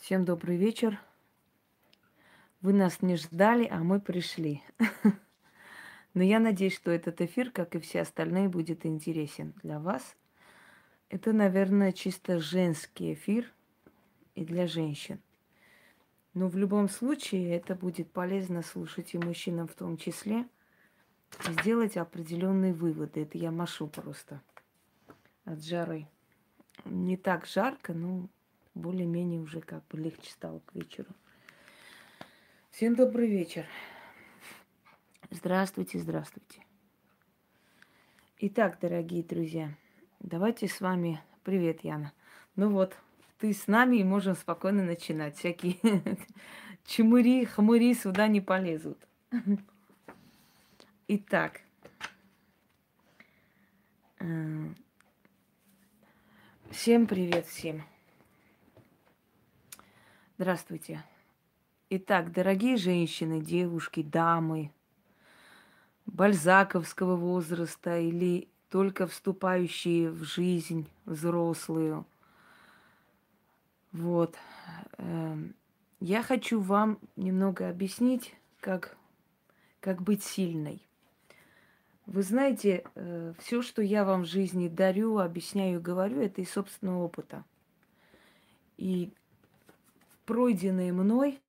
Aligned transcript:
Всем 0.00 0.24
добрый 0.24 0.56
вечер. 0.56 0.98
Вы 2.62 2.72
нас 2.72 3.02
не 3.02 3.16
ждали, 3.16 3.68
а 3.70 3.80
мы 3.80 4.00
пришли. 4.00 4.62
Но 6.14 6.22
я 6.22 6.40
надеюсь, 6.40 6.74
что 6.74 6.90
этот 6.90 7.20
эфир, 7.20 7.50
как 7.50 7.76
и 7.76 7.80
все 7.80 8.00
остальные, 8.00 8.48
будет 8.48 8.86
интересен 8.86 9.52
для 9.62 9.78
вас. 9.78 10.16
Это, 11.10 11.34
наверное, 11.34 11.92
чисто 11.92 12.38
женский 12.38 13.12
эфир 13.12 13.52
и 14.34 14.42
для 14.46 14.66
женщин. 14.66 15.20
Но 16.32 16.48
в 16.48 16.56
любом 16.56 16.88
случае 16.88 17.54
это 17.54 17.74
будет 17.74 18.10
полезно 18.10 18.62
слушать 18.62 19.12
и 19.12 19.18
мужчинам 19.18 19.68
в 19.68 19.74
том 19.74 19.98
числе, 19.98 20.46
сделать 21.44 21.98
определенные 21.98 22.72
выводы. 22.72 23.24
Это 23.24 23.36
я 23.36 23.50
машу 23.50 23.86
просто 23.86 24.40
от 25.44 25.62
жары. 25.62 26.08
Не 26.86 27.18
так 27.18 27.44
жарко, 27.44 27.92
но 27.92 28.30
более-менее 28.74 29.40
уже 29.40 29.60
как 29.60 29.86
бы 29.88 29.98
легче 29.98 30.30
стало 30.30 30.60
к 30.60 30.74
вечеру. 30.74 31.10
Всем 32.70 32.94
добрый 32.94 33.28
вечер. 33.28 33.66
Здравствуйте, 35.30 35.98
здравствуйте. 35.98 36.64
Итак, 38.38 38.78
дорогие 38.80 39.22
друзья, 39.22 39.74
давайте 40.20 40.66
с 40.66 40.80
вами... 40.80 41.20
Привет, 41.42 41.84
Яна. 41.84 42.12
Ну 42.54 42.70
вот, 42.70 42.96
ты 43.38 43.54
с 43.54 43.66
нами 43.66 43.96
и 43.96 44.04
можем 44.04 44.34
спокойно 44.34 44.84
начинать. 44.84 45.38
Всякие 45.38 45.78
чмыри, 46.84 47.46
хмыри 47.46 47.94
сюда 47.94 48.28
не 48.28 48.42
полезут. 48.42 48.98
Итак, 51.08 51.62
э, 54.18 54.68
всем 56.70 57.06
привет 57.06 57.46
всем. 57.46 57.82
Здравствуйте. 60.40 61.04
Итак, 61.90 62.32
дорогие 62.32 62.78
женщины, 62.78 63.42
девушки, 63.42 64.02
дамы, 64.02 64.72
бальзаковского 66.06 67.14
возраста 67.14 67.98
или 67.98 68.48
только 68.70 69.06
вступающие 69.06 70.10
в 70.10 70.24
жизнь 70.24 70.88
взрослую. 71.04 72.06
Вот. 73.92 74.34
Эм, 74.96 75.54
я 76.00 76.22
хочу 76.22 76.58
вам 76.58 76.98
немного 77.16 77.68
объяснить, 77.68 78.34
как, 78.60 78.96
как 79.80 80.00
быть 80.00 80.24
сильной. 80.24 80.80
Вы 82.06 82.22
знаете, 82.22 82.84
э, 82.94 83.34
все, 83.40 83.60
что 83.60 83.82
я 83.82 84.06
вам 84.06 84.22
в 84.22 84.26
жизни 84.26 84.68
дарю, 84.68 85.18
объясняю 85.18 85.82
говорю, 85.82 86.18
это 86.18 86.40
из 86.40 86.50
собственного 86.50 87.04
опыта. 87.04 87.44
И 88.78 89.12
пройденное 90.30 90.92
мной 90.92 91.40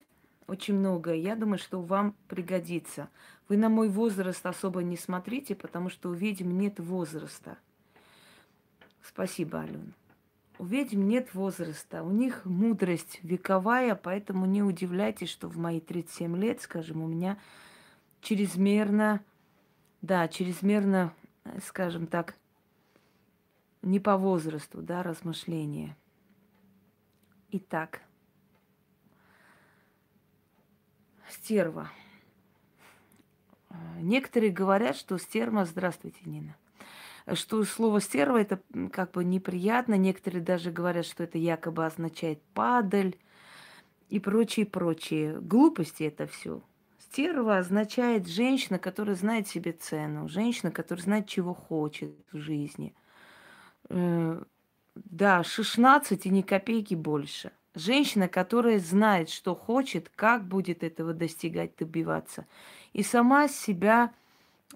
очень 0.47 0.73
многое. 0.73 1.13
Я 1.13 1.35
думаю, 1.35 1.59
что 1.59 1.79
вам 1.79 2.15
пригодится. 2.27 3.09
Вы 3.47 3.57
на 3.57 3.69
мой 3.69 3.89
возраст 3.89 4.43
особо 4.43 4.81
не 4.81 4.97
смотрите, 4.97 5.53
потому 5.53 5.89
что 5.89 6.09
у 6.09 6.13
ведьм 6.13 6.57
нет 6.57 6.79
возраста. 6.79 7.59
Спасибо, 9.03 9.59
Алена. 9.59 9.91
У 10.57 10.65
ведьм 10.65 11.07
нет 11.07 11.35
возраста, 11.35 12.01
у 12.01 12.09
них 12.09 12.43
мудрость 12.45 13.19
вековая, 13.21 13.93
поэтому 13.93 14.47
не 14.47 14.63
удивляйтесь, 14.63 15.29
что 15.29 15.47
в 15.47 15.57
мои 15.57 15.79
37 15.79 16.35
лет, 16.37 16.59
скажем, 16.61 17.03
у 17.03 17.07
меня 17.07 17.37
чрезмерно, 18.19 19.21
да, 20.01 20.27
чрезмерно, 20.27 21.13
скажем 21.67 22.07
так, 22.07 22.35
не 23.83 23.99
по 23.99 24.17
возрасту, 24.17 24.81
да, 24.81 25.03
размышления. 25.03 25.95
Итак, 27.51 28.01
стерва. 31.31 31.89
Некоторые 33.99 34.51
говорят, 34.51 34.95
что 34.95 35.17
стерва, 35.17 35.65
здравствуйте, 35.65 36.19
Нина, 36.25 36.55
что 37.33 37.63
слово 37.63 38.01
стерва 38.01 38.37
это 38.41 38.59
как 38.91 39.11
бы 39.11 39.23
неприятно. 39.23 39.95
Некоторые 39.95 40.41
даже 40.41 40.71
говорят, 40.71 41.05
что 41.05 41.23
это 41.23 41.37
якобы 41.37 41.85
означает 41.85 42.41
падаль 42.53 43.15
и 44.09 44.19
прочие, 44.19 44.65
прочие. 44.65 45.39
Глупости 45.39 46.03
это 46.03 46.27
все. 46.27 46.61
Стерва 46.99 47.57
означает 47.57 48.27
женщина, 48.27 48.79
которая 48.79 49.15
знает 49.15 49.47
себе 49.47 49.73
цену, 49.73 50.27
женщина, 50.27 50.71
которая 50.71 51.03
знает, 51.03 51.27
чего 51.27 51.53
хочет 51.53 52.15
в 52.31 52.37
жизни. 52.37 52.95
Э, 53.89 54.41
да, 54.95 55.43
16 55.43 56.25
и 56.25 56.29
ни 56.29 56.41
копейки 56.41 56.95
больше. 56.95 57.51
Женщина, 57.73 58.27
которая 58.27 58.79
знает, 58.79 59.29
что 59.29 59.55
хочет, 59.55 60.11
как 60.15 60.43
будет 60.43 60.83
этого 60.83 61.13
достигать, 61.13 61.75
добиваться. 61.77 62.45
И 62.91 63.01
сама 63.01 63.47
себя 63.47 64.11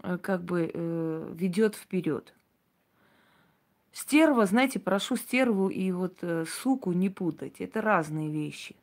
э, 0.01 0.17
как 0.17 0.43
бы 0.43 0.71
э, 0.73 1.33
ведет 1.33 1.75
вперед. 1.75 2.33
Стерва, 3.91 4.45
знаете, 4.45 4.79
прошу 4.79 5.17
стерву 5.17 5.67
и 5.67 5.91
вот 5.91 6.19
э, 6.21 6.45
суку 6.47 6.93
не 6.93 7.09
путать. 7.09 7.59
Это 7.59 7.81
разные 7.81 8.29
вещи. 8.29 8.77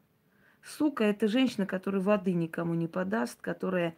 Сука– 0.62 1.04
это 1.04 1.26
женщина, 1.26 1.64
которая 1.64 2.02
воды 2.02 2.34
никому 2.34 2.74
не 2.74 2.88
подаст, 2.88 3.40
которая 3.40 3.96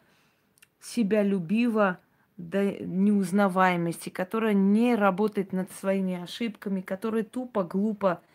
себя 0.81 1.25
любива 1.25 1.98
до 2.36 2.84
неузнаваемости, 2.84 4.10
которая 4.10 4.54
не 4.54 4.94
работает 4.94 5.52
над 5.52 5.72
своими 5.72 6.22
ошибками, 6.22 6.82
которая 6.82 7.25
тупо, 7.25 7.64
глупо– 7.64 8.22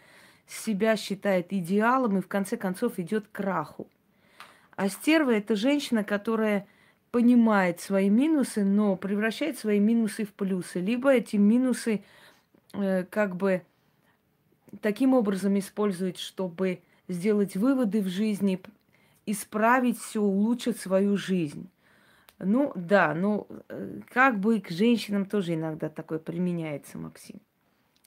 себя 0.51 0.95
считает 0.97 1.53
идеалом 1.53 2.17
и 2.17 2.21
в 2.21 2.27
конце 2.27 2.57
концов 2.57 2.99
идет 2.99 3.27
к 3.27 3.31
краху. 3.31 3.87
А 4.75 4.89
стерва 4.89 5.31
это 5.31 5.55
женщина, 5.55 6.03
которая 6.03 6.65
понимает 7.11 7.79
свои 7.79 8.09
минусы, 8.09 8.63
но 8.63 8.95
превращает 8.95 9.57
свои 9.57 9.79
минусы 9.79 10.25
в 10.25 10.33
плюсы. 10.33 10.79
Либо 10.79 11.13
эти 11.13 11.35
минусы 11.35 12.03
э, 12.73 13.03
как 13.05 13.35
бы 13.35 13.63
таким 14.81 15.13
образом 15.13 15.57
использует, 15.57 16.17
чтобы 16.17 16.81
сделать 17.07 17.55
выводы 17.55 18.01
в 18.01 18.07
жизни, 18.07 18.61
исправить 19.25 19.99
все, 19.99 20.21
улучшить 20.21 20.79
свою 20.79 21.17
жизнь. 21.17 21.69
Ну 22.37 22.71
да, 22.75 23.13
ну 23.13 23.47
э, 23.67 23.99
как 24.09 24.39
бы 24.39 24.61
к 24.61 24.69
женщинам 24.69 25.25
тоже 25.25 25.55
иногда 25.55 25.89
такое 25.89 26.19
применяется, 26.19 26.97
Максим. 26.97 27.41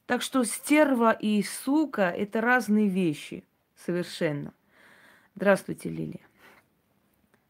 Так 0.06 0.22
что 0.22 0.44
стерва 0.44 1.12
и 1.12 1.42
сука– 1.42 2.10
это 2.16 2.40
разные 2.40 2.88
вещи 2.88 3.44
совершенно. 3.76 4.52
Здравствуйте, 5.34 5.88
Лилия. 5.88 6.26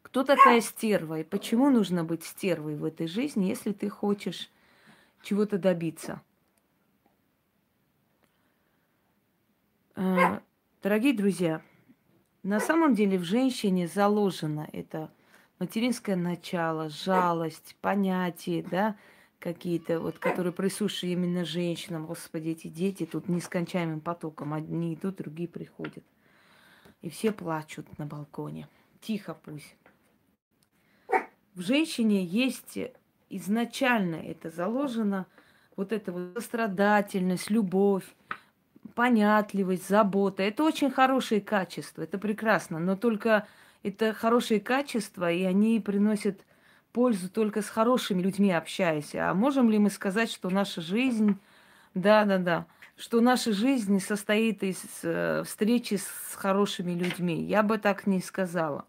Кто 0.03 0.25
такая 0.25 0.61
стерва 0.61 1.21
и 1.21 1.25
почему 1.25 1.71
нужно 1.71 2.05
быть 2.05 2.25
стервой 2.25 2.77
в 2.77 2.85
этой 2.85 3.07
жизни, 3.07 3.47
если 3.47 3.73
ты 3.73 3.89
хочешь 3.89 4.51
чего-то 5.23 5.59
добиться? 5.59 6.21
А, 9.95 10.43
дорогие 10.83 11.15
друзья, 11.15 11.63
на 12.43 12.61
самом 12.61 12.95
деле 12.95 13.19
в 13.19 13.25
женщине 13.25 13.87
заложено 13.87 14.69
это 14.73 15.11
материнское 15.59 16.17
начало, 16.17 16.89
жалость, 16.89 17.77
понятие, 17.81 18.63
да, 18.63 18.97
какие-то, 19.43 20.01
вот, 20.01 20.19
которые 20.19 20.53
присущи 20.53 21.07
именно 21.07 21.45
женщинам. 21.45 22.07
Господи, 22.07 22.51
эти 22.51 22.69
дети 22.69 23.05
тут 23.05 23.29
нескончаемым 23.29 24.01
потоком. 24.01 24.55
Одни 24.55 24.95
идут, 24.95 25.17
другие 25.17 25.49
приходят. 25.49 26.05
И 27.03 27.11
все 27.11 27.33
плачут 27.33 27.99
на 27.99 28.07
балконе. 28.07 28.69
Тихо 29.01 29.35
пусть. 29.35 29.77
В 31.55 31.61
женщине 31.61 32.25
есть 32.25 32.79
изначально 33.29 34.17
это 34.17 34.51
заложено, 34.51 35.27
вот 35.77 35.93
эта 35.93 36.13
вот 36.13 36.35
сострадательность, 36.35 37.51
любовь, 37.51 38.05
понятливость, 38.95 39.89
забота. 39.89 40.43
Это 40.43 40.63
очень 40.63 40.91
хорошие 40.91 41.41
качества, 41.41 42.03
это 42.03 42.19
прекрасно, 42.19 42.79
но 42.79 42.97
только 42.97 43.47
это 43.83 44.13
хорошие 44.13 44.61
качества, 44.61 45.31
и 45.31 45.43
они 45.43 45.81
приносят 45.81 46.45
пользу 46.93 47.29
только 47.29 47.63
с 47.63 47.69
хорошими 47.69 48.23
людьми 48.23 48.53
общаясь. 48.53 49.15
А 49.15 49.35
можем 49.35 49.71
ли 49.71 49.79
мы 49.79 49.91
сказать, 49.91 50.31
что 50.31 50.51
наша 50.51 50.81
жизнь, 50.81 51.39
да-да-да, 51.95 52.67
что 52.97 53.21
наша 53.21 53.53
жизнь 53.53 53.99
состоит 54.01 54.63
из 54.63 54.83
э, 55.03 55.43
встречи 55.45 55.95
с 55.95 56.35
хорошими 56.35 56.93
людьми? 56.93 57.43
Я 57.43 57.63
бы 57.63 57.79
так 57.79 58.07
не 58.07 58.21
сказала. 58.21 58.85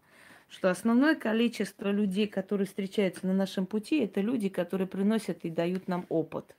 Что 0.48 0.70
основное 0.70 1.16
количество 1.16 1.90
людей, 1.90 2.28
которые 2.28 2.66
встречаются 2.66 3.26
на 3.26 3.32
нашем 3.32 3.66
пути, 3.66 4.00
это 4.00 4.20
люди, 4.20 4.48
которые 4.48 4.86
приносят 4.86 5.38
и 5.42 5.50
дают 5.50 5.88
нам 5.88 6.06
опыт. 6.08 6.54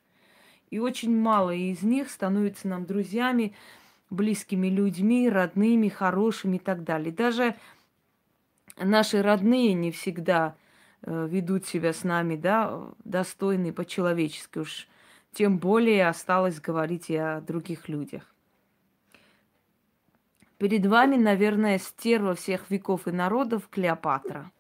И 0.70 0.80
очень 0.80 1.16
мало 1.18 1.52
из 1.52 1.84
них 1.84 2.10
становятся 2.10 2.68
нам 2.68 2.86
друзьями, 2.86 3.54
близкими 4.10 4.68
людьми, 4.68 5.30
родными, 5.30 5.88
хорошими 5.88 6.58
и 6.58 6.60
так 6.60 6.84
далее. 6.84 7.12
Даже 7.12 7.56
наши 8.78 9.22
родные 9.22 9.74
не 9.74 9.92
всегда 9.92 10.56
ведут 11.06 11.66
себя 11.66 11.94
с 11.94 12.04
нами, 12.04 12.36
да, 12.36 12.90
достойны 13.04 13.72
по-человечески 13.72 14.60
уж. 14.60 14.88
Тем 15.34 15.58
более 15.60 16.08
осталось 16.08 16.62
говорить 16.62 17.10
и 17.10 17.16
о 17.16 17.42
других 17.42 17.90
людях. 17.90 18.24
Перед 20.58 20.86
вами, 20.86 21.18
наверное, 21.18 21.78
стерва 21.78 22.34
всех 22.34 22.70
веков 22.70 23.08
и 23.08 23.12
народов 23.12 23.68
Клеопатра. 23.70 24.52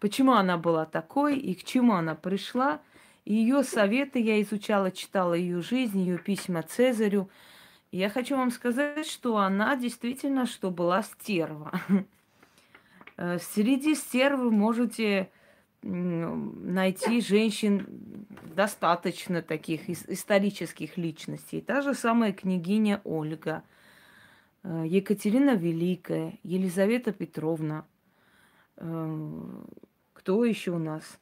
Почему 0.00 0.32
она 0.32 0.58
была 0.58 0.84
такой 0.84 1.38
и 1.38 1.54
к 1.54 1.64
чему 1.64 1.94
она 1.94 2.14
пришла? 2.14 2.80
Ее 3.24 3.64
советы 3.64 4.20
я 4.20 4.40
изучала, 4.42 4.90
читала 4.90 5.32
ее 5.32 5.62
жизнь, 5.62 5.98
ее 5.98 6.18
письма 6.18 6.62
Цезарю. 6.62 7.30
Я 7.90 8.10
хочу 8.10 8.36
вам 8.36 8.50
сказать, 8.50 9.06
что 9.06 9.38
она 9.38 9.74
действительно, 9.76 10.46
что 10.46 10.70
была 10.70 11.02
стерва. 11.02 11.72
Э, 13.18 13.38
среди 13.38 13.94
стерв 13.94 14.40
вы 14.40 14.50
можете 14.50 15.30
найти 15.82 17.20
женщин 17.20 17.86
достаточно 18.54 19.42
таких 19.42 19.88
исторических 19.88 20.96
личностей. 20.96 21.60
Та 21.60 21.82
же 21.82 21.94
самая 21.94 22.32
княгиня 22.32 23.00
Ольга, 23.04 23.62
э, 24.62 24.84
Екатерина 24.86 25.54
Великая, 25.54 26.38
Елизавета 26.42 27.12
Петровна. 27.12 27.84
Э, 28.76 29.40
кто 30.12 30.44
еще 30.44 30.72
у 30.72 30.78
нас 30.78 31.18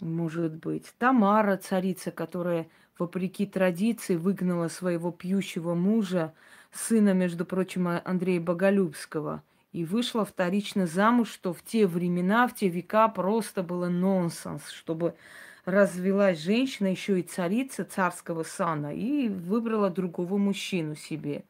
может 0.00 0.54
быть? 0.54 0.92
Тамара, 0.98 1.56
царица, 1.56 2.10
которая, 2.10 2.68
вопреки 2.98 3.46
традиции, 3.46 4.16
выгнала 4.16 4.68
своего 4.68 5.10
пьющего 5.10 5.74
мужа, 5.74 6.34
сына, 6.70 7.14
между 7.14 7.44
прочим, 7.44 7.88
Андрея 8.04 8.40
Боголюбского– 8.40 9.42
и 9.72 9.84
вышла 9.84 10.24
вторично 10.24 10.86
замуж, 10.86 11.30
что 11.30 11.52
в 11.52 11.62
те 11.62 11.86
времена, 11.86 12.46
в 12.46 12.54
те 12.54 12.68
века 12.68 13.08
просто 13.08 13.62
было 13.62 13.88
нонсенс, 13.88 14.68
чтобы 14.68 15.14
развелась 15.64 16.40
женщина, 16.40 16.88
еще 16.88 17.18
и 17.20 17.22
царица 17.22 17.84
царского 17.84 18.42
сана, 18.42 18.94
и 18.94 19.28
выбрала 19.28 19.90
другого 19.90 20.36
мужчину 20.36 20.94
себе. 20.94 21.44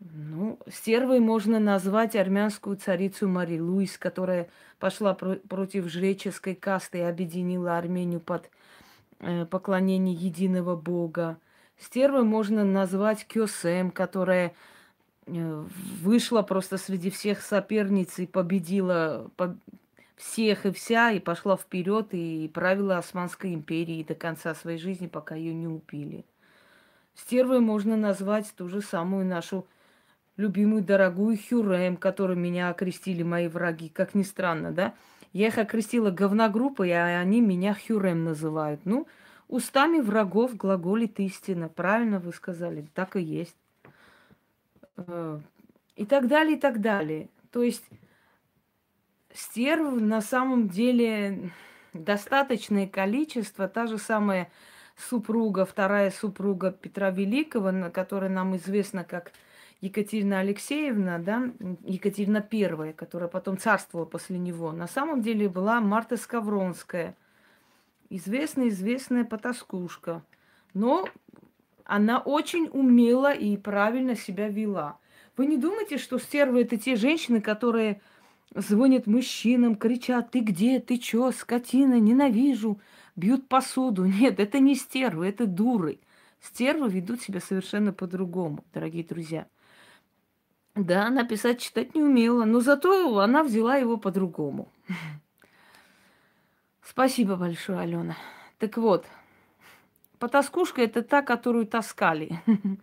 Ну, 0.00 0.58
стервой 0.68 1.20
можно 1.20 1.60
назвать 1.60 2.16
армянскую 2.16 2.76
царицу 2.76 3.28
Мари 3.28 3.58
Луис, 3.58 3.96
которая 3.96 4.50
пошла 4.78 5.14
про- 5.14 5.36
против 5.36 5.88
жреческой 5.88 6.54
касты 6.54 6.98
и 6.98 7.02
объединила 7.02 7.78
Армению 7.78 8.20
под 8.20 8.50
э, 9.20 9.46
поклонение 9.46 10.14
единого 10.14 10.76
бога. 10.76 11.38
Стервой 11.78 12.24
можно 12.24 12.64
назвать 12.64 13.26
Кёсем, 13.26 13.90
которая 13.90 14.54
вышла 15.26 16.42
просто 16.42 16.76
среди 16.76 17.10
всех 17.10 17.40
соперниц 17.40 18.18
и 18.18 18.26
победила 18.26 19.30
всех 20.16 20.66
и 20.66 20.72
вся, 20.72 21.10
и 21.10 21.20
пошла 21.20 21.56
вперед 21.56 22.08
и 22.12 22.50
правила 22.52 22.98
Османской 22.98 23.52
империи 23.54 24.04
до 24.04 24.14
конца 24.14 24.54
своей 24.54 24.78
жизни, 24.78 25.06
пока 25.06 25.34
ее 25.34 25.54
не 25.54 25.66
убили. 25.66 26.24
Стервой 27.14 27.60
можно 27.60 27.96
назвать 27.96 28.52
ту 28.56 28.68
же 28.68 28.80
самую 28.80 29.24
нашу 29.26 29.66
любимую, 30.36 30.82
дорогую 30.82 31.38
Хюрем, 31.38 31.96
которую 31.96 32.38
меня 32.38 32.70
окрестили 32.70 33.22
мои 33.22 33.48
враги, 33.48 33.88
как 33.88 34.14
ни 34.14 34.22
странно, 34.22 34.72
да? 34.72 34.94
Я 35.32 35.48
их 35.48 35.58
окрестила 35.58 36.10
говногруппой, 36.10 36.92
а 36.92 37.20
они 37.20 37.40
меня 37.40 37.74
Хюрем 37.74 38.24
называют. 38.24 38.80
Ну, 38.84 39.06
устами 39.48 40.00
врагов 40.00 40.56
глаголит 40.56 41.18
истина. 41.20 41.68
Правильно 41.68 42.20
вы 42.20 42.32
сказали, 42.32 42.86
так 42.94 43.16
и 43.16 43.22
есть. 43.22 43.56
Э, 44.96 45.40
и 45.96 46.04
так 46.06 46.28
далее, 46.28 46.56
и 46.56 46.60
так 46.60 46.80
далее. 46.80 47.28
То 47.50 47.62
есть 47.62 47.84
стерв 49.32 50.00
на 50.00 50.20
самом 50.20 50.68
деле 50.68 51.50
достаточное 51.92 52.86
количество, 52.86 53.68
та 53.68 53.86
же 53.86 53.98
самая 53.98 54.50
супруга, 54.96 55.64
вторая 55.64 56.10
супруга 56.10 56.70
Петра 56.70 57.10
Великого, 57.10 57.90
которая 57.90 58.30
нам 58.30 58.56
известна 58.56 59.04
как 59.04 59.32
Екатерина 59.80 60.40
Алексеевна, 60.40 61.18
да, 61.18 61.50
Екатерина 61.84 62.40
Первая, 62.40 62.92
которая 62.92 63.28
потом 63.28 63.58
царствовала 63.58 64.06
после 64.06 64.38
него, 64.38 64.72
на 64.72 64.86
самом 64.86 65.20
деле 65.20 65.48
была 65.48 65.80
Марта 65.80 66.16
Скавронская, 66.16 67.16
известная-известная 68.08 69.24
потаскушка. 69.24 70.22
Но 70.72 71.06
она 71.84 72.18
очень 72.18 72.68
умела 72.72 73.32
и 73.32 73.56
правильно 73.56 74.16
себя 74.16 74.48
вела. 74.48 74.98
Вы 75.36 75.46
не 75.46 75.56
думайте, 75.56 75.98
что 75.98 76.18
стервы 76.18 76.62
это 76.62 76.76
те 76.76 76.96
женщины, 76.96 77.40
которые 77.40 78.00
звонят 78.54 79.06
мужчинам, 79.06 79.76
кричат, 79.76 80.30
ты 80.30 80.40
где, 80.40 80.80
ты 80.80 80.96
чё, 80.98 81.32
скотина, 81.32 81.98
ненавижу, 81.98 82.80
бьют 83.16 83.48
посуду. 83.48 84.04
Нет, 84.20 84.40
это 84.40 84.58
не 84.58 84.74
стервы, 84.74 85.26
это 85.28 85.46
дуры. 85.46 85.98
Стервы 86.40 86.88
ведут 86.88 87.22
себя 87.22 87.40
совершенно 87.40 87.92
по-другому, 87.92 88.64
дорогие 88.72 89.04
друзья. 89.04 89.46
Да, 90.74 91.06
она 91.06 91.24
писать, 91.24 91.60
читать 91.60 91.94
не 91.94 92.02
умела, 92.02 92.44
но 92.44 92.60
зато 92.60 93.18
она 93.18 93.44
взяла 93.44 93.76
его 93.76 93.96
по-другому. 93.96 94.68
Спасибо 96.82 97.36
большое, 97.36 97.78
Алена. 97.78 98.16
Так 98.58 98.76
вот, 98.76 99.06
Потаскушка– 100.18 100.82
это 100.82 101.02
та, 101.02 101.22
которую 101.22 101.66
таскали. 101.66 102.40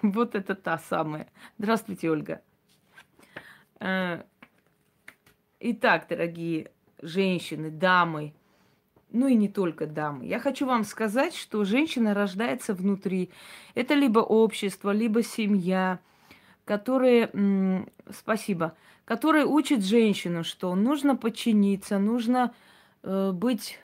Вот 0.00 0.34
это 0.34 0.54
та 0.54 0.78
самая. 0.78 1.28
Здравствуйте, 1.58 2.10
Ольга. 2.10 2.40
Э, 3.80 4.22
итак, 5.60 6.06
дорогие 6.08 6.70
женщины, 7.02 7.70
дамы, 7.70 8.32
ну 9.10 9.26
и 9.26 9.34
не 9.34 9.48
только 9.48 9.86
дамы. 9.86 10.26
Я 10.26 10.38
хочу 10.38 10.66
вам 10.66 10.84
сказать, 10.84 11.34
что 11.34 11.64
женщина 11.64 12.14
рождается 12.14 12.74
внутри. 12.74 13.30
Это 13.74 13.94
либо 13.94 14.20
общество, 14.20 14.90
либо 14.90 15.22
семья, 15.22 16.00
которые, 16.64 17.30
спасибо, 18.10 18.76
которые 19.04 19.46
учат 19.46 19.84
женщину, 19.84 20.44
что 20.44 20.74
нужно 20.74 21.16
подчиниться, 21.16 21.98
нужно 21.98 22.54
э, 23.02 23.32
быть 23.32 23.78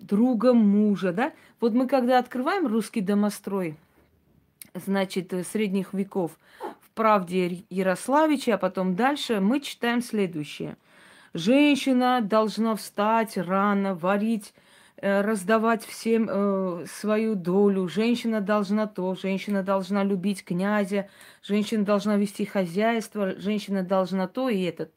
другом 0.00 0.58
мужа, 0.58 1.12
да? 1.12 1.32
Вот 1.60 1.72
мы 1.74 1.86
когда 1.86 2.18
открываем 2.18 2.66
русский 2.66 3.00
домострой, 3.00 3.76
значит, 4.74 5.32
э, 5.32 5.44
средних 5.44 5.92
веков, 5.92 6.32
в 6.80 6.90
правде 6.94 7.64
Ярославича, 7.70 8.54
а 8.54 8.58
потом 8.58 8.96
дальше, 8.96 9.40
мы 9.40 9.60
читаем 9.60 10.02
следующее. 10.02 10.76
Женщина 11.34 12.20
должна 12.22 12.74
встать 12.74 13.36
рано, 13.36 13.94
варить, 13.94 14.54
э, 14.96 15.20
раздавать 15.20 15.84
всем 15.84 16.28
э, 16.28 16.86
свою 16.90 17.34
долю. 17.34 17.86
Женщина 17.88 18.40
должна 18.40 18.86
то, 18.86 19.14
женщина 19.14 19.62
должна 19.62 20.04
любить 20.04 20.44
князя, 20.44 21.08
женщина 21.42 21.84
должна 21.84 22.16
вести 22.16 22.44
хозяйство, 22.44 23.38
женщина 23.38 23.82
должна 23.82 24.26
то 24.26 24.48
и 24.48 24.62
это. 24.62 24.88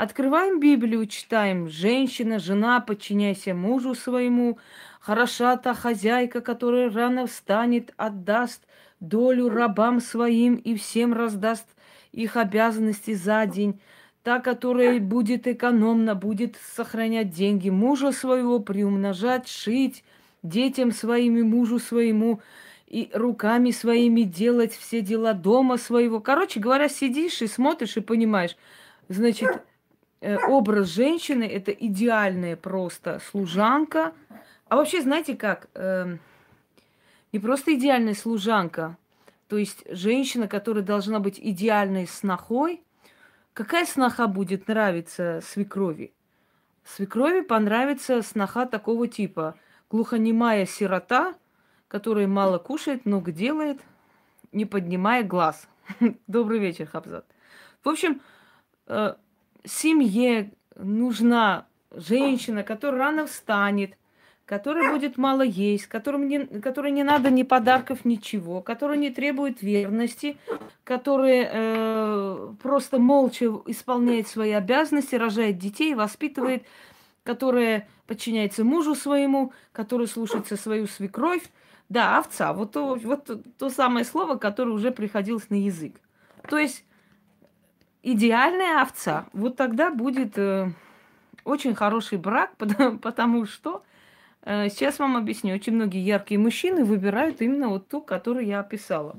Открываем 0.00 0.60
Библию, 0.60 1.04
читаем. 1.04 1.68
Женщина, 1.68 2.38
жена, 2.38 2.80
подчиняйся 2.80 3.52
мужу 3.52 3.94
своему. 3.94 4.58
Хороша 4.98 5.58
та 5.58 5.74
хозяйка, 5.74 6.40
которая 6.40 6.88
рано 6.88 7.26
встанет, 7.26 7.92
отдаст 7.98 8.62
долю 9.00 9.50
рабам 9.50 10.00
своим 10.00 10.54
и 10.54 10.74
всем 10.74 11.12
раздаст 11.12 11.66
их 12.12 12.38
обязанности 12.38 13.12
за 13.12 13.44
день. 13.44 13.78
Та, 14.22 14.40
которая 14.40 15.00
будет 15.00 15.46
экономна, 15.46 16.14
будет 16.14 16.56
сохранять 16.74 17.28
деньги 17.28 17.68
мужа 17.68 18.10
своего, 18.12 18.58
приумножать, 18.58 19.48
шить, 19.48 20.02
детям 20.42 20.92
своим 20.92 21.36
и 21.36 21.42
мужу 21.42 21.78
своему, 21.78 22.40
и 22.86 23.10
руками 23.12 23.70
своими 23.70 24.22
делать 24.22 24.72
все 24.72 25.02
дела 25.02 25.34
дома 25.34 25.76
своего. 25.76 26.20
Короче 26.20 26.58
говоря, 26.58 26.88
сидишь 26.88 27.42
и 27.42 27.46
смотришь 27.46 27.98
и 27.98 28.00
понимаешь, 28.00 28.56
значит, 29.10 29.62
образ 30.20 30.88
женщины 30.88 31.44
это 31.44 31.70
идеальная 31.72 32.56
просто 32.56 33.20
служанка. 33.30 34.12
А 34.68 34.76
вообще, 34.76 35.02
знаете 35.02 35.36
как? 35.36 35.68
Э, 35.74 36.16
не 37.32 37.38
просто 37.38 37.74
идеальная 37.74 38.14
служанка, 38.14 38.96
то 39.48 39.56
есть 39.56 39.82
женщина, 39.88 40.46
которая 40.46 40.84
должна 40.84 41.18
быть 41.18 41.38
идеальной 41.40 42.06
снохой. 42.06 42.82
Какая 43.52 43.84
сноха 43.84 44.26
будет 44.28 44.68
нравиться 44.68 45.40
свекрови? 45.44 46.12
Свекрови 46.84 47.40
понравится 47.40 48.22
сноха 48.22 48.66
такого 48.66 49.08
типа. 49.08 49.56
Глухонемая 49.90 50.66
сирота, 50.66 51.34
которая 51.88 52.28
мало 52.28 52.58
кушает, 52.58 53.06
много 53.06 53.32
делает, 53.32 53.80
не 54.52 54.66
поднимая 54.66 55.24
глаз. 55.24 55.68
Добрый 56.28 56.60
вечер, 56.60 56.86
Хабзат. 56.86 57.26
В 57.82 57.88
общем, 57.88 58.20
э, 58.86 59.14
семье 59.64 60.52
нужна 60.76 61.66
женщина, 61.94 62.62
которая 62.62 63.00
рано 63.00 63.26
встанет, 63.26 63.96
которая 64.46 64.92
будет 64.92 65.16
мало 65.16 65.42
есть, 65.42 65.86
которым 65.86 66.26
не, 66.28 66.44
которой 66.60 66.90
не 66.90 67.04
надо 67.04 67.30
ни 67.30 67.44
подарков, 67.44 68.04
ничего, 68.04 68.60
которая 68.60 68.98
не 68.98 69.10
требует 69.10 69.62
верности, 69.62 70.38
которая 70.82 71.48
э, 71.52 72.54
просто 72.60 72.98
молча 72.98 73.46
исполняет 73.66 74.26
свои 74.26 74.50
обязанности, 74.50 75.14
рожает 75.14 75.58
детей, 75.58 75.94
воспитывает, 75.94 76.64
которая 77.22 77.88
подчиняется 78.08 78.64
мужу 78.64 78.96
своему, 78.96 79.52
которая 79.70 80.08
слушается 80.08 80.56
свою 80.56 80.88
свекровь. 80.88 81.44
Да, 81.88 82.18
овца. 82.18 82.52
Вот 82.52 82.72
то, 82.72 82.96
вот 82.96 83.30
то 83.56 83.68
самое 83.68 84.04
слово, 84.04 84.36
которое 84.36 84.72
уже 84.72 84.90
приходилось 84.90 85.48
на 85.50 85.54
язык. 85.54 86.00
То 86.48 86.58
есть 86.58 86.84
идеальная 88.02 88.82
овца. 88.82 89.26
Вот 89.32 89.56
тогда 89.56 89.90
будет 89.90 90.38
э, 90.38 90.72
очень 91.44 91.74
хороший 91.74 92.18
брак, 92.18 92.54
потому, 92.58 92.98
потому 92.98 93.46
что 93.46 93.82
э, 94.42 94.68
сейчас 94.68 94.98
вам 94.98 95.16
объясню. 95.16 95.54
Очень 95.54 95.74
многие 95.74 96.04
яркие 96.04 96.38
мужчины 96.38 96.84
выбирают 96.84 97.40
именно 97.40 97.68
вот 97.68 97.88
ту, 97.88 98.00
которую 98.00 98.46
я 98.46 98.60
описала. 98.60 99.16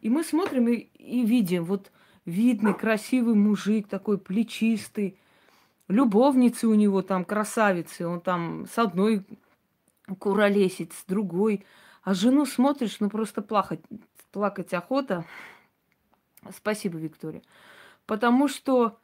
И 0.00 0.08
мы 0.08 0.24
смотрим 0.24 0.68
и, 0.68 0.88
и 0.96 1.24
видим, 1.24 1.64
вот 1.64 1.90
видный, 2.24 2.74
красивый 2.74 3.34
мужик, 3.34 3.88
такой 3.88 4.18
плечистый, 4.18 5.18
любовницы 5.88 6.68
у 6.68 6.74
него 6.74 7.02
там, 7.02 7.24
красавицы, 7.24 8.06
он 8.06 8.20
там 8.20 8.66
с 8.72 8.78
одной 8.78 9.24
куролесит, 10.18 10.92
с 10.92 11.04
другой. 11.04 11.64
А 12.02 12.14
жену 12.14 12.46
смотришь, 12.46 12.96
ну 13.00 13.10
просто 13.10 13.42
плакать, 13.42 13.80
плакать 14.32 14.72
охота. 14.72 15.26
Спасибо, 16.56 16.98
Виктория. 16.98 17.42
Потому 18.10 18.48
что, 18.48 18.98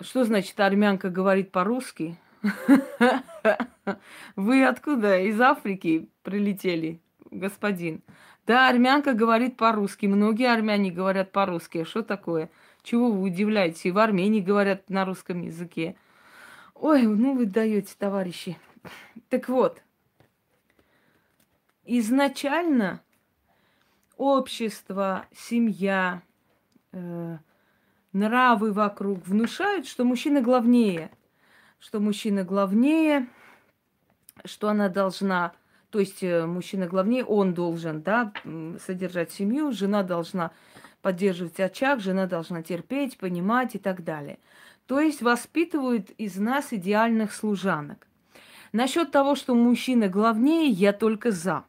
что 0.00 0.24
значит 0.24 0.58
армянка 0.58 1.10
говорит 1.10 1.52
по-русски? 1.52 2.18
Вы 4.34 4.64
откуда? 4.64 5.20
Из 5.20 5.38
Африки 5.38 6.08
прилетели, 6.22 7.02
господин. 7.30 8.00
Да, 8.46 8.70
армянка 8.70 9.12
говорит 9.12 9.58
по-русски. 9.58 10.06
Многие 10.06 10.50
армяне 10.50 10.90
говорят 10.90 11.32
по-русски. 11.32 11.82
А 11.82 11.84
что 11.84 12.02
такое? 12.02 12.48
Чего 12.82 13.12
вы 13.12 13.24
удивляетесь? 13.24 13.84
И 13.84 13.90
в 13.90 13.98
Армении 13.98 14.40
говорят 14.40 14.88
на 14.88 15.04
русском 15.04 15.42
языке. 15.42 15.94
Ой, 16.74 17.02
ну 17.02 17.34
вы 17.34 17.44
даете, 17.44 17.94
товарищи. 17.98 18.56
Так 19.28 19.50
вот, 19.50 19.82
изначально 21.84 23.02
общество, 24.16 25.26
семья, 25.30 26.22
э, 26.92 27.36
нравы 28.14 28.72
вокруг 28.72 29.26
внушают, 29.26 29.86
что 29.86 30.04
мужчина 30.04 30.40
главнее, 30.40 31.10
что 31.78 32.00
мужчина 32.00 32.44
главнее, 32.44 33.28
что 34.46 34.70
она 34.70 34.88
должна, 34.88 35.52
то 35.90 35.98
есть 35.98 36.22
э, 36.22 36.46
мужчина 36.46 36.86
главнее, 36.86 37.24
он 37.24 37.52
должен, 37.52 38.00
да, 38.00 38.32
содержать 38.86 39.32
семью, 39.32 39.72
жена 39.72 40.02
должна 40.02 40.52
поддерживать 41.02 41.60
очаг, 41.60 42.00
жена 42.00 42.26
должна 42.26 42.62
терпеть, 42.62 43.18
понимать 43.18 43.74
и 43.74 43.78
так 43.78 44.04
далее. 44.04 44.38
То 44.86 45.00
есть 45.00 45.20
воспитывают 45.20 46.10
из 46.10 46.36
нас 46.36 46.72
идеальных 46.72 47.34
служанок. 47.34 48.06
Насчет 48.72 49.10
того, 49.10 49.34
что 49.34 49.54
мужчина 49.54 50.08
главнее, 50.08 50.68
я 50.68 50.92
только 50.92 51.30
за. 51.30 51.64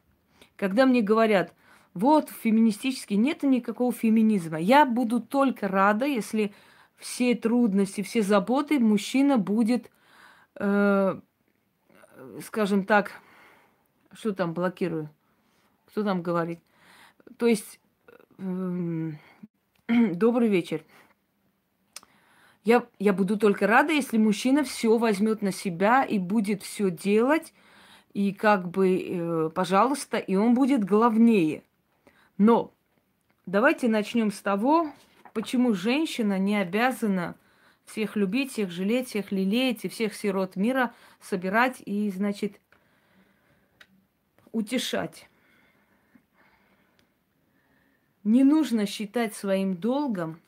Когда 0.56 0.86
мне 0.86 1.02
говорят, 1.02 1.52
вот 1.96 2.28
феминистически 2.28 3.14
нет 3.14 3.42
никакого 3.42 3.90
феминизма, 3.90 4.60
я 4.60 4.84
буду 4.84 5.18
только 5.18 5.66
рада, 5.66 6.04
если 6.04 6.52
все 6.98 7.34
трудности, 7.34 8.02
все 8.02 8.20
заботы 8.20 8.78
мужчина 8.78 9.38
будет, 9.38 9.90
э, 10.56 11.18
скажем 12.44 12.84
так, 12.84 13.12
что 14.12 14.34
там 14.34 14.52
блокирую, 14.52 15.08
кто 15.86 16.04
там 16.04 16.20
говорит, 16.20 16.60
то 17.38 17.46
есть 17.46 17.80
э, 18.36 19.12
добрый 19.88 20.48
вечер. 20.48 20.84
Я, 22.62 22.84
я 22.98 23.14
буду 23.14 23.38
только 23.38 23.66
рада, 23.66 23.94
если 23.94 24.18
мужчина 24.18 24.64
все 24.64 24.98
возьмет 24.98 25.40
на 25.40 25.50
себя 25.50 26.04
и 26.04 26.18
будет 26.18 26.62
все 26.62 26.90
делать, 26.90 27.54
и 28.12 28.34
как 28.34 28.68
бы, 28.68 28.98
э, 28.98 29.50
пожалуйста, 29.54 30.18
и 30.18 30.34
он 30.34 30.52
будет 30.52 30.84
главнее. 30.84 31.62
Но 32.38 32.74
давайте 33.46 33.88
начнем 33.88 34.30
с 34.30 34.40
того, 34.40 34.92
почему 35.32 35.74
женщина 35.74 36.38
не 36.38 36.56
обязана 36.56 37.36
всех 37.86 38.16
любить, 38.16 38.52
всех 38.52 38.70
жалеть, 38.70 39.08
всех 39.08 39.32
лелеять 39.32 39.84
и 39.84 39.88
всех 39.88 40.14
сирот 40.14 40.56
мира 40.56 40.94
собирать 41.20 41.82
и, 41.86 42.10
значит, 42.10 42.60
утешать. 44.52 45.28
Не 48.24 48.42
нужно 48.42 48.86
считать 48.86 49.34
своим 49.34 49.76
долгом 49.76 50.40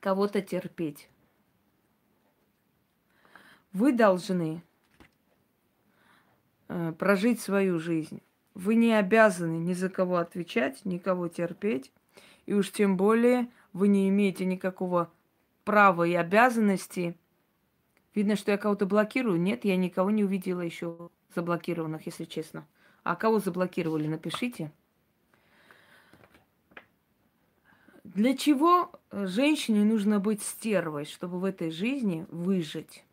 кого-то 0.00 0.40
терпеть. 0.40 1.08
Вы 3.72 3.92
должны 3.92 4.62
э, 6.68 6.92
прожить 6.98 7.40
свою 7.40 7.78
жизнь. 7.78 8.22
Вы 8.60 8.74
не 8.74 8.92
обязаны 8.92 9.56
ни 9.56 9.72
за 9.72 9.88
кого 9.88 10.16
отвечать, 10.16 10.84
никого 10.84 11.28
терпеть. 11.28 11.90
И 12.44 12.52
уж 12.52 12.70
тем 12.70 12.98
более 12.98 13.48
вы 13.72 13.88
не 13.88 14.06
имеете 14.10 14.44
никакого 14.44 15.10
права 15.64 16.06
и 16.06 16.12
обязанности. 16.12 17.16
Видно, 18.14 18.36
что 18.36 18.50
я 18.50 18.58
кого-то 18.58 18.84
блокирую. 18.84 19.40
Нет, 19.40 19.64
я 19.64 19.78
никого 19.78 20.10
не 20.10 20.24
увидела 20.24 20.60
еще 20.60 21.08
заблокированных, 21.34 22.04
если 22.04 22.26
честно. 22.26 22.66
А 23.02 23.16
кого 23.16 23.38
заблокировали, 23.38 24.06
напишите. 24.06 24.70
Для 28.04 28.36
чего 28.36 28.92
женщине 29.10 29.84
нужно 29.84 30.20
быть 30.20 30.42
стервой, 30.42 31.06
чтобы 31.06 31.40
в 31.40 31.46
этой 31.46 31.70
жизни 31.70 32.26
выжить? 32.28 33.04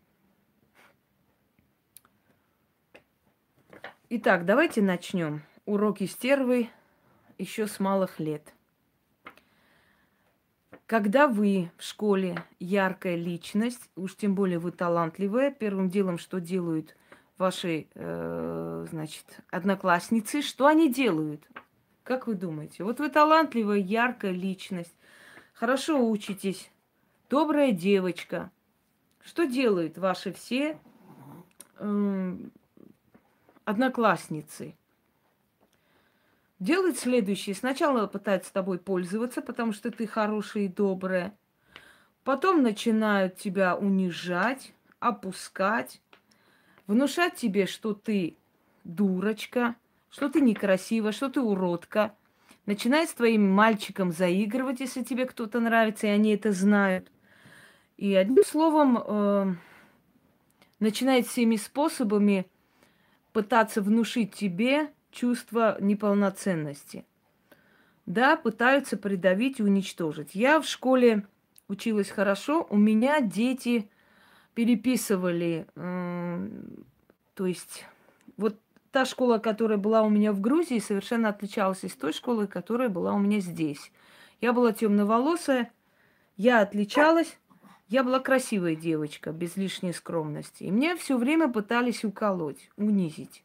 Итак, 4.09 4.45
давайте 4.45 4.81
начнем. 4.81 5.41
Уроки 5.65 6.05
стервы 6.05 6.69
еще 7.37 7.67
с 7.67 7.77
малых 7.77 8.21
лет. 8.21 8.53
Когда 10.85 11.27
вы 11.27 11.71
в 11.75 11.83
школе 11.83 12.41
яркая 12.57 13.17
личность, 13.17 13.89
уж 13.97 14.15
тем 14.15 14.33
более 14.33 14.59
вы 14.59 14.71
талантливая, 14.71 15.51
первым 15.51 15.89
делом, 15.89 16.19
что 16.19 16.39
делают 16.39 16.95
ваши, 17.37 17.87
э, 17.95 18.85
значит, 18.89 19.41
одноклассницы, 19.49 20.41
что 20.41 20.67
они 20.67 20.89
делают? 20.89 21.45
Как 22.03 22.27
вы 22.27 22.35
думаете? 22.35 22.85
Вот 22.85 22.99
вы 22.99 23.09
талантливая, 23.09 23.79
яркая 23.79 24.31
личность, 24.31 24.95
хорошо 25.53 26.09
учитесь, 26.09 26.71
добрая 27.29 27.73
девочка. 27.73 28.51
Что 29.19 29.45
делают 29.45 29.97
ваши 29.97 30.31
все 30.31 30.79
э, 31.79 32.37
одноклассницы. 33.67 34.75
Делает 36.57 36.97
следующее. 36.97 37.53
Сначала 37.53 38.07
пытаются 38.07 38.53
тобой 38.53 38.79
пользоваться, 38.79 39.41
потому 39.41 39.73
что 39.73 39.91
ты 39.91 40.07
хорошая 40.07 40.63
и 40.63 40.67
добрая. 40.69 41.37
Потом 42.23 42.63
начинают 42.63 43.35
тебя 43.35 43.75
унижать, 43.75 44.73
опускать, 44.99 46.01
внушать 46.87 47.35
тебе, 47.35 47.65
что 47.65 47.93
ты 47.93 48.37
дурочка, 48.85 49.75
что 50.09 50.29
ты 50.29 50.39
некрасива, 50.39 51.11
что 51.11 51.29
ты 51.29 51.41
уродка. 51.41 52.15
Начинает 52.65 53.09
с 53.09 53.15
твоим 53.15 53.51
мальчиком 53.51 54.13
заигрывать, 54.13 54.79
если 54.79 55.03
тебе 55.03 55.25
кто-то 55.25 55.59
нравится, 55.59 56.07
и 56.07 56.11
они 56.11 56.33
это 56.33 56.53
знают. 56.53 57.11
И 57.97 58.15
одним 58.15 58.45
словом, 58.45 58.97
э, 58.97 59.55
начинает 60.79 61.27
всеми 61.27 61.57
способами 61.57 62.47
пытаться 63.37 63.83
внушить 63.83 64.33
тебе 64.33 64.91
чувство 65.11 65.77
неполноценности. 65.79 67.05
Да, 68.07 68.35
пытаются 68.35 68.97
придавить 68.97 69.59
и 69.59 69.63
уничтожить. 69.63 70.33
Я 70.33 70.59
в 70.59 70.65
школе 70.65 71.27
училась 71.67 72.09
хорошо, 72.09 72.65
у 72.67 72.77
меня 72.77 73.21
дети 73.21 73.91
переписывали, 74.55 75.67
э, 75.75 76.49
то 77.35 77.45
есть 77.45 77.85
вот 78.37 78.57
та 78.91 79.05
школа, 79.05 79.37
которая 79.37 79.77
была 79.77 80.01
у 80.01 80.09
меня 80.09 80.33
в 80.33 80.41
Грузии, 80.41 80.79
совершенно 80.79 81.29
отличалась 81.29 81.83
из 81.83 81.93
той 81.93 82.13
школы, 82.13 82.47
которая 82.47 82.89
была 82.89 83.13
у 83.13 83.19
меня 83.19 83.39
здесь. 83.39 83.91
Я 84.41 84.51
была 84.51 84.73
темноволосая, 84.73 85.71
я 86.37 86.61
отличалась, 86.61 87.37
я 87.89 88.03
была 88.03 88.19
красивая 88.19 88.75
девочка, 88.75 89.31
без 89.31 89.55
лишней 89.55 89.93
скромности. 89.93 90.63
И 90.63 90.71
меня 90.71 90.97
все 90.97 91.17
время 91.17 91.47
пытались 91.47 92.03
уколоть, 92.03 92.69
унизить. 92.75 93.43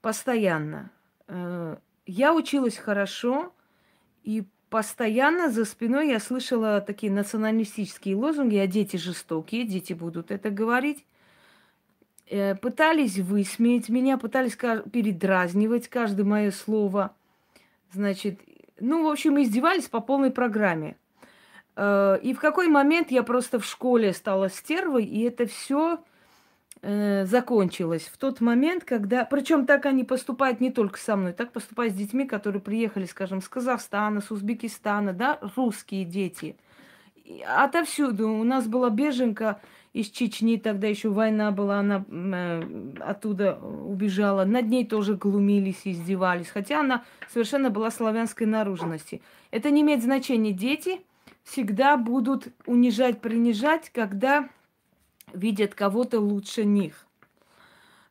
Постоянно. 0.00 0.90
Э, 1.26 1.76
я 2.06 2.32
училась 2.32 2.76
хорошо, 2.76 3.52
и 4.22 4.44
постоянно 4.70 5.50
за 5.50 5.64
спиной 5.64 6.08
я 6.10 6.20
слышала 6.20 6.80
такие 6.80 7.10
националистические 7.10 8.14
лозунги, 8.16 8.56
а 8.56 8.66
дети 8.66 8.96
жестокие, 8.96 9.64
дети 9.64 9.94
будут 9.94 10.30
это 10.30 10.50
говорить. 10.50 11.04
Э, 12.30 12.54
пытались 12.54 13.18
высмеять 13.18 13.88
меня, 13.88 14.16
пытались 14.16 14.54
передразнивать 14.54 15.88
каждое 15.88 16.24
мое 16.24 16.52
слово. 16.52 17.16
Значит, 17.92 18.40
ну, 18.78 19.04
в 19.04 19.10
общем, 19.10 19.40
издевались 19.42 19.88
по 19.88 20.00
полной 20.00 20.30
программе. 20.30 20.96
Э, 21.78 22.18
и 22.20 22.34
в 22.34 22.40
какой 22.40 22.66
момент 22.66 23.12
я 23.12 23.22
просто 23.22 23.60
в 23.60 23.64
школе 23.64 24.12
стала 24.12 24.50
стервой, 24.50 25.04
и 25.04 25.22
это 25.22 25.46
все 25.46 26.00
э, 26.82 27.24
закончилась 27.24 28.10
в 28.12 28.18
тот 28.18 28.40
момент, 28.40 28.82
когда... 28.82 29.24
Причем 29.24 29.64
так 29.64 29.86
они 29.86 30.02
поступают 30.02 30.60
не 30.60 30.72
только 30.72 30.98
со 30.98 31.14
мной, 31.14 31.32
так 31.32 31.52
поступают 31.52 31.94
с 31.94 31.96
детьми, 31.96 32.26
которые 32.26 32.60
приехали, 32.60 33.04
скажем, 33.06 33.40
с 33.40 33.48
Казахстана, 33.48 34.20
с 34.20 34.32
Узбекистана, 34.32 35.12
да, 35.12 35.38
русские 35.54 36.04
дети. 36.04 36.56
И 37.14 37.44
отовсюду. 37.46 38.28
У 38.28 38.42
нас 38.42 38.66
была 38.66 38.90
беженка 38.90 39.60
из 39.92 40.10
Чечни, 40.10 40.56
тогда 40.56 40.88
еще 40.88 41.10
война 41.10 41.52
была, 41.52 41.78
она 41.78 42.04
э, 42.10 42.92
оттуда 42.98 43.56
убежала. 43.56 44.44
Над 44.44 44.66
ней 44.66 44.84
тоже 44.84 45.14
глумились 45.14 45.82
издевались, 45.84 46.48
хотя 46.48 46.80
она 46.80 47.04
совершенно 47.32 47.70
была 47.70 47.92
славянской 47.92 48.48
наружности. 48.48 49.22
Это 49.52 49.70
не 49.70 49.82
имеет 49.82 50.02
значения. 50.02 50.52
Дети 50.52 51.02
всегда 51.48 51.96
будут 51.96 52.48
унижать, 52.66 53.20
принижать, 53.20 53.90
когда 53.90 54.48
видят 55.32 55.74
кого-то 55.74 56.20
лучше 56.20 56.64
них. 56.64 57.06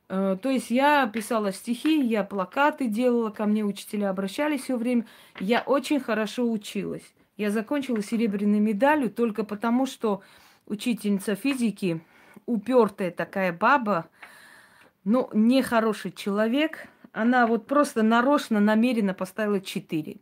Э, 0.10 0.38
то 0.42 0.50
есть 0.50 0.72
я 0.72 1.08
писала 1.08 1.52
стихи, 1.52 2.02
я 2.02 2.24
плакаты 2.24 2.88
делала, 2.88 3.30
ко 3.30 3.46
мне 3.46 3.64
учителя 3.64 4.10
обращались 4.10 4.64
все 4.64 4.76
время. 4.76 5.06
Я 5.40 5.62
очень 5.62 6.00
хорошо 6.00 6.50
училась. 6.50 7.14
Я 7.38 7.52
закончила 7.52 8.02
серебряной 8.02 8.60
медалью 8.60 9.12
только 9.12 9.44
потому, 9.44 9.86
что 9.86 10.22
учительница 10.66 11.36
физики, 11.36 12.02
упертая 12.48 13.12
такая 13.12 13.54
баба, 13.54 14.08
ну, 15.04 15.30
нехороший 15.32 16.12
человек, 16.12 16.88
она 17.12 17.46
вот 17.46 17.68
просто 17.68 18.02
нарочно, 18.02 18.60
намеренно 18.60 19.14
поставила 19.14 19.62
4 19.62 20.18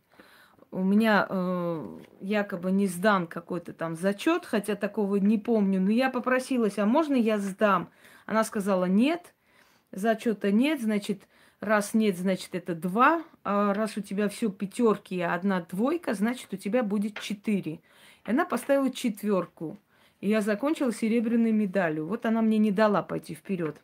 у 0.75 0.83
меня 0.83 1.25
э, 1.29 1.99
якобы 2.19 2.71
не 2.71 2.87
сдан 2.87 3.27
какой-то 3.27 3.71
там 3.71 3.95
зачет, 3.95 4.45
хотя 4.45 4.75
такого 4.75 5.15
не 5.15 5.37
помню, 5.37 5.79
но 5.79 5.89
я 5.89 6.09
попросилась, 6.09 6.77
а 6.77 6.85
можно 6.85 7.15
я 7.15 7.37
сдам? 7.37 7.89
Она 8.25 8.43
сказала 8.43 8.85
нет, 8.85 9.33
зачета 9.93 10.51
нет, 10.51 10.81
значит, 10.81 11.27
раз 11.61 11.93
нет, 11.93 12.17
значит, 12.17 12.55
это 12.55 12.75
два, 12.75 13.23
а 13.45 13.73
раз 13.73 13.95
у 13.95 14.01
тебя 14.01 14.27
все 14.27 14.49
пятерки, 14.49 15.21
а 15.21 15.33
одна 15.33 15.61
двойка, 15.61 16.13
значит, 16.13 16.53
у 16.53 16.57
тебя 16.57 16.83
будет 16.83 17.19
четыре. 17.19 17.79
И 18.25 18.31
она 18.31 18.43
поставила 18.43 18.91
четверку. 18.91 19.77
И 20.19 20.29
я 20.29 20.41
закончила 20.41 20.91
серебряной 20.91 21.51
медалью. 21.51 22.05
Вот 22.07 22.25
она 22.25 22.41
мне 22.41 22.57
не 22.57 22.71
дала 22.71 23.01
пойти 23.01 23.33
вперед. 23.33 23.77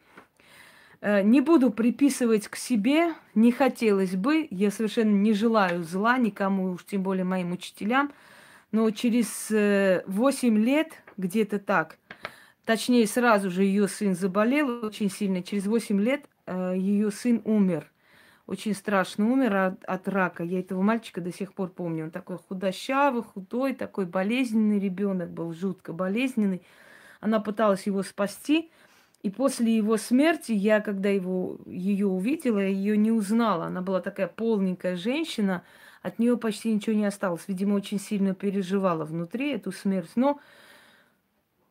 Э, 1.01 1.23
не 1.23 1.41
буду 1.41 1.71
приписывать 1.71 2.47
к 2.47 2.55
себе, 2.55 3.13
не 3.33 3.51
хотелось 3.51 4.15
бы, 4.15 4.47
я 4.51 4.69
совершенно 4.69 5.15
не 5.15 5.33
желаю 5.33 5.83
зла 5.83 6.17
никому, 6.19 6.71
уж 6.71 6.85
тем 6.85 7.01
более 7.01 7.23
моим 7.23 7.51
учителям, 7.51 8.11
но 8.71 8.89
через 8.91 9.49
8 9.49 10.07
э, 10.07 10.59
лет, 10.59 10.93
где-то 11.17 11.57
так, 11.57 11.97
точнее 12.65 13.07
сразу 13.07 13.49
же 13.49 13.63
ее 13.63 13.87
сын 13.87 14.15
заболел 14.15 14.85
очень 14.85 15.09
сильно, 15.09 15.41
через 15.41 15.65
8 15.65 15.99
лет 15.99 16.25
э, 16.45 16.75
ее 16.77 17.09
сын 17.09 17.41
умер. 17.45 17.91
Очень 18.45 18.75
страшно 18.75 19.31
умер 19.31 19.55
от, 19.55 19.83
от 19.85 20.07
рака. 20.07 20.43
Я 20.43 20.59
этого 20.59 20.81
мальчика 20.81 21.21
до 21.21 21.31
сих 21.31 21.53
пор 21.53 21.69
помню. 21.69 22.05
Он 22.05 22.11
такой 22.11 22.37
худощавый, 22.37 23.23
худой, 23.23 23.73
такой 23.73 24.05
болезненный 24.05 24.77
ребенок 24.77 25.31
был, 25.31 25.53
жутко 25.53 25.93
болезненный. 25.93 26.61
Она 27.21 27.39
пыталась 27.39 27.85
его 27.85 28.03
спасти, 28.03 28.69
и 29.23 29.29
после 29.29 29.77
его 29.77 29.97
смерти 29.97 30.51
я, 30.51 30.81
когда 30.81 31.09
его, 31.09 31.57
ее 31.65 32.07
увидела, 32.07 32.59
ее 32.59 32.97
не 32.97 33.11
узнала. 33.11 33.65
Она 33.65 33.81
была 33.81 34.01
такая 34.01 34.27
полненькая 34.27 34.95
женщина, 34.95 35.63
от 36.01 36.17
нее 36.17 36.37
почти 36.37 36.73
ничего 36.73 36.95
не 36.95 37.05
осталось. 37.05 37.43
Видимо, 37.47 37.75
очень 37.75 37.99
сильно 37.99 38.33
переживала 38.33 39.05
внутри 39.05 39.51
эту 39.51 39.71
смерть. 39.71 40.11
Но 40.15 40.39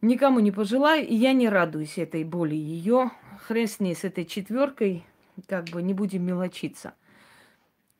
никому 0.00 0.38
не 0.38 0.52
пожелаю, 0.52 1.04
и 1.04 1.14
я 1.14 1.32
не 1.32 1.48
радуюсь 1.48 1.98
этой 1.98 2.22
боли 2.22 2.54
ее. 2.54 3.10
Хрен 3.46 3.66
с 3.66 3.80
ней, 3.80 3.96
с 3.96 4.04
этой 4.04 4.24
четверкой, 4.24 5.04
как 5.48 5.64
бы 5.70 5.82
не 5.82 5.92
будем 5.92 6.24
мелочиться. 6.24 6.94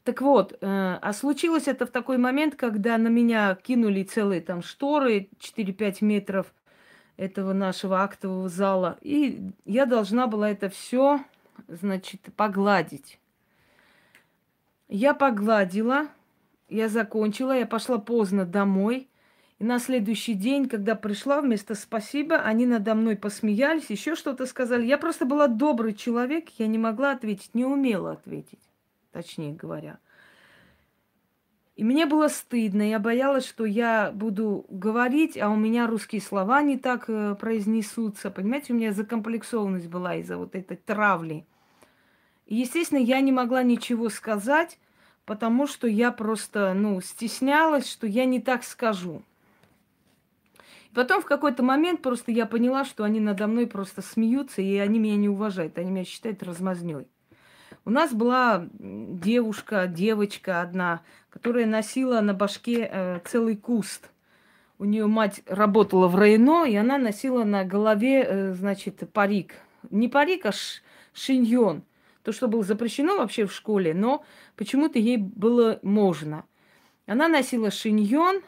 Так 0.05 0.23
вот, 0.23 0.53
э, 0.53 0.57
а 0.61 1.13
случилось 1.13 1.67
это 1.67 1.87
в 1.87 1.91
такой 1.91 2.19
момент, 2.19 2.55
когда 2.55 2.97
на 2.99 3.09
меня 3.09 3.57
кинули 3.57 4.05
целые 4.05 4.41
там 4.41 4.63
шторы 4.63 5.29
4-5 5.41 5.97
метров– 6.03 6.55
этого 7.21 7.53
нашего 7.53 8.03
актового 8.03 8.49
зала. 8.49 8.97
И 9.03 9.53
я 9.67 9.85
должна 9.85 10.27
была 10.27 10.51
это 10.51 10.71
все, 10.71 11.23
значит, 11.69 12.23
погладить. 12.35 13.21
Я 14.89 15.13
погладила, 15.13 16.07
я 16.71 16.89
закончила, 16.89 17.53
я 17.53 17.67
пошла 17.67 17.99
поздно 17.99 18.47
домой. 18.47 19.07
И 19.59 19.65
на 19.65 19.79
следующий 19.79 20.33
день, 20.33 20.67
когда 20.67 20.95
пришла, 20.95 21.43
вместо 21.43 21.75
спасибо, 21.75 22.37
они 22.37 22.65
надо 22.65 22.95
мной 22.95 23.17
посмеялись, 23.17 23.91
еще 23.91 24.15
что-то 24.15 24.47
сказали. 24.47 24.87
Я 24.87 24.97
просто 24.97 25.27
была 25.27 25.47
добрый 25.47 25.93
человек, 25.93 26.49
я 26.57 26.67
не 26.67 26.79
могла 26.79 27.13
ответить, 27.13 27.55
не 27.55 27.67
умела 27.67 28.13
ответить, 28.13 28.63
точнее 29.13 29.53
говоря. 29.53 29.99
И 31.81 31.83
мне 31.83 32.05
было 32.05 32.29
стыдно, 32.29 32.83
я 32.83 32.99
боялась, 32.99 33.49
что 33.49 33.65
я 33.65 34.13
буду 34.13 34.67
говорить, 34.69 35.39
а 35.39 35.49
у 35.49 35.57
меня 35.57 35.87
русские 35.87 36.21
слова 36.21 36.61
не 36.61 36.77
так 36.77 37.09
э, 37.09 37.35
произнесутся. 37.37 38.31
Понимаете, 38.31 38.75
у 38.75 38.77
меня 38.77 38.93
закомплексованность 38.93 39.89
была 39.89 40.17
из-за 40.17 40.37
вот 40.37 40.55
этой 40.55 40.77
травли. 40.77 41.47
И, 42.45 42.57
естественно, 42.57 42.99
я 42.99 43.23
не 43.23 43.33
могла 43.33 43.63
ничего 43.63 44.11
сказать, 44.11 44.79
потому 45.25 45.67
что 45.67 45.87
я 45.87 46.13
просто, 46.13 46.75
ну, 46.75 47.01
стеснялась, 47.01 47.91
что 47.91 48.07
я 48.07 48.27
не 48.27 48.43
так 48.43 48.63
скажу. 48.63 49.23
И 50.91 50.95
потом 50.95 51.23
в 51.23 51.25
какой-то 51.25 51.63
момент 51.63 52.03
просто 52.03 52.31
я 52.31 52.45
поняла, 52.45 52.85
что 52.85 53.05
они 53.05 53.21
надо 53.21 53.47
мной 53.47 53.67
просто 53.67 54.03
смеются, 54.03 54.61
и 54.61 54.77
они 54.77 54.99
меня 54.99 55.17
не 55.17 55.31
уважают, 55.31 55.79
они 55.79 55.91
меня 55.91 56.05
считают 56.05 56.43
размазнёй. 56.43 57.09
У 57.87 57.91
нас 57.91 58.13
была 58.13 58.69
девушка, 58.79 59.87
девочка 59.87 60.61
одна, 60.61 61.01
которая 61.31 61.67
носила 61.67 62.21
на 62.21 62.35
башке 62.35 62.89
э, 62.91 63.21
целый 63.25 63.57
куст. 63.57 64.11
У 64.79 64.85
нее 64.85 65.07
мать 65.07 65.43
работала 65.47 66.09
в 66.09 66.17
районо, 66.17 66.65
и 66.65 66.75
она 66.75 66.99
носила 66.99 67.45
на 67.45 67.65
голове, 67.65 68.25
э, 68.27 68.55
значит, 68.55 69.03
парик. 69.13 69.55
Не 69.91 70.09
парик, 70.09 70.47
а 70.47 70.53
ш- 70.53 70.83
шиньон. 71.13 71.83
То, 72.23 72.33
что 72.33 72.49
было 72.49 72.63
запрещено 72.63 73.17
вообще 73.17 73.47
в 73.47 73.53
школе, 73.53 73.95
но 73.95 74.25
почему-то 74.57 74.99
ей 74.99 75.17
было 75.17 75.79
можно. 75.83 76.45
Она 77.07 77.29
носила 77.29 77.71
шиньон, 77.71 78.43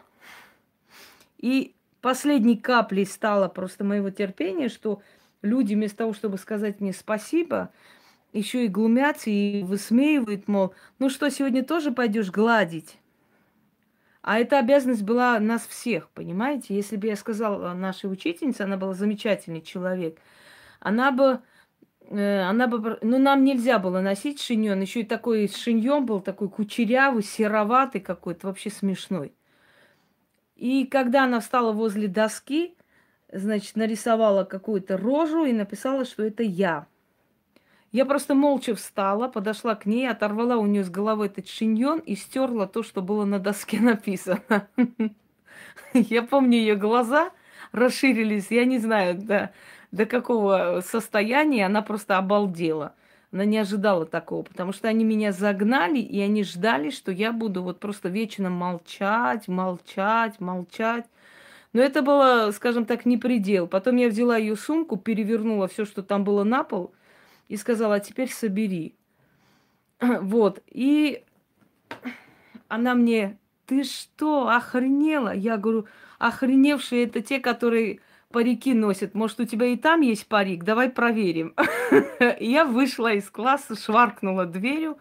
и 1.39 1.75
последней 2.01 2.57
каплей 2.57 3.07
стало 3.07 3.49
просто 3.49 3.85
моего 3.85 4.11
терпения, 4.11 4.69
что 4.69 5.03
люди 5.43 5.75
вместо 5.75 5.99
того, 5.99 6.13
чтобы 6.13 6.39
сказать 6.39 6.81
мне 6.81 6.93
спасибо, 6.93 7.71
еще 8.33 8.65
и 8.65 8.69
глумятся 8.69 9.31
и 9.31 9.63
высмеивают, 9.63 10.49
мол, 10.49 10.75
ну 10.99 11.09
что, 11.09 11.31
сегодня 11.31 11.65
тоже 11.65 11.93
пойдешь 11.93 12.31
гладить? 12.31 12.99
А 14.23 14.39
эта 14.39 14.59
обязанность 14.59 15.03
была 15.03 15.39
нас 15.41 15.67
всех, 15.67 16.09
понимаете? 16.11 16.75
Если 16.77 16.97
бы 16.97 17.09
я 17.09 17.17
сказала 17.17 17.75
нашей 17.75 18.11
учительнице, 18.11 18.63
она 18.63 18.77
была 18.77 18.95
замечательный 18.95 19.61
человек, 19.61 20.19
она 20.79 21.11
бы, 21.11 21.41
э, 22.09 22.41
она 22.43 22.69
бы, 22.69 22.99
ну 23.03 23.19
нам 23.19 23.45
нельзя 23.45 23.81
было 23.81 24.01
носить 24.01 24.41
шиньон, 24.41 24.81
еще 24.81 25.01
и 25.01 25.05
такой 25.05 25.49
шиньон 25.49 26.07
был 26.07 26.21
такой 26.21 26.49
кучерявый, 26.49 27.25
сероватый 27.25 28.01
какой-то, 28.01 28.47
вообще 28.47 28.71
смешной. 28.71 29.35
И 30.55 30.87
когда 30.87 31.25
она 31.25 31.41
встала 31.41 31.73
возле 31.73 32.07
доски, 32.07 32.77
значит, 33.33 33.75
нарисовала 33.75 34.45
какую-то 34.45 34.97
рожу 34.97 35.45
и 35.45 35.53
написала, 35.53 36.05
что 36.05 36.23
это 36.23 36.45
я. 36.45 36.87
Я 37.93 38.07
просто 38.07 38.35
молча 38.35 38.75
встала, 38.75 39.29
подошла 39.29 39.75
к 39.75 39.85
ней, 39.85 40.09
оторвала 40.09 40.57
у 40.57 40.65
нее 40.65 40.83
с 40.83 40.89
головы 40.89 41.27
этот 41.27 41.47
шиньон 41.47 41.99
и 41.99 42.17
стерла 42.17 42.67
то, 42.67 42.83
что 42.83 43.03
было 43.03 43.27
на 43.27 43.39
доске 43.39 43.81
написано. 43.81 44.43
Я 45.93 46.23
помню 46.23 46.59
ее 46.59 46.75
глаза 46.75 47.31
расширились, 47.73 48.51
я 48.51 48.65
не 48.65 48.79
знаю, 48.79 49.19
до, 49.19 49.53
до 49.91 50.07
какого 50.07 50.83
состояния 50.85 51.67
она 51.67 51.83
просто 51.83 52.17
обалдела. 52.17 52.95
Она 53.31 53.47
не 53.47 53.59
ожидала 53.59 54.05
такого, 54.05 54.43
потому 54.43 54.73
что 54.73 54.89
они 54.89 55.05
меня 55.05 55.33
загнали, 55.33 55.99
и 55.99 56.21
они 56.21 56.45
ждали, 56.45 56.91
что 56.91 57.11
я 57.11 57.33
буду 57.33 57.63
вот 57.63 57.81
просто 57.81 58.11
вечно 58.11 58.51
молчать, 58.51 59.49
молчать, 59.49 60.39
молчать. 60.39 61.07
Но 61.73 61.81
это 61.81 62.03
было, 62.03 62.51
скажем 62.53 62.85
так, 62.85 63.07
не 63.07 63.17
предел. 63.17 63.67
Потом 63.67 63.97
я 63.97 64.09
взяла 64.09 64.37
ее 64.37 64.57
сумку, 64.57 64.99
перевернула 64.99 65.67
все, 65.69 65.87
что 65.87 66.03
там 66.03 66.25
было 66.25 66.45
на 66.45 66.63
пол, 66.63 66.93
и 67.49 67.57
сказала, 67.57 67.97
а 67.97 68.01
теперь 68.01 68.31
собери. 68.31 68.95
Вот. 70.01 70.63
И 70.69 71.25
она 72.69 72.95
мне, 72.95 73.39
ты 73.67 73.85
что, 73.85 74.49
охренела? 74.49 75.35
Я 75.35 75.57
говорю, 75.57 75.87
охреневшие 76.19 77.05
это 77.05 77.21
те, 77.21 77.39
которые 77.39 78.01
парики 78.31 78.75
носят. 78.75 79.15
Может, 79.15 79.41
у 79.41 79.45
тебя 79.45 79.67
и 79.67 79.77
там 79.77 80.01
есть 80.01 80.27
парик? 80.27 80.65
Давай 80.65 80.91
проверим. 80.91 81.55
Я 82.41 82.65
вышла 82.65 83.13
из 83.13 83.29
класса, 83.31 83.77
шваркнула 83.77 84.47
дверью. 84.47 84.99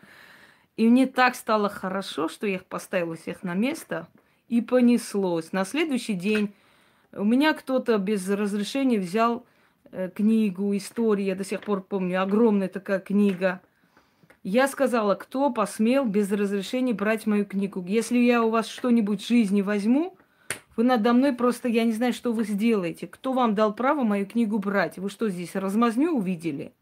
И 0.78 0.88
мне 0.88 1.08
так 1.08 1.36
стало 1.36 1.70
хорошо, 1.70 2.28
что 2.28 2.48
я 2.48 2.56
их 2.56 2.66
поставила 2.66 3.16
всех 3.16 3.44
на 3.44 3.54
место. 3.54 4.08
И 4.48 4.62
понеслось. 4.62 5.52
На 5.52 5.64
следующий 5.64 6.14
день 6.14 6.54
у 7.14 7.24
меня 7.24 7.54
кто-то 7.54 7.98
без 7.98 8.28
разрешения 8.30 9.00
взял 9.00 9.46
книгу 10.16 10.76
истории, 10.76 11.26
я 11.26 11.36
до 11.36 11.44
сих 11.44 11.62
пор 11.62 11.82
помню, 11.82 12.22
огромная 12.22 12.68
такая 12.68 13.00
книга. 13.00 13.62
Я 14.44 14.68
сказала, 14.68 15.16
кто 15.16 15.52
посмел 15.52 16.06
без 16.06 16.32
разрешения 16.32 16.94
брать 16.94 17.28
мою 17.28 17.46
книгу. 17.46 17.84
Если 17.88 18.18
я 18.18 18.44
у 18.44 18.50
вас 18.50 18.68
что-нибудь 18.68 19.22
в 19.22 19.28
жизни 19.28 19.62
возьму, 19.62 20.18
вы 20.76 20.84
надо 20.84 21.14
мной 21.14 21.34
просто, 21.34 21.68
я 21.68 21.84
не 21.84 21.92
знаю, 21.92 22.14
что 22.14 22.34
вы 22.34 22.44
сделаете. 22.44 23.06
Кто 23.06 23.34
вам 23.34 23.54
дал 23.54 23.74
право 23.74 24.04
мою 24.04 24.26
книгу 24.26 24.58
брать? 24.58 24.98
Вы 24.98 25.10
что 25.10 25.30
здесь, 25.30 25.56
размазню 25.56 26.12
увидели? 26.12 26.74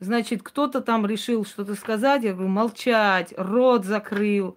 Значит, 0.00 0.42
кто-то 0.42 0.80
там 0.80 1.06
решил 1.06 1.44
что-то 1.44 1.74
сказать, 1.74 2.24
я 2.24 2.32
говорю, 2.32 2.48
молчать, 2.48 3.34
рот 3.36 3.84
закрыл. 3.84 4.56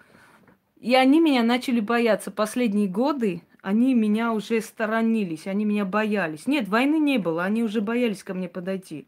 И 0.80 0.96
они 0.96 1.20
меня 1.20 1.44
начали 1.44 1.80
бояться. 1.80 2.32
Последние 2.32 2.88
годы 2.88 3.44
они 3.64 3.94
меня 3.94 4.34
уже 4.34 4.60
сторонились, 4.60 5.48
они 5.48 5.64
меня 5.64 5.86
боялись. 5.86 6.48
Нет, 6.48 6.68
войны 6.68 7.00
не 7.00 7.18
было, 7.18 7.46
они 7.46 7.64
уже 7.64 7.80
боялись 7.80 8.22
ко 8.22 8.34
мне 8.34 8.50
подойти. 8.50 9.08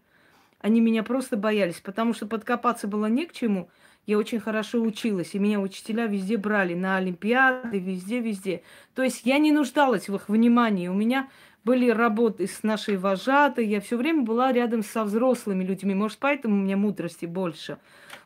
Они 0.59 0.79
меня 0.79 1.03
просто 1.03 1.35
боялись, 1.35 1.81
потому 1.81 2.13
что 2.13 2.25
подкопаться 2.25 2.87
было 2.87 3.07
не 3.07 3.25
к 3.25 3.33
чему. 3.33 3.69
Я 4.07 4.17
очень 4.17 4.39
хорошо 4.39 4.81
училась, 4.81 5.35
и 5.35 5.39
меня 5.39 5.59
учителя 5.59 6.07
везде 6.07 6.37
брали, 6.37 6.73
на 6.73 6.95
Олимпиады, 6.95 7.79
везде-везде. 7.79 8.63
То 8.93 9.03
есть 9.03 9.25
я 9.25 9.39
не 9.39 9.51
нуждалась 9.51 10.07
в 10.07 10.15
их 10.15 10.29
внимании. 10.29 10.87
У 10.87 10.93
меня 10.93 11.27
были 11.65 11.89
работы 11.89 12.47
с 12.47 12.63
нашей 12.63 12.95
вожатой, 12.95 13.67
я 13.67 13.81
все 13.81 13.97
время 13.97 14.21
была 14.21 14.53
рядом 14.53 14.83
со 14.83 15.03
взрослыми 15.03 15.65
людьми. 15.65 15.93
Может, 15.93 16.19
поэтому 16.19 16.55
у 16.55 16.63
меня 16.63 16.77
мудрости 16.77 17.25
больше. 17.25 17.77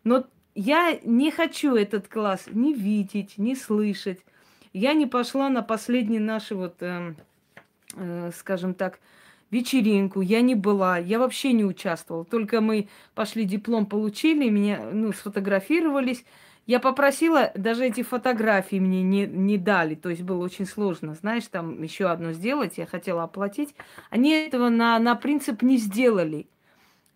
Но 0.03 0.27
я 0.53 0.99
не 1.03 1.31
хочу 1.31 1.73
этот 1.73 2.07
класс 2.07 2.45
ни 2.51 2.71
видеть, 2.71 3.39
ни 3.39 3.55
слышать. 3.55 4.19
Я 4.73 4.93
не 4.93 5.05
пошла 5.07 5.49
на 5.49 5.61
последний 5.61 6.19
наши 6.19 6.55
вот, 6.55 6.75
э, 6.81 7.15
э, 7.95 8.31
скажем 8.35 8.73
так, 8.73 8.99
вечеринку, 9.51 10.21
я 10.21 10.41
не 10.41 10.55
была, 10.55 10.97
я 10.97 11.19
вообще 11.19 11.53
не 11.53 11.65
участвовала. 11.65 12.25
Только 12.25 12.61
мы 12.61 12.87
пошли 13.15 13.45
диплом 13.45 13.85
получили, 13.85 14.49
меня, 14.49 14.89
ну, 14.91 15.11
сфотографировались. 15.11 16.23
Я 16.67 16.79
попросила, 16.79 17.51
даже 17.55 17.85
эти 17.85 18.03
фотографии 18.03 18.75
мне 18.79 19.01
не, 19.01 19.25
не 19.25 19.57
дали, 19.57 19.95
то 19.95 20.09
есть 20.09 20.21
было 20.21 20.43
очень 20.43 20.67
сложно, 20.67 21.15
знаешь, 21.15 21.47
там 21.47 21.81
еще 21.81 22.05
одно 22.05 22.31
сделать, 22.31 22.77
я 22.77 22.85
хотела 22.85 23.23
оплатить. 23.23 23.73
Они 24.11 24.31
этого 24.31 24.69
на, 24.69 24.99
на 24.99 25.15
принцип 25.15 25.63
не 25.63 25.77
сделали. 25.77 26.47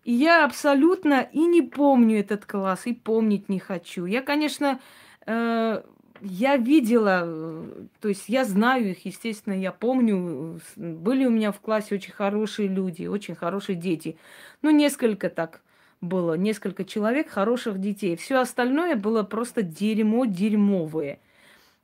И 0.02 0.12
я 0.12 0.44
абсолютно 0.44 1.20
и 1.20 1.38
не 1.38 1.62
помню 1.62 2.18
этот 2.18 2.46
класс, 2.46 2.86
и 2.86 2.94
помнить 2.94 3.48
не 3.48 3.60
хочу. 3.60 4.06
Я, 4.06 4.22
конечно, 4.22 4.80
э, 5.24 5.82
я 6.24 6.56
видела, 6.56 7.22
э, 7.26 7.86
то 8.00 8.08
есть 8.08 8.28
я 8.28 8.44
знаю 8.44 8.90
их, 8.90 9.04
естественно, 9.04 9.52
я 9.52 9.72
помню. 9.72 10.58
Были 10.76 11.26
у 11.26 11.30
меня 11.30 11.52
в 11.52 11.60
классе 11.60 11.94
очень 11.94 12.12
хорошие 12.12 12.66
люди, 12.66 13.06
очень 13.06 13.34
хорошие 13.34 13.76
дети. 13.76 14.16
Ну, 14.62 14.70
несколько 14.70 15.28
так 15.28 15.60
было, 16.00 16.34
несколько 16.34 16.84
человек, 16.84 17.28
хороших 17.28 17.78
детей. 17.78 18.16
Все 18.16 18.40
остальное 18.40 18.96
было 18.96 19.22
просто 19.22 19.62
дерьмо 19.62 20.24
дерьмовое. 20.24 21.18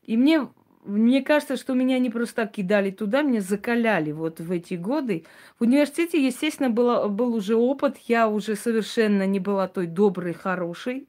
И 0.05 0.17
мне, 0.17 0.49
мне 0.85 1.23
кажется, 1.23 1.57
что 1.57 1.75
меня 1.75 1.99
не 1.99 2.09
просто 2.09 2.37
так 2.37 2.53
кидали 2.53 2.91
туда, 2.91 3.21
меня 3.21 3.43
закаляли 3.43 4.13
вот 4.13 4.41
в 4.41 4.51
эти 4.51 4.75
годы. 4.75 5.25
В 5.59 5.63
университете, 5.65 6.25
естественно, 6.25 6.71
было, 6.71 7.09
был 7.09 7.35
уже 7.35 7.57
опыт, 7.57 7.99
я 8.09 8.27
уже 8.29 8.57
совершенно 8.57 9.27
не 9.27 9.39
была 9.39 9.69
той 9.69 9.87
доброй, 9.87 10.33
хорошей. 10.33 11.07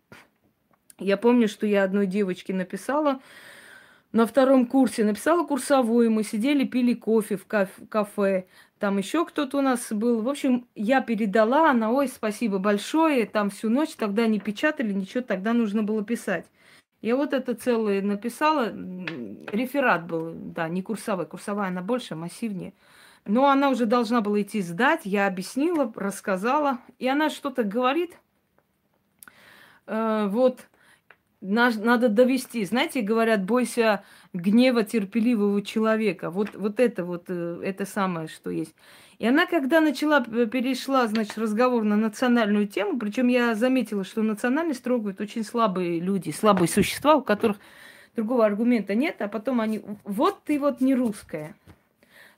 Я 1.01 1.17
помню, 1.17 1.47
что 1.47 1.65
я 1.65 1.83
одной 1.83 2.05
девочке 2.05 2.53
написала 2.53 3.21
на 4.11 4.27
втором 4.27 4.67
курсе, 4.67 5.03
написала 5.03 5.45
курсовую, 5.45 6.11
мы 6.11 6.23
сидели, 6.23 6.63
пили 6.63 6.93
кофе 6.93 7.37
в 7.37 7.47
кафе, 7.47 8.45
там 8.77 8.99
еще 8.99 9.25
кто-то 9.25 9.57
у 9.57 9.61
нас 9.61 9.91
был. 9.91 10.21
В 10.21 10.29
общем, 10.29 10.67
я 10.75 11.01
передала, 11.01 11.71
она, 11.71 11.91
ой, 11.91 12.07
спасибо 12.07 12.59
большое, 12.59 13.25
там 13.25 13.49
всю 13.49 13.69
ночь 13.69 13.95
тогда 13.95 14.27
не 14.27 14.39
печатали, 14.39 14.93
ничего, 14.93 15.23
тогда 15.23 15.53
нужно 15.53 15.81
было 15.81 16.03
писать. 16.03 16.45
Я 17.01 17.15
вот 17.15 17.33
это 17.33 17.55
целое 17.55 18.03
написала, 18.03 18.67
реферат 19.51 20.05
был, 20.05 20.33
да, 20.35 20.69
не 20.69 20.83
курсовая, 20.83 21.25
курсовая 21.25 21.69
она 21.69 21.81
больше, 21.81 22.15
массивнее. 22.15 22.73
Но 23.25 23.49
она 23.49 23.69
уже 23.69 23.87
должна 23.87 24.21
была 24.21 24.41
идти 24.41 24.61
сдать, 24.61 25.01
я 25.05 25.25
объяснила, 25.25 25.91
рассказала, 25.95 26.77
и 26.99 27.07
она 27.07 27.31
что-то 27.31 27.63
говорит, 27.63 28.19
э, 29.87 30.27
вот, 30.29 30.67
надо 31.41 32.08
довести. 32.08 32.63
Знаете, 32.65 33.01
говорят, 33.01 33.43
бойся 33.43 34.04
гнева 34.34 34.84
терпеливого 34.84 35.62
человека. 35.62 36.30
Вот, 36.30 36.56
вот 36.56 36.80
это 36.80 37.04
вот, 37.04 37.25
э, 37.27 37.62
это 37.63 37.86
самое, 37.86 38.27
что 38.27 38.51
есть. 38.51 38.75
И 39.17 39.27
она, 39.27 39.45
когда 39.45 39.82
начала, 39.82 40.21
перешла, 40.23 41.08
значит, 41.08 41.38
разговор 41.38 41.84
на 41.84 41.95
национальную 41.95 42.67
тему, 42.67 42.97
причем 42.97 43.27
я 43.27 43.54
заметила, 43.54 44.04
что 44.04 44.23
национальность 44.23 44.84
трогают 44.84 45.21
очень 45.21 45.43
слабые 45.43 45.99
люди, 45.99 46.32
слабые 46.32 46.67
существа, 46.67 47.15
у 47.15 47.21
которых 47.21 47.58
другого 48.15 48.45
аргумента 48.45 48.95
нет, 48.95 49.21
а 49.21 49.27
потом 49.27 49.62
они, 49.62 49.82
вот 50.04 50.43
ты 50.43 50.60
вот 50.60 50.82
не 50.82 50.95
русская. 50.95 51.56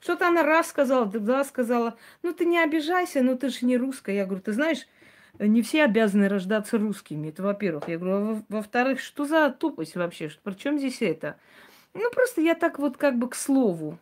Что-то 0.00 0.28
она 0.28 0.42
раз 0.42 0.68
сказала, 0.68 1.06
два 1.06 1.44
сказала, 1.44 1.96
ну 2.22 2.34
ты 2.34 2.44
не 2.44 2.58
обижайся, 2.58 3.22
ну 3.22 3.38
ты 3.38 3.48
же 3.48 3.64
не 3.64 3.78
русская. 3.78 4.16
Я 4.16 4.26
говорю, 4.26 4.42
ты 4.42 4.52
знаешь, 4.52 4.86
не 5.38 5.62
все 5.62 5.84
обязаны 5.84 6.28
рождаться 6.28 6.78
русскими. 6.78 7.28
Это 7.28 7.42
во-первых. 7.42 7.88
Я 7.88 7.98
говорю, 7.98 8.16
а 8.16 8.42
во-вторых, 8.48 9.00
что 9.00 9.24
за 9.24 9.50
тупость 9.50 9.96
вообще? 9.96 10.30
Причем 10.42 10.78
здесь 10.78 11.02
это? 11.02 11.36
Ну, 11.92 12.10
просто 12.12 12.40
я 12.40 12.54
так 12.54 12.78
вот 12.78 12.96
как 12.96 13.18
бы 13.18 13.28
к 13.28 13.34
слову. 13.34 13.98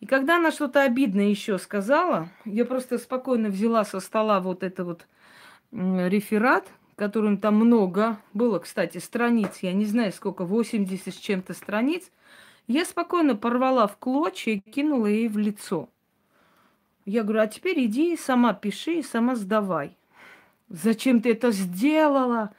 И 0.00 0.06
когда 0.06 0.36
она 0.36 0.52
что-то 0.52 0.82
обидное 0.82 1.26
еще 1.26 1.58
сказала, 1.58 2.28
я 2.44 2.64
просто 2.64 2.98
спокойно 2.98 3.48
взяла 3.48 3.84
со 3.84 4.00
стола 4.00 4.40
вот 4.40 4.62
это 4.62 4.84
вот 4.84 5.06
реферат, 5.72 6.68
которым 6.94 7.38
там 7.38 7.56
много 7.56 8.18
было, 8.32 8.58
кстати, 8.58 8.98
страниц, 8.98 9.58
я 9.62 9.72
не 9.72 9.84
знаю 9.84 10.12
сколько, 10.12 10.44
80 10.44 11.12
с 11.12 11.16
чем-то 11.16 11.52
страниц, 11.52 12.10
я 12.66 12.84
спокойно 12.84 13.34
порвала 13.34 13.86
в 13.86 13.96
клочья 13.96 14.52
и 14.52 14.58
кинула 14.58 15.06
ей 15.06 15.28
в 15.28 15.38
лицо. 15.38 15.88
Я 17.04 17.22
говорю, 17.22 17.40
а 17.42 17.46
теперь 17.46 17.84
иди 17.86 18.16
сама 18.16 18.52
пиши 18.52 18.94
и 18.94 19.02
сама 19.02 19.34
сдавай. 19.34 19.96
Зачем 20.68 21.22
ты 21.22 21.32
это 21.32 21.50
сделала? 21.50 22.52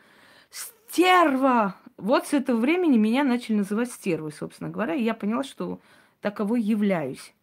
Стерва! 0.50 1.76
Вот 1.98 2.28
с 2.28 2.34
этого 2.34 2.58
времени 2.58 2.98
меня 2.98 3.24
начали 3.24 3.58
называть 3.58 3.92
стервой, 3.92 4.32
собственно 4.32 4.70
говоря, 4.70 4.96
и 4.96 5.04
я 5.04 5.14
поняла, 5.14 5.44
что 5.44 5.80
таковой 6.22 6.62
являюсь. 6.62 7.34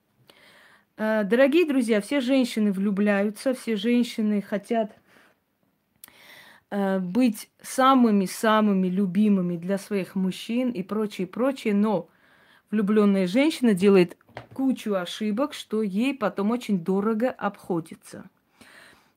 Э, 0.97 1.23
дорогие 1.25 1.67
друзья, 1.67 2.01
все 2.01 2.21
женщины 2.21 2.73
влюбляются, 2.73 3.55
все 3.55 3.77
женщины 3.77 4.43
хотят 4.43 4.97
э, 6.71 6.99
быть 6.99 7.51
самыми-самыми 7.63 8.89
любимыми 8.89 9.57
для 9.57 9.79
своих 9.79 10.15
мужчин 10.15 10.71
и 10.71 10.83
прочее, 10.83 11.27
прочее, 11.27 11.75
но 11.75 12.09
влюбленная 12.71 13.27
женщина 13.27 13.75
делает 13.75 14.17
кучу 14.53 14.95
ошибок, 14.95 15.53
что 15.53 15.83
ей 15.83 16.15
потом 16.15 16.51
очень 16.51 16.81
дорого 16.83 17.31
обходится– 17.31 18.29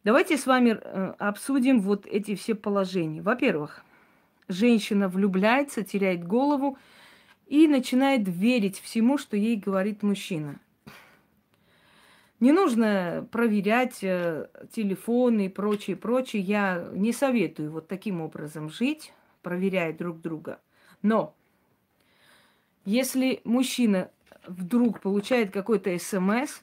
Давайте 0.03 0.37
с 0.37 0.45
вами 0.45 0.79
э, 0.81 1.13
обсудим 1.19 1.81
вот 1.81 2.05
эти 2.05 2.35
все 2.35 2.55
положения. 2.55 3.21
Во-первых, 3.21 3.83
женщина 4.47 5.09
влюбляется, 5.09 5.83
теряет 5.83 6.25
голову 6.25 6.77
и 7.47 7.67
начинает 7.67 8.27
верить 8.27 8.79
всему, 8.79 9.17
что 9.17 9.35
ей 9.35 9.57
говорит 9.57 10.01
мужчина. 10.01 10.59
Не 12.39 12.53
нужно 12.53 13.27
проверять 13.31 14.01
э, 14.01 14.47
телефоны 14.71 15.47
и 15.47 15.49
прочее, 15.49 15.97
прочее. 15.97 16.41
Я 16.41 16.87
не 16.93 17.11
советую 17.11 17.69
вот 17.71 17.89
таким 17.89 18.21
образом 18.21 18.69
жить, 18.69 19.11
проверяя 19.41 19.91
друг 19.91 20.21
друга. 20.21 20.61
Но 21.01 21.35
если 22.85 23.41
мужчина 23.43 24.09
вдруг 24.47 25.01
получает 25.01 25.51
какой-то 25.51 25.97
смс, 25.99 26.61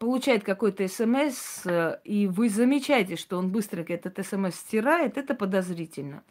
получает 0.00 0.44
какой-то 0.44 0.88
смс, 0.88 1.66
э, 1.66 1.98
и 2.04 2.26
вы 2.26 2.48
замечаете, 2.48 3.16
что 3.16 3.36
он 3.36 3.50
быстро 3.50 3.82
этот 3.82 4.26
смс 4.26 4.54
стирает, 4.56 5.18
это 5.18 5.34
подозрительно. 5.34 6.24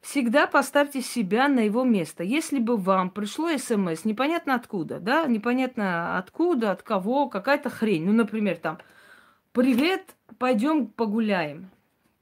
Всегда 0.00 0.46
поставьте 0.46 1.02
себя 1.02 1.46
на 1.46 1.60
его 1.60 1.84
место. 1.84 2.24
Если 2.24 2.58
бы 2.58 2.76
вам 2.78 3.10
пришло 3.10 3.50
смс, 3.56 4.06
непонятно 4.06 4.54
откуда, 4.54 4.98
да, 4.98 5.26
непонятно 5.26 6.16
откуда, 6.16 6.72
от 6.72 6.82
кого, 6.82 7.28
какая-то 7.28 7.68
хрень. 7.68 8.06
Ну, 8.06 8.12
например, 8.12 8.56
там, 8.56 8.78
привет, 9.52 10.16
пойдем 10.38 10.86
погуляем. 10.86 11.70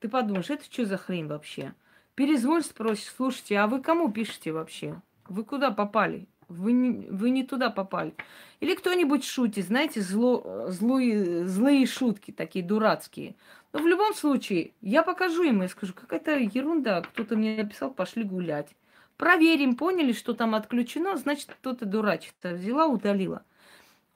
Ты 0.01 0.09
подумаешь, 0.09 0.51
это 0.51 0.65
что 0.65 0.87
за 0.87 0.99
хрень 0.99 1.29
вообще? 1.29 1.73
Перезвонь, 2.17 2.63
спросишь, 2.63 3.15
слушайте, 3.17 3.57
а 3.59 3.69
вы 3.69 3.81
кому 3.81 4.11
пишете 4.11 4.51
вообще? 4.51 5.01
Вы 5.29 5.45
куда 5.45 5.71
попали? 5.71 6.27
Вы 6.51 6.73
не, 6.73 7.07
вы 7.09 7.31
не 7.31 7.45
туда 7.45 7.71
попали. 7.71 8.13
Или 8.59 8.75
кто-нибудь 8.75 9.25
шутит, 9.25 9.67
знаете, 9.67 10.01
зло, 10.01 10.67
злые, 10.69 11.47
злые 11.47 11.87
шутки, 11.87 12.33
такие 12.33 12.65
дурацкие. 12.65 13.37
Но 13.73 13.81
в 13.81 13.87
любом 13.87 14.15
случае, 14.15 14.73
я 14.81 15.03
покажу 15.03 15.45
им 15.45 15.63
и 15.63 15.69
скажу, 15.69 15.95
какая-то 15.95 16.37
ерунда. 16.37 17.03
Кто-то 17.03 17.37
мне 17.37 17.57
написал, 17.57 17.93
пошли 17.93 18.25
гулять. 18.25 18.75
Проверим, 19.17 19.77
поняли, 19.77 20.13
что 20.13 20.35
там 20.35 20.55
отключено, 20.55 21.17
значит, 21.17 21.51
кто-то 21.51 21.87
дурачится. 21.87 22.55
Взяла, 22.55 22.87
удалила. 22.87 23.45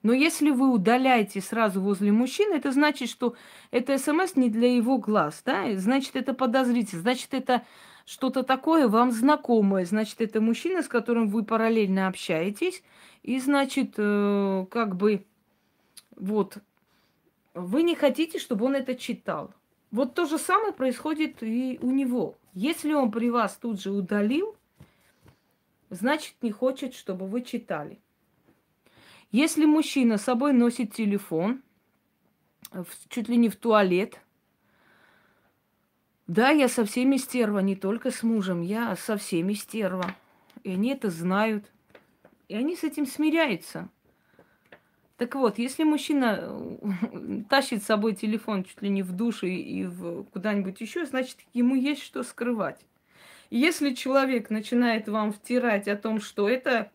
Но 0.02 0.12
если 0.12 0.50
вы 0.50 0.70
удаляете 0.70 1.40
сразу 1.40 1.80
возле 1.80 2.12
мужчины, 2.12 2.54
это 2.54 2.72
значит, 2.72 3.08
что 3.08 3.36
это 3.70 3.96
смс 3.96 4.36
не 4.36 4.50
для 4.50 4.74
его 4.74 4.98
глаз, 4.98 5.42
да? 5.46 5.74
Значит, 5.76 6.16
это 6.16 6.34
подозрительно, 6.34 7.00
значит, 7.00 7.32
это 7.32 7.62
что-то 8.04 8.42
такое 8.42 8.88
вам 8.88 9.12
знакомое, 9.12 9.84
значит, 9.84 10.20
это 10.20 10.40
мужчина, 10.40 10.82
с 10.82 10.88
которым 10.88 11.28
вы 11.28 11.44
параллельно 11.44 12.06
общаетесь, 12.06 12.82
и, 13.22 13.38
значит, 13.40 13.94
э, 13.96 14.66
как 14.70 14.96
бы, 14.96 15.24
вот, 16.16 16.58
вы 17.54 17.82
не 17.82 17.94
хотите, 17.94 18.38
чтобы 18.38 18.66
он 18.66 18.74
это 18.74 18.94
читал. 18.94 19.54
Вот 19.90 20.14
то 20.14 20.26
же 20.26 20.38
самое 20.38 20.72
происходит 20.72 21.42
и 21.42 21.78
у 21.80 21.90
него. 21.90 22.36
Если 22.52 22.92
он 22.92 23.10
при 23.10 23.30
вас 23.30 23.56
тут 23.56 23.80
же 23.80 23.92
удалил, 23.92 24.56
значит, 25.88 26.34
не 26.42 26.50
хочет, 26.50 26.94
чтобы 26.94 27.26
вы 27.26 27.42
читали. 27.42 28.00
Если 29.30 29.64
мужчина 29.64 30.18
с 30.18 30.24
собой 30.24 30.52
носит 30.52 30.92
телефон, 30.92 31.62
чуть 33.08 33.28
ли 33.28 33.36
не 33.36 33.48
в 33.48 33.56
туалет, 33.56 34.20
да, 36.26 36.50
я 36.50 36.68
со 36.68 36.84
всеми 36.86 37.16
стерва, 37.18 37.58
не 37.58 37.76
только 37.76 38.10
с 38.10 38.22
мужем, 38.22 38.62
я 38.62 38.96
со 38.96 39.16
всеми 39.18 39.52
стерва. 39.52 40.14
И 40.62 40.70
они 40.70 40.90
это 40.90 41.10
знают. 41.10 41.70
И 42.48 42.54
они 42.54 42.76
с 42.76 42.84
этим 42.84 43.06
смиряются. 43.06 43.90
Так 45.18 45.34
вот, 45.34 45.58
если 45.58 45.84
мужчина 45.84 46.38
э, 46.40 47.42
тащит 47.50 47.82
с 47.82 47.86
собой 47.86 48.14
телефон 48.14 48.64
чуть 48.64 48.80
ли 48.82 48.88
не 48.88 49.02
в 49.02 49.12
душе 49.12 49.48
и 49.48 49.84
в 49.84 50.24
куда-нибудь 50.24 50.80
еще, 50.80 51.04
значит, 51.04 51.38
ему 51.52 51.74
есть 51.74 52.02
что 52.02 52.22
скрывать. 52.22 52.80
Если 53.50 53.94
человек 53.94 54.50
начинает 54.50 55.08
вам 55.08 55.32
втирать 55.32 55.88
о 55.88 55.96
том, 55.96 56.20
что 56.20 56.48
это 56.48 56.90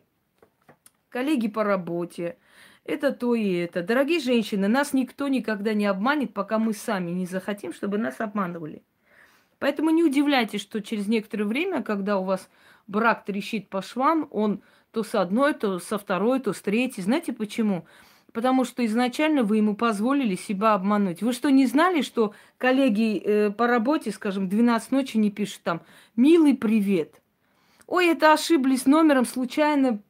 коллеги 1.08 1.48
по 1.48 1.62
работе, 1.62 2.36
это 2.84 3.12
то 3.12 3.34
и 3.34 3.52
это. 3.52 3.82
Дорогие 3.82 4.18
женщины, 4.18 4.66
нас 4.68 4.92
никто 4.92 5.28
никогда 5.28 5.72
не 5.72 5.86
обманет, 5.86 6.34
пока 6.34 6.58
мы 6.58 6.74
сами 6.74 7.12
не 7.12 7.26
захотим, 7.26 7.72
чтобы 7.72 7.96
нас 7.96 8.20
обманывали. 8.20 8.82
Поэтому 9.60 9.90
не 9.90 10.02
удивляйтесь, 10.02 10.60
что 10.60 10.80
через 10.80 11.06
некоторое 11.06 11.44
время, 11.44 11.82
когда 11.82 12.18
у 12.18 12.24
вас 12.24 12.48
брак 12.88 13.24
трещит 13.24 13.68
по 13.68 13.82
швам, 13.82 14.26
он 14.32 14.62
то 14.90 15.04
с 15.04 15.14
одной, 15.14 15.54
то 15.54 15.78
со 15.78 15.98
второй, 15.98 16.40
то 16.40 16.52
с 16.52 16.60
третьей. 16.60 17.04
Знаете 17.04 17.32
почему? 17.32 17.86
Потому 18.32 18.64
что 18.64 18.84
изначально 18.84 19.44
вы 19.44 19.58
ему 19.58 19.76
позволили 19.76 20.34
себя 20.34 20.74
обмануть. 20.74 21.22
Вы 21.22 21.32
что, 21.32 21.50
не 21.50 21.66
знали, 21.66 22.00
что 22.00 22.34
коллеги 22.58 23.18
э, 23.18 23.50
по 23.50 23.66
работе, 23.66 24.10
скажем, 24.10 24.48
12 24.48 24.90
ночи 24.92 25.16
не 25.18 25.30
пишут 25.30 25.62
там 25.62 25.82
«Милый 26.16 26.56
привет». 26.56 27.20
Ой, 27.86 28.06
это 28.06 28.32
ошиблись 28.32 28.86
номером, 28.86 29.26
случайно 29.26 30.00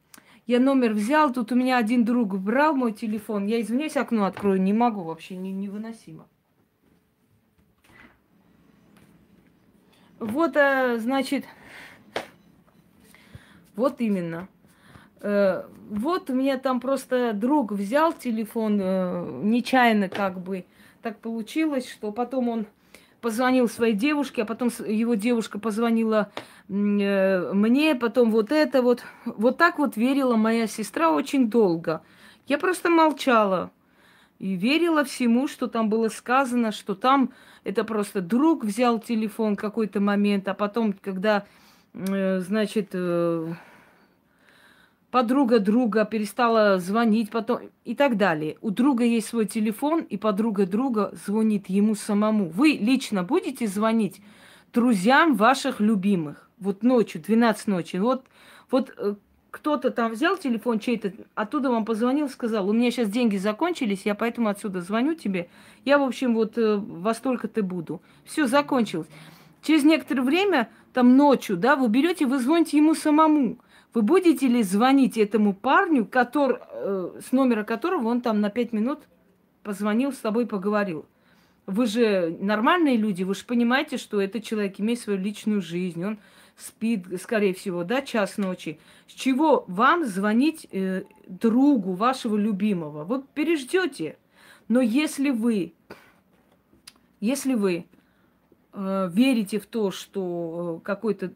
я 0.47 0.59
номер 0.59 0.93
взял, 0.93 1.31
тут 1.31 1.51
у 1.51 1.55
меня 1.55 1.77
один 1.77 2.03
друг 2.03 2.37
брал 2.37 2.75
мой 2.75 2.93
телефон. 2.93 3.45
Я 3.45 3.61
извиняюсь, 3.61 3.97
окно 3.97 4.25
открою, 4.25 4.61
не 4.61 4.73
могу 4.73 5.03
вообще, 5.03 5.35
не, 5.35 5.51
невыносимо. 5.51 6.27
Вот, 10.21 10.55
а, 10.55 10.99
значит, 10.99 11.45
вот 13.75 13.95
именно. 14.01 14.47
Э, 15.19 15.63
вот 15.89 16.29
у 16.29 16.35
меня 16.35 16.59
там 16.59 16.79
просто 16.79 17.33
друг 17.33 17.71
взял 17.71 18.13
телефон 18.13 18.79
э, 18.79 19.39
нечаянно 19.41 20.09
как 20.09 20.39
бы. 20.39 20.65
Так 21.01 21.17
получилось, 21.17 21.89
что 21.89 22.11
потом 22.11 22.49
он 22.49 22.67
позвонил 23.19 23.67
своей 23.67 23.95
девушке, 23.95 24.43
а 24.43 24.45
потом 24.45 24.69
его 24.85 25.15
девушка 25.15 25.57
позвонила 25.57 26.31
э, 26.69 27.51
мне, 27.51 27.95
потом 27.95 28.29
вот 28.29 28.51
это 28.51 28.83
вот. 28.83 29.03
Вот 29.25 29.57
так 29.57 29.79
вот 29.79 29.97
верила 29.97 30.35
моя 30.35 30.67
сестра 30.67 31.09
очень 31.09 31.49
долго. 31.49 32.03
Я 32.45 32.59
просто 32.59 32.91
молчала 32.91 33.71
и 34.37 34.53
верила 34.53 35.03
всему, 35.03 35.47
что 35.47 35.65
там 35.65 35.89
было 35.89 36.09
сказано, 36.09 36.71
что 36.71 36.93
там 36.93 37.31
это 37.63 37.83
просто 37.83 38.21
друг 38.21 38.63
взял 38.63 38.99
телефон 38.99 39.55
какой-то 39.55 39.99
момент, 39.99 40.47
а 40.47 40.53
потом, 40.53 40.93
когда, 40.93 41.45
э, 41.93 42.39
значит, 42.39 42.89
э, 42.93 43.53
подруга 45.11 45.59
друга 45.59 46.05
перестала 46.05 46.79
звонить 46.79 47.29
потом 47.29 47.69
и 47.85 47.95
так 47.95 48.17
далее. 48.17 48.57
У 48.61 48.71
друга 48.71 49.03
есть 49.03 49.27
свой 49.27 49.45
телефон, 49.45 50.01
и 50.01 50.17
подруга 50.17 50.65
друга 50.65 51.11
звонит 51.25 51.69
ему 51.69 51.95
самому. 51.95 52.49
Вы 52.49 52.77
лично 52.79 53.23
будете 53.23 53.67
звонить 53.67 54.21
друзьям 54.73 55.35
ваших 55.35 55.79
любимых? 55.79 56.49
Вот 56.57 56.83
ночью, 56.83 57.21
12 57.21 57.67
ночи. 57.67 57.97
Вот, 57.97 58.25
вот 58.71 58.93
э, 58.97 59.15
кто-то 59.51 59.91
там 59.91 60.13
взял 60.13 60.37
телефон 60.37 60.79
чей-то, 60.79 61.11
оттуда 61.35 61.69
вам 61.69 61.83
позвонил, 61.83 62.29
сказал, 62.29 62.69
у 62.69 62.73
меня 62.73 62.89
сейчас 62.89 63.09
деньги 63.09 63.35
закончились, 63.35 64.03
я 64.05 64.15
поэтому 64.15 64.47
отсюда 64.47 64.81
звоню 64.81 65.13
тебе. 65.13 65.49
Я, 65.83 65.97
в 65.99 66.03
общем, 66.03 66.33
вот 66.33 66.57
э, 66.57 66.77
во 66.77 67.13
столько-то 67.13 67.61
буду. 67.61 68.01
Все, 68.23 68.47
закончилось. 68.47 69.07
Через 69.61 69.83
некоторое 69.83 70.21
время, 70.21 70.69
там 70.93 71.17
ночью, 71.17 71.57
да, 71.57 71.75
вы 71.75 71.89
берете, 71.89 72.25
вы 72.25 72.39
звоните 72.39 72.77
ему 72.77 72.95
самому. 72.95 73.57
Вы 73.93 74.03
будете 74.03 74.47
ли 74.47 74.63
звонить 74.63 75.17
этому 75.17 75.53
парню, 75.53 76.05
который, 76.05 76.59
э, 76.71 77.19
с 77.27 77.33
номера 77.33 77.65
которого 77.65 78.07
он 78.07 78.21
там 78.21 78.39
на 78.39 78.49
пять 78.49 78.71
минут 78.71 78.99
позвонил, 79.63 80.13
с 80.13 80.17
тобой 80.17 80.47
поговорил? 80.47 81.05
Вы 81.65 81.87
же 81.87 82.37
нормальные 82.39 82.95
люди, 82.95 83.23
вы 83.23 83.35
же 83.35 83.43
понимаете, 83.43 83.97
что 83.97 84.21
этот 84.21 84.45
человек 84.45 84.79
имеет 84.79 84.99
свою 84.99 85.19
личную 85.19 85.61
жизнь, 85.61 86.03
он 86.03 86.19
спит, 86.57 87.05
скорее 87.21 87.53
всего, 87.53 87.83
да, 87.83 88.01
час 88.01 88.37
ночи. 88.37 88.79
С 89.07 89.13
чего 89.13 89.65
вам 89.67 90.05
звонить 90.05 90.67
э, 90.71 91.03
другу 91.27 91.93
вашего 91.93 92.35
любимого? 92.35 93.03
Вы 93.03 93.23
переждете. 93.33 94.17
Но 94.67 94.81
если 94.81 95.31
вы, 95.31 95.73
если 97.19 97.55
вы 97.55 97.85
э, 98.73 99.09
верите 99.11 99.59
в 99.59 99.65
то, 99.65 99.91
что 99.91 100.79
э, 100.79 100.85
какой-то 100.85 101.33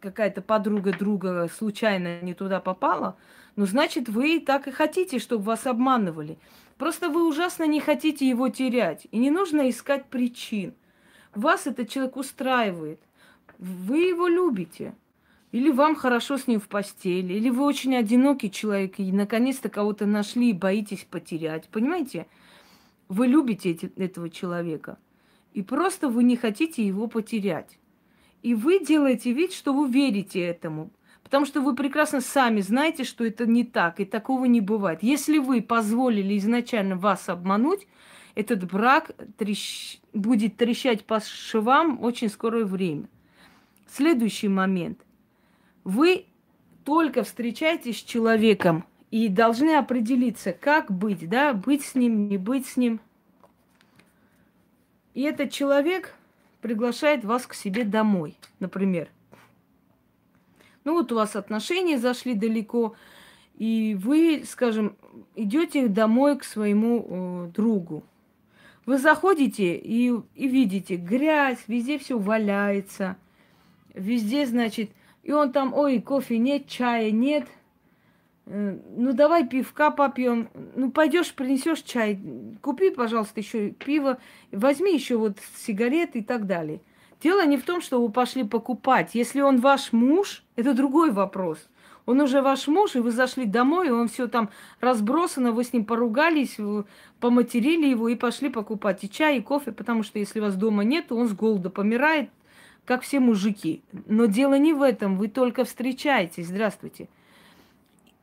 какая-то 0.00 0.42
подруга 0.42 0.92
друга 0.92 1.48
случайно 1.56 2.20
не 2.22 2.34
туда 2.34 2.58
попала, 2.58 3.16
ну, 3.54 3.66
значит, 3.66 4.08
вы 4.08 4.40
так 4.40 4.66
и 4.66 4.72
хотите, 4.72 5.18
чтобы 5.18 5.44
вас 5.44 5.66
обманывали. 5.66 6.38
Просто 6.76 7.08
вы 7.08 7.28
ужасно 7.28 7.64
не 7.64 7.80
хотите 7.80 8.28
его 8.28 8.48
терять. 8.48 9.06
И 9.12 9.18
не 9.18 9.30
нужно 9.30 9.70
искать 9.70 10.06
причин. 10.06 10.74
Вас 11.34 11.66
этот 11.66 11.88
человек 11.88 12.16
устраивает. 12.16 13.00
Вы 13.62 13.98
его 14.08 14.26
любите. 14.26 14.96
Или 15.52 15.70
вам 15.70 15.94
хорошо 15.94 16.36
с 16.36 16.48
ним 16.48 16.58
в 16.58 16.66
постели, 16.66 17.34
или 17.34 17.48
вы 17.48 17.62
очень 17.64 17.94
одинокий 17.94 18.50
человек 18.50 18.98
и 18.98 19.12
наконец-то 19.12 19.68
кого-то 19.68 20.04
нашли 20.04 20.50
и 20.50 20.52
боитесь 20.52 21.06
потерять. 21.08 21.68
Понимаете? 21.68 22.26
Вы 23.08 23.28
любите 23.28 23.70
эти, 23.70 23.92
этого 23.94 24.30
человека. 24.30 24.98
И 25.54 25.62
просто 25.62 26.08
вы 26.08 26.24
не 26.24 26.34
хотите 26.34 26.84
его 26.84 27.06
потерять. 27.06 27.78
И 28.42 28.54
вы 28.56 28.84
делаете 28.84 29.32
вид, 29.32 29.52
что 29.52 29.72
вы 29.72 29.88
верите 29.88 30.40
этому. 30.40 30.90
Потому 31.22 31.46
что 31.46 31.60
вы 31.60 31.76
прекрасно 31.76 32.20
сами 32.20 32.62
знаете, 32.62 33.04
что 33.04 33.24
это 33.24 33.46
не 33.46 33.62
так, 33.62 34.00
и 34.00 34.04
такого 34.04 34.46
не 34.46 34.60
бывает. 34.60 35.04
Если 35.04 35.38
вы 35.38 35.62
позволили 35.62 36.36
изначально 36.36 36.96
вас 36.96 37.28
обмануть, 37.28 37.86
этот 38.34 38.68
брак 38.68 39.12
трещ... 39.38 40.00
будет 40.12 40.56
трещать 40.56 41.04
по 41.04 41.20
швам 41.20 42.02
очень 42.02 42.28
скорое 42.28 42.64
время. 42.64 43.06
Следующий 43.94 44.48
момент. 44.48 45.04
Вы 45.84 46.24
только 46.82 47.24
встречаетесь 47.24 47.98
с 47.98 48.02
человеком 48.02 48.86
и 49.10 49.28
должны 49.28 49.76
определиться, 49.76 50.54
как 50.54 50.90
быть, 50.90 51.28
да, 51.28 51.52
быть 51.52 51.84
с 51.84 51.94
ним, 51.94 52.26
не 52.26 52.38
быть 52.38 52.66
с 52.66 52.78
ним. 52.78 53.00
И 55.12 55.20
этот 55.20 55.50
человек 55.50 56.14
приглашает 56.62 57.22
вас 57.22 57.46
к 57.46 57.52
себе 57.52 57.84
домой, 57.84 58.38
например. 58.60 59.10
Ну 60.84 60.94
вот 60.94 61.12
у 61.12 61.16
вас 61.16 61.36
отношения 61.36 61.98
зашли 61.98 62.32
далеко, 62.32 62.96
и 63.58 63.94
вы, 64.00 64.44
скажем, 64.48 64.96
идете 65.36 65.86
домой 65.88 66.38
к 66.38 66.44
своему 66.44 67.06
э, 67.06 67.50
другу. 67.54 68.04
Вы 68.86 68.96
заходите 68.96 69.76
и, 69.76 70.14
и 70.34 70.48
видите 70.48 70.96
грязь, 70.96 71.58
везде 71.66 71.98
все 71.98 72.18
валяется, 72.18 73.18
везде, 73.94 74.46
значит, 74.46 74.90
и 75.22 75.32
он 75.32 75.52
там, 75.52 75.74
ой, 75.74 76.00
кофе 76.00 76.38
нет, 76.38 76.68
чая 76.68 77.10
нет– 77.10 77.46
Э, 78.46 78.78
ну 78.96 79.12
давай 79.12 79.46
пивка 79.46 79.90
попьем, 79.90 80.48
ну 80.74 80.90
пойдешь, 80.90 81.32
принесешь 81.34 81.82
чай, 81.82 82.20
купи, 82.60 82.90
пожалуйста, 82.90 83.40
еще 83.40 83.70
пиво, 83.70 84.18
возьми 84.50 84.94
еще 84.94 85.16
вот 85.16 85.38
сигареты 85.56 86.20
и 86.20 86.22
так 86.22 86.46
далее. 86.46 86.80
Дело 87.22 87.46
не 87.46 87.56
в 87.56 87.64
том, 87.64 87.80
что 87.80 88.02
вы 88.02 88.10
пошли 88.10 88.42
покупать. 88.42 89.10
Если 89.14 89.40
он 89.40 89.58
ваш 89.58 89.92
муж, 89.92 90.44
это 90.56 90.74
другой 90.74 91.12
вопрос. 91.12 91.68
Он 92.04 92.20
уже 92.20 92.42
ваш 92.42 92.66
муж, 92.66 92.96
и 92.96 92.98
вы 92.98 93.12
зашли 93.12 93.44
домой, 93.44 93.86
и 93.86 93.92
он 93.92 94.08
все 94.08 94.26
там 94.26 94.50
разбросано, 94.80 95.52
вы 95.52 95.62
с 95.62 95.72
ним 95.72 95.84
поругались, 95.84 96.56
поматерили 97.20 97.86
его 97.86 98.08
и 98.08 98.16
пошли 98.16 98.48
покупать 98.48 99.04
и 99.04 99.08
чай, 99.08 99.38
и 99.38 99.40
кофе, 99.40 99.70
потому 99.70 100.02
что 100.02 100.18
если 100.18 100.40
вас 100.40 100.56
дома 100.56 100.82
нет, 100.82 101.12
он 101.12 101.28
с 101.28 101.32
голода 101.32 101.70
помирает, 101.70 102.28
как 102.84 103.02
все 103.02 103.20
мужики. 103.20 103.82
Но 104.06 104.26
дело 104.26 104.58
не 104.58 104.72
в 104.72 104.82
этом, 104.82 105.16
вы 105.16 105.28
только 105.28 105.64
встречаетесь. 105.64 106.48
Здравствуйте. 106.48 107.08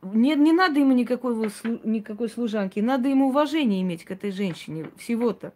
не, 0.02 0.34
не 0.34 0.52
надо 0.52 0.80
ему 0.80 0.92
никакой, 0.92 1.34
никакой 1.84 2.28
служанки, 2.28 2.80
надо 2.80 3.08
ему 3.08 3.28
уважение 3.28 3.82
иметь 3.82 4.04
к 4.04 4.10
этой 4.10 4.30
женщине, 4.30 4.90
всего-то. 4.96 5.52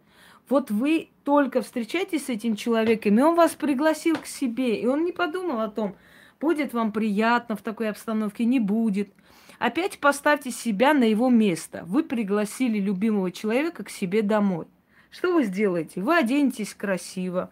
Вот 0.47 0.69
вы 0.69 1.09
только 1.23 1.61
встречаетесь 1.61 2.25
с 2.25 2.29
этим 2.29 2.55
человеком, 2.55 3.17
и 3.17 3.21
он 3.21 3.35
вас 3.35 3.55
пригласил 3.55 4.15
к 4.15 4.27
себе, 4.27 4.79
и 4.79 4.85
он 4.85 5.03
не 5.03 5.11
подумал 5.11 5.59
о 5.61 5.69
том, 5.69 5.95
будет 6.39 6.73
вам 6.73 6.91
приятно 6.91 7.55
в 7.55 7.61
такой 7.61 7.89
обстановке, 7.89 8.45
не 8.45 8.59
будет. 8.59 9.09
Опять 9.57 9.99
поставьте 9.99 10.51
себя 10.51 10.93
на 10.93 11.05
его 11.05 11.29
место. 11.29 11.83
Вы 11.87 12.03
пригласили 12.03 12.77
любимого 12.77 13.31
человека 13.31 13.83
к 13.83 13.89
себе 13.89 14.21
домой. 14.21 14.67
Что 15.09 15.33
вы 15.33 15.45
сделаете? 15.45 16.01
Вы 16.01 16.17
оденетесь 16.17 16.73
красиво, 16.73 17.49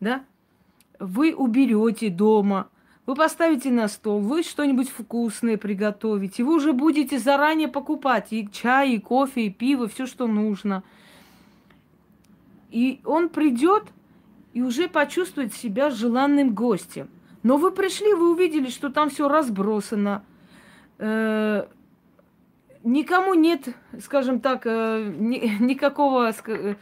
да? 0.00 0.24
Вы 1.00 1.34
уберете 1.34 2.10
дома, 2.10 2.68
вы 3.06 3.14
поставите 3.14 3.70
на 3.70 3.88
стол, 3.88 4.20
вы 4.20 4.42
что-нибудь 4.42 4.88
вкусное 4.88 5.56
приготовите, 5.56 6.44
вы 6.44 6.54
уже 6.54 6.72
будете 6.72 7.18
заранее 7.18 7.68
покупать 7.68 8.28
и 8.30 8.48
чай, 8.52 8.92
и 8.92 9.00
кофе, 9.00 9.46
и 9.46 9.50
пиво, 9.50 9.88
все, 9.88 10.06
что 10.06 10.26
нужно. 10.26 10.84
И 12.70 13.00
он 13.04 13.30
придет 13.30 13.84
и 14.52 14.62
уже 14.62 14.88
почувствует 14.88 15.54
себя 15.54 15.90
желанным 15.90 16.54
гостем. 16.54 17.08
Но 17.42 17.56
вы 17.56 17.70
пришли, 17.70 18.12
вы 18.12 18.32
увидели, 18.32 18.68
что 18.68 18.90
там 18.90 19.08
все 19.08 19.26
разбросано. 19.26 20.22
Э, 20.98 21.66
никому 22.84 23.34
нет, 23.34 23.68
скажем 24.00 24.40
так, 24.40 24.66
э, 24.66 25.14
ни, 25.16 25.38
никакого 25.64 26.30
э, 26.46 26.74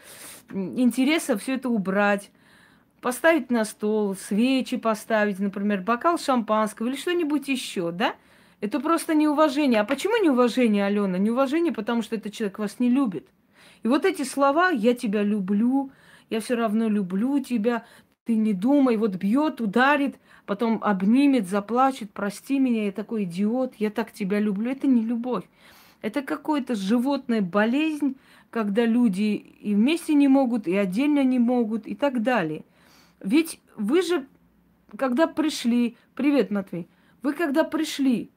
интереса 0.50 1.38
все 1.38 1.54
это 1.54 1.68
убрать. 1.68 2.30
Поставить 3.00 3.50
на 3.50 3.64
стол, 3.64 4.16
свечи 4.16 4.76
поставить, 4.76 5.38
например, 5.38 5.82
бокал 5.82 6.18
шампанского 6.18 6.88
или 6.88 6.96
что-нибудь 6.96 7.46
еще, 7.48 7.92
да? 7.92 8.14
Это 8.60 8.80
просто 8.80 9.14
неуважение. 9.14 9.80
А 9.80 9.84
почему 9.84 10.22
неуважение, 10.22 10.84
Алена? 10.84 11.16
Неуважение, 11.16 11.72
потому 11.72 12.02
что 12.02 12.16
этот 12.16 12.32
человек 12.32 12.58
вас 12.58 12.80
не 12.80 12.90
любит. 12.90 13.28
И 13.84 13.88
вот 13.88 14.04
эти 14.04 14.22
слова 14.22 14.70
«я 14.70 14.94
тебя 14.94 15.22
люблю», 15.22 15.92
«я 16.28 16.40
все 16.40 16.56
равно 16.56 16.88
люблю 16.88 17.38
тебя», 17.38 17.84
«ты 18.24 18.34
не 18.34 18.52
думай», 18.52 18.96
вот 18.96 19.14
бьет, 19.14 19.60
ударит, 19.60 20.16
потом 20.44 20.80
обнимет, 20.82 21.48
заплачет, 21.48 22.10
прости 22.12 22.58
меня, 22.58 22.86
я 22.86 22.92
такой 22.92 23.24
идиот, 23.24 23.74
я 23.78 23.90
так 23.90 24.12
тебя 24.12 24.40
люблю. 24.40 24.72
Это 24.72 24.88
не 24.88 25.02
любовь. 25.02 25.44
Это 26.02 26.22
какая-то 26.22 26.74
животная 26.74 27.42
болезнь, 27.42 28.16
когда 28.50 28.84
люди 28.84 29.34
и 29.60 29.74
вместе 29.74 30.14
не 30.14 30.26
могут, 30.26 30.66
и 30.66 30.76
отдельно 30.76 31.22
не 31.22 31.38
могут, 31.38 31.86
и 31.86 31.94
так 31.94 32.22
далее. 32.22 32.64
Ведь 33.20 33.60
вы 33.76 34.02
же, 34.02 34.26
когда 34.96 35.26
пришли, 35.26 35.96
привет, 36.14 36.50
Матвей, 36.50 36.88
вы 37.22 37.32
когда 37.32 37.64
пришли 37.64 38.30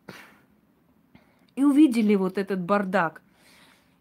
и 1.55 1.63
увидели 1.63 2.15
вот 2.15 2.37
этот 2.37 2.61
бардак, 2.61 3.21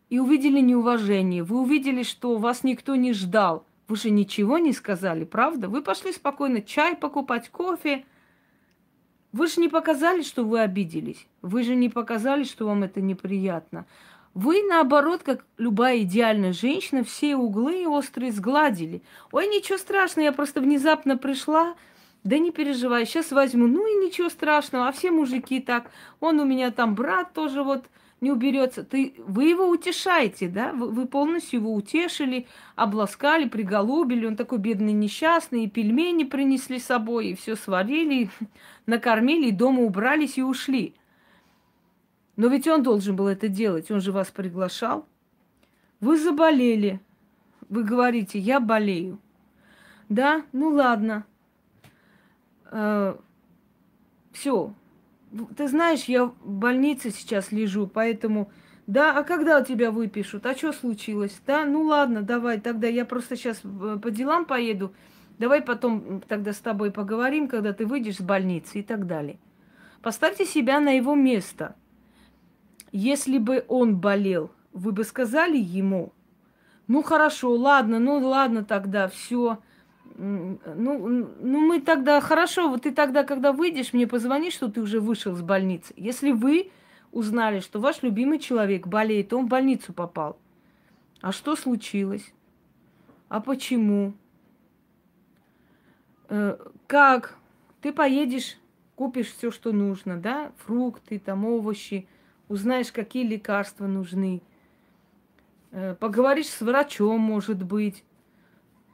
и 0.08 0.18
увидели 0.18 0.60
неуважение, 0.60 1.44
вы 1.44 1.60
увидели, 1.60 2.02
что 2.02 2.36
вас 2.36 2.64
никто 2.64 2.96
не 2.96 3.12
ждал– 3.12 3.66
вы 3.90 3.96
же 3.96 4.10
ничего 4.10 4.58
не 4.58 4.72
сказали, 4.72 5.24
правда? 5.24 5.68
Вы 5.68 5.82
пошли 5.82 6.12
спокойно 6.12 6.62
чай 6.62 6.94
покупать, 6.94 7.48
кофе. 7.48 8.04
Вы 9.32 9.48
же 9.48 9.60
не 9.60 9.68
показали, 9.68 10.22
что 10.22 10.44
вы 10.44 10.60
обиделись. 10.60 11.26
Вы 11.42 11.64
же 11.64 11.74
не 11.74 11.88
показали, 11.88 12.44
что 12.44 12.66
вам 12.66 12.84
это 12.84 13.00
неприятно. 13.00 13.86
Вы, 14.34 14.62
наоборот, 14.62 15.22
как 15.24 15.44
любая 15.58 16.00
идеальная 16.02 16.52
женщина, 16.52 17.02
все 17.02 17.34
углы 17.36 17.88
острые 17.88 18.30
сгладили. 18.30 19.02
Ой, 19.32 19.48
ничего 19.48 19.76
страшного, 19.76 20.26
я 20.26 20.32
просто 20.32 20.60
внезапно 20.60 21.16
пришла. 21.16 21.74
Да 22.22 22.38
не 22.38 22.52
переживай, 22.52 23.06
сейчас 23.06 23.32
возьму. 23.32 23.66
Ну 23.66 23.86
и 23.86 24.06
ничего 24.06 24.28
страшного, 24.28 24.88
а 24.88 24.92
все 24.92 25.10
мужики 25.10 25.58
так. 25.60 25.90
Он 26.20 26.38
у 26.38 26.44
меня 26.44 26.70
там 26.70 26.94
брат 26.94 27.32
тоже 27.32 27.64
вот 27.64 27.86
не 28.20 28.30
уберется. 28.30 28.84
Ты, 28.84 29.14
вы 29.18 29.44
его 29.44 29.68
утешаете, 29.68 30.48
да? 30.48 30.72
Вы, 30.72 30.90
вы 30.90 31.06
полностью 31.06 31.60
его 31.60 31.74
утешили, 31.74 32.46
обласкали, 32.76 33.48
приголубили. 33.48 34.26
Он 34.26 34.36
такой 34.36 34.58
бедный, 34.58 34.92
несчастный, 34.92 35.64
и 35.64 35.70
пельмени 35.70 36.24
принесли 36.24 36.78
с 36.78 36.86
собой, 36.86 37.28
и 37.28 37.34
все 37.34 37.56
сварили, 37.56 38.30
накормили, 38.86 39.48
и 39.48 39.52
дома 39.52 39.82
убрались 39.82 40.38
и 40.38 40.42
ушли. 40.42 40.94
Но 42.40 42.48
ведь 42.48 42.66
он 42.66 42.82
должен 42.82 43.16
был 43.16 43.28
это 43.28 43.48
делать, 43.48 43.90
он 43.90 44.00
же 44.00 44.12
вас 44.12 44.28
приглашал. 44.28 45.06
Вы 46.00 46.18
заболели. 46.18 46.98
Вы 47.68 47.84
говорите, 47.84 48.38
я 48.38 48.60
болею. 48.60 49.18
Да, 50.08 50.42
ну 50.52 50.70
ладно. 50.70 51.26
Э, 52.70 53.14
все, 54.32 54.72
ты 55.54 55.68
знаешь, 55.68 56.04
я 56.04 56.24
в 56.24 56.34
больнице 56.42 57.10
сейчас 57.10 57.52
лежу, 57.52 57.86
поэтому... 57.86 58.50
Да, 58.86 59.18
а 59.18 59.22
когда 59.22 59.62
тебя 59.62 59.90
выпишут? 59.90 60.46
А 60.46 60.54
что 60.54 60.72
случилось? 60.72 61.42
Да, 61.46 61.66
ну 61.66 61.82
ладно, 61.82 62.22
давай, 62.22 62.58
тогда 62.58 62.88
я 62.88 63.04
просто 63.04 63.36
сейчас 63.36 63.60
э, 63.64 63.98
по 64.02 64.10
делам 64.10 64.46
поеду. 64.46 64.94
Давай 65.38 65.60
потом 65.60 66.22
тогда 66.22 66.54
с 66.54 66.58
тобой 66.60 66.90
поговорим, 66.90 67.48
когда 67.48 67.74
ты 67.74 67.84
выйдешь 67.84 68.16
с 68.16 68.22
больницы 68.22 68.78
и 68.78 68.82
так 68.82 69.06
далее. 69.06 69.38
Поставьте 70.00 70.46
себя 70.46 70.80
на 70.80 70.92
его 70.92 71.14
место. 71.14 71.76
Если 72.92 73.38
бы 73.38 73.64
он 73.68 73.96
болел, 73.96 74.50
вы 74.72 74.92
бы 74.92 75.04
сказали 75.04 75.56
ему, 75.56 76.12
ну 76.86 77.02
хорошо, 77.02 77.54
ладно, 77.54 77.98
ну 77.98 78.18
ладно 78.18 78.64
тогда, 78.64 79.08
все, 79.08 79.58
ну, 80.16 80.58
ну, 80.66 81.60
мы 81.60 81.80
тогда, 81.80 82.20
хорошо, 82.20 82.68
вот 82.68 82.82
ты 82.82 82.92
тогда, 82.92 83.24
когда 83.24 83.52
выйдешь, 83.52 83.92
мне 83.92 84.06
позвони, 84.06 84.50
что 84.50 84.68
ты 84.68 84.80
уже 84.80 85.00
вышел 85.00 85.34
с 85.34 85.40
больницы. 85.40 85.94
Если 85.96 86.32
вы 86.32 86.70
узнали, 87.12 87.60
что 87.60 87.80
ваш 87.80 88.02
любимый 88.02 88.38
человек 88.38 88.86
болеет, 88.86 89.32
он 89.32 89.46
в 89.46 89.48
больницу 89.48 89.92
попал. 89.92 90.36
А 91.20 91.32
что 91.32 91.56
случилось? 91.56 92.32
А 93.28 93.40
почему? 93.40 94.14
Э, 96.28 96.56
как? 96.86 97.36
Ты 97.80 97.92
поедешь, 97.92 98.58
купишь 98.94 99.32
все, 99.32 99.50
что 99.50 99.72
нужно, 99.72 100.18
да? 100.18 100.52
Фрукты, 100.58 101.18
там, 101.18 101.44
овощи, 101.44 102.06
узнаешь, 102.50 102.92
какие 102.92 103.26
лекарства 103.26 103.86
нужны. 103.86 104.42
Э, 105.70 105.94
поговоришь 105.98 106.48
с 106.48 106.60
врачом, 106.60 107.20
может 107.20 107.62
быть 107.62 108.04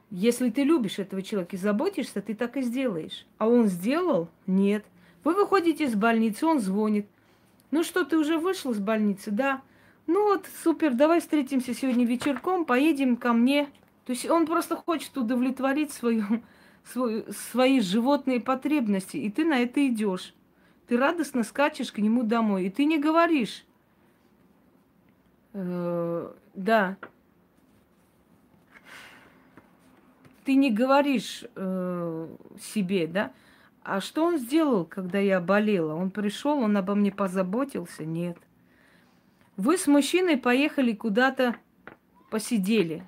если 0.09 0.49
ты 0.49 0.63
любишь 0.63 0.99
этого 0.99 1.21
человека 1.21 1.55
и 1.55 1.59
заботишься, 1.59 2.21
ты 2.21 2.33
так 2.33 2.55
и 2.57 2.61
сделаешь. 2.61 3.25
А 3.37 3.47
он 3.47 3.67
сделал? 3.67 4.29
Нет. 4.45 4.85
Вы 5.23 5.33
выходите 5.33 5.83
из 5.83 5.95
больницы, 5.95 6.45
он 6.45 6.59
звонит. 6.59 7.07
Ну 7.71 7.83
что, 7.83 8.05
ты 8.05 8.17
уже 8.17 8.37
вышел 8.37 8.71
из 8.71 8.79
больницы? 8.79 9.31
Да. 9.31 9.61
Ну 10.05 10.23
вот, 10.23 10.45
супер, 10.63 10.93
давай 10.93 11.19
встретимся 11.19 11.73
сегодня 11.73 12.05
вечерком, 12.05 12.63
поедем 12.63 13.17
ко 13.17 13.33
мне. 13.33 13.65
То 14.05 14.13
есть 14.13 14.29
он 14.29 14.45
просто 14.45 14.77
хочет 14.77 15.17
удовлетворить 15.17 15.91
свою, 15.91 16.23
свою, 16.85 17.25
свои 17.51 17.81
животные 17.81 18.39
потребности, 18.39 19.17
и 19.17 19.29
ты 19.29 19.43
на 19.43 19.59
это 19.59 19.85
идешь. 19.85 20.33
Ты 20.87 20.97
радостно 20.97 21.43
скачешь 21.43 21.91
к 21.91 21.97
нему 21.97 22.23
домой, 22.23 22.65
и 22.65 22.69
ты 22.69 22.85
не 22.85 22.97
говоришь. 22.97 23.65
Э, 25.53 26.33
да, 26.53 26.97
ты 30.45 30.55
не 30.55 30.71
говоришь 30.71 31.43
э, 31.55 32.27
себе, 32.61 33.07
да, 33.07 33.33
а 33.83 33.99
что 33.99 34.23
он 34.23 34.37
сделал, 34.37 34.85
когда 34.85 35.19
я 35.19 35.41
болела? 35.41 35.93
Он 35.93 36.09
пришел, 36.09 36.59
он 36.59 36.77
обо 36.77 36.95
мне 36.95 37.11
позаботился? 37.11 38.05
Нет. 38.05 38.37
Вы 39.57 39.77
с 39.77 39.87
мужчиной 39.87 40.37
поехали 40.37 40.93
куда-то, 40.93 41.57
посидели. 42.29 43.05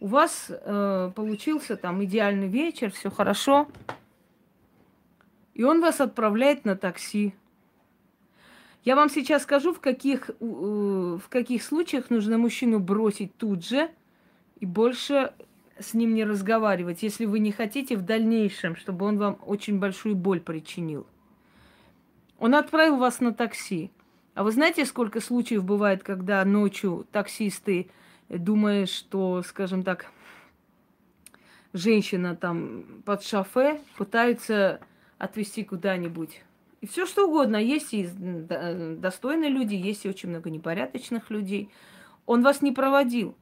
У 0.00 0.06
вас 0.06 0.46
э, 0.48 1.12
получился 1.14 1.76
там 1.76 2.02
идеальный 2.04 2.48
вечер, 2.48 2.90
все 2.92 3.10
хорошо. 3.10 3.66
И 5.56 5.64
он 5.64 5.80
вас 5.80 6.02
отправляет 6.02 6.66
на 6.66 6.76
такси. 6.76 7.34
Я 8.84 8.94
вам 8.94 9.08
сейчас 9.08 9.44
скажу, 9.44 9.72
в 9.72 9.80
каких, 9.80 10.30
в 10.38 11.22
каких 11.30 11.62
случаях 11.62 12.10
нужно 12.10 12.36
мужчину 12.36 12.78
бросить 12.78 13.34
тут 13.38 13.64
же 13.64 13.90
и 14.60 14.66
больше 14.66 15.32
с 15.78 15.94
ним 15.94 16.12
не 16.12 16.24
разговаривать, 16.24 17.02
если 17.02 17.24
вы 17.24 17.38
не 17.38 17.52
хотите 17.52 17.96
в 17.96 18.02
дальнейшем, 18.02 18.76
чтобы 18.76 19.06
он 19.06 19.16
вам 19.16 19.38
очень 19.46 19.78
большую 19.78 20.14
боль 20.14 20.40
причинил. 20.40 21.06
Он 22.38 22.54
отправил 22.54 22.98
вас 22.98 23.20
на 23.20 23.32
такси. 23.32 23.90
А 24.34 24.44
вы 24.44 24.52
знаете, 24.52 24.84
сколько 24.84 25.22
случаев 25.22 25.64
бывает, 25.64 26.02
когда 26.02 26.44
ночью 26.44 27.06
таксисты, 27.12 27.88
думая, 28.28 28.84
что, 28.84 29.42
скажем 29.42 29.84
так, 29.84 30.12
женщина 31.72 32.36
там 32.36 32.84
под 33.06 33.22
шофе, 33.22 33.80
пытаются 33.96 34.80
отвезти 35.18 35.64
куда-нибудь 35.64 36.42
и 36.80 36.86
все 36.86 37.06
что 37.06 37.26
угодно. 37.26 37.56
Есть 37.56 37.92
и 37.92 38.06
достойные 38.06 39.50
люди, 39.50 39.74
есть 39.74 40.04
и 40.04 40.08
очень 40.08 40.28
много 40.28 40.50
непорядочных 40.50 41.30
людей. 41.30 41.70
Он 42.26 42.42
вас 42.42 42.62
не 42.62 42.72
проводил. 42.72 43.36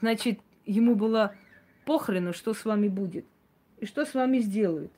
Значит, 0.00 0.40
ему 0.64 0.94
было 0.94 1.34
похрену, 1.84 2.32
что 2.32 2.54
с 2.54 2.64
вами 2.64 2.88
будет. 2.88 3.26
И 3.78 3.86
что 3.86 4.04
с 4.04 4.14
вами 4.14 4.38
сделают. 4.40 4.92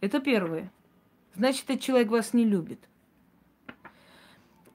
Это 0.00 0.20
первое. 0.20 0.70
Значит, 1.34 1.64
этот 1.68 1.80
человек 1.80 2.10
вас 2.10 2.32
не 2.32 2.44
любит. 2.44 2.80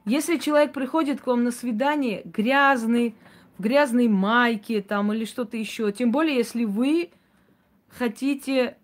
Если 0.05 0.37
человек 0.37 0.73
приходит 0.73 1.21
к 1.21 1.27
вам 1.27 1.43
на 1.43 1.51
свидание 1.51 2.21
грязный, 2.25 3.15
в 3.57 3.63
грязной 3.63 4.07
майке 4.07 4.81
там 4.81 5.11
или 5.13 5.25
что-то 5.25 5.57
еще, 5.57 5.91
тем 5.91 6.11
более, 6.11 6.35
если 6.35 6.65
вы 6.65 7.11
хотите, 7.89 8.77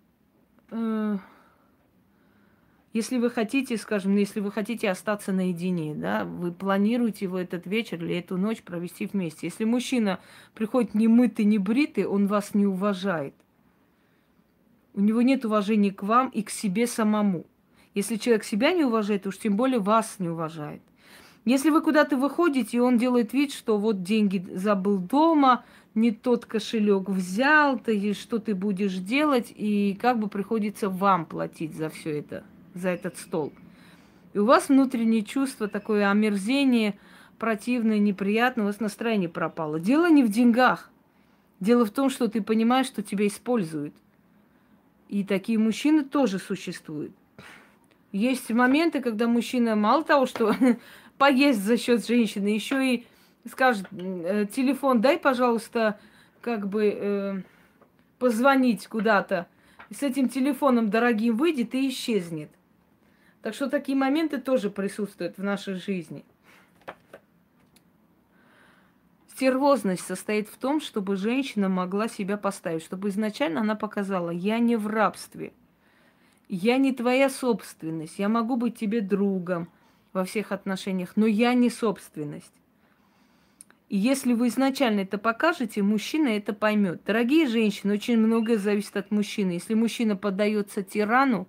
э, 0.72 1.18
если 2.92 3.16
вы 3.16 3.30
хотите, 3.30 3.78
скажем, 3.78 4.16
если 4.16 4.40
вы 4.40 4.52
хотите 4.52 4.90
остаться 4.90 5.32
наедине, 5.32 5.94
да, 5.94 6.24
вы 6.24 6.52
планируете 6.52 7.26
в 7.26 7.36
этот 7.36 7.66
вечер 7.66 8.04
или 8.04 8.16
эту 8.16 8.36
ночь 8.36 8.62
провести 8.62 9.06
вместе. 9.06 9.46
Если 9.46 9.64
мужчина 9.64 10.20
приходит 10.54 10.94
не 10.94 11.08
мытый, 11.08 11.46
не 11.46 11.58
бритый, 11.58 12.04
он 12.04 12.26
вас 12.26 12.54
не 12.54 12.66
уважает. 12.66 13.34
У 14.92 15.00
него 15.00 15.22
нет 15.22 15.46
уважения 15.46 15.90
к 15.90 16.02
вам 16.02 16.28
и 16.28 16.42
к 16.42 16.50
себе 16.50 16.86
самому. 16.86 17.46
Если 17.94 18.16
человек 18.16 18.44
себя 18.44 18.72
не 18.72 18.84
уважает, 18.84 19.26
уж 19.26 19.38
тем 19.38 19.56
более 19.56 19.80
вас 19.80 20.16
не 20.18 20.28
уважает. 20.28 20.82
Если 21.46 21.70
вы 21.70 21.80
куда-то 21.80 22.16
выходите, 22.16 22.76
и 22.76 22.80
он 22.80 22.98
делает 22.98 23.32
вид, 23.32 23.52
что 23.52 23.78
вот 23.78 24.02
деньги 24.02 24.46
забыл 24.54 24.98
дома, 24.98 25.64
не 25.94 26.10
тот 26.10 26.46
кошелек 26.46 27.08
взял, 27.08 27.78
ты 27.78 28.14
что 28.14 28.38
ты 28.38 28.54
будешь 28.54 28.94
делать, 28.94 29.52
и 29.54 29.98
как 30.00 30.18
бы 30.18 30.28
приходится 30.28 30.88
вам 30.88 31.26
платить 31.26 31.74
за 31.74 31.90
все 31.90 32.18
это 32.18 32.44
за 32.74 32.90
этот 32.90 33.18
стол. 33.18 33.52
И 34.32 34.38
у 34.38 34.46
вас 34.46 34.68
внутреннее 34.68 35.22
чувство, 35.22 35.68
такое 35.68 36.10
омерзение, 36.10 36.98
противное, 37.38 37.98
неприятное, 37.98 38.64
у 38.64 38.66
вас 38.68 38.80
настроение 38.80 39.28
пропало. 39.28 39.78
Дело 39.78 40.10
не 40.10 40.22
в 40.22 40.30
деньгах. 40.30 40.90
Дело 41.60 41.84
в 41.84 41.90
том, 41.90 42.08
что 42.08 42.28
ты 42.28 42.42
понимаешь, 42.42 42.86
что 42.86 43.02
тебя 43.02 43.26
используют. 43.26 43.94
И 45.08 45.24
такие 45.24 45.58
мужчины 45.58 46.02
тоже 46.04 46.38
существуют. 46.38 47.12
Есть 48.12 48.50
моменты, 48.50 49.00
когда 49.00 49.26
мужчина 49.26 49.76
мало 49.76 50.04
того, 50.04 50.26
что 50.26 50.54
поесть 51.18 51.60
за 51.60 51.76
счет 51.76 52.06
женщины, 52.06 52.48
еще 52.48 52.94
и 52.94 53.06
скажет, 53.50 53.86
«Э, 53.92 54.46
телефон 54.46 55.00
дай, 55.00 55.18
пожалуйста, 55.18 55.98
как 56.40 56.68
бы 56.68 56.94
э, 56.94 57.42
позвонить 58.18 58.86
куда-то. 58.86 59.48
С 59.90 60.02
этим 60.02 60.28
телефоном 60.28 60.90
дорогим 60.90 61.36
выйдет 61.36 61.74
и 61.74 61.88
исчезнет. 61.88 62.50
Так 63.42 63.54
что 63.54 63.68
такие 63.68 63.98
моменты 63.98 64.38
тоже 64.38 64.70
присутствуют 64.70 65.38
в 65.38 65.42
нашей 65.42 65.74
жизни. 65.74 66.24
Стервозность 69.28 70.06
состоит 70.06 70.48
в 70.48 70.56
том, 70.56 70.80
чтобы 70.80 71.16
женщина 71.16 71.68
могла 71.68 72.06
себя 72.06 72.36
поставить, 72.36 72.84
чтобы 72.84 73.08
изначально 73.08 73.62
она 73.62 73.74
показала, 73.74 74.30
я 74.30 74.60
не 74.60 74.76
в 74.76 74.86
рабстве, 74.86 75.52
я 76.48 76.76
не 76.76 76.92
твоя 76.92 77.28
собственность, 77.28 78.20
я 78.20 78.28
могу 78.28 78.56
быть 78.56 78.78
тебе 78.78 79.00
другом 79.00 79.68
во 80.12 80.24
всех 80.24 80.52
отношениях, 80.52 81.14
но 81.16 81.26
я 81.26 81.54
не 81.54 81.70
собственность. 81.70 82.52
И 83.92 83.96
если 83.98 84.32
вы 84.32 84.48
изначально 84.48 85.00
это 85.00 85.18
покажете, 85.18 85.82
мужчина 85.82 86.28
это 86.28 86.54
поймет. 86.54 87.02
Дорогие 87.04 87.46
женщины, 87.46 87.92
очень 87.92 88.16
многое 88.16 88.56
зависит 88.56 88.96
от 88.96 89.10
мужчины. 89.10 89.50
Если 89.50 89.74
мужчина 89.74 90.16
поддается 90.16 90.82
тирану, 90.82 91.46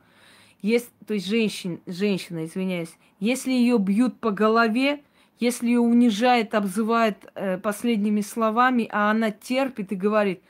есть, 0.62 0.89
то 1.08 1.14
есть 1.14 1.26
женщин, 1.26 1.80
женщина, 1.86 2.44
извиняюсь, 2.44 2.94
если 3.22 3.54
ее 3.54 3.78
бьют 3.78 4.20
по 4.20 4.32
голове, 4.32 5.04
если 5.39 5.68
ее 5.68 5.80
унижает, 5.80 6.54
обзывает 6.54 7.32
э, 7.34 7.60
последними 7.60 8.20
словами, 8.20 8.89
а 8.91 9.10
она 9.10 9.32
терпит 9.32 9.94
и 9.94 9.96
говорит, 9.96 10.41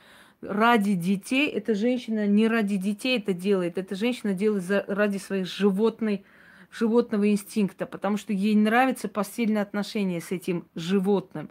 ради 0.42 0.94
детей, 0.94 1.46
эта 1.48 1.76
женщина 1.76 2.26
не 2.26 2.48
ради 2.48 2.76
детей 2.76 3.18
это 3.18 3.32
делает, 3.32 3.78
эта 3.78 3.94
женщина 3.94 4.34
делает 4.34 4.64
за, 4.64 4.84
ради 4.88 5.18
своих 5.18 5.46
животной, 5.46 6.24
животного 6.72 7.30
инстинкта, 7.30 7.86
потому 7.86 8.16
что 8.16 8.32
ей 8.32 8.56
нравится 8.56 9.06
постельное 9.08 9.62
отношение 9.62 10.20
с 10.20 10.32
этим 10.32 10.64
животным. 10.74 11.50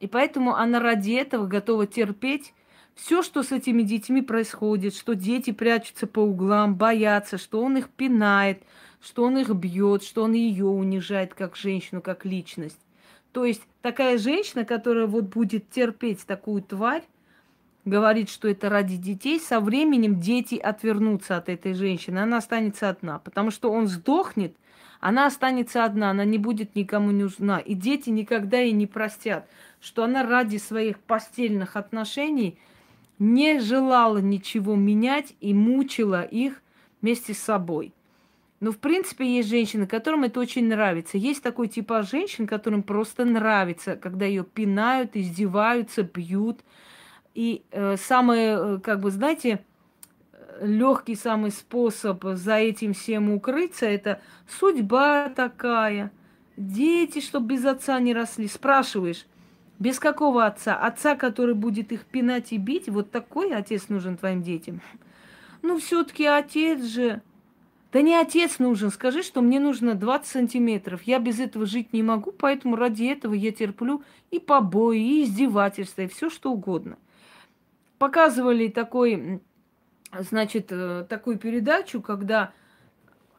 И 0.00 0.06
поэтому 0.06 0.56
она 0.56 0.80
ради 0.80 1.12
этого 1.12 1.46
готова 1.46 1.86
терпеть 1.86 2.54
все, 2.94 3.22
что 3.22 3.42
с 3.42 3.52
этими 3.52 3.82
детьми 3.82 4.22
происходит, 4.22 4.94
что 4.94 5.14
дети 5.14 5.52
прячутся 5.52 6.06
по 6.06 6.20
углам, 6.20 6.74
боятся, 6.74 7.38
что 7.38 7.62
он 7.62 7.76
их 7.76 7.88
пинает, 7.88 8.62
что 9.00 9.24
он 9.24 9.38
их 9.38 9.50
бьет, 9.50 10.02
что 10.02 10.24
он 10.24 10.32
ее 10.32 10.66
унижает 10.66 11.34
как 11.34 11.56
женщину, 11.56 12.02
как 12.02 12.24
личность. 12.24 12.80
То 13.32 13.44
есть 13.44 13.62
такая 13.80 14.18
женщина, 14.18 14.64
которая 14.64 15.06
вот 15.06 15.24
будет 15.24 15.70
терпеть 15.70 16.26
такую 16.26 16.62
тварь, 16.62 17.04
говорит, 17.84 18.28
что 18.28 18.48
это 18.48 18.68
ради 18.68 18.96
детей, 18.96 19.38
со 19.38 19.60
временем 19.60 20.20
дети 20.20 20.56
отвернутся 20.56 21.36
от 21.36 21.48
этой 21.48 21.74
женщины, 21.74 22.18
она 22.18 22.38
останется 22.38 22.88
одна, 22.88 23.18
потому 23.18 23.50
что 23.50 23.70
он 23.70 23.86
сдохнет, 23.86 24.54
она 25.00 25.26
останется 25.26 25.84
одна, 25.84 26.10
она 26.10 26.24
не 26.24 26.38
будет 26.38 26.74
никому 26.74 27.10
нужна, 27.10 27.58
и 27.58 27.74
дети 27.74 28.10
никогда 28.10 28.58
ей 28.58 28.72
не 28.72 28.86
простят, 28.86 29.48
что 29.80 30.04
она 30.04 30.22
ради 30.22 30.58
своих 30.58 30.98
постельных 30.98 31.76
отношений– 31.76 32.58
не 33.20 33.60
желала 33.60 34.18
ничего 34.18 34.74
менять 34.74 35.34
и 35.40 35.54
мучила 35.54 36.22
их 36.22 36.62
вместе 37.00 37.34
с 37.34 37.38
собой. 37.38 37.92
Но, 38.60 38.72
в 38.72 38.78
принципе, 38.78 39.36
есть 39.36 39.48
женщины, 39.48 39.86
которым 39.86 40.24
это 40.24 40.40
очень 40.40 40.66
нравится. 40.66 41.18
Есть 41.18 41.42
такой 41.42 41.68
типа 41.68 42.02
женщин, 42.02 42.46
которым 42.46 42.82
просто 42.82 43.24
нравится, 43.24 43.96
когда 43.96 44.24
ее 44.24 44.42
пинают, 44.42 45.16
издеваются, 45.16 46.02
бьют. 46.02 46.60
И 47.34 47.62
э, 47.70 47.96
самое, 47.96 48.58
э, 48.58 48.78
как 48.82 49.00
бы, 49.00 49.10
знаете, 49.10 49.64
легкий 50.60 51.14
самый 51.14 51.50
способ 51.50 52.24
за 52.24 52.56
этим 52.56 52.94
всем 52.94 53.30
укрыться, 53.32 53.86
это 53.86 54.20
судьба 54.48 55.28
такая. 55.28 56.10
Дети, 56.56 57.20
чтобы 57.20 57.54
без 57.54 57.64
отца 57.64 57.98
не 58.00 58.12
росли. 58.12 58.46
Спрашиваешь, 58.46 59.26
без 59.80 59.98
какого 59.98 60.44
отца? 60.44 60.76
Отца, 60.76 61.16
который 61.16 61.54
будет 61.54 61.90
их 61.90 62.04
пинать 62.04 62.52
и 62.52 62.58
бить? 62.58 62.88
Вот 62.88 63.10
такой 63.10 63.52
отец 63.52 63.88
нужен 63.88 64.18
твоим 64.18 64.42
детям. 64.42 64.82
Ну, 65.62 65.78
все-таки 65.78 66.26
отец 66.26 66.84
же. 66.84 67.22
Да 67.90 68.02
не 68.02 68.14
отец 68.14 68.58
нужен. 68.58 68.90
Скажи, 68.90 69.22
что 69.22 69.40
мне 69.40 69.58
нужно 69.58 69.94
20 69.94 70.26
сантиметров. 70.26 71.02
Я 71.04 71.18
без 71.18 71.40
этого 71.40 71.64
жить 71.64 71.94
не 71.94 72.02
могу, 72.02 72.30
поэтому 72.30 72.76
ради 72.76 73.04
этого 73.04 73.32
я 73.32 73.52
терплю 73.52 74.04
и 74.30 74.38
побои, 74.38 75.00
и 75.00 75.24
издевательства, 75.24 76.02
и 76.02 76.08
все 76.08 76.28
что 76.28 76.52
угодно. 76.52 76.98
Показывали 77.98 78.68
такой, 78.68 79.40
значит, 80.12 80.68
э, 80.70 81.06
такую 81.08 81.38
передачу, 81.38 82.02
когда 82.02 82.52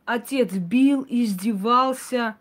отец 0.06 0.52
бил, 0.54 1.06
издевался, 1.08 2.36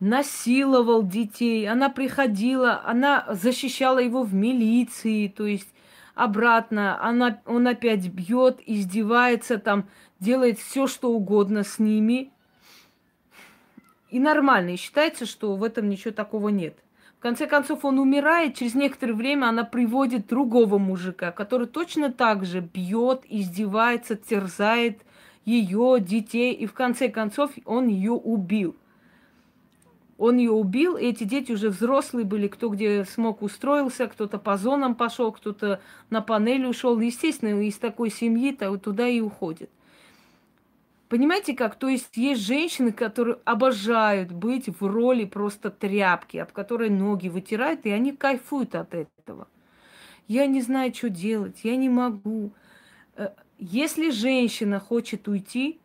насиловал 0.00 1.02
детей, 1.02 1.68
она 1.68 1.88
приходила, 1.88 2.82
она 2.84 3.26
защищала 3.30 3.98
его 3.98 4.22
в 4.22 4.34
милиции, 4.34 5.28
то 5.28 5.46
есть 5.46 5.68
обратно, 6.14 7.02
она, 7.02 7.40
он 7.46 7.66
опять 7.66 8.08
бьет, 8.08 8.60
издевается, 8.66 9.58
там, 9.58 9.88
делает 10.20 10.58
все, 10.58 10.86
что 10.86 11.12
угодно 11.12 11.62
с 11.62 11.78
ними. 11.78 12.30
И 14.10 14.18
нормально, 14.18 14.70
и 14.70 14.76
считается, 14.76 15.26
что 15.26 15.56
в 15.56 15.64
этом 15.64 15.88
ничего 15.88 16.12
такого 16.12 16.48
нет. 16.48 16.76
В 17.18 17.20
конце 17.20 17.46
концов, 17.46 17.84
он 17.84 17.98
умирает, 17.98 18.54
через 18.54 18.74
некоторое 18.74 19.14
время 19.14 19.46
она 19.46 19.64
приводит 19.64 20.26
другого 20.26 20.78
мужика, 20.78 21.32
который 21.32 21.66
точно 21.66 22.12
так 22.12 22.44
же 22.44 22.60
бьет, 22.60 23.22
издевается, 23.28 24.16
терзает 24.16 25.00
ее, 25.44 25.98
детей, 26.00 26.52
и 26.52 26.66
в 26.66 26.72
конце 26.72 27.08
концов 27.08 27.50
он 27.64 27.88
ее 27.88 28.12
убил. 28.12 28.76
Он 30.18 30.38
ее 30.38 30.52
убил, 30.52 30.96
и 30.96 31.04
эти 31.04 31.24
дети 31.24 31.52
уже 31.52 31.68
взрослые 31.68 32.24
были, 32.24 32.48
кто 32.48 32.70
где 32.70 33.04
смог 33.04 33.42
устроился, 33.42 34.06
кто-то 34.06 34.38
по 34.38 34.56
зонам 34.56 34.94
пошел, 34.94 35.30
кто-то 35.30 35.80
на 36.08 36.22
панели 36.22 36.64
ушел. 36.64 36.98
Естественно, 36.98 37.60
из 37.62 37.76
такой 37.76 38.10
семьи-то 38.10 38.70
вот 38.70 38.82
туда 38.82 39.06
и 39.06 39.20
уходит. 39.20 39.70
Понимаете 41.08 41.54
как? 41.54 41.76
То 41.76 41.88
есть 41.88 42.16
есть 42.16 42.40
женщины, 42.42 42.92
которые 42.92 43.38
обожают 43.44 44.32
быть 44.32 44.68
в 44.80 44.86
роли 44.86 45.24
просто 45.24 45.70
тряпки, 45.70 46.38
об 46.38 46.50
которой 46.50 46.90
ноги 46.90 47.28
вытирают, 47.28 47.84
и 47.84 47.90
они 47.90 48.12
кайфуют 48.12 48.74
от 48.74 48.94
этого. 48.94 49.46
Я 50.26 50.46
не 50.46 50.62
знаю, 50.62 50.92
что 50.92 51.08
делать, 51.08 51.60
я 51.62 51.76
не 51.76 51.88
могу. 51.88 52.52
Э, 53.14 53.28
если 53.58 54.10
женщина 54.10 54.80
хочет 54.80 55.28
уйти, 55.28 55.78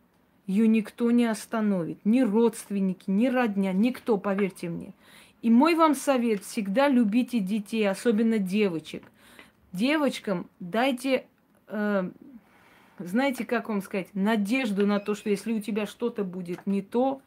ее 0.46 0.66
никто 0.66 1.10
не 1.10 1.26
остановит. 1.26 1.98
Ни 2.04 2.20
родственники, 2.22 3.04
ни 3.06 3.28
родня, 3.28 3.72
никто, 3.72 4.16
поверьте 4.18 4.68
мне. 4.68 4.92
И 5.40 5.50
мой 5.50 5.74
вам 5.74 5.94
совет, 5.94 6.44
всегда 6.44 6.88
любите 6.88 7.40
детей, 7.40 7.88
особенно 7.88 8.38
девочек. 8.38 9.02
Девочкам 9.72 10.48
дайте, 10.60 11.26
э, 11.68 12.10
знаете, 12.98 13.44
как 13.44 13.68
вам 13.68 13.82
сказать, 13.82 14.08
надежду 14.14 14.86
на 14.86 15.00
то, 15.00 15.14
что 15.14 15.30
если 15.30 15.52
у 15.52 15.60
тебя 15.60 15.86
что-то 15.86 16.24
будет 16.24 16.66
не 16.66 16.82
то, 16.82 17.22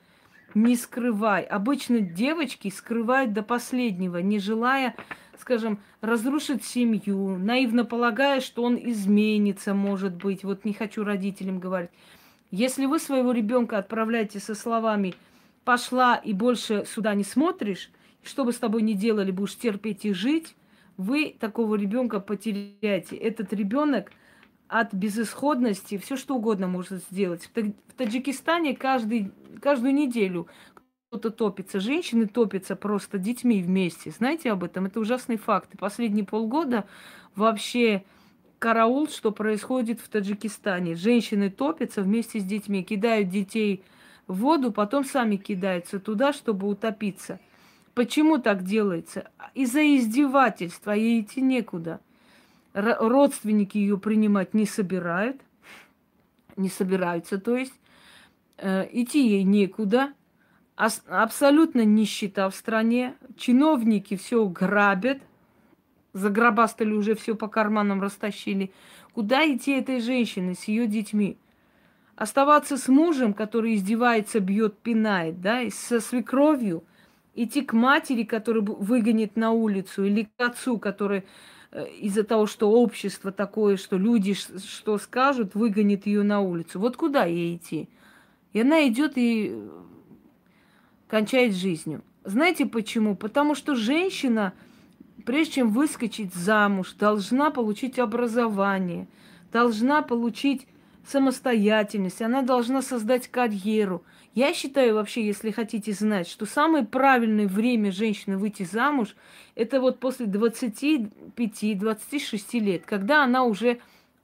не 0.54 0.76
скрывай. 0.76 1.44
Обычно 1.44 2.00
девочки 2.00 2.70
скрывают 2.70 3.34
до 3.34 3.44
последнего, 3.44 4.18
не 4.20 4.40
желая, 4.40 4.96
скажем, 5.38 5.80
разрушить 6.00 6.64
семью, 6.64 7.38
наивно 7.38 7.84
полагая, 7.84 8.40
что 8.40 8.64
он 8.64 8.78
изменится, 8.78 9.74
может 9.74 10.14
быть. 10.16 10.46
Вот 10.46 10.64
не 10.64 10.74
хочу 10.74 11.04
родителям 11.04 11.60
говорить. 11.60 11.92
Если 12.56 12.86
вы 12.86 13.00
своего 13.00 13.34
ребенка 13.34 13.78
отправляете 13.78 14.40
со 14.40 14.56
словами 14.56 15.14
«пошла 15.66 16.16
и 16.16 16.32
больше 16.32 16.86
сюда 16.86 17.14
не 17.14 17.26
смотришь», 17.26 17.92
что 18.24 18.46
бы 18.46 18.54
с 18.54 18.60
тобой 18.60 18.82
ни 18.82 18.94
делали, 18.94 19.30
будешь 19.32 19.58
терпеть 19.58 20.06
и 20.06 20.14
жить, 20.14 20.56
вы 20.96 21.36
такого 21.38 21.76
ребенка 21.76 22.22
потеряете. 22.22 23.18
Этот 23.18 23.52
ребенок 23.52 24.14
от 24.70 24.94
безысходности 24.94 25.98
все 25.98 26.16
что 26.16 26.36
угодно 26.36 26.70
может 26.70 27.04
сделать. 27.12 27.50
В 27.54 27.94
Таджикистане 27.98 28.74
каждый, 28.74 29.34
каждую 29.62 29.94
неделю 29.94 30.48
кто-то 31.10 31.32
топится. 31.32 31.82
Женщины 31.82 32.26
топятся 32.26 32.78
просто 32.78 33.18
детьми 33.18 33.62
вместе. 33.62 34.12
Знаете 34.12 34.54
об 34.54 34.64
этом? 34.64 34.86
Это 34.86 35.02
ужасный 35.02 35.36
факт. 35.36 35.74
И 35.74 35.78
последние 35.78 36.24
полгода 36.24 36.86
вообще 37.36 38.06
караул, 38.66 39.08
что 39.10 39.32
происходит 39.32 40.00
в 40.00 40.10
Таджикистане. 40.10 40.96
Женщины 40.96 41.52
топятся 41.52 42.02
вместе 42.02 42.40
с 42.40 42.44
детьми, 42.44 42.84
кидают 42.84 43.30
детей 43.30 43.84
в 44.26 44.40
воду, 44.40 44.72
потом 44.72 45.06
сами 45.06 45.36
кидаются 45.36 46.00
туда, 46.00 46.34
чтобы 46.34 46.68
утопиться. 46.68 47.40
Почему 47.94 48.40
так 48.40 48.64
делается? 48.64 49.30
Из-за 49.54 49.84
издевательства, 49.96 50.94
ей 50.94 51.22
идти 51.22 51.42
некуда. 51.42 52.00
Р- 52.74 52.98
родственники 53.00 53.78
ее 53.78 54.00
принимать 54.00 54.56
не 54.56 54.66
собирают, 54.66 55.40
не 56.56 56.70
собираются, 56.70 57.40
то 57.40 57.56
есть 57.56 57.80
э, 58.58 58.88
идти 58.92 59.28
ей 59.28 59.44
некуда. 59.44 60.12
Ас- 60.76 61.04
абсолютно 61.08 61.86
нищета 61.86 62.50
в 62.50 62.56
стране. 62.56 63.14
Чиновники 63.38 64.18
все 64.18 64.44
грабят, 64.48 65.20
загробастали 66.16 66.92
уже 66.92 67.14
все 67.14 67.36
по 67.36 67.48
карманам, 67.48 68.02
растащили. 68.02 68.72
Куда 69.14 69.46
идти 69.46 69.72
этой 69.74 70.00
женщине 70.00 70.56
с 70.56 70.64
ее 70.64 70.88
детьми? 70.88 71.38
Оставаться 72.16 72.78
с 72.78 72.88
мужем, 72.88 73.34
который 73.34 73.76
издевается, 73.76 74.40
бьет, 74.40 74.78
пинает, 74.78 75.42
да, 75.42 75.62
и 75.62 75.70
со 75.70 76.00
свекровью– 76.00 76.84
идти 77.36 77.62
к 77.62 77.74
матери, 77.74 78.24
которая 78.24 78.64
выгонит 78.64 79.36
на 79.36 79.52
улицу, 79.52 80.06
или 80.06 80.24
к 80.24 80.42
отцу, 80.42 80.80
который 80.80 81.24
э, 81.72 81.88
из-за 82.00 82.24
того, 82.24 82.48
что 82.48 82.72
общество 82.72 83.32
такое, 83.32 83.78
что 83.78 83.98
люди 83.98 84.34
что 84.34 84.98
скажут, 84.98 85.54
выгонит 85.54 86.08
ее 86.08 86.24
на 86.24 86.40
улицу. 86.40 86.80
Вот 86.80 86.98
куда 86.98 87.26
ей 87.26 87.58
идти? 87.58 87.90
И 88.54 88.62
она 88.62 88.88
идет 88.88 89.14
и 89.18 89.52
э, 89.52 89.70
кончает 91.08 91.54
жизнью. 91.54 92.04
Знаете 92.24 92.66
почему? 92.66 93.16
Потому 93.16 93.54
что 93.54 93.76
женщина, 93.76 94.54
прежде 95.26 95.56
чем 95.56 95.70
выскочить 95.70 96.34
замуж, 96.34 96.94
должна 96.94 97.52
получить 97.52 98.00
образование, 98.00 99.08
должна 99.52 100.02
получить 100.02 100.66
самостоятельность, 101.06 102.22
она 102.22 102.42
должна 102.42 102.82
создать 102.82 103.28
карьеру– 103.28 104.04
я 104.36 104.54
считаю 104.54 104.94
вообще, 104.96 105.26
если 105.26 105.50
хотите 105.50 105.94
знать, 105.94 106.28
что 106.28 106.46
самое 106.46 106.86
правильное 106.86 107.48
время 107.48 107.94
женщины 107.94 108.38
выйти 108.38 108.64
замуж, 108.64 109.16
это 109.56 109.80
вот 109.80 110.02
после 110.02 110.26
25-26 110.26 112.60
лет, 112.60 112.84
когда 112.86 113.24
она 113.24 113.46
уже 113.46 113.80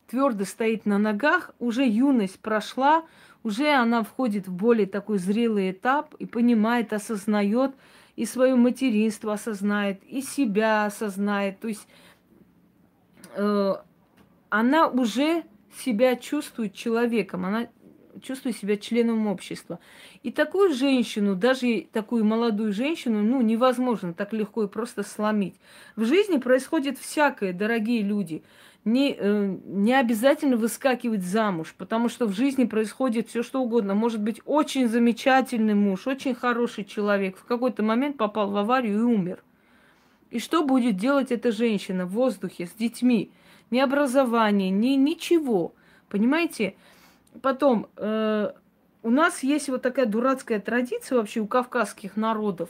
твердо 0.09 0.43
стоит 0.43 0.85
на 0.85 0.97
ногах, 0.97 1.51
уже 1.59 1.87
юность 1.87 2.41
прошла, 2.41 3.05
уже 3.43 3.69
она 3.69 4.03
входит 4.03 4.49
в 4.49 4.51
более 4.51 4.85
такой 4.85 5.17
зрелый 5.17 5.71
этап 5.71 6.13
и 6.15 6.25
понимает, 6.25 6.91
осознает, 6.91 7.71
и 8.15 8.25
свое 8.25 8.55
материнство 8.55 9.33
осознает, 9.33 10.03
и 10.03 10.21
себя 10.21 10.85
осознает. 10.85 11.59
То 11.59 11.67
есть 11.67 11.87
э, 13.35 13.75
она 14.49 14.87
уже 14.87 15.43
себя 15.77 16.15
чувствует 16.15 16.73
человеком, 16.73 17.45
она 17.45 17.67
чувствую 18.21 18.53
себя 18.53 18.77
членом 18.77 19.27
общества. 19.27 19.79
И 20.23 20.31
такую 20.31 20.73
женщину, 20.73 21.35
даже 21.35 21.87
такую 21.91 22.25
молодую 22.25 22.73
женщину, 22.73 23.21
ну, 23.21 23.41
невозможно 23.41 24.13
так 24.13 24.33
легко 24.33 24.63
и 24.63 24.67
просто 24.67 25.03
сломить. 25.03 25.55
В 25.95 26.05
жизни 26.05 26.37
происходит 26.37 26.97
всякое, 26.97 27.53
дорогие 27.53 28.01
люди. 28.01 28.43
Не, 28.83 29.15
э, 29.15 29.57
не 29.65 29.93
обязательно 29.93 30.57
выскакивать 30.57 31.23
замуж, 31.23 31.75
потому 31.77 32.09
что 32.09 32.25
в 32.25 32.33
жизни 32.33 32.65
происходит 32.65 33.29
все 33.29 33.43
что 33.43 33.61
угодно. 33.61 33.93
Может 33.93 34.21
быть, 34.21 34.41
очень 34.45 34.87
замечательный 34.87 35.75
муж, 35.75 36.07
очень 36.07 36.33
хороший 36.33 36.83
человек, 36.83 37.37
в 37.37 37.45
какой-то 37.45 37.83
момент 37.83 38.17
попал 38.17 38.49
в 38.49 38.57
аварию 38.57 38.99
и 38.99 39.03
умер. 39.03 39.43
И 40.31 40.39
что 40.39 40.63
будет 40.63 40.95
делать 40.95 41.31
эта 41.31 41.51
женщина 41.51 42.05
в 42.07 42.11
воздухе 42.11 42.65
с 42.65 42.71
детьми? 42.71 43.31
Ни 43.69 43.79
образования, 43.79 44.71
ни 44.71 44.95
ничего. 44.95 45.73
Понимаете? 46.09 46.75
Потом, 47.41 47.87
э, 47.97 48.51
у 49.03 49.09
нас 49.09 49.43
есть 49.43 49.69
вот 49.69 49.83
такая 49.83 50.07
дурацкая 50.07 50.59
традиция 50.59 51.17
вообще 51.17 51.39
у 51.41 51.47
кавказских 51.47 52.15
народов. 52.15 52.69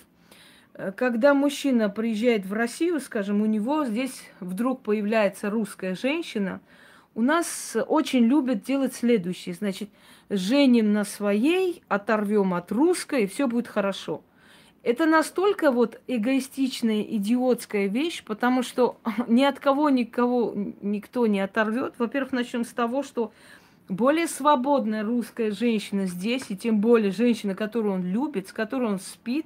Э, 0.73 0.91
когда 0.91 1.33
мужчина 1.33 1.89
приезжает 1.89 2.45
в 2.45 2.53
Россию, 2.53 2.99
скажем, 2.99 3.41
у 3.41 3.45
него 3.45 3.85
здесь 3.85 4.23
вдруг 4.39 4.81
появляется 4.81 5.49
русская 5.49 5.95
женщина, 5.95 6.61
у 7.13 7.21
нас 7.21 7.75
очень 7.87 8.25
любят 8.25 8.63
делать 8.63 8.93
следующее. 8.93 9.55
Значит, 9.55 9.89
женим 10.29 10.93
на 10.93 11.03
своей, 11.03 11.83
оторвем 11.87 12.53
от 12.53 12.71
русской, 12.71 13.23
и 13.23 13.27
все 13.27 13.47
будет 13.47 13.67
хорошо. 13.67 14.23
Это 14.83 15.05
настолько 15.05 15.71
вот 15.71 16.01
эгоистичная, 16.07 17.03
идиотская 17.03 17.87
вещь, 17.87 18.23
потому 18.23 18.63
что 18.63 18.97
ни 19.27 19.43
от 19.43 19.59
кого 19.59 19.89
никого 19.89 20.53
никто 20.81 21.27
не 21.27 21.39
оторвет. 21.41 21.95
Во-первых, 21.97 22.31
начнем 22.31 22.63
с 22.63 22.69
того, 22.69 23.03
что 23.03 23.31
более 23.89 24.27
свободная 24.27 25.03
русская 25.03 25.51
женщина 25.51 26.05
здесь, 26.05 26.45
и 26.49 26.57
тем 26.57 26.79
более 26.79 27.11
женщина, 27.11 27.55
которую 27.55 27.95
он 27.95 28.05
любит, 28.05 28.47
с 28.47 28.53
которой 28.53 28.89
он 28.89 28.99
спит, 28.99 29.45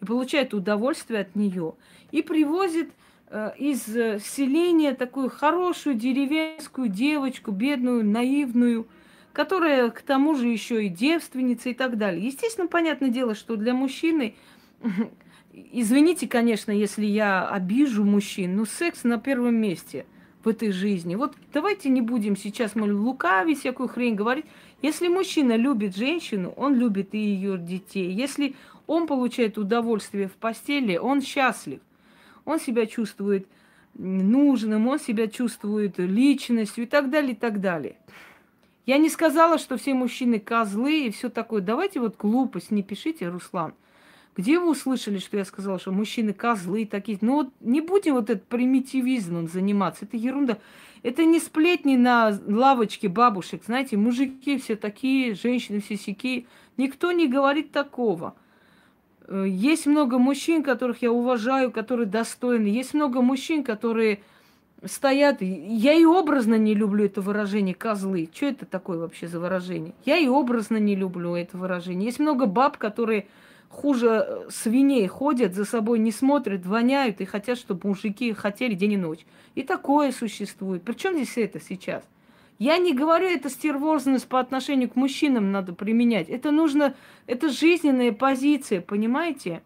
и 0.00 0.04
получает 0.04 0.54
удовольствие 0.54 1.20
от 1.20 1.36
нее, 1.36 1.74
и 2.10 2.22
привозит 2.22 2.90
э, 3.28 3.52
из 3.58 3.88
э, 3.94 4.18
селения 4.20 4.94
такую 4.94 5.30
хорошую 5.30 5.96
деревенскую 5.96 6.88
девочку, 6.88 7.50
бедную, 7.50 8.04
наивную, 8.04 8.86
которая 9.32 9.90
к 9.90 10.02
тому 10.02 10.34
же 10.34 10.48
еще 10.48 10.86
и 10.86 10.88
девственница 10.88 11.70
и 11.70 11.74
так 11.74 11.98
далее. 11.98 12.24
Естественно, 12.24 12.68
понятное 12.68 13.10
дело, 13.10 13.34
что 13.34 13.56
для 13.56 13.74
мужчины, 13.74 14.34
извините, 15.52 16.28
конечно, 16.28 16.72
если 16.72 17.06
я 17.06 17.48
обижу 17.48 18.04
мужчин, 18.04 18.56
но 18.56 18.64
секс 18.64 19.04
на 19.04 19.18
первом 19.18 19.56
месте– 19.56 20.06
в 20.44 20.48
этой 20.48 20.70
жизни. 20.70 21.14
Вот 21.14 21.34
давайте 21.52 21.88
не 21.88 22.00
будем 22.00 22.36
сейчас 22.36 22.74
мы 22.74 22.92
лукавить, 22.92 23.60
всякую 23.60 23.88
хрень 23.88 24.14
говорить. 24.14 24.46
Если 24.82 25.08
мужчина 25.08 25.56
любит 25.56 25.96
женщину, 25.96 26.54
он 26.56 26.74
любит 26.74 27.14
и 27.14 27.18
ее 27.18 27.58
детей. 27.58 28.12
Если 28.12 28.54
он 28.88 29.06
получает 29.06 29.58
удовольствие 29.58 30.26
в 30.26 30.32
постели, 30.32 30.96
он 30.96 31.22
счастлив. 31.22 31.80
Он 32.44 32.58
себя 32.58 32.86
чувствует 32.86 33.46
нужным, 33.94 34.88
он 34.88 34.98
себя 34.98 35.28
чувствует 35.28 35.98
личностью 35.98 36.84
и 36.84 36.86
так 36.86 37.10
далее, 37.10 37.32
и 37.32 37.36
так 37.36 37.60
далее. 37.60 37.96
Я 38.86 38.96
не 38.96 39.10
сказала, 39.10 39.58
что 39.58 39.76
все 39.76 39.92
мужчины 39.92 40.40
козлы 40.40 41.06
и 41.06 41.10
все 41.10 41.28
такое. 41.28 41.60
Давайте 41.60 42.00
вот 42.00 42.16
глупость 42.16 42.70
не 42.70 42.82
пишите, 42.82 43.28
Руслан. 43.28 43.74
Где 44.34 44.58
вы 44.58 44.70
услышали, 44.70 45.18
что 45.18 45.36
я 45.36 45.44
сказала, 45.44 45.78
что 45.78 45.92
мужчины 45.92 46.32
козлы 46.32 46.86
такие? 46.86 47.18
Ну 47.20 47.34
вот 47.34 47.52
не 47.60 47.82
будем 47.82 48.14
вот 48.14 48.30
этот 48.30 48.46
примитивизмом 48.46 49.48
заниматься. 49.48 50.06
Это 50.06 50.16
ерунда. 50.16 50.58
Это 51.02 51.24
не 51.26 51.40
сплетни 51.40 51.96
на 51.96 52.38
лавочке 52.46 53.08
бабушек. 53.08 53.64
Знаете, 53.66 53.98
мужики 53.98 54.56
все 54.58 54.76
такие, 54.76 55.34
женщины 55.34 55.80
все 55.80 55.96
сякие. 55.96 56.46
Никто 56.78 57.12
не 57.12 57.28
говорит 57.28 57.72
такого. 57.72 58.34
Э, 59.28 59.44
есть 59.46 59.86
много 59.86 60.18
мужчин, 60.18 60.62
которых 60.62 61.02
я 61.02 61.12
уважаю, 61.12 61.70
которые 61.70 62.06
достойны. 62.06 62.66
Есть 62.66 62.94
много 62.94 63.20
мужчин, 63.20 63.62
которые 63.62 64.20
стоят. 64.84 65.42
Я 65.42 65.92
и 65.92 66.04
образно 66.04 66.54
не 66.56 66.74
люблю 66.74 67.04
это 67.04 67.20
выражение 67.20 67.74
козлы. 67.74 68.28
Что 68.32 68.46
это 68.46 68.66
такое 68.66 68.98
вообще 68.98 69.28
за 69.28 69.38
выражение? 69.38 69.94
Я 70.04 70.16
и 70.16 70.26
образно 70.26 70.78
не 70.78 70.96
люблю 70.96 71.34
это 71.34 71.56
выражение. 71.56 72.06
Есть 72.06 72.18
много 72.18 72.46
баб, 72.46 72.78
которые 72.78 73.26
хуже 73.68 74.24
э, 74.26 74.50
свиней 74.50 75.06
ходят, 75.06 75.54
за 75.54 75.64
собой 75.66 75.98
не 75.98 76.10
смотрят, 76.10 76.64
воняют 76.64 77.20
и 77.20 77.26
хотят, 77.26 77.58
чтобы 77.58 77.88
мужики 77.88 78.32
хотели 78.32 78.74
день 78.74 78.94
и 78.94 78.96
ночь. 78.96 79.26
И 79.54 79.62
такое 79.62 80.10
существует. 80.10 80.82
Причем 80.82 81.14
здесь 81.14 81.36
это 81.36 81.60
сейчас? 81.60 82.02
Я 82.58 82.78
не 82.78 82.92
говорю, 82.92 83.28
это 83.28 83.50
стервозность 83.50 84.28
по 84.28 84.40
отношению 84.40 84.90
к 84.90 84.96
мужчинам 84.96 85.52
надо 85.52 85.72
применять. 85.72 86.28
Это 86.28 86.50
нужно, 86.50 86.94
это 87.26 87.50
жизненная 87.50 88.12
позиция, 88.12 88.80
понимаете? 88.80 89.62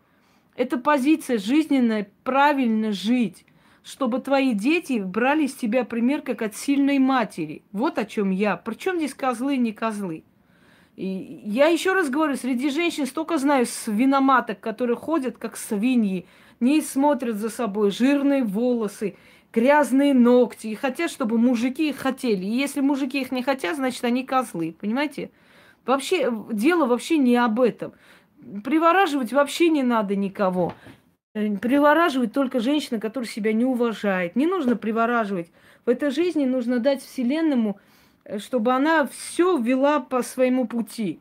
Это 0.56 0.76
позиция 0.76 1.38
жизненная, 1.38 2.10
правильно 2.22 2.92
жить, 2.92 3.46
чтобы 3.82 4.20
твои 4.20 4.52
дети 4.52 5.00
брали 5.00 5.46
с 5.46 5.54
тебя 5.54 5.84
пример 5.84 6.20
как 6.20 6.42
от 6.42 6.54
сильной 6.54 6.98
матери. 6.98 7.62
Вот 7.72 7.96
о 7.98 8.04
чем 8.04 8.30
я. 8.30 8.56
Причем 8.56 8.98
здесь 8.98 9.14
козлы, 9.14 9.56
не 9.56 9.72
козлы. 9.72 10.24
И 10.96 11.40
я 11.46 11.68
еще 11.68 11.94
раз 11.94 12.10
говорю, 12.10 12.36
среди 12.36 12.68
женщин 12.68 13.06
столько 13.06 13.38
знаю 13.38 13.64
свиноматок, 13.64 14.60
которые 14.60 14.96
ходят 14.96 15.38
как 15.38 15.56
свиньи, 15.56 16.26
не 16.60 16.82
смотрят 16.82 17.36
за 17.36 17.48
собой, 17.48 17.90
жирные 17.90 18.44
волосы, 18.44 19.16
грязные 19.52 20.14
ногти, 20.14 20.68
и 20.68 20.74
хотят, 20.74 21.10
чтобы 21.10 21.38
мужики 21.38 21.90
их 21.90 21.96
хотели. 21.96 22.44
И 22.44 22.56
если 22.56 22.80
мужики 22.80 23.20
их 23.20 23.32
не 23.32 23.42
хотят, 23.42 23.76
значит, 23.76 24.02
они 24.04 24.24
козлы, 24.24 24.74
понимаете? 24.80 25.30
Вообще, 25.84 26.32
дело 26.50 26.86
вообще 26.86 27.18
не 27.18 27.36
об 27.36 27.60
этом. 27.60 27.92
Привораживать 28.64 29.32
вообще 29.32 29.68
не 29.68 29.82
надо 29.82 30.16
никого. 30.16 30.74
Э, 31.34 31.56
привораживать 31.56 32.32
только 32.32 32.60
женщина, 32.60 33.00
которая 33.00 33.28
себя 33.28 33.52
не 33.52 33.64
уважает. 33.64 34.36
Не 34.36 34.46
нужно 34.46 34.76
привораживать. 34.76 35.50
В 35.84 35.88
этой 35.88 36.10
жизни 36.10 36.44
нужно 36.44 36.78
дать 36.78 37.02
Вселенному, 37.02 37.78
э, 38.24 38.38
чтобы 38.38 38.72
она 38.72 39.06
все 39.06 39.56
вела 39.56 40.00
по 40.00 40.22
своему 40.22 40.66
пути. 40.66 41.20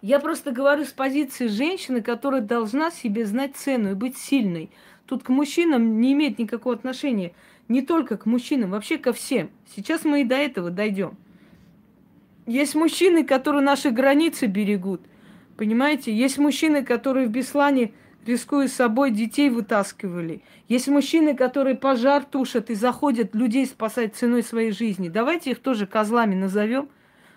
Я 0.00 0.20
просто 0.20 0.52
говорю 0.52 0.84
с 0.84 0.92
позиции 0.92 1.48
женщины, 1.48 2.02
которая 2.02 2.40
должна 2.40 2.90
себе 2.90 3.26
знать 3.26 3.56
цену 3.56 3.90
и 3.90 3.94
быть 3.94 4.16
сильной. 4.16 4.70
Тут 5.08 5.22
к 5.22 5.30
мужчинам 5.30 6.00
не 6.02 6.12
имеет 6.12 6.38
никакого 6.38 6.74
отношения. 6.74 7.32
Не 7.66 7.80
только 7.80 8.18
к 8.18 8.26
мужчинам, 8.26 8.70
вообще 8.70 8.98
ко 8.98 9.14
всем. 9.14 9.50
Сейчас 9.74 10.04
мы 10.04 10.20
и 10.20 10.24
до 10.24 10.34
этого 10.36 10.70
дойдем. 10.70 11.16
Есть 12.46 12.74
мужчины, 12.74 13.24
которые 13.24 13.62
наши 13.62 13.90
границы 13.90 14.46
берегут. 14.46 15.00
Понимаете? 15.56 16.14
Есть 16.14 16.36
мужчины, 16.36 16.84
которые 16.84 17.26
в 17.26 17.30
Беслане 17.30 17.92
рискуя 18.26 18.68
собой, 18.68 19.10
детей 19.10 19.48
вытаскивали. 19.48 20.42
Есть 20.68 20.88
мужчины, 20.88 21.34
которые 21.34 21.74
пожар 21.74 22.24
тушат 22.24 22.68
и 22.68 22.74
заходят 22.74 23.34
людей 23.34 23.64
спасать 23.64 24.14
ценой 24.14 24.42
своей 24.42 24.72
жизни. 24.72 25.08
Давайте 25.08 25.52
их 25.52 25.60
тоже 25.60 25.86
козлами 25.86 26.34
назовем. 26.34 26.90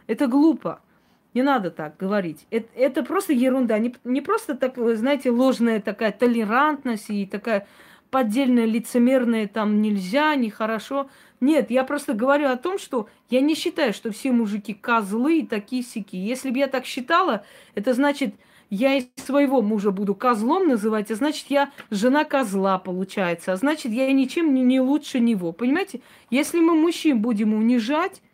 Это 0.08 0.28
глупо. 0.28 0.82
Не 1.34 1.44
надо 1.44 1.72
так 1.72 1.98
говорить. 1.98 2.46
Это, 2.50 2.68
это 2.76 3.04
просто 3.04 3.34
ерунда. 3.34 3.78
Не, 3.80 3.96
не 4.04 4.22
просто 4.22 4.56
так, 4.56 4.76
знаете, 4.96 5.32
ложная 5.32 5.80
такая 5.80 6.12
толерантность 6.12 7.10
и 7.10 7.26
такая 7.26 7.68
поддельная 8.10 8.66
лицемерная 8.66 9.48
там 9.48 9.82
нельзя, 9.82 10.36
нехорошо. 10.36 11.10
Нет, 11.40 11.72
я 11.72 11.84
просто 11.84 12.14
говорю 12.14 12.50
о 12.50 12.58
том, 12.58 12.78
что 12.78 13.08
я 13.30 13.42
не 13.42 13.56
считаю, 13.56 13.94
что 13.94 14.12
все 14.12 14.32
мужики 14.32 14.74
козлы 14.74 15.40
и 15.40 15.48
такие 15.48 15.82
сики. 15.82 16.16
Если 16.16 16.52
бы 16.52 16.60
я 16.60 16.68
так 16.68 16.86
считала, 16.86 17.44
это 17.74 17.94
значит, 17.94 18.36
я 18.70 18.96
и 18.98 19.08
своего 19.16 19.62
мужа 19.62 19.92
буду 19.92 20.14
козлом 20.14 20.68
называть, 20.68 21.10
а 21.12 21.16
значит, 21.16 21.48
я 21.50 21.72
жена 21.90 22.26
козла, 22.26 22.78
получается. 22.78 23.54
А 23.54 23.56
значит, 23.56 23.92
я 23.92 24.12
ничем 24.12 24.54
не, 24.54 24.62
не 24.62 24.80
лучше 24.80 25.20
него. 25.20 25.52
Понимаете? 25.52 26.02
Если 26.30 26.60
мы 26.60 26.76
мужчин 26.76 27.22
будем 27.22 27.54
унижать, 27.54 28.22
э, 28.22 28.31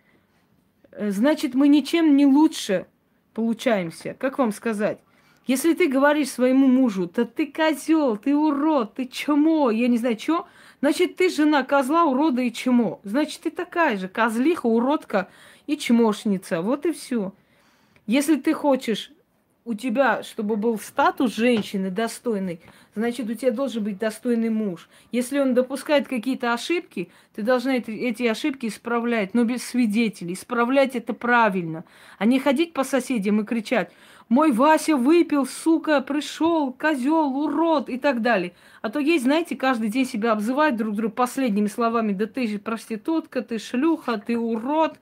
значит, 0.99 1.53
мы 1.53 1.67
ничем 1.67 2.15
не 2.15 2.25
лучше 2.25 2.87
получаемся. 3.33 4.15
Как 4.17 4.37
вам 4.37 4.51
сказать? 4.51 4.99
Если 5.45 5.73
ты 5.73 5.87
говоришь 5.87 6.29
своему 6.29 6.67
мужу, 6.67 7.09
да 7.13 7.23
ты 7.23 7.47
козел, 7.47 8.17
ты 8.17 8.35
урод, 8.35 8.95
ты 8.95 9.05
чмо, 9.05 9.71
я 9.71 9.87
не 9.87 9.97
знаю, 9.97 10.19
что, 10.19 10.45
значит, 10.81 11.15
ты 11.15 11.29
жена 11.29 11.63
козла, 11.63 12.03
урода 12.03 12.41
и 12.41 12.51
чмо. 12.51 12.99
Значит, 13.03 13.41
ты 13.41 13.51
такая 13.51 13.97
же 13.97 14.09
козлиха, 14.09 14.65
уродка 14.65 15.29
и 15.65 15.77
чмошница. 15.77 16.61
Вот 16.61 16.85
и 16.85 16.91
все. 16.91 17.33
Если 18.07 18.35
ты 18.35 18.53
хочешь 18.53 19.11
у 19.67 19.73
тебя, 19.73 20.23
чтобы 20.23 20.55
был 20.55 20.79
статус 20.79 21.35
женщины 21.35 21.91
достойный, 21.91 22.61
значит, 22.95 23.29
у 23.29 23.33
тебя 23.33 23.51
должен 23.51 23.83
быть 23.83 23.97
достойный 23.97 24.49
муж. 24.49 24.87
Если 25.11 25.39
он 25.39 25.53
допускает 25.53 26.07
какие-то 26.07 26.53
ошибки, 26.53 27.09
ты 27.35 27.41
должна 27.41 27.75
эти, 27.75 27.91
эти 27.91 28.23
ошибки 28.23 28.67
исправлять, 28.67 29.33
но 29.33 29.43
без 29.43 29.63
свидетелей. 29.63 30.35
Исправлять 30.35 30.95
это 30.95 31.13
правильно, 31.13 31.83
а 32.17 32.25
не 32.25 32.39
ходить 32.39 32.71
по 32.71 32.85
соседям 32.85 33.41
и 33.41 33.43
кричать, 33.43 33.91
мой 34.29 34.53
Вася 34.53 34.95
выпил, 34.95 35.45
сука, 35.45 35.99
пришел, 35.99 36.71
козел, 36.71 37.35
урод 37.37 37.89
и 37.89 37.97
так 37.97 38.21
далее. 38.21 38.53
А 38.81 38.89
то 38.89 38.99
есть, 38.99 39.25
знаете, 39.25 39.57
каждый 39.57 39.89
день 39.89 40.05
себя 40.05 40.31
обзывают 40.31 40.77
друг 40.77 40.95
друга 40.95 41.13
последними 41.13 41.67
словами, 41.67 42.13
да 42.13 42.25
ты 42.25 42.47
же 42.47 42.57
проститутка, 42.57 43.41
ты 43.41 43.59
шлюха, 43.59 44.17
ты 44.17 44.37
урод. 44.37 44.97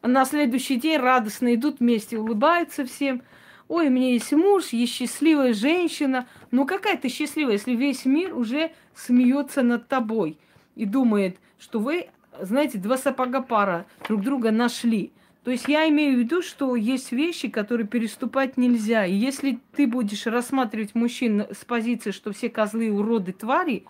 А 0.00 0.08
на 0.08 0.24
следующий 0.24 0.74
день 0.74 0.98
радостно 0.98 1.54
идут 1.54 1.78
вместе, 1.78 2.18
улыбаются 2.18 2.84
всем– 2.84 3.22
ой, 3.68 3.88
у 3.88 3.90
меня 3.90 4.12
есть 4.12 4.32
муж, 4.32 4.68
есть 4.68 4.94
счастливая 4.94 5.52
женщина. 5.52 6.26
Ну 6.50 6.66
какая 6.66 6.96
ты 6.96 7.08
счастливая, 7.08 7.52
если 7.52 7.74
весь 7.74 8.04
мир 8.04 8.36
уже 8.36 8.72
смеется 8.94 9.62
над 9.62 9.88
тобой 9.88 10.38
и 10.74 10.84
думает, 10.84 11.38
что 11.58 11.78
вы, 11.78 12.08
знаете, 12.40 12.78
два 12.78 12.96
сапога 12.96 13.42
пара 13.42 13.86
друг 14.08 14.22
друга 14.22 14.50
нашли. 14.50 15.12
То 15.44 15.52
есть 15.52 15.68
я 15.68 15.88
имею 15.88 16.16
в 16.16 16.18
виду, 16.18 16.42
что 16.42 16.76
есть 16.76 17.12
вещи, 17.12 17.48
которые 17.48 17.86
переступать 17.86 18.56
нельзя. 18.56 19.06
И 19.06 19.14
если 19.14 19.60
ты 19.74 19.86
будешь 19.86 20.26
рассматривать 20.26 20.94
мужчин 20.94 21.46
с 21.50 21.64
позиции, 21.64 22.10
что 22.10 22.32
все 22.32 22.50
козлы 22.50 22.90
уроды 22.90 23.32
твари, 23.32 23.84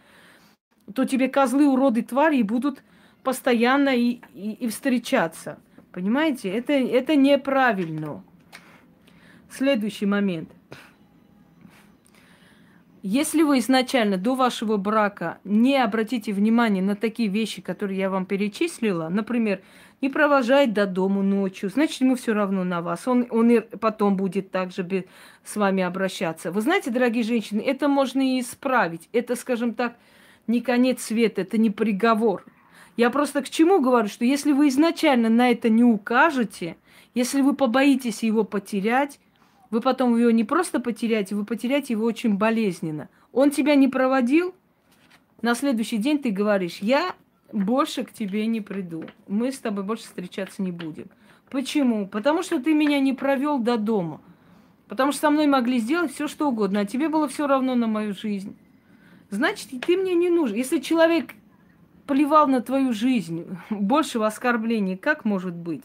то 0.95 1.05
тебе 1.05 1.29
козлы 1.29 1.67
уроды 1.67 2.03
твари 2.03 2.43
будут 2.43 2.83
постоянно 3.25 3.89
и, 3.89 4.21
и, 4.35 4.53
и 4.53 4.69
встречаться. 4.69 5.59
Понимаете? 5.91 6.51
Это, 6.51 6.75
это 6.75 7.17
неправильно. 7.17 8.23
Следующий 9.51 10.07
момент. 10.07 10.51
Если 13.03 13.43
вы 13.43 13.61
изначально 13.61 14.19
до 14.19 14.35
вашего 14.35 14.77
брака 14.77 15.39
не 15.45 15.77
обратите 15.77 16.33
внимание 16.33 16.83
на 16.83 16.97
такие 16.97 17.29
вещи, 17.29 17.63
которые 17.63 17.99
я 17.99 18.11
вам 18.11 18.27
перечислила, 18.27 19.09
например, 19.09 19.63
не 20.01 20.09
провожает 20.09 20.73
до 20.73 20.87
дому 20.87 21.23
ночью, 21.23 21.71
значит, 21.71 22.01
ему 22.01 22.17
все 22.17 22.35
равно 22.35 22.65
на 22.65 22.83
вас. 22.83 23.07
Он, 23.07 23.27
он 23.31 23.51
и 23.51 23.61
потом 23.61 24.17
будет 24.17 24.51
также 24.51 25.07
с 25.45 25.57
вами 25.57 25.83
обращаться. 25.83 26.51
Вы 26.51 26.61
знаете, 26.61 26.91
дорогие 26.91 27.23
женщины, 27.23 27.61
это 27.61 27.89
можно 27.89 28.21
и 28.21 28.41
исправить. 28.41 29.09
Это, 29.13 29.37
скажем 29.37 29.75
так, 29.75 29.97
не 30.47 30.61
конец 30.61 31.03
света, 31.03 31.43
это 31.43 31.57
не 31.57 31.71
приговор. 31.71 32.45
Я 32.97 33.11
просто 33.11 33.43
к 33.43 33.49
чему 33.49 33.81
говорю, 33.81 34.09
что 34.09 34.25
если 34.25 34.53
вы 34.53 34.69
изначально 34.69 35.29
на 35.29 35.51
это 35.51 35.69
не 35.69 35.85
укажете, 35.85 36.77
если 37.15 37.43
вы 37.43 37.55
побоитесь 37.55 38.25
его 38.25 38.43
потерять, 38.43 39.21
вы 39.71 39.81
потом 39.81 40.17
его 40.17 40.31
не 40.31 40.45
просто 40.45 40.81
потеряете, 40.81 41.35
вы 41.35 41.45
потеряете 41.45 41.95
его 41.95 42.05
очень 42.05 42.37
болезненно. 42.37 43.09
Он 43.33 43.51
тебя 43.51 43.75
не 43.75 43.89
проводил, 43.89 44.55
на 45.43 45.55
следующий 45.55 45.99
день 45.99 46.19
ты 46.19 46.31
говоришь, 46.31 46.79
я 46.79 47.15
больше 47.53 48.05
к 48.05 48.13
тебе 48.13 48.47
не 48.47 48.61
приду. 48.61 49.05
Мы 49.27 49.53
с 49.53 49.59
тобой 49.59 49.85
больше 49.85 50.05
встречаться 50.05 50.63
не 50.63 50.73
будем. 50.73 51.09
Почему? 51.51 52.07
Потому 52.07 52.43
что 52.43 52.61
ты 52.61 52.75
меня 52.75 53.01
не 53.01 53.13
провел 53.13 53.59
до 53.59 53.77
дома. 53.77 54.21
Потому 54.89 55.13
что 55.13 55.23
со 55.23 55.31
мной 55.31 55.47
могли 55.47 55.79
сделать 55.79 56.13
все, 56.13 56.29
что 56.29 56.49
угодно, 56.49 56.81
а 56.81 56.87
тебе 56.87 57.09
было 57.09 57.29
все 57.29 57.47
равно 57.47 57.75
на 57.75 57.87
мою 57.87 58.15
жизнь. 58.15 58.57
Значит, 59.31 59.69
ты 59.85 59.97
мне 59.97 60.15
не 60.15 60.31
нужен. 60.31 60.57
Если 60.57 60.79
человек 60.79 61.35
плевал 62.07 62.49
на 62.49 62.63
твою 62.63 62.93
жизнь, 62.93 63.47
большего 63.71 64.27
оскорбления, 64.27 64.97
как 64.97 65.25
может 65.25 65.55
быть? 65.55 65.85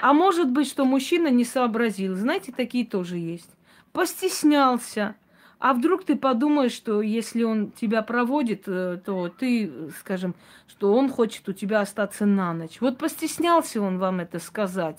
А 0.00 0.12
может 0.12 0.50
быть, 0.50 0.68
что 0.68 0.84
мужчина 0.84 1.28
не 1.28 1.44
сообразил. 1.44 2.14
Знаете, 2.14 2.52
такие 2.52 2.86
тоже 2.86 3.18
есть. 3.18 3.50
Постеснялся. 3.92 5.14
А 5.58 5.74
вдруг 5.74 6.04
ты 6.04 6.16
подумаешь, 6.16 6.72
что 6.72 7.02
если 7.02 7.42
он 7.42 7.70
тебя 7.70 8.00
проводит, 8.00 8.62
э, 8.66 8.98
то 9.04 9.28
ты, 9.28 9.70
скажем, 9.98 10.34
что 10.66 10.94
он 10.94 11.10
хочет 11.10 11.46
у 11.50 11.52
тебя 11.52 11.80
остаться 11.80 12.24
на 12.24 12.54
ночь. 12.54 12.80
Вот 12.80 12.96
постеснялся 12.96 13.82
он 13.82 13.98
вам 13.98 14.20
это 14.20 14.38
сказать. 14.38 14.96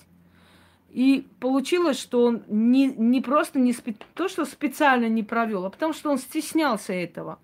И 0.90 1.26
получилось, 1.40 1.98
что 1.98 2.24
он 2.26 2.44
не, 2.46 2.86
не 2.86 3.20
просто 3.20 3.58
не 3.58 3.72
спе... 3.72 3.96
то, 4.14 4.28
что 4.28 4.44
специально 4.44 5.08
не 5.08 5.24
провел, 5.24 5.64
а 5.64 5.70
потому 5.70 5.94
что 5.94 6.10
он 6.10 6.18
стеснялся 6.18 6.92
этого. 6.92 7.40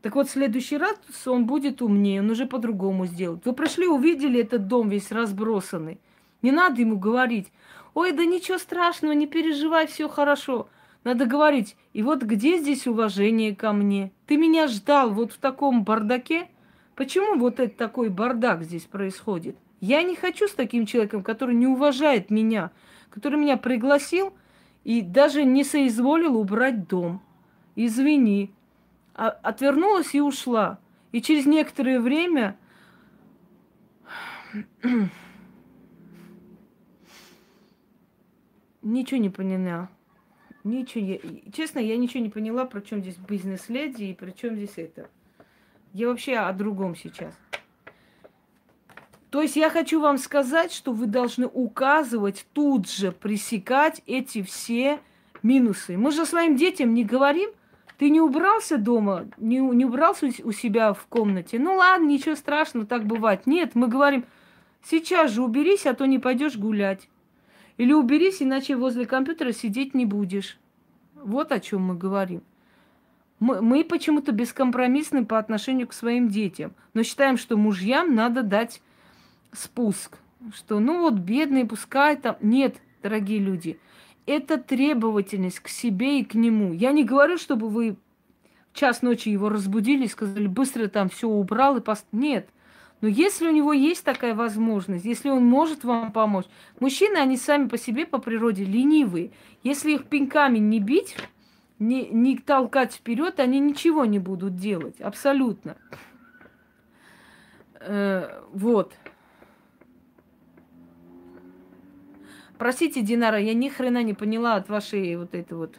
Так 0.00 0.14
вот, 0.14 0.28
в 0.28 0.30
следующий 0.30 0.78
раз 0.78 0.96
он 1.26 1.44
будет 1.44 1.82
умнее, 1.82 2.20
он 2.20 2.30
уже 2.30 2.46
по-другому 2.46 3.04
сделает. 3.04 3.44
Вы 3.44 3.52
пришли, 3.52 3.86
увидели 3.86 4.40
этот 4.40 4.68
дом 4.68 4.88
весь 4.88 5.10
разбросанный. 5.10 5.98
Не 6.42 6.52
надо 6.52 6.80
ему 6.80 6.98
говорить, 6.98 7.52
ой, 7.94 8.12
да 8.12 8.24
ничего 8.24 8.58
страшного, 8.58 9.12
не 9.12 9.26
переживай, 9.26 9.86
все 9.86 10.08
хорошо. 10.08 10.68
Надо 11.04 11.26
говорить, 11.26 11.76
и 11.92 12.02
вот 12.02 12.22
где 12.22 12.58
здесь 12.58 12.86
уважение 12.86 13.54
ко 13.54 13.72
мне? 13.72 14.12
Ты 14.26 14.36
меня 14.36 14.68
ждал 14.68 15.10
вот 15.10 15.32
в 15.32 15.38
таком 15.38 15.84
бардаке? 15.84 16.48
Почему 16.94 17.38
вот 17.38 17.60
этот 17.60 17.76
такой 17.76 18.08
бардак 18.08 18.62
здесь 18.62 18.84
происходит? 18.84 19.56
Я 19.80 20.02
не 20.02 20.16
хочу 20.16 20.48
с 20.48 20.52
таким 20.52 20.86
человеком, 20.86 21.22
который 21.22 21.54
не 21.54 21.66
уважает 21.66 22.30
меня, 22.30 22.72
который 23.10 23.38
меня 23.38 23.56
пригласил 23.56 24.32
и 24.84 25.00
даже 25.00 25.44
не 25.44 25.64
соизволил 25.64 26.36
убрать 26.36 26.88
дом. 26.88 27.22
Извини. 27.76 28.52
А, 29.14 29.28
отвернулась 29.28 30.14
и 30.14 30.20
ушла. 30.20 30.78
И 31.12 31.22
через 31.22 31.46
некоторое 31.46 32.00
время 32.00 32.56
Ничего 38.88 39.20
не 39.20 39.28
поняла. 39.28 39.90
Ничего 40.64 41.04
не... 41.04 41.20
Честно, 41.52 41.78
я 41.78 41.98
ничего 41.98 42.22
не 42.22 42.30
поняла, 42.30 42.64
про 42.64 42.80
чем 42.80 43.02
здесь 43.02 43.16
бизнес-леди 43.16 44.04
и 44.04 44.14
при 44.14 44.30
чем 44.30 44.56
здесь 44.56 44.78
это. 44.78 45.10
Я 45.92 46.08
вообще 46.08 46.36
о 46.36 46.50
другом 46.54 46.96
сейчас. 46.96 47.34
То 49.28 49.42
есть 49.42 49.56
я 49.56 49.68
хочу 49.68 50.00
вам 50.00 50.16
сказать, 50.16 50.72
что 50.72 50.92
вы 50.92 51.06
должны 51.06 51.46
указывать, 51.46 52.46
тут 52.54 52.88
же 52.88 53.12
пресекать 53.12 54.00
эти 54.06 54.42
все 54.42 55.00
минусы. 55.42 55.98
Мы 55.98 56.10
же 56.10 56.24
своим 56.24 56.56
детям 56.56 56.94
не 56.94 57.04
говорим, 57.04 57.50
ты 57.98 58.08
не 58.08 58.22
убрался 58.22 58.78
дома, 58.78 59.26
не, 59.36 59.58
не 59.58 59.84
убрался 59.84 60.30
у 60.44 60.52
себя 60.52 60.94
в 60.94 61.06
комнате. 61.08 61.58
Ну 61.58 61.74
ладно, 61.74 62.06
ничего 62.06 62.34
страшного, 62.36 62.86
так 62.86 63.04
бывает. 63.04 63.46
Нет, 63.46 63.74
мы 63.74 63.88
говорим, 63.88 64.24
сейчас 64.82 65.30
же 65.32 65.42
уберись, 65.42 65.84
а 65.84 65.92
то 65.92 66.06
не 66.06 66.18
пойдешь 66.18 66.56
гулять. 66.56 67.06
Или 67.78 67.92
уберись, 67.92 68.42
иначе 68.42 68.76
возле 68.76 69.06
компьютера 69.06 69.52
сидеть 69.52 69.94
не 69.94 70.04
будешь. 70.04 70.58
Вот 71.14 71.52
о 71.52 71.60
чем 71.60 71.82
мы 71.82 71.94
говорим. 71.96 72.42
Мы, 73.40 73.62
мы 73.62 73.84
почему-то 73.84 74.32
бескомпромиссны 74.32 75.24
по 75.24 75.38
отношению 75.38 75.86
к 75.86 75.92
своим 75.92 76.28
детям, 76.28 76.74
но 76.92 77.04
считаем, 77.04 77.38
что 77.38 77.56
мужьям 77.56 78.14
надо 78.14 78.42
дать 78.42 78.82
спуск. 79.52 80.18
Что 80.52 80.80
ну 80.80 81.00
вот 81.00 81.14
бедный, 81.14 81.64
пускай 81.64 82.16
там. 82.16 82.36
Нет, 82.42 82.76
дорогие 83.02 83.38
люди, 83.38 83.78
это 84.26 84.58
требовательность 84.58 85.60
к 85.60 85.68
себе 85.68 86.20
и 86.20 86.24
к 86.24 86.34
нему. 86.34 86.72
Я 86.72 86.90
не 86.90 87.04
говорю, 87.04 87.38
чтобы 87.38 87.68
вы 87.68 87.96
час 88.72 89.02
ночи 89.02 89.28
его 89.28 89.48
разбудили 89.48 90.04
и 90.04 90.08
сказали, 90.08 90.46
быстро 90.48 90.88
там 90.88 91.08
все 91.08 91.28
убрал 91.28 91.76
и 91.76 91.80
пост... 91.80 92.06
Нет. 92.10 92.48
Но 93.00 93.06
если 93.08 93.46
у 93.46 93.52
него 93.52 93.72
есть 93.72 94.04
такая 94.04 94.34
возможность, 94.34 95.04
если 95.04 95.30
он 95.30 95.46
может 95.46 95.84
вам 95.84 96.10
помочь, 96.10 96.46
мужчины, 96.80 97.18
они 97.18 97.36
сами 97.36 97.68
по 97.68 97.78
себе 97.78 98.06
по 98.06 98.18
природе 98.18 98.64
ленивые. 98.64 99.30
Если 99.62 99.92
их 99.92 100.06
пинками 100.06 100.58
не 100.58 100.80
бить, 100.80 101.16
не, 101.78 102.08
не 102.08 102.36
толкать 102.38 102.94
вперед, 102.94 103.38
они 103.38 103.60
ничего 103.60 104.04
не 104.04 104.18
будут 104.18 104.56
делать. 104.56 105.00
Абсолютно. 105.00 105.76
Э, 107.80 108.42
вот. 108.52 108.94
Простите, 112.58 113.02
Динара, 113.02 113.38
я 113.38 113.54
ни 113.54 113.68
хрена 113.68 114.02
не 114.02 114.14
поняла 114.14 114.56
от 114.56 114.68
вашей 114.68 115.14
вот 115.16 115.36
этой 115.36 115.56
вот 115.56 115.78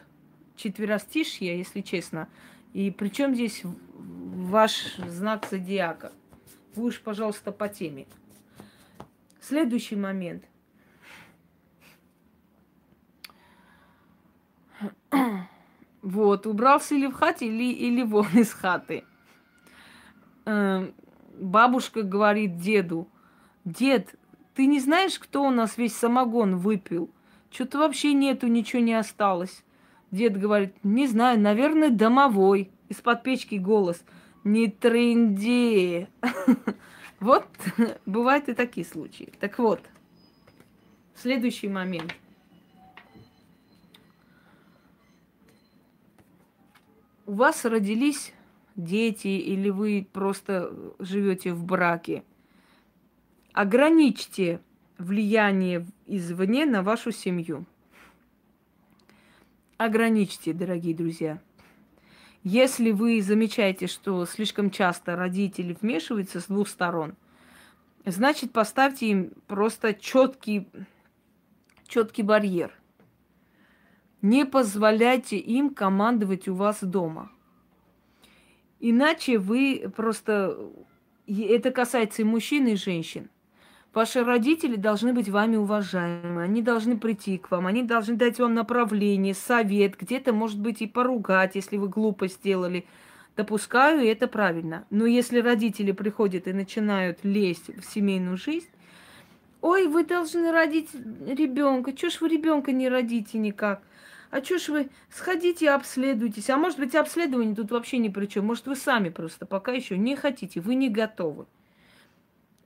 четверостишья, 0.56 1.54
если 1.54 1.82
честно. 1.82 2.28
И 2.72 2.90
при 2.90 3.08
чем 3.08 3.34
здесь 3.34 3.62
ваш 3.92 4.96
знак 4.96 5.46
зодиака? 5.50 6.12
Вы 6.74 6.84
уж, 6.84 7.00
пожалуйста, 7.00 7.52
по 7.52 7.68
теме. 7.68 8.06
Следующий 9.40 9.96
момент. 9.96 10.44
Вот, 16.02 16.46
убрался 16.46 16.94
или 16.94 17.08
в 17.08 17.12
хате, 17.12 17.46
или, 17.46 17.74
или 17.74 18.02
вон 18.02 18.26
из 18.32 18.54
хаты. 18.54 19.04
Эм, 20.46 20.94
бабушка 21.38 22.02
говорит 22.02 22.56
деду, 22.56 23.06
дед, 23.66 24.14
ты 24.54 24.64
не 24.64 24.80
знаешь, 24.80 25.18
кто 25.18 25.42
у 25.42 25.50
нас 25.50 25.76
весь 25.76 25.94
самогон 25.94 26.56
выпил? 26.56 27.10
Что-то 27.50 27.78
вообще 27.78 28.14
нету, 28.14 28.46
ничего 28.46 28.80
не 28.82 28.94
осталось. 28.94 29.62
Дед 30.10 30.38
говорит, 30.38 30.74
не 30.82 31.06
знаю, 31.06 31.38
наверное, 31.38 31.90
домовой. 31.90 32.70
Из-под 32.88 33.22
печки 33.22 33.56
голос. 33.56 34.02
Не 34.44 34.68
тренди. 34.68 36.08
Вот, 37.20 37.46
бывают 38.06 38.48
и 38.48 38.54
такие 38.54 38.86
случаи. 38.86 39.30
Так 39.40 39.58
вот, 39.58 39.82
следующий 41.14 41.68
момент. 41.68 42.14
У 47.26 47.34
вас 47.34 47.66
родились 47.66 48.32
дети 48.74 49.28
или 49.28 49.68
вы 49.68 50.08
просто 50.10 50.72
живете 50.98 51.52
в 51.52 51.62
браке. 51.62 52.24
Ограничьте 53.52 54.60
влияние 54.96 55.86
извне 56.06 56.64
на 56.64 56.82
вашу 56.82 57.12
семью. 57.12 57.66
Ограничьте, 59.76 60.52
дорогие 60.52 60.94
друзья. 60.94 61.40
Если 62.42 62.90
вы 62.90 63.20
замечаете, 63.20 63.86
что 63.86 64.24
слишком 64.24 64.70
часто 64.70 65.14
родители 65.14 65.76
вмешиваются 65.78 66.40
с 66.40 66.46
двух 66.46 66.68
сторон, 66.68 67.14
значит 68.06 68.52
поставьте 68.52 69.08
им 69.08 69.32
просто 69.46 69.92
четкий, 69.92 70.66
четкий 71.86 72.22
барьер. 72.22 72.72
Не 74.22 74.46
позволяйте 74.46 75.36
им 75.36 75.74
командовать 75.74 76.48
у 76.48 76.54
вас 76.54 76.82
дома. 76.82 77.30
Иначе 78.78 79.38
вы 79.38 79.90
просто... 79.94 80.58
Это 81.26 81.70
касается 81.70 82.22
и 82.22 82.24
мужчин, 82.24 82.66
и 82.66 82.74
женщин. 82.74 83.30
Ваши 83.92 84.22
родители 84.22 84.76
должны 84.76 85.12
быть 85.12 85.28
вами 85.28 85.56
уважаемы, 85.56 86.42
они 86.42 86.62
должны 86.62 86.96
прийти 86.96 87.38
к 87.38 87.50
вам, 87.50 87.66
они 87.66 87.82
должны 87.82 88.14
дать 88.14 88.38
вам 88.38 88.54
направление, 88.54 89.34
совет, 89.34 89.96
где-то, 89.98 90.32
может 90.32 90.60
быть, 90.60 90.80
и 90.80 90.86
поругать, 90.86 91.56
если 91.56 91.76
вы 91.76 91.88
глупо 91.88 92.28
сделали. 92.28 92.86
Допускаю, 93.36 94.02
и 94.02 94.06
это 94.06 94.28
правильно. 94.28 94.86
Но 94.90 95.06
если 95.06 95.40
родители 95.40 95.90
приходят 95.90 96.46
и 96.46 96.52
начинают 96.52 97.24
лезть 97.24 97.76
в 97.76 97.84
семейную 97.84 98.36
жизнь, 98.36 98.68
ой, 99.60 99.88
вы 99.88 100.04
должны 100.04 100.52
родить 100.52 100.90
ребенка, 100.94 101.92
чё 101.92 102.10
ж 102.10 102.20
вы 102.20 102.28
ребенка 102.28 102.70
не 102.70 102.88
родите 102.88 103.38
никак? 103.38 103.82
А 104.30 104.40
чё 104.40 104.58
ж 104.58 104.68
вы 104.68 104.90
сходите 105.10 105.64
и 105.64 105.68
обследуйтесь? 105.68 106.48
А 106.50 106.56
может 106.56 106.78
быть, 106.78 106.94
обследование 106.94 107.56
тут 107.56 107.72
вообще 107.72 107.98
ни 107.98 108.08
при 108.08 108.26
чем. 108.26 108.46
Может, 108.46 108.68
вы 108.68 108.76
сами 108.76 109.08
просто 109.08 109.46
пока 109.46 109.72
еще 109.72 109.98
не 109.98 110.14
хотите, 110.14 110.60
вы 110.60 110.76
не 110.76 110.88
готовы. 110.88 111.46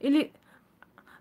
Или 0.00 0.32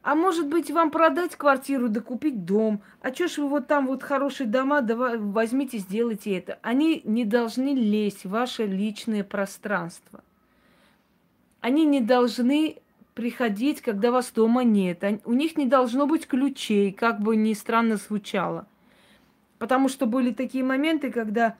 а 0.03 0.15
может 0.15 0.47
быть, 0.47 0.69
вам 0.69 0.91
продать 0.91 1.37
квартиру, 1.37 1.87
да 1.87 2.01
дом? 2.01 2.81
А 3.01 3.13
что 3.13 3.29
ж 3.29 3.37
вы 3.37 3.47
вот 3.47 3.67
там 3.67 3.87
вот 3.87 4.03
хорошие 4.03 4.47
дома, 4.47 4.81
давай, 4.81 5.17
возьмите, 5.17 5.77
сделайте 5.77 6.37
это. 6.37 6.59
Они 6.61 7.01
не 7.05 7.23
должны 7.23 7.73
лезть 7.73 8.25
в 8.25 8.29
ваше 8.29 8.65
личное 8.65 9.23
пространство. 9.23 10.21
Они 11.61 11.85
не 11.85 12.01
должны 12.01 12.79
приходить, 13.13 13.81
когда 13.81 14.11
вас 14.11 14.31
дома 14.31 14.65
нет. 14.65 15.01
У 15.23 15.31
них 15.31 15.55
не 15.55 15.67
должно 15.67 16.05
быть 16.05 16.27
ключей, 16.27 16.91
как 16.91 17.21
бы 17.21 17.37
ни 17.37 17.53
странно 17.53 17.95
звучало. 17.95 18.67
Потому 19.57 19.87
что 19.87 20.05
были 20.05 20.33
такие 20.33 20.65
моменты, 20.65 21.11
когда 21.11 21.55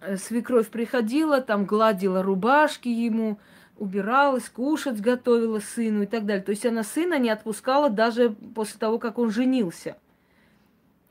э, 0.00 0.16
свекровь 0.16 0.68
приходила, 0.68 1.40
там 1.40 1.64
гладила 1.64 2.22
рубашки 2.22 2.88
ему, 2.88 3.40
убиралась, 3.78 4.48
кушать 4.48 5.00
готовила 5.00 5.60
сыну 5.60 6.02
и 6.02 6.06
так 6.06 6.26
далее. 6.26 6.42
То 6.42 6.50
есть 6.50 6.66
она 6.66 6.82
сына 6.82 7.18
не 7.18 7.30
отпускала 7.30 7.88
даже 7.88 8.30
после 8.54 8.78
того, 8.78 8.98
как 8.98 9.18
он 9.18 9.30
женился. 9.30 9.96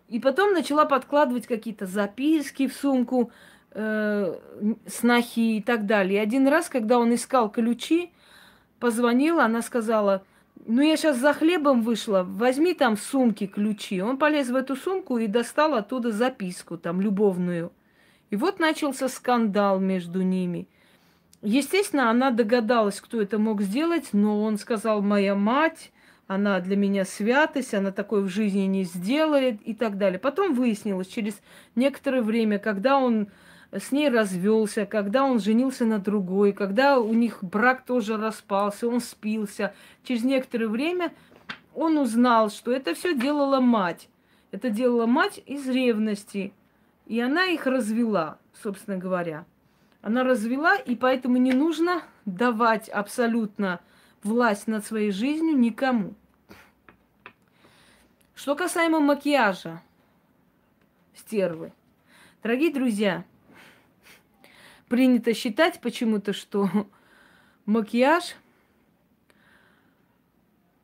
И 0.08 0.20
потом 0.20 0.54
начала 0.54 0.86
подкладывать 0.86 1.48
какие-то 1.48 1.86
записки 1.86 2.68
в 2.68 2.74
сумку, 2.74 3.32
э, 3.72 4.36
снохи 4.86 5.58
и 5.58 5.62
так 5.62 5.86
далее. 5.86 6.20
И 6.20 6.24
один 6.24 6.48
раз, 6.48 6.70
когда 6.70 7.00
он 7.00 7.14
искал 7.14 7.50
ключи, 7.50 8.12
позвонила, 8.80 9.44
она 9.44 9.62
сказала, 9.62 10.24
ну 10.66 10.82
я 10.82 10.96
сейчас 10.98 11.18
за 11.18 11.34
хлебом 11.34 11.82
вышла, 11.82 12.24
возьми 12.24 12.74
там 12.74 12.98
сумке 12.98 13.48
ключи. 13.48 14.02
Он 14.02 14.18
полез 14.18 14.50
в 14.50 14.56
эту 14.56 14.76
сумку 14.76 15.18
и 15.18 15.28
достал 15.28 15.74
оттуда 15.74 16.12
записку, 16.12 16.78
там, 16.78 17.02
любовную. 17.02 17.72
И 18.30 18.36
вот 18.36 18.60
начался 18.60 19.08
скандал 19.08 19.80
между 19.80 20.22
ними– 20.22 20.68
Естественно, 21.42 22.10
она 22.10 22.32
догадалась, 22.32 23.00
кто 23.00 23.22
это 23.22 23.38
мог 23.38 23.62
сделать, 23.62 24.10
но 24.12 24.42
он 24.44 24.58
сказал, 24.58 25.02
моя 25.02 25.36
мать, 25.36 25.92
она 26.26 26.60
для 26.60 26.76
меня 26.76 27.06
святость, 27.06 27.76
она 27.76 27.92
такое 27.92 28.22
в 28.22 28.28
жизни 28.28 28.62
не 28.62 28.84
сделает 28.84 29.62
и 29.62 29.76
так 29.76 29.98
далее. 29.98 30.20
Потом 30.20 30.56
выяснилось 30.56 31.08
через 31.08 31.40
некоторое 31.76 32.24
время, 32.24 32.58
когда 32.58 32.98
он 32.98 33.28
с 33.72 33.92
ней 33.92 34.10
развелся, 34.10 34.86
когда 34.86 35.24
он 35.24 35.40
женился 35.40 35.86
на 35.86 36.00
другой, 36.00 36.54
когда 36.54 37.00
у 37.00 37.14
них 37.14 37.44
брак 37.44 37.86
тоже 37.86 38.18
распался, 38.18 38.88
он 38.88 39.00
спился. 39.00 39.76
Через 40.04 40.24
некоторое 40.24 40.68
время 40.68 41.14
он 41.76 41.98
узнал, 41.98 42.50
что 42.50 42.72
это 42.72 42.96
все 42.96 43.14
делала 43.14 43.60
мать. 43.60 44.10
Это 44.52 44.72
делала 44.72 45.06
мать 45.06 45.40
из 45.46 45.68
ревности. 45.70 46.52
И 47.06 47.20
она 47.20 47.46
их 47.46 47.68
развела, 47.68 48.40
собственно 48.54 48.98
говоря 48.98 49.46
она 50.02 50.24
развела, 50.24 50.76
и 50.76 50.96
поэтому 50.96 51.38
не 51.38 51.52
нужно 51.52 52.04
давать 52.26 52.90
абсолютно 52.90 53.80
власть 54.24 54.68
над 54.68 54.86
своей 54.86 55.12
жизнью 55.12 55.58
никому. 55.58 56.14
Что 58.36 58.56
касаемо 58.56 59.00
макияжа 59.00 59.82
стервы. 61.16 61.74
Дорогие 62.44 62.72
друзья, 62.72 63.26
принято 64.88 65.34
считать 65.34 65.82
почему-то, 65.82 66.34
что 66.34 66.70
макияж 67.66 68.36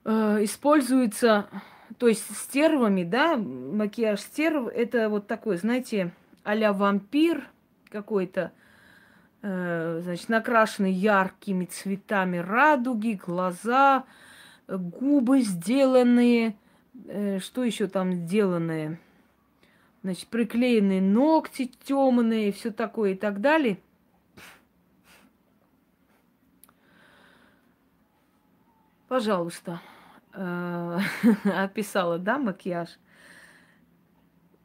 э, 0.04 0.44
используется, 0.44 1.50
то 1.98 2.08
есть 2.08 2.26
стервами, 2.36 3.04
да, 3.04 3.38
макияж 3.38 4.20
стерв, 4.20 4.68
это 4.68 5.10
вот 5.10 5.28
такой, 5.28 5.58
знаете, 5.58 6.12
а 6.44 6.74
вампир 6.74 7.48
какой-то, 7.90 8.52
значит, 9.44 10.30
накрашены 10.30 10.86
яркими 10.86 11.66
цветами 11.66 12.38
радуги, 12.38 13.20
глаза, 13.22 14.06
губы 14.68 15.42
сделанные, 15.42 16.56
э, 17.08 17.40
что 17.40 17.66
еще 17.66 17.88
там 17.88 18.14
сделанное, 18.14 19.00
значит, 20.02 20.30
приклеенные 20.30 21.02
ногти 21.02 21.70
темные, 21.84 22.54
все 22.54 22.72
такое 22.72 23.12
и 23.12 23.16
так 23.16 23.42
далее. 23.42 23.80
Пожалуйста, 29.10 29.82
э, 30.34 31.00
описала, 31.44 32.18
да, 32.18 32.38
макияж. 32.38 32.98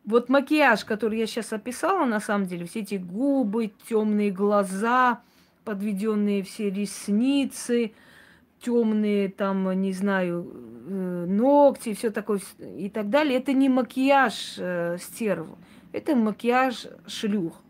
Вот 0.09 0.31
макияж, 0.31 0.87
который 0.87 1.19
я 1.19 1.27
сейчас 1.27 1.53
описала, 1.53 2.07
на 2.07 2.19
самом 2.19 2.47
деле, 2.47 2.65
все 2.65 2.81
эти 2.81 2.95
губы, 2.95 3.73
темные 3.91 4.31
глаза, 4.31 5.21
подведенные 5.67 6.43
все 6.43 6.71
ресницы, 6.71 7.93
темные 8.63 9.29
там, 9.29 9.71
не 9.83 9.93
знаю, 9.93 10.51
э, 10.89 11.27
ногти, 11.29 11.93
все 11.93 12.09
такое 12.09 12.41
и 12.59 12.89
так 12.89 13.11
далее, 13.11 13.39
это 13.39 13.53
не 13.53 13.69
макияж 13.69 14.55
э, 14.57 14.97
стерву, 14.99 15.59
это 15.93 16.17
макияж 16.17 16.87
шлюх. 17.07 17.61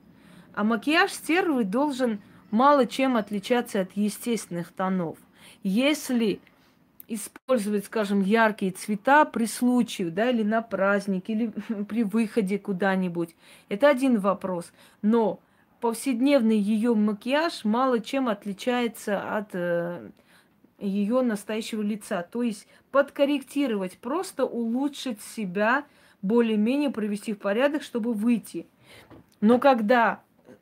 А 0.55 0.63
макияж 0.63 1.11
стервы 1.11 1.65
должен 1.65 2.21
мало 2.53 2.87
чем 2.87 3.17
отличаться 3.17 3.81
от 3.81 3.97
естественных 3.97 4.71
тонов. 4.71 5.19
Если 5.65 6.39
использовать, 7.09 7.87
скажем, 7.87 8.21
яркие 8.21 8.71
цвета 8.73 9.25
при 9.25 9.47
случае, 9.47 10.11
да, 10.11 10.31
или 10.31 10.43
на 10.43 10.63
праздник, 10.63 11.29
или 11.29 11.53
при 11.89 12.05
выходе 12.05 12.59
куда-нибудь. 12.59 13.35
Это 13.69 13.89
один 13.89 14.21
вопрос. 14.21 14.73
Но 15.03 15.41
повседневный 15.81 16.59
ее 16.59 16.95
макияж 16.95 17.65
мало 17.65 18.01
чем 18.01 18.29
отличается 18.29 19.37
от 19.37 19.49
э, 19.55 20.11
ее 20.79 21.23
настоящего 21.23 21.83
лица. 21.83 22.23
То 22.23 22.43
есть 22.43 22.69
подкорректировать, 22.91 23.99
просто 23.99 24.45
улучшить 24.45 25.23
себя, 25.23 25.85
более-менее 26.21 26.91
привести 26.91 27.33
в 27.33 27.39
порядок, 27.39 27.83
чтобы 27.83 28.13
выйти. 28.13 28.67
Но 29.41 29.59
когда 29.59 30.21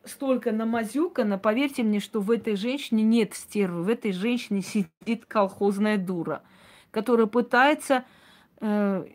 столько 0.09 0.53
намазюкано, 0.53 1.39
поверьте 1.39 1.83
мне, 1.83 2.01
что 2.01 2.21
в 2.21 2.31
этой 2.31 2.57
женщине 2.57 3.03
нет 3.03 3.35
стервы, 3.35 3.83
в 3.83 3.89
этой 3.89 4.13
женщине 4.13 4.63
сидит 4.63 5.27
колхозная 5.27 5.99
дура, 5.99 6.43
которая 6.91 7.27
пытается 7.27 8.05
э, 8.61 9.07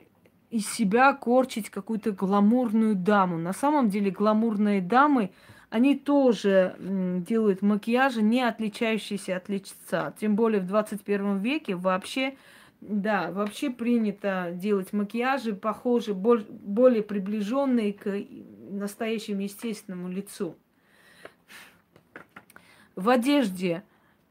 из 0.49 0.69
себя 0.71 1.13
корчить 1.13 1.69
какую-то 1.69 2.11
гламурную 2.11 2.95
даму. 2.95 3.37
На 3.37 3.53
самом 3.53 3.89
деле 3.89 4.11
гламурные 4.11 4.81
дамы, 4.81 5.31
они 5.69 5.97
тоже 5.97 6.75
э, 6.77 7.19
делают 7.27 7.61
макияжи, 7.61 8.21
не 8.21 8.41
отличающиеся 8.41 9.37
от 9.37 9.49
лица. 9.49 10.13
Тем 10.19 10.35
более 10.35 10.61
в 10.61 10.67
21 10.67 11.39
веке 11.39 11.75
вообще, 11.75 12.35
да, 12.81 13.31
вообще 13.31 13.69
принято 13.69 14.51
делать 14.53 14.91
макияжи, 14.91 15.53
похожие, 15.53 16.15
более 16.15 17.03
приближенные 17.03 17.93
к 17.93 18.11
настоящему 18.69 19.41
естественному 19.41 20.09
лицу 20.09 20.57
в 22.95 23.09
одежде 23.09 23.83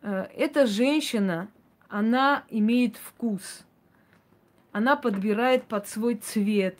э, 0.02 0.26
эта 0.36 0.66
женщина, 0.66 1.48
она 1.88 2.44
имеет 2.48 2.96
вкус. 2.96 3.64
Она 4.72 4.96
подбирает 4.96 5.64
под 5.64 5.88
свой 5.88 6.14
цвет, 6.14 6.78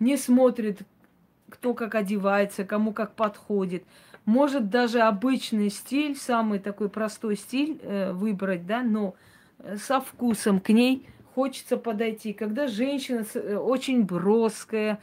не 0.00 0.16
смотрит, 0.16 0.80
кто 1.48 1.74
как 1.74 1.94
одевается, 1.94 2.64
кому 2.64 2.92
как 2.92 3.14
подходит. 3.14 3.84
Может 4.24 4.70
даже 4.70 5.00
обычный 5.00 5.70
стиль, 5.70 6.16
самый 6.16 6.58
такой 6.58 6.88
простой 6.88 7.36
стиль 7.36 7.78
э, 7.82 8.12
выбрать, 8.12 8.66
да, 8.66 8.82
но 8.82 9.14
э, 9.58 9.76
со 9.76 10.00
вкусом 10.00 10.60
к 10.60 10.70
ней 10.70 11.06
хочется 11.34 11.76
подойти. 11.76 12.32
Когда 12.32 12.66
женщина 12.66 13.24
очень 13.58 14.02
броская, 14.02 14.98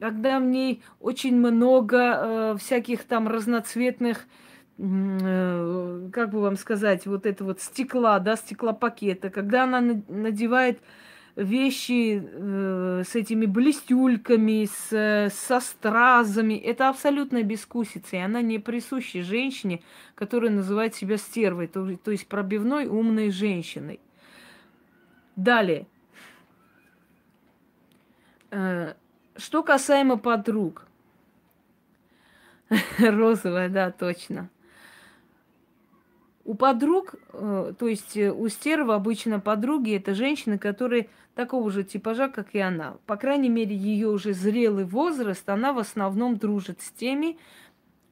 когда 0.00 0.38
в 0.38 0.44
ней 0.44 0.82
очень 1.00 1.36
много 1.36 1.96
э, 1.98 2.56
всяких 2.58 3.04
там 3.04 3.28
разноцветных 3.28 4.26
как 4.78 6.30
бы 6.30 6.40
вам 6.40 6.56
сказать, 6.56 7.04
вот 7.06 7.26
это 7.26 7.44
вот 7.44 7.60
стекла, 7.60 8.20
да, 8.20 8.36
стеклопакета, 8.36 9.28
когда 9.28 9.64
она 9.64 9.80
надевает 10.06 10.78
вещи 11.34 12.22
э, 12.24 13.02
с 13.04 13.14
этими 13.16 13.46
блестюльками, 13.46 14.66
с, 14.66 15.32
со 15.34 15.60
стразами, 15.60 16.54
это 16.54 16.88
абсолютно 16.88 17.42
бескусица, 17.42 18.16
и 18.16 18.20
она 18.20 18.40
не 18.40 18.60
присуща 18.60 19.22
женщине, 19.22 19.82
которая 20.14 20.50
называет 20.50 20.94
себя 20.94 21.16
стервой, 21.16 21.66
то, 21.66 21.96
то 21.96 22.12
есть 22.12 22.28
пробивной 22.28 22.86
умной 22.86 23.30
женщиной. 23.30 23.98
Далее. 25.34 25.86
Э, 28.50 28.94
что 29.36 29.64
касаемо 29.64 30.18
подруг. 30.18 30.86
Розовая, 32.98 33.68
да, 33.68 33.90
точно. 33.90 34.50
У 36.48 36.54
подруг, 36.54 37.14
э, 37.34 37.74
то 37.78 37.86
есть 37.86 38.16
э, 38.16 38.32
у 38.32 38.48
стерва 38.48 38.94
обычно 38.94 39.38
подруги 39.38 39.94
это 39.94 40.14
женщины, 40.14 40.56
которые 40.56 41.10
такого 41.34 41.70
же 41.70 41.84
типажа, 41.84 42.28
как 42.30 42.54
и 42.54 42.58
она. 42.58 42.96
По 43.04 43.16
крайней 43.16 43.50
мере, 43.50 43.76
ее 43.76 44.08
уже 44.08 44.32
зрелый 44.32 44.86
возраст, 44.86 45.46
она 45.50 45.74
в 45.74 45.78
основном 45.78 46.38
дружит 46.38 46.80
с 46.80 46.90
теми, 46.90 47.36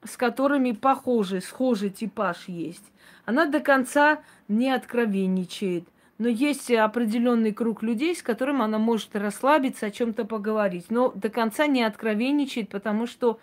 с 0.05 0.18
которыми 0.18 0.72
похожий, 0.72 1.41
схожий 1.41 1.89
типаж 1.89 2.45
есть. 2.47 2.84
Она 3.24 3.47
до 3.47 3.61
конца 3.61 4.20
не 4.49 4.70
откровенничает, 4.70 5.84
но 6.18 6.28
есть 6.28 6.70
определенный 6.70 7.55
круг 7.55 7.82
людей, 7.82 8.14
с 8.14 8.22
которым 8.22 8.61
она 8.61 8.78
может 8.78 9.16
расслабиться, 9.16 9.87
о 9.87 9.91
чем-то 9.91 10.26
поговорить, 10.26 10.91
но 10.91 11.11
до 11.11 11.30
конца 11.30 11.66
не 11.66 11.82
откровенничает, 11.82 12.68
потому 12.68 13.07
что 13.07 13.41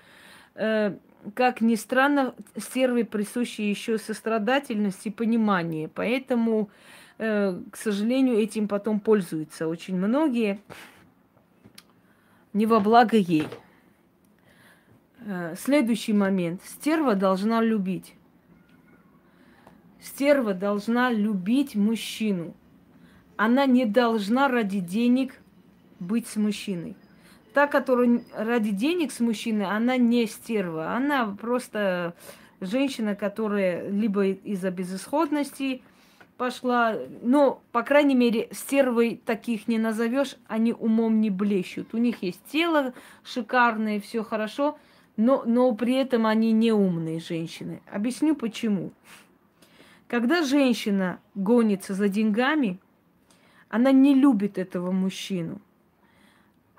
э, 0.54 0.96
как 1.36 1.62
ни 1.62 1.76
странно, 1.76 2.36
стерве 2.58 3.06
присущи 3.06 3.62
еще 3.62 3.98
сострадательность 3.98 5.06
и 5.06 5.10
понимание. 5.10 5.88
Поэтому, 5.88 6.70
э, 7.18 7.60
к 7.72 7.76
сожалению, 7.76 8.38
этим 8.38 8.68
потом 8.68 9.00
пользуются 9.00 9.68
очень 9.68 9.96
многие. 9.96 10.60
Не 12.54 12.66
во 12.66 12.80
благо 12.80 13.18
ей. 13.18 13.48
Э, 15.26 15.56
следующий 15.58 16.14
момент. 16.14 16.62
Стерва 16.64 17.16
должна 17.16 17.62
любить. 17.62 18.14
Стерва 20.02 20.54
должна 20.54 21.12
любить 21.12 21.76
мужчину. 21.76 22.54
Она 23.38 23.66
не 23.66 23.86
должна 23.86 24.48
ради 24.48 24.80
денег 24.80 25.40
быть 26.00 26.28
с 26.28 26.36
мужчиной 26.36 26.96
та, 27.54 27.68
которая 27.68 28.22
ради 28.36 28.72
денег 28.72 29.12
с 29.12 29.20
мужчиной, 29.20 29.66
она 29.66 29.98
не 29.98 30.26
стерва. 30.26 30.96
Она 30.96 31.28
просто 31.28 32.16
женщина, 32.60 33.16
которая 33.16 33.90
либо 33.90 34.26
из-за 34.28 34.72
безысходности 34.72 35.82
пошла, 36.38 36.96
но, 37.22 37.62
по 37.72 37.84
крайней 37.84 38.16
мере, 38.16 38.50
стервой 38.52 39.22
таких 39.24 39.68
не 39.68 39.78
назовешь, 39.78 40.36
они 40.48 40.74
умом 40.74 41.22
не 41.22 41.30
блещут. 41.30 41.94
У 41.94 41.98
них 41.98 42.24
есть 42.24 42.42
тело 42.52 42.94
шикарное, 43.24 44.00
все 44.00 44.24
хорошо, 44.24 44.78
но, 45.16 45.44
но 45.46 45.74
при 45.76 45.94
этом 45.96 46.26
они 46.26 46.52
не 46.52 46.72
умные 46.72 47.20
женщины. 47.20 47.82
Объясню 47.92 48.36
почему. 48.36 48.92
Когда 50.08 50.44
женщина 50.44 51.20
гонится 51.36 51.94
за 51.94 52.10
деньгами, 52.10 52.80
она 53.70 53.92
не 53.92 54.16
любит 54.16 54.58
этого 54.58 54.92
мужчину 54.92 55.62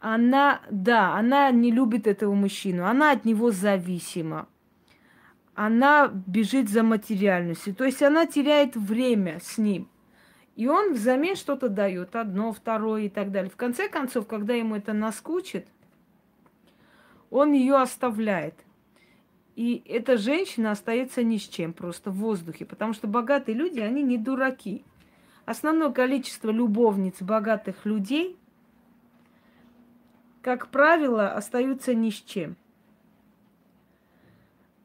она, 0.04 0.60
да, 0.70 1.14
она 1.14 1.50
не 1.50 1.70
любит 1.70 2.06
этого 2.06 2.34
мужчину, 2.34 2.84
она 2.84 3.12
от 3.12 3.24
него 3.24 3.50
зависима. 3.50 4.46
Она 5.54 6.08
бежит 6.08 6.68
за 6.68 6.82
материальностью. 6.82 7.74
То 7.74 7.84
есть 7.84 8.02
она 8.02 8.26
теряет 8.26 8.76
время 8.76 9.38
с 9.42 9.56
ним. 9.56 9.88
И 10.56 10.68
он 10.68 10.92
взамен 10.92 11.36
что-то 11.36 11.70
дает, 11.70 12.16
одно, 12.16 12.52
второе 12.52 13.04
и 13.04 13.08
так 13.08 13.32
далее. 13.32 13.50
В 13.50 13.56
конце 13.56 13.88
концов, 13.88 14.26
когда 14.26 14.52
ему 14.52 14.76
это 14.76 14.92
наскучит, 14.92 15.66
он 17.30 17.52
ее 17.52 17.76
оставляет. 17.76 18.56
И 19.56 19.82
эта 19.88 20.18
женщина 20.18 20.72
остается 20.72 21.22
ни 21.22 21.38
с 21.38 21.48
чем, 21.48 21.72
просто 21.72 22.10
в 22.10 22.16
воздухе. 22.16 22.66
Потому 22.66 22.92
что 22.92 23.08
богатые 23.08 23.54
люди, 23.54 23.80
они 23.80 24.02
не 24.02 24.18
дураки. 24.18 24.84
Основное 25.46 25.92
количество 25.92 26.50
любовниц 26.50 27.22
богатых 27.22 27.86
людей– 27.86 28.36
как 30.44 30.68
правило, 30.68 31.32
остаются 31.32 31.94
ни 31.94 32.10
с 32.10 32.20
чем. 32.20 32.56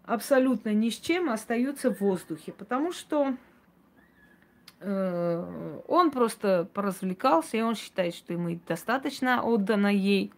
Абсолютно 0.06 0.74
ни 0.74 0.90
с 0.90 0.98
чем 0.98 1.30
остаются 1.30 1.94
в 1.94 2.00
воздухе, 2.00 2.54
потому 2.54 2.94
что 2.94 3.36
э, 4.80 5.82
он 5.86 6.12
просто 6.12 6.70
поразвлекался, 6.74 7.58
и 7.58 7.62
он 7.62 7.76
считает, 7.76 8.16
что 8.16 8.32
ему 8.32 8.58
достаточно 8.70 9.44
отдано 9.44 9.94
ей. 9.94 10.32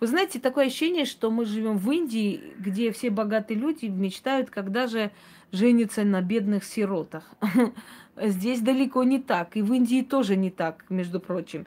Вы 0.00 0.06
знаете, 0.06 0.40
такое 0.40 0.68
ощущение, 0.68 1.04
что 1.04 1.30
мы 1.30 1.44
живем 1.44 1.76
в 1.76 1.90
Индии, 1.92 2.54
где 2.58 2.90
все 2.90 3.10
богатые 3.10 3.58
люди 3.58 3.84
мечтают, 3.84 4.48
когда 4.48 4.86
же 4.86 5.10
женятся 5.52 6.04
на 6.04 6.22
бедных 6.22 6.64
сиротах. 6.64 7.30
Здесь 8.16 8.62
далеко 8.62 9.04
не 9.04 9.18
так. 9.20 9.58
И 9.58 9.62
в 9.62 9.74
Индии 9.74 10.00
тоже 10.00 10.36
не 10.36 10.50
так, 10.50 10.86
между 10.88 11.20
прочим. 11.20 11.66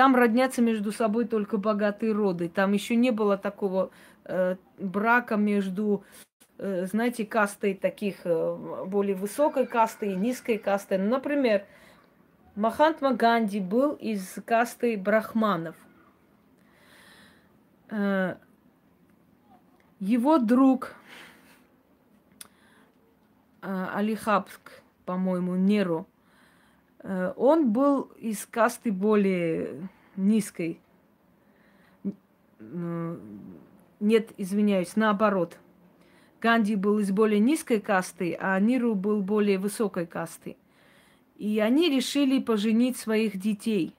Там 0.00 0.16
роднятся 0.16 0.62
между 0.62 0.92
собой 0.92 1.26
только 1.26 1.58
богатые 1.58 2.12
роды. 2.12 2.48
Там 2.48 2.72
еще 2.72 2.96
не 2.96 3.10
было 3.10 3.36
такого 3.36 3.90
э, 4.24 4.56
брака 4.78 5.36
между, 5.36 6.04
э, 6.56 6.86
знаете, 6.86 7.26
кастой 7.26 7.74
таких 7.74 8.22
э, 8.24 8.84
более 8.86 9.14
высокой 9.14 9.66
касты 9.66 10.12
и 10.12 10.16
низкой 10.16 10.56
касты. 10.56 10.96
Ну, 10.96 11.10
например, 11.10 11.66
Махантма 12.54 13.12
Ганди 13.12 13.60
был 13.60 13.92
из 13.92 14.38
касты 14.46 14.96
брахманов. 14.96 15.76
Э, 17.90 18.36
его 19.98 20.38
друг 20.38 20.94
э, 23.60 23.86
Алихабск, 23.94 24.80
по-моему, 25.04 25.56
Неро, 25.56 26.06
э, 26.06 26.19
он 27.02 27.72
был 27.72 28.10
из 28.18 28.46
касты 28.46 28.92
более 28.92 29.88
низкой. 30.16 30.80
Нет, 32.58 34.30
извиняюсь, 34.36 34.96
наоборот. 34.96 35.58
Ганди 36.40 36.74
был 36.74 36.98
из 36.98 37.10
более 37.10 37.38
низкой 37.38 37.80
касты, 37.80 38.36
а 38.40 38.58
Ниру 38.60 38.94
был 38.94 39.22
более 39.22 39.58
высокой 39.58 40.06
касты. 40.06 40.56
И 41.36 41.58
они 41.58 41.88
решили 41.88 42.38
поженить 42.38 42.96
своих 42.96 43.38
детей. 43.38 43.94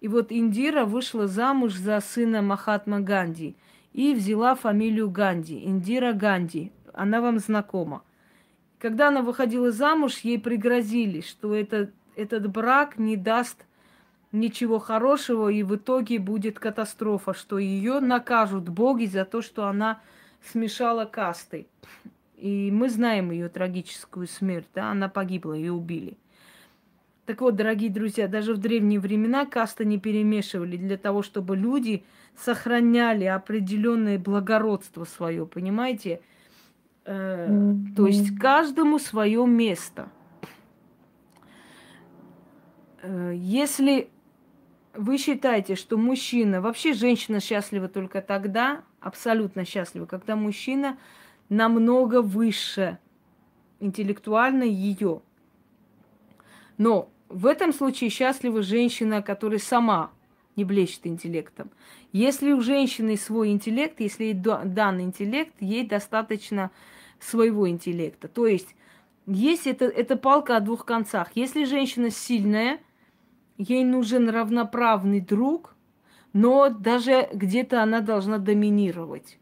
И 0.00 0.08
вот 0.08 0.32
Индира 0.32 0.84
вышла 0.84 1.26
замуж 1.26 1.74
за 1.74 2.00
сына 2.00 2.40
Махатма 2.40 3.00
Ганди 3.00 3.56
и 3.92 4.14
взяла 4.14 4.54
фамилию 4.54 5.10
Ганди, 5.10 5.64
Индира 5.64 6.12
Ганди. 6.12 6.72
Она 6.92 7.20
вам 7.20 7.38
знакома. 7.38 8.02
Когда 8.78 9.08
она 9.08 9.22
выходила 9.22 9.70
замуж, 9.72 10.20
ей 10.20 10.40
пригрозили, 10.40 11.20
что 11.20 11.54
это, 11.54 11.90
этот 12.20 12.48
брак 12.48 12.98
не 12.98 13.16
даст 13.16 13.64
ничего 14.32 14.78
хорошего, 14.78 15.48
и 15.48 15.62
в 15.62 15.76
итоге 15.76 16.18
будет 16.18 16.58
катастрофа, 16.58 17.34
что 17.34 17.58
ее 17.58 18.00
накажут 18.00 18.68
боги 18.68 19.06
за 19.06 19.24
то, 19.24 19.42
что 19.42 19.66
она 19.66 20.00
смешала 20.52 21.04
касты. 21.04 21.66
И 22.36 22.70
мы 22.70 22.88
знаем 22.88 23.30
ее 23.30 23.48
трагическую 23.48 24.26
смерть, 24.26 24.68
да, 24.74 24.90
она 24.90 25.08
погибла, 25.08 25.54
ее 25.54 25.72
убили. 25.72 26.16
Так 27.26 27.42
вот, 27.42 27.54
дорогие 27.54 27.90
друзья, 27.90 28.28
даже 28.28 28.54
в 28.54 28.58
древние 28.58 28.98
времена 28.98 29.46
касты 29.46 29.84
не 29.84 29.98
перемешивали 29.98 30.76
для 30.76 30.96
того, 30.96 31.22
чтобы 31.22 31.56
люди 31.56 32.04
сохраняли 32.36 33.24
определенное 33.24 34.18
благородство 34.18 35.04
свое, 35.04 35.46
понимаете? 35.46 36.20
Э, 37.04 37.46
mm-hmm. 37.48 37.94
То 37.94 38.06
есть 38.06 38.38
каждому 38.38 38.98
свое 38.98 39.46
место. 39.46 40.08
Э, 43.02 43.32
если 43.34 44.10
вы 44.94 45.18
считаете, 45.18 45.76
что 45.76 45.96
мужчина, 45.96 46.60
вообще 46.60 46.92
женщина 46.92 47.40
счастлива 47.40 47.88
только 47.88 48.20
тогда, 48.20 48.82
абсолютно 49.00 49.64
счастлива, 49.64 50.06
когда 50.06 50.36
мужчина 50.36 50.98
намного 51.48 52.22
выше 52.22 52.98
интеллектуально 53.78 54.64
ее. 54.64 55.22
Но 56.76 57.10
в 57.28 57.46
этом 57.46 57.72
случае 57.72 58.10
счастлива 58.10 58.62
женщина, 58.62 59.22
которая 59.22 59.58
сама 59.58 60.10
не 60.56 60.64
блещет 60.64 61.06
интеллектом. 61.06 61.70
Если 62.12 62.52
у 62.52 62.60
женщины 62.60 63.16
свой 63.16 63.50
интеллект, 63.50 64.00
если 64.00 64.24
ей 64.24 64.34
дан 64.34 65.00
интеллект, 65.00 65.54
ей 65.60 65.86
достаточно 65.86 66.70
своего 67.20 67.68
интеллекта. 67.68 68.28
То 68.28 68.46
есть 68.46 68.74
есть 69.26 69.66
это, 69.66 69.84
это 69.84 70.16
палка 70.16 70.56
о 70.56 70.60
двух 70.60 70.84
концах. 70.84 71.30
Если 71.34 71.64
женщина 71.64 72.10
сильная, 72.10 72.80
ей 73.60 73.84
нужен 73.84 74.30
равноправный 74.30 75.20
друг, 75.20 75.76
но 76.32 76.70
даже 76.70 77.28
где-то 77.32 77.82
она 77.82 78.00
должна 78.00 78.38
доминировать. 78.38 79.38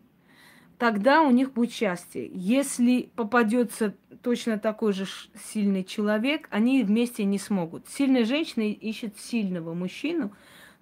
Тогда 0.77 1.23
у 1.23 1.31
них 1.31 1.53
будет 1.53 1.73
счастье. 1.73 2.29
Если 2.33 3.11
попадется 3.15 3.95
точно 4.23 4.59
такой 4.59 4.93
же 4.93 5.07
сильный 5.53 5.85
человек, 5.85 6.49
они 6.51 6.83
вместе 6.83 7.25
не 7.25 7.39
смогут. 7.39 7.89
Сильная 7.89 8.25
женщина 8.25 8.63
ищет 8.63 9.19
сильного 9.19 9.75
мужчину, 9.75 10.33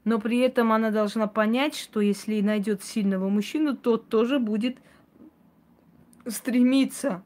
но 0.05 0.19
при 0.19 0.39
этом 0.39 0.73
она 0.73 0.91
должна 0.91 1.27
понять, 1.27 1.75
что 1.75 2.01
если 2.01 2.41
найдет 2.41 2.83
сильного 2.83 3.29
мужчину, 3.29 3.77
тот 3.77 4.09
тоже 4.09 4.39
будет 4.39 4.79
стремиться 6.27 7.23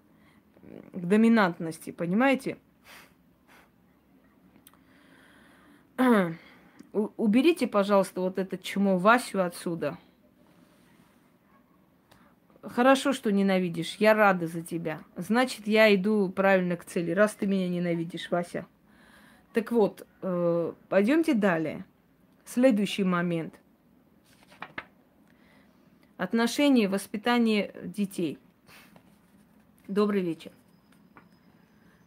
к 0.92 1.06
доминантности, 1.06 1.90
понимаете? 1.90 2.56
Уберите, 6.92 7.66
пожалуйста, 7.66 8.20
вот 8.20 8.38
это 8.38 8.58
чмо 8.58 8.98
Васю 8.98 9.42
отсюда. 9.42 9.98
Хорошо, 12.62 13.12
что 13.12 13.32
ненавидишь. 13.32 13.96
Я 13.96 14.14
рада 14.14 14.46
за 14.46 14.62
тебя. 14.62 15.00
Значит, 15.16 15.66
я 15.66 15.94
иду 15.94 16.28
правильно 16.28 16.76
к 16.76 16.84
цели, 16.84 17.12
раз 17.12 17.34
ты 17.34 17.46
меня 17.46 17.68
ненавидишь, 17.68 18.30
Вася. 18.30 18.66
Так 19.52 19.72
вот, 19.72 20.06
э, 20.22 20.72
пойдемте 20.88 21.34
далее. 21.34 21.84
Следующий 22.44 23.04
момент. 23.04 23.54
Отношения, 26.16 26.88
воспитание 26.88 27.72
детей. 27.82 28.38
Добрый 29.88 30.20
вечер. 30.20 30.52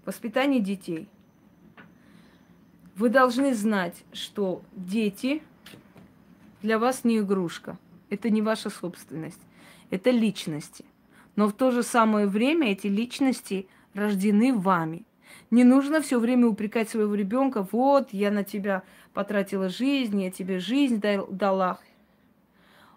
Воспитание 0.06 0.62
детей. 0.62 1.10
Вы 2.96 3.10
должны 3.10 3.54
знать, 3.54 4.04
что 4.14 4.62
дети 4.74 5.42
для 6.62 6.80
вас 6.80 7.04
не 7.04 7.20
игрушка. 7.20 7.78
Это 8.10 8.30
не 8.30 8.42
ваша 8.42 8.70
собственность 8.70 9.40
это 9.94 10.10
личности. 10.10 10.86
Но 11.36 11.48
в 11.48 11.54
то 11.54 11.70
же 11.70 11.84
самое 11.84 12.26
время 12.26 12.72
эти 12.72 12.88
личности 12.88 13.68
рождены 13.94 14.52
вами. 14.54 15.04
Не 15.52 15.64
нужно 15.64 16.02
все 16.02 16.20
время 16.20 16.48
упрекать 16.48 16.90
своего 16.90 17.14
ребенка, 17.14 17.68
вот, 17.72 18.12
я 18.12 18.32
на 18.32 18.44
тебя 18.44 18.82
потратила 19.14 19.70
жизнь, 19.70 20.20
я 20.20 20.32
тебе 20.32 20.58
жизнь 20.58 21.00
дала. 21.30 21.80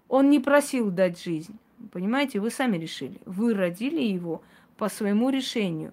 Он 0.09 0.31
не 0.31 0.41
просил 0.41 0.91
дать 0.91 1.23
жизнь. 1.23 1.59
Понимаете, 1.93 2.41
вы 2.41 2.51
сами 2.51 2.79
решили. 2.79 3.21
Вы 3.27 3.53
родили 3.53 4.01
его 4.01 4.41
по 4.79 4.89
своему 4.89 5.29
решению. 5.29 5.93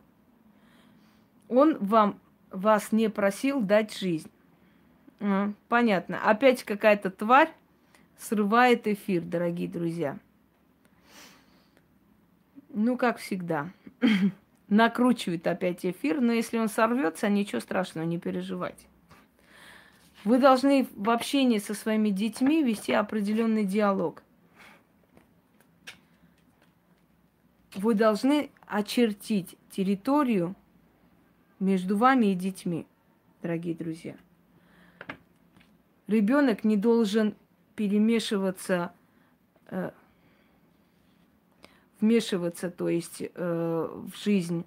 Он 1.49 1.78
вам, 1.80 2.18
вас 2.54 2.91
не 2.91 3.10
просил 3.10 3.60
дать 3.60 3.97
жизнь. 3.97 4.32
Понятно. 5.68 6.22
Опять 6.24 6.64
какая-то 6.64 7.10
тварь 7.10 7.51
срывает 8.18 8.88
эфир, 8.88 9.22
дорогие 9.24 9.68
друзья. 9.68 10.18
Ну, 12.70 12.97
как 12.97 13.18
всегда. 13.18 13.70
Накручивает 14.70 15.45
опять 15.47 15.86
эфир, 15.86 16.22
но 16.22 16.32
если 16.32 16.58
он 16.58 16.70
сорвется, 16.70 17.30
ничего 17.30 17.60
страшного, 17.60 18.06
не 18.06 18.20
переживайте. 18.20 18.88
Вы 20.24 20.39
должны 20.39 20.88
в 20.95 21.10
общении 21.10 21.60
со 21.60 21.74
своими 21.74 22.10
детьми 22.10 22.64
вести 22.64 22.93
определенный 22.93 23.66
диалог. 23.66 24.24
Вы 27.76 27.93
должны 27.93 28.49
очертить 28.68 29.58
территорию 29.70 30.56
между 31.64 31.97
вами 31.97 32.28
и 32.28 32.36
детьми, 32.36 32.86
дорогие 33.41 33.74
друзья. 33.74 34.16
Ребенок 36.07 36.64
не 36.64 36.78
должен 36.78 37.36
перемешиваться 37.76 38.91
э, 39.68 39.91
вмешиваться, 41.99 42.70
то 42.70 42.89
есть 42.89 43.22
э, 43.22 43.28
в 43.34 44.24
жизнь 44.24 44.66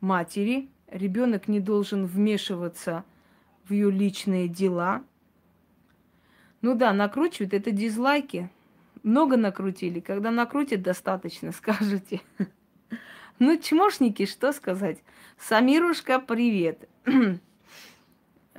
матери. 0.00 0.68
Ребенок 0.86 1.48
не 1.48 1.60
должен 1.60 2.06
вмешиваться 2.06 3.04
в 3.64 3.72
ее 3.72 3.90
личные 3.90 4.48
дела. 4.48 5.02
Ну 6.62 6.74
да, 6.74 6.92
накручивают 6.92 7.52
это 7.52 7.72
дизлайки. 7.72 8.50
Много 9.02 9.36
накрутили. 9.36 10.00
Когда 10.00 10.30
накрутят, 10.30 10.82
достаточно, 10.82 11.52
скажете. 11.52 12.20
Ну, 13.38 13.56
чмошники, 13.56 14.26
что 14.26 14.52
сказать? 14.52 14.98
Самирушка, 15.38 16.18
привет. 16.20 16.88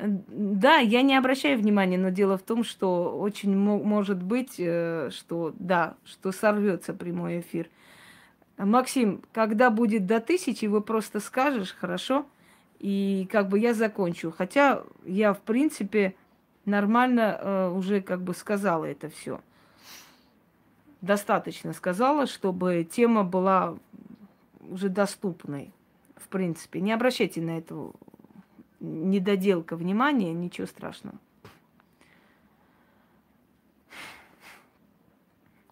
Да, 0.02 0.78
я 0.78 1.02
не 1.02 1.18
обращаю 1.18 1.60
внимания, 1.60 1.98
но 1.98 2.08
дело 2.08 2.38
в 2.38 2.42
том, 2.42 2.64
что 2.64 3.20
очень 3.20 3.54
может 3.58 4.24
быть, 4.24 4.56
э, 4.58 5.10
что 5.12 5.54
да, 5.60 5.98
что 6.06 6.32
сорвется 6.32 6.94
прямой 6.94 7.42
эфир. 7.42 7.68
Максим, 8.58 9.22
когда 9.34 9.70
будет 9.70 10.06
до 10.06 10.22
тысячи, 10.22 10.68
вы 10.68 10.80
просто 10.80 11.20
скажешь, 11.20 11.76
хорошо? 11.78 12.26
И 12.80 13.28
как 13.30 13.50
бы 13.50 13.60
я 13.60 13.74
закончу. 13.74 14.32
Хотя 14.32 14.84
я, 15.04 15.34
в 15.34 15.42
принципе, 15.42 16.16
нормально 16.64 17.38
э, 17.38 17.70
уже 17.72 18.00
как 18.00 18.22
бы 18.22 18.34
сказала 18.34 18.86
это 18.86 19.10
все. 19.10 19.42
Достаточно 21.02 21.74
сказала, 21.74 22.26
чтобы 22.26 22.88
тема 22.90 23.26
была 23.26 23.78
уже 24.70 24.90
доступной. 24.90 25.74
В 26.16 26.28
принципе, 26.28 26.82
не 26.82 26.92
обращайте 26.92 27.42
на 27.42 27.58
это 27.58 27.92
недоделка 28.80 29.76
внимания, 29.76 30.34
ничего 30.34 30.68
страшного. 30.68 31.18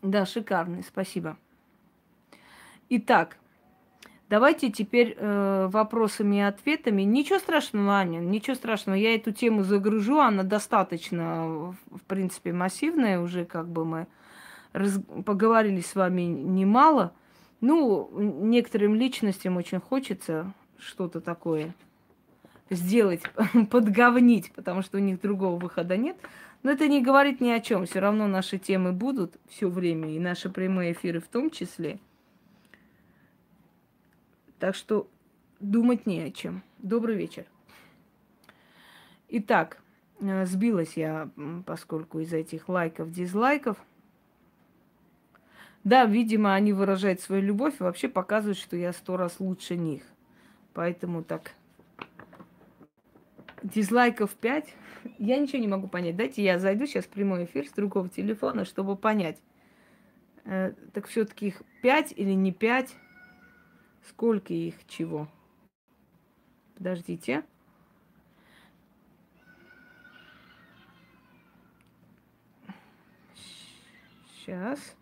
Да, 0.02 0.26
шикарный, 0.26 0.84
спасибо. 0.84 1.38
Итак, 2.90 3.38
давайте 4.30 4.72
теперь 4.72 5.16
э, 5.18 5.68
вопросами 5.70 6.38
и 6.38 6.42
ответами. 6.42 7.02
Ничего 7.02 7.40
страшного, 7.40 7.94
Аня, 7.98 8.20
ничего 8.20 8.56
страшного. 8.56 8.96
Я 8.96 9.16
эту 9.16 9.34
тему 9.34 9.64
загружу, 9.64 10.20
она 10.20 10.44
достаточно, 10.44 11.76
в 11.92 12.02
принципе, 12.08 12.54
массивная 12.54 13.20
уже, 13.20 13.44
как 13.44 13.68
бы 13.68 13.84
мы 13.86 14.08
раз... 14.72 15.00
поговорили 15.26 15.82
с 15.82 15.96
вами 15.96 16.22
немало. 16.22 17.14
Ну, 17.60 18.10
некоторым 18.20 18.96
личностям 18.96 19.58
очень 19.58 19.80
хочется 19.80 20.54
что-то 20.78 21.22
такое 21.22 21.74
сделать, 22.70 23.22
подговнить, 23.72 24.52
потому 24.54 24.82
что 24.82 24.98
у 24.98 25.02
них 25.02 25.22
другого 25.22 25.58
выхода 25.60 25.98
нет. 25.98 26.18
Но 26.64 26.72
это 26.72 26.88
не 26.88 27.02
говорит 27.02 27.40
ни 27.40 27.50
о 27.50 27.60
чем. 27.60 27.86
Все 27.86 28.00
равно 28.00 28.28
наши 28.28 28.58
темы 28.58 28.92
будут 28.92 29.36
все 29.48 29.70
время, 29.70 30.10
и 30.14 30.20
наши 30.20 30.50
прямые 30.50 30.94
эфиры 30.94 31.20
в 31.20 31.28
том 31.28 31.50
числе. 31.50 32.00
Так 34.60 34.76
что 34.76 35.08
думать 35.60 36.06
не 36.06 36.22
о 36.22 36.32
чем. 36.32 36.64
Добрый 36.80 37.16
вечер. 37.16 37.46
Итак, 39.30 39.80
э, 40.20 40.46
сбилась 40.46 40.94
я, 40.96 41.30
поскольку 41.66 42.20
из 42.20 42.34
этих 42.34 42.70
лайков, 42.70 43.12
дизлайков. 43.12 43.78
Да, 45.88 46.04
видимо, 46.04 46.54
они 46.54 46.74
выражают 46.74 47.22
свою 47.22 47.42
любовь 47.42 47.76
и 47.80 47.84
вообще 47.84 48.10
показывают, 48.10 48.58
что 48.58 48.76
я 48.76 48.92
сто 48.92 49.16
раз 49.16 49.40
лучше 49.40 49.78
них. 49.78 50.04
Поэтому 50.74 51.24
так 51.24 51.54
дизлайков 53.64 54.36
5. 54.36 54.76
Я 55.18 55.38
ничего 55.38 55.60
не 55.60 55.70
могу 55.70 55.88
понять. 55.88 56.18
Дайте 56.18 56.44
я 56.44 56.60
зайду 56.60 56.86
сейчас 56.88 57.06
в 57.06 57.10
прямой 57.10 57.46
эфир 57.46 57.70
с 57.70 57.72
другого 57.72 58.10
телефона, 58.10 58.66
чтобы 58.66 58.98
понять. 58.98 59.38
Э, 60.44 60.74
так 60.92 61.08
все-таки 61.08 61.48
их 61.48 61.62
5 61.82 62.16
или 62.18 62.34
не 62.34 62.52
5? 62.52 62.94
Сколько 64.10 64.54
их 64.54 64.86
чего? 64.90 65.30
Подождите. 66.76 67.46
Сейчас. 74.36 74.98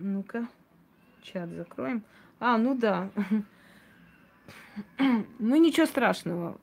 Ну-ка. 0.00 0.48
Чат 1.22 1.50
закроем. 1.50 2.02
А, 2.38 2.58
ну 2.58 2.74
да. 2.74 3.10
Ну, 5.38 5.56
ничего 5.56 5.84
страшного. 5.84 6.56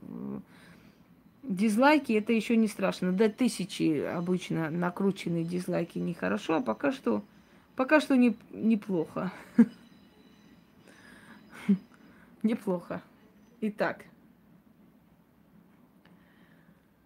Дизлайки 1.43 2.13
это 2.13 2.33
еще 2.33 2.57
не 2.57 2.67
страшно. 2.67 3.11
До 3.11 3.29
тысячи 3.29 4.01
обычно 4.01 4.71
накрученные 4.71 5.43
дизлайки 5.43 5.99
нехорошо, 5.99 6.55
а 6.55 6.61
пока 6.61 6.91
что, 6.91 7.23
пока 7.75 7.99
что 7.99 8.17
не, 8.17 8.35
неплохо. 8.51 9.31
Неплохо. 12.43 13.01
Итак, 13.61 14.05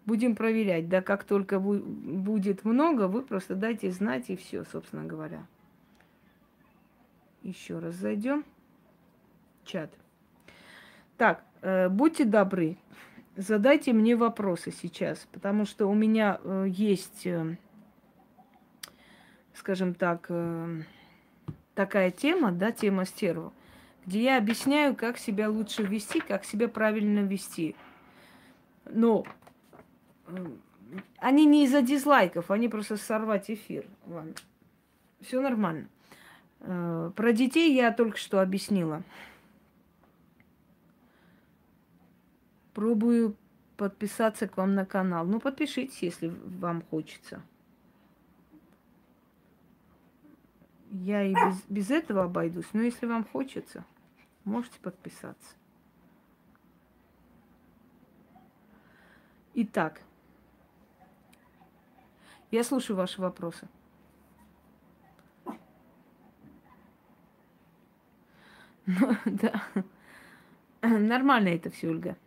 будем 0.05 0.35
проверять. 0.35 0.87
Да, 0.87 1.01
как 1.01 1.23
только 1.25 1.59
будет 1.59 2.63
много, 2.63 3.07
вы 3.07 3.21
просто 3.21 3.55
дайте 3.55 3.91
знать 3.91 4.29
и 4.29 4.37
все, 4.37 4.63
собственно 4.63 5.03
говоря. 5.03 5.45
Еще 7.41 7.79
раз 7.79 7.95
зайдем. 7.95 8.45
Чат. 9.63 9.91
Так, 11.17 11.43
э, 11.61 11.89
будьте 11.89 12.25
добры, 12.25 12.77
задайте 13.35 13.93
мне 13.93 14.15
вопросы 14.15 14.71
сейчас, 14.71 15.27
потому 15.31 15.65
что 15.65 15.87
у 15.87 15.93
меня 15.93 16.39
э, 16.43 16.65
есть, 16.67 17.25
э, 17.25 17.57
скажем 19.53 19.93
так, 19.93 20.27
э, 20.29 20.81
такая 21.75 22.11
тема, 22.11 22.51
да, 22.51 22.71
тема 22.71 23.05
стерва, 23.05 23.53
где 24.05 24.23
я 24.23 24.37
объясняю, 24.37 24.95
как 24.95 25.17
себя 25.17 25.49
лучше 25.49 25.83
вести, 25.83 26.19
как 26.19 26.45
себя 26.45 26.67
правильно 26.67 27.19
вести. 27.19 27.75
Но 28.85 29.25
э, 30.27 30.35
они 31.17 31.45
не 31.45 31.65
из-за 31.65 31.81
дизлайков, 31.81 32.51
они 32.51 32.67
просто 32.67 32.97
сорвать 32.97 33.49
эфир. 33.49 33.85
Ладно. 34.07 34.33
Все 35.21 35.39
нормально. 35.39 35.87
Э, 36.61 37.11
про 37.15 37.33
детей 37.33 37.73
я 37.75 37.91
только 37.91 38.17
что 38.17 38.41
объяснила. 38.41 39.03
Пробую 42.73 43.35
подписаться 43.77 44.47
к 44.47 44.57
вам 44.57 44.75
на 44.75 44.85
канал. 44.85 45.25
Ну, 45.25 45.39
подпишитесь, 45.39 46.01
если 46.01 46.27
вам 46.27 46.83
хочется. 46.83 47.41
Я 50.91 51.23
и 51.23 51.33
без, 51.33 51.61
без 51.67 51.89
этого 51.89 52.23
обойдусь, 52.23 52.67
но 52.73 52.81
если 52.81 53.05
вам 53.05 53.23
хочется, 53.23 53.85
можете 54.43 54.77
подписаться. 54.79 55.55
Итак, 59.53 60.01
я 62.51 62.63
слушаю 62.63 62.97
ваши 62.97 63.21
вопросы. 63.21 63.67
Ну, 68.99 69.15
да. 69.25 69.61
Нормально 70.81 71.49
это 71.49 71.69
все, 71.69 71.89
Ольга. 71.89 72.17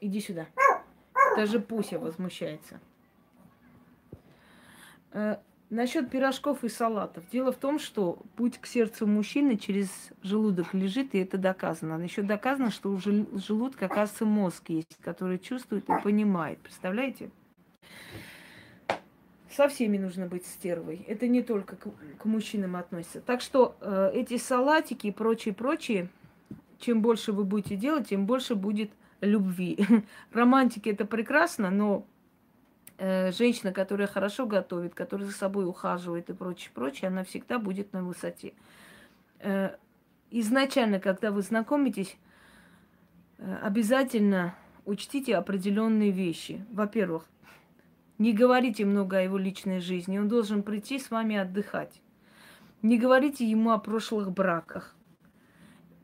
Иди 0.00 0.20
сюда. 0.20 0.46
Даже 1.36 1.60
Пуся 1.60 1.98
возмущается. 1.98 2.80
Э, 5.12 5.36
насчет 5.70 6.10
пирожков 6.10 6.64
и 6.64 6.68
салатов. 6.68 7.24
Дело 7.30 7.52
в 7.52 7.56
том, 7.56 7.78
что 7.78 8.22
путь 8.36 8.58
к 8.58 8.66
сердцу 8.66 9.06
мужчины 9.06 9.56
через 9.56 10.10
желудок 10.22 10.72
лежит, 10.72 11.14
и 11.14 11.18
это 11.18 11.36
доказано. 11.36 12.00
Еще 12.02 12.22
доказано, 12.22 12.70
что 12.70 12.90
у 12.90 12.98
желудка, 12.98 13.86
оказывается, 13.86 14.24
мозг 14.24 14.68
есть, 14.68 14.96
который 15.02 15.38
чувствует 15.38 15.88
и 15.88 16.02
понимает. 16.02 16.60
Представляете? 16.60 17.30
Со 19.58 19.66
всеми 19.66 19.98
нужно 19.98 20.26
быть 20.26 20.46
стервой. 20.46 21.04
Это 21.08 21.26
не 21.26 21.42
только 21.42 21.74
к, 21.74 21.88
к 22.18 22.24
мужчинам 22.26 22.76
относится. 22.76 23.20
Так 23.20 23.40
что 23.40 23.74
э, 23.80 24.12
эти 24.14 24.36
салатики 24.36 25.08
и 25.08 25.10
прочие, 25.10 25.52
прочие, 25.52 26.10
чем 26.78 27.02
больше 27.02 27.32
вы 27.32 27.42
будете 27.42 27.74
делать, 27.74 28.08
тем 28.08 28.24
больше 28.24 28.54
будет 28.54 28.92
любви. 29.20 29.76
Романтики 30.32 30.90
это 30.90 31.04
прекрасно, 31.04 31.70
но 31.70 32.06
э, 32.98 33.32
женщина, 33.32 33.72
которая 33.72 34.06
хорошо 34.06 34.46
готовит, 34.46 34.94
которая 34.94 35.26
за 35.26 35.34
собой 35.34 35.66
ухаживает 35.66 36.30
и 36.30 36.34
прочее, 36.34 36.70
прочее, 36.72 37.08
она 37.08 37.24
всегда 37.24 37.58
будет 37.58 37.92
на 37.92 38.04
высоте. 38.04 38.52
Э, 39.40 39.74
изначально, 40.30 41.00
когда 41.00 41.32
вы 41.32 41.42
знакомитесь, 41.42 42.16
э, 43.38 43.56
обязательно 43.60 44.54
учтите 44.84 45.34
определенные 45.34 46.12
вещи. 46.12 46.64
Во-первых, 46.70 47.24
не 48.18 48.32
говорите 48.32 48.84
много 48.84 49.18
о 49.18 49.22
его 49.22 49.38
личной 49.38 49.80
жизни, 49.80 50.18
он 50.18 50.28
должен 50.28 50.62
прийти 50.62 50.98
с 50.98 51.10
вами 51.10 51.36
отдыхать. 51.36 52.00
Не 52.82 52.98
говорите 52.98 53.48
ему 53.48 53.70
о 53.70 53.78
прошлых 53.78 54.32
браках 54.32 54.94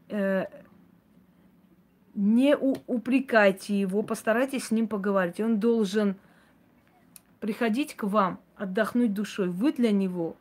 э, 0.09 0.47
не 2.15 2.57
упрекайте 2.57 3.78
его, 3.78 4.03
постарайтесь 4.03 4.66
с 4.66 4.70
ним 4.70 4.86
поговорить. 4.86 5.41
Он 5.41 5.59
должен 5.59 6.16
приходить 7.41 7.95
к 7.97 8.05
вам, 8.05 8.41
отдохнуть 8.57 9.12
душой. 9.12 9.49
Вы 9.49 9.73
для 9.73 9.91
него 9.91 10.36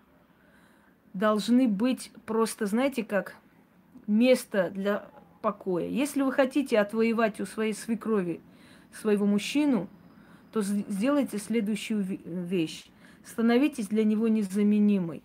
должны 1.13 1.67
быть 1.67 2.11
просто, 2.25 2.65
знаете, 2.65 3.03
как 3.03 3.35
место 4.07 4.69
для 4.69 5.07
покоя. 5.41 5.87
Если 5.87 6.21
вы 6.21 6.31
хотите 6.31 6.79
отвоевать 6.79 7.41
у 7.41 7.45
своей 7.45 7.73
свекрови 7.73 8.41
своего 8.91 9.25
мужчину, 9.25 9.89
то 10.53 10.61
сделайте 10.61 11.39
следующую 11.39 12.01
вещь. 12.23 12.85
Становитесь 13.25 13.87
для 13.87 14.05
него 14.05 14.27
незаменимой. 14.29 15.21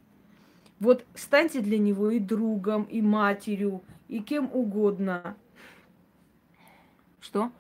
Вот 0.81 1.05
станьте 1.15 1.61
для 1.61 1.79
него 1.79 2.11
и 2.11 2.19
другом, 2.19 2.85
и 2.85 3.01
матерью, 3.03 3.83
и 4.09 4.21
кем 4.21 4.51
угодно– 4.53 5.37
что? 7.29 7.51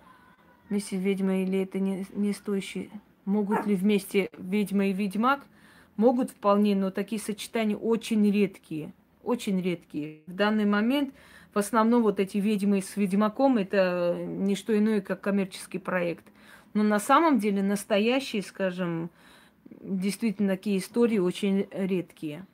Вместе 0.70 0.97
с 0.97 1.03
ведьмой 1.03 1.43
или 1.43 1.61
это 1.61 1.78
не, 1.78 2.07
не 2.15 2.32
стоящие? 2.32 2.89
Могут 3.24 3.66
ли 3.66 3.74
вместе 3.74 4.31
ведьма 4.39 4.86
и 4.86 4.93
ведьмак? 4.93 5.45
Могут 5.97 6.31
вполне, 6.31 6.74
но 6.74 6.90
такие 6.90 7.20
сочетания 7.20 7.77
очень 7.77 8.31
редкие. 8.31 8.95
Очень 9.23 9.61
редкие. 9.61 10.20
В 10.27 10.32
данный 10.32 10.65
момент 10.65 11.12
в 11.53 11.59
основном 11.59 12.03
вот 12.03 12.20
эти 12.20 12.39
ведьмы 12.39 12.81
с 12.81 12.97
ведьмаком 12.97 13.59
это 13.59 14.16
не 14.19 14.55
что 14.55 14.77
иное, 14.77 15.01
как 15.01 15.20
коммерческий 15.20 15.78
проект. 15.78 16.24
Но 16.74 16.82
на 16.82 16.99
самом 16.99 17.39
деле 17.39 17.62
настоящие, 17.62 18.43
скажем, 18.43 19.11
действительно 19.81 20.51
такие 20.51 20.78
истории 20.78 21.19
очень 21.19 21.66
редкие. 21.73 22.47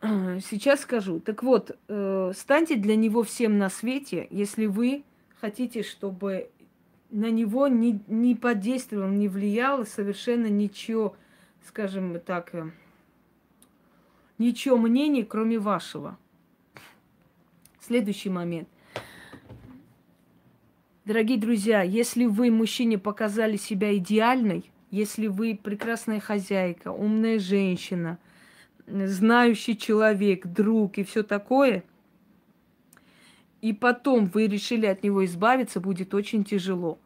Сейчас 0.02 0.80
скажу. 0.80 1.20
Так 1.20 1.42
вот, 1.42 1.76
э, 1.88 2.32
станьте 2.34 2.76
для 2.76 2.96
него 2.96 3.22
всем 3.22 3.58
на 3.58 3.68
свете, 3.68 4.26
если 4.30 4.66
вы 4.66 5.04
хотите, 5.40 5.82
чтобы 5.82 6.50
на 7.10 7.30
него 7.30 7.68
не, 7.68 8.00
не 8.06 8.34
подействовал, 8.34 9.08
не 9.08 9.28
влияло 9.28 9.84
совершенно 9.84 10.46
ничего, 10.46 11.16
скажем 11.66 12.20
так, 12.20 12.54
э, 12.54 12.70
ничего 14.38 14.76
мнения, 14.76 15.24
кроме 15.24 15.58
вашего. 15.58 16.18
Следующий 17.80 18.30
момент. 18.30 18.68
Дорогие 21.08 21.38
друзья, 21.38 21.80
если 21.80 22.26
вы 22.26 22.50
мужчине 22.50 22.98
показали 22.98 23.56
себя 23.56 23.96
идеальной, 23.96 24.70
если 24.90 25.26
вы 25.26 25.54
прекрасная 25.56 26.20
хозяйка, 26.20 26.92
умная 26.92 27.38
женщина, 27.38 28.18
знающий 28.86 29.78
человек, 29.78 30.46
друг 30.46 30.98
и 30.98 31.04
все 31.04 31.22
такое, 31.22 31.82
и 33.62 33.72
потом 33.72 34.26
вы 34.26 34.48
решили 34.48 34.84
от 34.84 35.02
него 35.02 35.24
избавиться, 35.24 35.80
будет 35.80 36.12
очень 36.12 36.44
тяжело. 36.44 36.98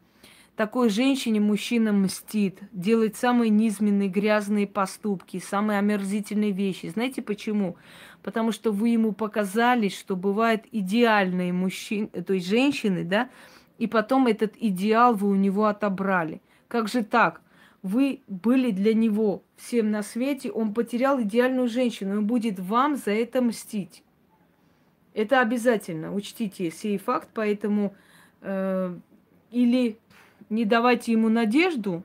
Такой 0.57 0.89
женщине 0.89 1.39
мужчина 1.39 1.93
мстит, 1.93 2.59
делает 2.73 3.15
самые 3.15 3.51
низменные 3.51 4.09
грязные 4.09 4.67
поступки, 4.67 5.39
самые 5.39 5.79
омерзительные 5.79 6.51
вещи. 6.51 6.87
Знаете 6.87 7.21
почему? 7.21 7.77
Потому 8.21 8.51
что 8.51 8.73
вы 8.73 8.89
ему 8.89 9.13
показали, 9.13 9.87
что 9.87 10.17
бывают 10.17 10.65
идеальные 10.73 11.53
мужчины, 11.53 12.07
то 12.07 12.33
есть 12.33 12.47
женщины, 12.47 13.05
да, 13.05 13.29
и 13.77 13.87
потом 13.87 14.27
этот 14.27 14.53
идеал 14.57 15.15
вы 15.15 15.29
у 15.29 15.35
него 15.35 15.65
отобрали. 15.65 16.41
Как 16.67 16.87
же 16.87 17.03
так? 17.03 17.41
Вы 17.81 18.21
были 18.27 18.71
для 18.71 18.93
него 18.93 19.43
всем 19.57 19.91
на 19.91 20.03
свете, 20.03 20.51
он 20.51 20.73
потерял 20.73 21.21
идеальную 21.21 21.67
женщину, 21.67 22.19
он 22.19 22.27
будет 22.27 22.59
вам 22.59 22.95
за 22.95 23.11
это 23.11 23.41
мстить. 23.41 24.03
Это 25.13 25.41
обязательно, 25.41 26.13
учтите 26.13 26.71
сей 26.71 26.97
факт, 26.97 27.29
поэтому 27.33 27.93
э, 28.41 28.95
или 29.51 29.97
не 30.49 30.65
давайте 30.65 31.11
ему 31.11 31.29
надежду, 31.29 32.03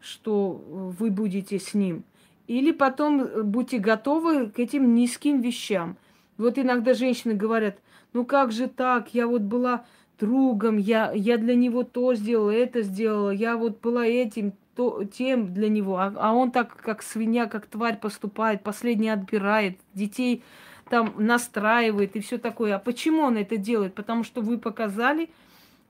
что 0.00 0.62
вы 0.68 1.10
будете 1.10 1.58
с 1.58 1.74
ним, 1.74 2.04
или 2.46 2.72
потом 2.72 3.50
будьте 3.50 3.78
готовы 3.78 4.48
к 4.50 4.58
этим 4.58 4.94
низким 4.94 5.40
вещам. 5.40 5.96
Вот 6.38 6.58
иногда 6.58 6.94
женщины 6.94 7.34
говорят, 7.34 7.78
ну 8.12 8.24
как 8.24 8.52
же 8.52 8.68
так, 8.68 9.12
я 9.14 9.26
вот 9.26 9.42
была 9.42 9.84
другом, 10.18 10.76
я, 10.76 11.12
я 11.12 11.38
для 11.38 11.54
него 11.54 11.82
то 11.82 12.14
сделала, 12.14 12.50
это 12.50 12.82
сделала, 12.82 13.30
я 13.30 13.56
вот 13.56 13.80
была 13.80 14.06
этим, 14.06 14.52
то, 14.74 15.04
тем 15.04 15.52
для 15.52 15.68
него, 15.68 15.98
а, 15.98 16.12
а 16.16 16.32
он 16.32 16.50
так, 16.50 16.76
как 16.76 17.02
свинья, 17.02 17.46
как 17.46 17.66
тварь 17.66 17.98
поступает, 17.98 18.62
последний 18.62 19.10
отбирает, 19.10 19.78
детей 19.94 20.42
там 20.88 21.14
настраивает 21.18 22.16
и 22.16 22.20
все 22.20 22.38
такое. 22.38 22.76
А 22.76 22.78
почему 22.78 23.22
он 23.22 23.36
это 23.36 23.56
делает? 23.56 23.94
Потому 23.94 24.24
что 24.24 24.40
вы 24.40 24.58
показали, 24.58 25.30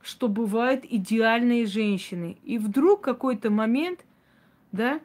что 0.02 0.28
бывают 0.28 0.84
идеальные 0.84 1.66
женщины. 1.66 2.38
И 2.44 2.58
вдруг 2.58 3.00
какой-то 3.00 3.50
момент, 3.50 4.04
да, 4.72 5.00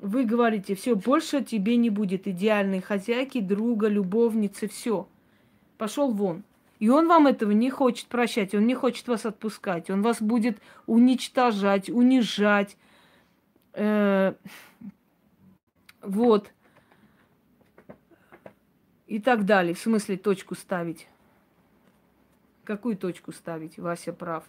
вы 0.00 0.24
говорите, 0.24 0.74
все, 0.74 0.96
больше 0.96 1.42
тебе 1.42 1.76
не 1.76 1.90
будет 1.90 2.26
идеальной 2.26 2.80
хозяйки, 2.80 3.40
друга, 3.40 3.88
любовницы, 3.88 4.68
все. 4.68 5.08
Пошел 5.78 6.12
вон. 6.12 6.42
И 6.82 6.88
он 6.88 7.06
вам 7.06 7.28
этого 7.28 7.52
не 7.52 7.70
хочет 7.70 8.08
прощать, 8.08 8.56
он 8.56 8.66
не 8.66 8.74
хочет 8.74 9.06
вас 9.06 9.24
отпускать, 9.24 9.88
он 9.88 10.02
вас 10.02 10.20
будет 10.20 10.60
уничтожать, 10.86 11.88
унижать. 11.88 12.76
Э, 13.72 14.34
вот 16.00 16.52
и 19.06 19.20
так 19.20 19.44
далее. 19.44 19.74
В 19.74 19.78
смысле 19.78 20.16
точку 20.16 20.56
ставить? 20.56 21.06
Какую 22.64 22.96
точку 22.96 23.30
ставить? 23.30 23.78
Вася 23.78 24.12
прав. 24.12 24.44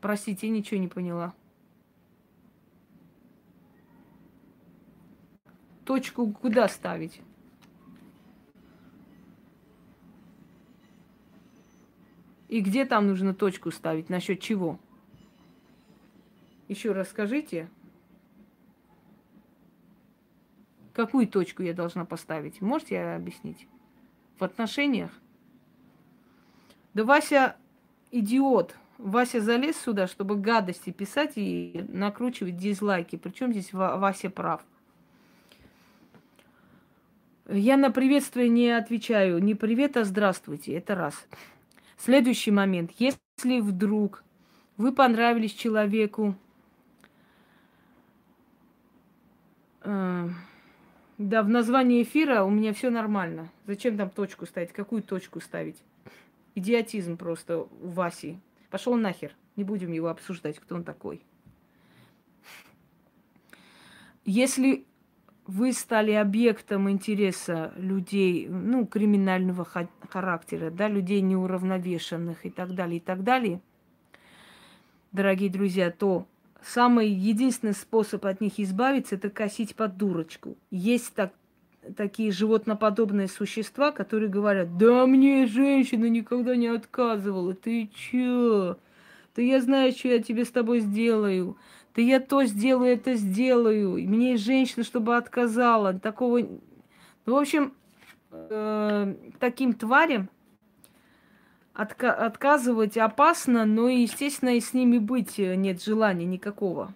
Простите, 0.00 0.48
ничего 0.48 0.80
не 0.80 0.88
поняла. 0.88 1.34
Точку 5.84 6.32
куда 6.32 6.66
ставить? 6.66 7.22
И 12.52 12.60
где 12.60 12.84
там 12.84 13.06
нужно 13.06 13.32
точку 13.32 13.70
ставить? 13.70 14.10
Насчет 14.10 14.38
чего? 14.40 14.78
Еще 16.68 16.92
раз 16.92 17.08
скажите. 17.08 17.70
Какую 20.92 21.26
точку 21.26 21.62
я 21.62 21.72
должна 21.72 22.04
поставить? 22.04 22.60
Можете 22.60 23.00
объяснить? 23.00 23.66
В 24.38 24.44
отношениях? 24.44 25.10
Да 26.92 27.04
Вася 27.04 27.56
идиот. 28.10 28.76
Вася 28.98 29.40
залез 29.40 29.78
сюда, 29.78 30.06
чтобы 30.06 30.36
гадости 30.36 30.90
писать 30.90 31.32
и 31.36 31.86
накручивать 31.88 32.58
дизлайки. 32.58 33.16
Причем 33.16 33.52
здесь 33.52 33.72
Вася 33.72 34.28
прав. 34.28 34.62
Я 37.48 37.78
на 37.78 37.90
приветствие 37.90 38.50
не 38.50 38.68
отвечаю. 38.68 39.42
Не 39.42 39.54
привет, 39.54 39.96
а 39.96 40.04
здравствуйте. 40.04 40.74
Это 40.74 40.94
раз. 40.94 41.26
Следующий 42.04 42.50
момент. 42.50 42.90
Если 42.98 43.60
вдруг 43.60 44.24
вы 44.76 44.92
понравились 44.92 45.52
человеку, 45.52 46.34
э, 49.82 50.28
да, 51.18 51.42
в 51.44 51.48
названии 51.48 52.02
эфира 52.02 52.42
у 52.42 52.50
меня 52.50 52.72
все 52.72 52.90
нормально. 52.90 53.52
Зачем 53.68 53.96
там 53.96 54.10
точку 54.10 54.46
ставить? 54.46 54.72
Какую 54.72 55.04
точку 55.04 55.40
ставить? 55.40 55.76
Идиотизм 56.56 57.16
просто 57.16 57.58
у 57.58 57.68
Васи. 57.88 58.40
Пошел 58.68 58.96
нахер. 58.96 59.36
Не 59.54 59.62
будем 59.62 59.92
его 59.92 60.08
обсуждать, 60.08 60.58
кто 60.58 60.74
он 60.74 60.82
такой. 60.82 61.22
Если 64.24 64.86
вы 65.46 65.72
стали 65.72 66.12
объектом 66.12 66.88
интереса 66.88 67.72
людей, 67.76 68.46
ну, 68.48 68.86
криминального 68.86 69.66
характера, 70.08 70.70
да, 70.70 70.88
людей 70.88 71.20
неуравновешенных 71.20 72.46
и 72.46 72.50
так 72.50 72.74
далее, 72.74 72.98
и 72.98 73.00
так 73.00 73.24
далее, 73.24 73.60
дорогие 75.10 75.50
друзья, 75.50 75.90
то 75.90 76.26
самый 76.62 77.08
единственный 77.08 77.74
способ 77.74 78.24
от 78.26 78.40
них 78.40 78.58
избавиться– 78.58 79.14
это 79.16 79.30
косить 79.30 79.74
под 79.74 79.96
дурочку. 79.96 80.56
Есть 80.70 81.14
так, 81.14 81.32
такие 81.96 82.30
животноподобные 82.30 83.28
существа, 83.28 83.90
которые 83.90 84.28
говорят, 84.28 84.76
да 84.78 85.06
мне 85.06 85.46
женщина 85.46 86.06
никогда 86.06 86.56
не 86.56 86.68
отказывала, 86.68 87.54
ты 87.54 87.90
чё? 87.94 88.78
Да 89.34 89.42
я 89.42 89.60
знаю, 89.60 89.92
что 89.92 90.08
я 90.08 90.22
тебе 90.22 90.44
с 90.44 90.50
тобой 90.50 90.80
сделаю. 90.80 91.56
Да 91.94 92.02
я 92.02 92.20
то 92.20 92.44
сделаю, 92.44 92.94
это 92.94 93.14
сделаю. 93.14 93.96
И 93.96 94.06
мне 94.06 94.36
женщина, 94.36 94.84
чтобы 94.84 95.16
отказала. 95.16 95.92
Такого... 95.98 96.38
Ну, 96.38 97.34
в 97.34 97.36
общем, 97.36 97.74
э, 98.30 99.14
таким 99.38 99.74
тварям 99.74 100.28
отка- 101.74 102.14
отказывать 102.14 102.96
опасно, 102.96 103.64
но, 103.64 103.88
естественно, 103.88 104.56
и 104.56 104.60
с 104.60 104.72
ними 104.72 104.98
быть 104.98 105.38
э, 105.38 105.54
нет 105.54 105.82
желания 105.82 106.24
никакого. 106.24 106.94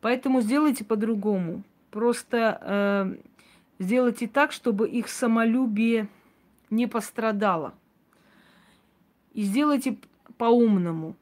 Поэтому 0.00 0.40
сделайте 0.40 0.84
по-другому. 0.84 1.62
Просто 1.90 2.58
э, 2.60 3.16
сделайте 3.78 4.28
так, 4.28 4.52
чтобы 4.52 4.88
их 4.88 5.08
самолюбие 5.08 6.08
не 6.70 6.86
пострадало. 6.86 7.74
И 9.34 9.42
сделайте 9.42 9.96
по-умному. 10.38 11.16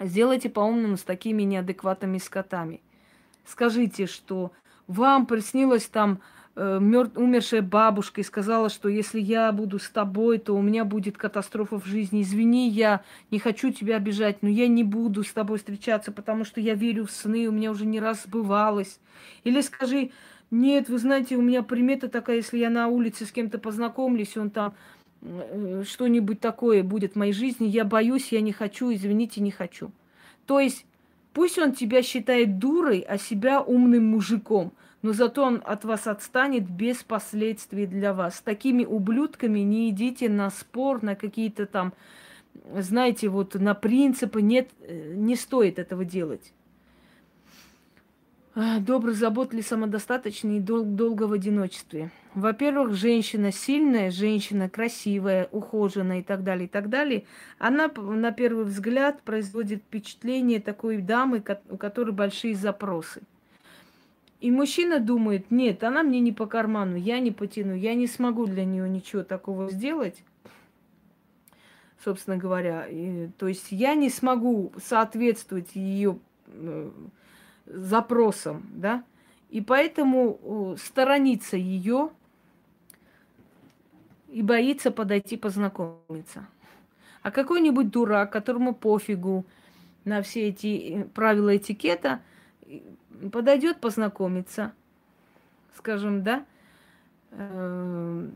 Сделайте 0.00 0.48
по-умному 0.48 0.96
с 0.96 1.02
такими 1.02 1.42
неадекватными 1.42 2.18
скотами. 2.18 2.80
Скажите, 3.44 4.06
что 4.06 4.52
вам 4.86 5.26
приснилось 5.26 5.86
там 5.86 6.20
Э, 6.56 6.78
мёр... 6.80 7.10
умершая 7.14 7.62
бабушка 7.62 8.20
и 8.20 8.24
сказала, 8.24 8.68
что 8.68 8.88
если 8.88 9.20
я 9.20 9.52
буду 9.52 9.78
с 9.78 9.88
тобой, 9.88 10.38
то 10.38 10.54
у 10.54 10.60
меня 10.60 10.84
будет 10.84 11.16
катастрофа 11.16 11.78
в 11.78 11.86
жизни. 11.86 12.22
Извини, 12.22 12.68
я 12.68 13.02
не 13.30 13.38
хочу 13.38 13.72
тебя 13.72 13.96
обижать, 13.96 14.42
но 14.42 14.48
я 14.48 14.66
не 14.66 14.82
буду 14.82 15.22
с 15.22 15.32
тобой 15.32 15.58
встречаться, 15.58 16.10
потому 16.10 16.44
что 16.44 16.60
я 16.60 16.74
верю 16.74 17.06
в 17.06 17.12
сны, 17.12 17.46
у 17.46 17.52
меня 17.52 17.70
уже 17.70 17.86
не 17.86 18.00
раз 18.00 18.24
сбывалось. 18.24 18.98
Или 19.44 19.60
скажи, 19.60 20.10
нет, 20.50 20.88
вы 20.88 20.98
знаете, 20.98 21.36
у 21.36 21.42
меня 21.42 21.62
примета 21.62 22.08
такая, 22.08 22.36
если 22.36 22.58
я 22.58 22.68
на 22.68 22.88
улице 22.88 23.26
с 23.26 23.32
кем-то 23.32 23.58
познакомлюсь, 23.58 24.36
он 24.36 24.50
там 24.50 24.74
что-нибудь 25.84 26.40
такое 26.40 26.82
будет 26.82 27.12
в 27.12 27.16
моей 27.16 27.32
жизни, 27.32 27.66
я 27.66 27.84
боюсь, 27.84 28.32
я 28.32 28.40
не 28.40 28.52
хочу, 28.52 28.92
извините, 28.92 29.40
не 29.40 29.50
хочу. 29.50 29.92
То 30.46 30.60
есть 30.60 30.86
пусть 31.32 31.58
он 31.58 31.72
тебя 31.72 32.02
считает 32.02 32.58
дурой, 32.58 33.00
а 33.00 33.18
себя 33.18 33.60
умным 33.60 34.06
мужиком– 34.06 34.72
но 35.02 35.12
зато 35.12 35.44
он 35.44 35.62
от 35.64 35.84
вас 35.84 36.06
отстанет 36.06 36.68
без 36.68 37.02
последствий 37.02 37.86
для 37.86 38.12
вас. 38.12 38.36
С 38.36 38.42
такими 38.42 38.84
ублюдками 38.84 39.60
не 39.60 39.90
идите 39.90 40.28
на 40.28 40.50
спор, 40.50 41.02
на 41.02 41.14
какие-то 41.14 41.66
там, 41.66 41.94
знаете, 42.76 43.28
вот 43.28 43.54
на 43.54 43.74
принципы. 43.74 44.42
Нет, 44.42 44.68
э, 44.82 45.14
не 45.14 45.36
стоит 45.36 45.78
этого 45.78 46.04
делать. 46.04 46.52
А, 48.52 48.80
добрый, 48.80 49.14
заботливый, 49.14 49.62
самодостаточный 49.62 50.56
и 50.56 50.60
дол- 50.60 50.84
долго 50.84 51.24
в 51.24 51.32
одиночестве. 51.32 52.10
Во-первых, 52.34 52.94
женщина 52.94 53.52
сильная, 53.52 54.10
женщина 54.10 54.68
красивая, 54.68 55.48
ухоженная 55.52 56.20
и 56.20 56.22
так 56.22 56.42
далее, 56.42 56.66
и 56.66 56.68
так 56.68 56.88
далее. 56.88 57.24
Она 57.58 57.88
на 57.96 58.32
первый 58.32 58.64
взгляд 58.64 59.22
производит 59.22 59.82
впечатление 59.82 60.60
такой 60.60 60.98
дамы, 60.98 61.44
у 61.68 61.76
которой 61.76 62.10
большие 62.10 62.56
запросы. 62.56 63.22
И 64.40 64.50
мужчина 64.50 64.98
думает, 64.98 65.50
нет, 65.50 65.84
она 65.84 66.02
мне 66.02 66.18
не 66.18 66.32
по 66.32 66.46
карману, 66.46 66.96
я 66.96 67.20
не 67.20 67.30
потяну, 67.30 67.74
я 67.74 67.94
не 67.94 68.08
смогу 68.08 68.46
для 68.46 68.64
нее 68.64 68.88
ничего 68.88 69.22
такого 69.22 69.70
сделать. 69.70 70.24
собственно 72.02 72.36
говоря. 72.36 72.86
И, 72.88 73.28
то 73.38 73.46
есть 73.46 73.66
я 73.70 73.94
не 73.94 74.08
смогу 74.10 74.72
соответствовать 74.82 75.76
ее 75.76 76.18
э, 76.46 76.90
запросам, 77.72 78.66
да, 78.72 79.04
и 79.50 79.60
поэтому 79.60 80.76
сторонится 80.78 81.56
ее 81.56 82.10
и 84.28 84.42
боится 84.42 84.90
подойти 84.90 85.36
познакомиться. 85.36 86.46
А 87.22 87.30
какой-нибудь 87.30 87.90
дурак, 87.90 88.32
которому 88.32 88.74
пофигу 88.74 89.44
на 90.04 90.22
все 90.22 90.48
эти 90.48 91.00
э, 91.00 91.04
правила 91.04 91.56
этикета, 91.56 92.20
подойдет 93.32 93.80
познакомиться, 93.80 94.72
скажем, 95.76 96.22
да, 96.22 96.44
э, 97.32 98.28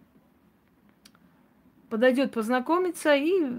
подойдет 1.89 2.33
познакомиться 2.33 3.15
и 3.15 3.51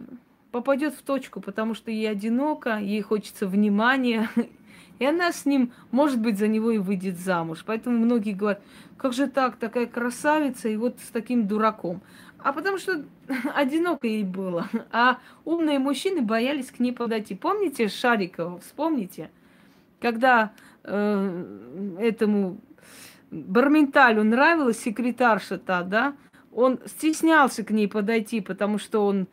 попадет 0.51 0.93
в 0.93 1.01
точку, 1.01 1.41
потому 1.41 1.73
что 1.73 1.89
ей 1.89 2.09
одиноко, 2.09 2.77
ей 2.77 3.01
хочется 3.01 3.47
внимания, 3.47 4.29
и 4.99 5.05
она 5.05 5.31
с 5.31 5.45
ним, 5.45 5.71
может 5.91 6.19
быть, 6.19 6.37
за 6.37 6.47
него 6.47 6.71
и 6.71 6.77
выйдет 6.77 7.17
замуж. 7.17 7.63
Поэтому 7.65 7.97
многие 7.97 8.33
говорят, 8.33 8.61
как 8.97 9.13
же 9.13 9.27
так, 9.27 9.57
такая 9.57 9.87
красавица, 9.87 10.69
и 10.69 10.77
вот 10.77 10.99
с 10.99 11.09
таким 11.09 11.47
дураком. 11.47 12.01
А 12.39 12.53
потому 12.53 12.77
что 12.77 13.03
одиноко 13.55 14.07
ей 14.07 14.23
было. 14.23 14.67
А 14.91 15.17
умные 15.43 15.79
мужчины 15.79 16.21
боялись 16.21 16.71
к 16.71 16.79
ней 16.79 16.93
подойти. 16.93 17.35
Помните 17.35 17.87
Шарикова? 17.87 18.59
Вспомните? 18.59 19.31
Когда 19.99 20.51
э, 20.83 21.95
этому 21.99 22.59
Барменталю 23.31 24.23
нравилась 24.23 24.79
секретарша 24.79 25.57
та, 25.57 25.83
да, 25.83 26.13
он 26.53 26.79
стеснялся 26.85 27.63
к 27.63 27.71
ней 27.71 27.87
подойти, 27.87 28.39
потому 28.39 28.77
что 28.77 29.05
он 29.05 29.27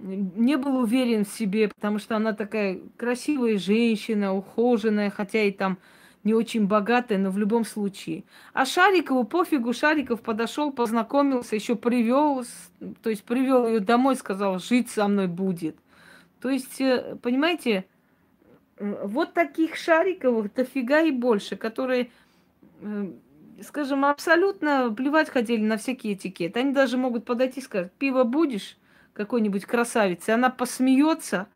не 0.00 0.56
был 0.56 0.76
уверен 0.78 1.24
в 1.24 1.28
себе, 1.28 1.68
потому 1.68 1.98
что 1.98 2.16
она 2.16 2.32
такая 2.32 2.80
красивая 2.96 3.58
женщина, 3.58 4.34
ухоженная, 4.34 5.10
хотя 5.10 5.42
и 5.42 5.50
там 5.50 5.78
не 6.24 6.32
очень 6.32 6.66
богатая, 6.66 7.18
но 7.18 7.30
в 7.30 7.38
любом 7.38 7.64
случае. 7.64 8.24
А 8.54 8.64
Шарикову 8.64 9.24
пофигу, 9.24 9.72
Шариков 9.72 10.22
подошел, 10.22 10.72
познакомился, 10.72 11.54
еще 11.54 11.76
привел, 11.76 12.44
то 13.02 13.10
есть 13.10 13.24
привел 13.24 13.66
ее 13.66 13.80
домой, 13.80 14.16
сказал, 14.16 14.58
жить 14.58 14.90
со 14.90 15.06
мной 15.06 15.28
будет. 15.28 15.76
То 16.40 16.48
есть, 16.48 16.80
э, 16.80 17.16
понимаете, 17.22 17.84
э, 18.78 19.06
вот 19.06 19.34
таких 19.34 19.76
Шариковых 19.76 20.52
дофига 20.54 21.02
и 21.02 21.10
больше, 21.10 21.56
которые, 21.56 22.10
э, 22.80 23.12
скажем, 23.62 24.04
абсолютно 24.06 24.92
плевать 24.96 25.28
хотели 25.28 25.62
на 25.62 25.76
всякие 25.76 26.14
этикеты. 26.14 26.60
Они 26.60 26.72
даже 26.72 26.96
могут 26.96 27.26
подойти 27.26 27.60
и 27.60 27.62
сказать, 27.62 27.92
пиво 27.92 28.24
будешь? 28.24 28.78
Какой-нибудь 29.14 29.64
красавицы, 29.64 30.30
она 30.30 30.50
посмеется, 30.50 31.46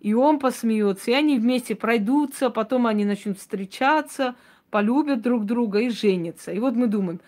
и 0.00 0.14
он 0.14 0.38
посмеется, 0.38 1.10
и 1.10 1.14
они 1.14 1.38
вместе 1.38 1.74
пройдутся, 1.74 2.50
потом 2.50 2.86
они 2.86 3.04
начнут 3.04 3.38
встречаться, 3.38 4.34
полюбят 4.70 5.22
друг 5.22 5.44
друга 5.44 5.80
и 5.80 5.90
женятся. 5.90 6.52
И 6.52 6.58
вот 6.58 6.74
мы 6.74 6.86
думаем, 6.86 7.20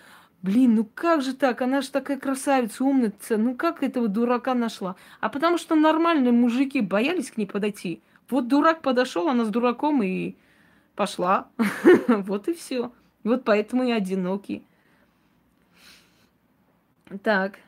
блин, 0.43 0.75
ну 0.75 0.89
как 0.95 1.23
же 1.23 1.35
так, 1.35 1.63
она 1.63 1.81
же 1.81 1.91
такая 1.91 2.19
красавица, 2.19 2.85
умница, 2.85 3.37
ну 3.37 3.55
как 3.55 3.83
этого 3.83 4.09
дурака 4.09 4.55
нашла? 4.55 4.97
А 5.21 5.29
потому 5.29 5.59
что 5.59 5.75
нормальные 5.75 6.33
мужики 6.33 6.81
боялись 6.81 7.31
к 7.31 7.37
ней 7.37 7.47
подойти. 7.47 8.01
Вот 8.31 8.49
дурак 8.49 8.83
подошел, 8.83 9.29
она 9.29 9.45
с 9.45 9.49
дураком 9.49 10.03
и 10.03 10.37
пошла. 10.95 11.49
Вот 12.09 12.49
и 12.49 12.55
все. 12.55 12.93
Вот 13.23 13.45
поэтому 13.45 13.85
и 13.85 13.91
одинокий. 13.91 14.65
Так. 17.23 17.59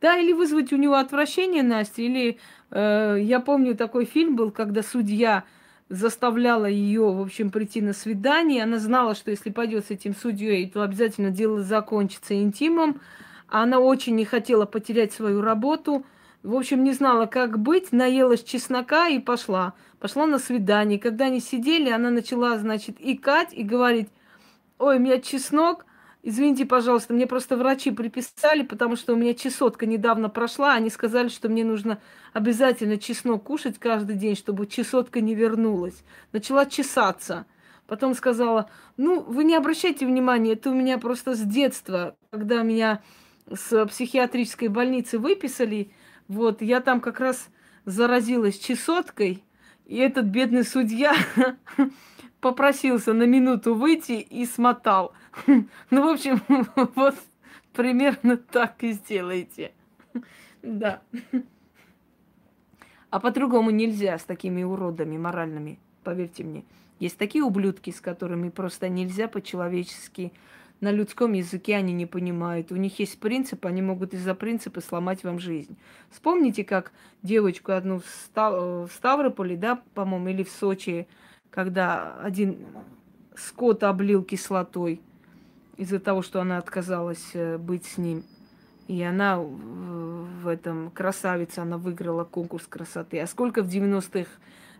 Да, 0.00 0.16
или 0.16 0.32
вызвать 0.32 0.72
у 0.72 0.76
него 0.76 0.94
отвращение, 0.94 1.62
Настя, 1.62 2.02
или 2.02 2.38
э, 2.70 3.18
я 3.20 3.40
помню 3.40 3.76
такой 3.76 4.06
фильм 4.06 4.34
был, 4.34 4.50
когда 4.50 4.82
судья 4.82 5.44
заставляла 5.90 6.66
ее, 6.66 7.12
в 7.12 7.20
общем, 7.20 7.50
прийти 7.50 7.82
на 7.82 7.92
свидание. 7.92 8.62
Она 8.62 8.78
знала, 8.78 9.14
что 9.14 9.30
если 9.30 9.50
пойдет 9.50 9.86
с 9.86 9.90
этим 9.90 10.14
судьей, 10.14 10.70
то 10.70 10.82
обязательно 10.82 11.30
дело 11.30 11.62
закончится 11.62 12.34
интимом. 12.34 13.00
Она 13.48 13.80
очень 13.80 14.14
не 14.14 14.24
хотела 14.24 14.64
потерять 14.64 15.12
свою 15.12 15.42
работу. 15.42 16.06
В 16.42 16.54
общем, 16.54 16.84
не 16.84 16.92
знала, 16.92 17.26
как 17.26 17.58
быть, 17.58 17.92
наелась 17.92 18.44
чеснока 18.44 19.08
и 19.08 19.18
пошла. 19.18 19.74
Пошла 19.98 20.26
на 20.26 20.38
свидание. 20.38 20.98
Когда 20.98 21.26
они 21.26 21.40
сидели, 21.40 21.90
она 21.90 22.10
начала, 22.10 22.56
значит, 22.56 22.96
икать 23.00 23.52
и 23.52 23.64
говорить, 23.64 24.08
ой, 24.78 24.96
у 24.96 25.00
меня 25.00 25.20
чеснок, 25.20 25.84
Извините, 26.22 26.66
пожалуйста, 26.66 27.14
мне 27.14 27.26
просто 27.26 27.56
врачи 27.56 27.90
приписали, 27.90 28.62
потому 28.62 28.96
что 28.96 29.14
у 29.14 29.16
меня 29.16 29.32
чесотка 29.32 29.86
недавно 29.86 30.28
прошла. 30.28 30.74
Они 30.74 30.90
сказали, 30.90 31.28
что 31.28 31.48
мне 31.48 31.64
нужно 31.64 31.98
обязательно 32.34 32.98
чеснок 32.98 33.44
кушать 33.44 33.78
каждый 33.78 34.16
день, 34.16 34.36
чтобы 34.36 34.66
чесотка 34.66 35.22
не 35.22 35.34
вернулась. 35.34 36.04
Начала 36.32 36.66
чесаться. 36.66 37.46
Потом 37.86 38.14
сказала, 38.14 38.70
ну, 38.98 39.20
вы 39.20 39.44
не 39.44 39.56
обращайте 39.56 40.06
внимания, 40.06 40.52
это 40.52 40.70
у 40.70 40.74
меня 40.74 40.98
просто 40.98 41.34
с 41.34 41.40
детства, 41.40 42.14
когда 42.30 42.62
меня 42.62 43.02
с 43.52 43.86
психиатрической 43.86 44.68
больницы 44.68 45.18
выписали, 45.18 45.90
вот, 46.28 46.62
я 46.62 46.80
там 46.80 47.00
как 47.00 47.18
раз 47.18 47.48
заразилась 47.86 48.58
чесоткой, 48.58 49.42
и 49.86 49.96
этот 49.96 50.26
бедный 50.26 50.62
судья 50.62 51.16
попросился 52.40 53.12
на 53.12 53.24
минуту 53.24 53.74
выйти 53.74 54.12
и 54.12 54.44
смотал. 54.46 55.12
Ну, 55.90 56.06
в 56.06 56.08
общем, 56.08 56.42
вот 56.94 57.14
примерно 57.72 58.36
так 58.36 58.82
и 58.82 58.92
сделайте. 58.92 59.72
Да. 60.62 61.00
А 63.10 63.18
по-другому 63.18 63.70
нельзя 63.70 64.18
с 64.18 64.24
такими 64.24 64.62
уродами 64.62 65.16
моральными, 65.16 65.78
поверьте 66.04 66.44
мне. 66.44 66.64
Есть 67.00 67.16
такие 67.16 67.42
ублюдки, 67.42 67.90
с 67.90 68.00
которыми 68.00 68.50
просто 68.50 68.88
нельзя 68.88 69.26
по-человечески. 69.26 70.32
На 70.80 70.92
людском 70.92 71.32
языке 71.32 71.76
они 71.76 71.92
не 71.92 72.06
понимают. 72.06 72.72
У 72.72 72.76
них 72.76 72.98
есть 73.00 73.18
принцип, 73.18 73.66
они 73.66 73.82
могут 73.82 74.14
из-за 74.14 74.34
принципа 74.34 74.80
сломать 74.80 75.24
вам 75.24 75.38
жизнь. 75.38 75.76
Вспомните, 76.10 76.64
как 76.64 76.92
девочку 77.22 77.72
одну 77.72 78.00
в 78.34 78.88
Ставрополе, 78.92 79.56
да, 79.56 79.82
по-моему, 79.94 80.28
или 80.28 80.42
в 80.42 80.50
Сочи, 80.50 81.06
когда 81.50 82.14
один 82.20 82.58
скот 83.36 83.82
облил 83.84 84.22
кислотой 84.22 85.00
из-за 85.76 85.98
того, 85.98 86.22
что 86.22 86.40
она 86.40 86.58
отказалась 86.58 87.30
э, 87.34 87.58
быть 87.58 87.86
с 87.86 87.98
ним. 87.98 88.24
И 88.86 89.02
она 89.02 89.38
в 89.38 90.48
этом 90.48 90.90
красавица, 90.90 91.62
она 91.62 91.78
выиграла 91.78 92.24
конкурс 92.24 92.66
красоты. 92.66 93.20
А 93.20 93.26
сколько 93.28 93.62
в 93.62 93.68
90-х 93.68 94.28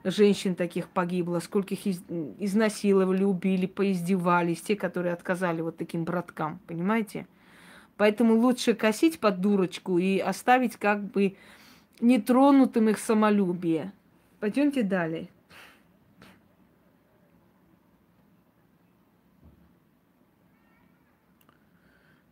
женщин 0.02 0.56
таких 0.56 0.88
погибло, 0.88 1.38
сколько 1.38 1.74
их 1.74 1.86
изнасиловали, 1.86 3.22
убили, 3.22 3.66
поиздевались, 3.66 4.62
те, 4.62 4.74
которые 4.74 5.12
отказали 5.12 5.60
вот 5.60 5.76
таким 5.76 6.05
браткам, 6.05 6.59
понимаете? 6.66 7.26
Поэтому 7.97 8.34
лучше 8.34 8.74
косить 8.74 9.20
под 9.20 9.40
дурочку 9.40 9.98
и 9.98 10.18
оставить 10.18 10.76
как 10.76 11.05
бы 11.05 11.36
нетронутым 12.01 12.88
их 12.88 12.98
самолюбие. 12.98 13.92
Пойдемте 14.40 14.82
далее. 14.82 15.28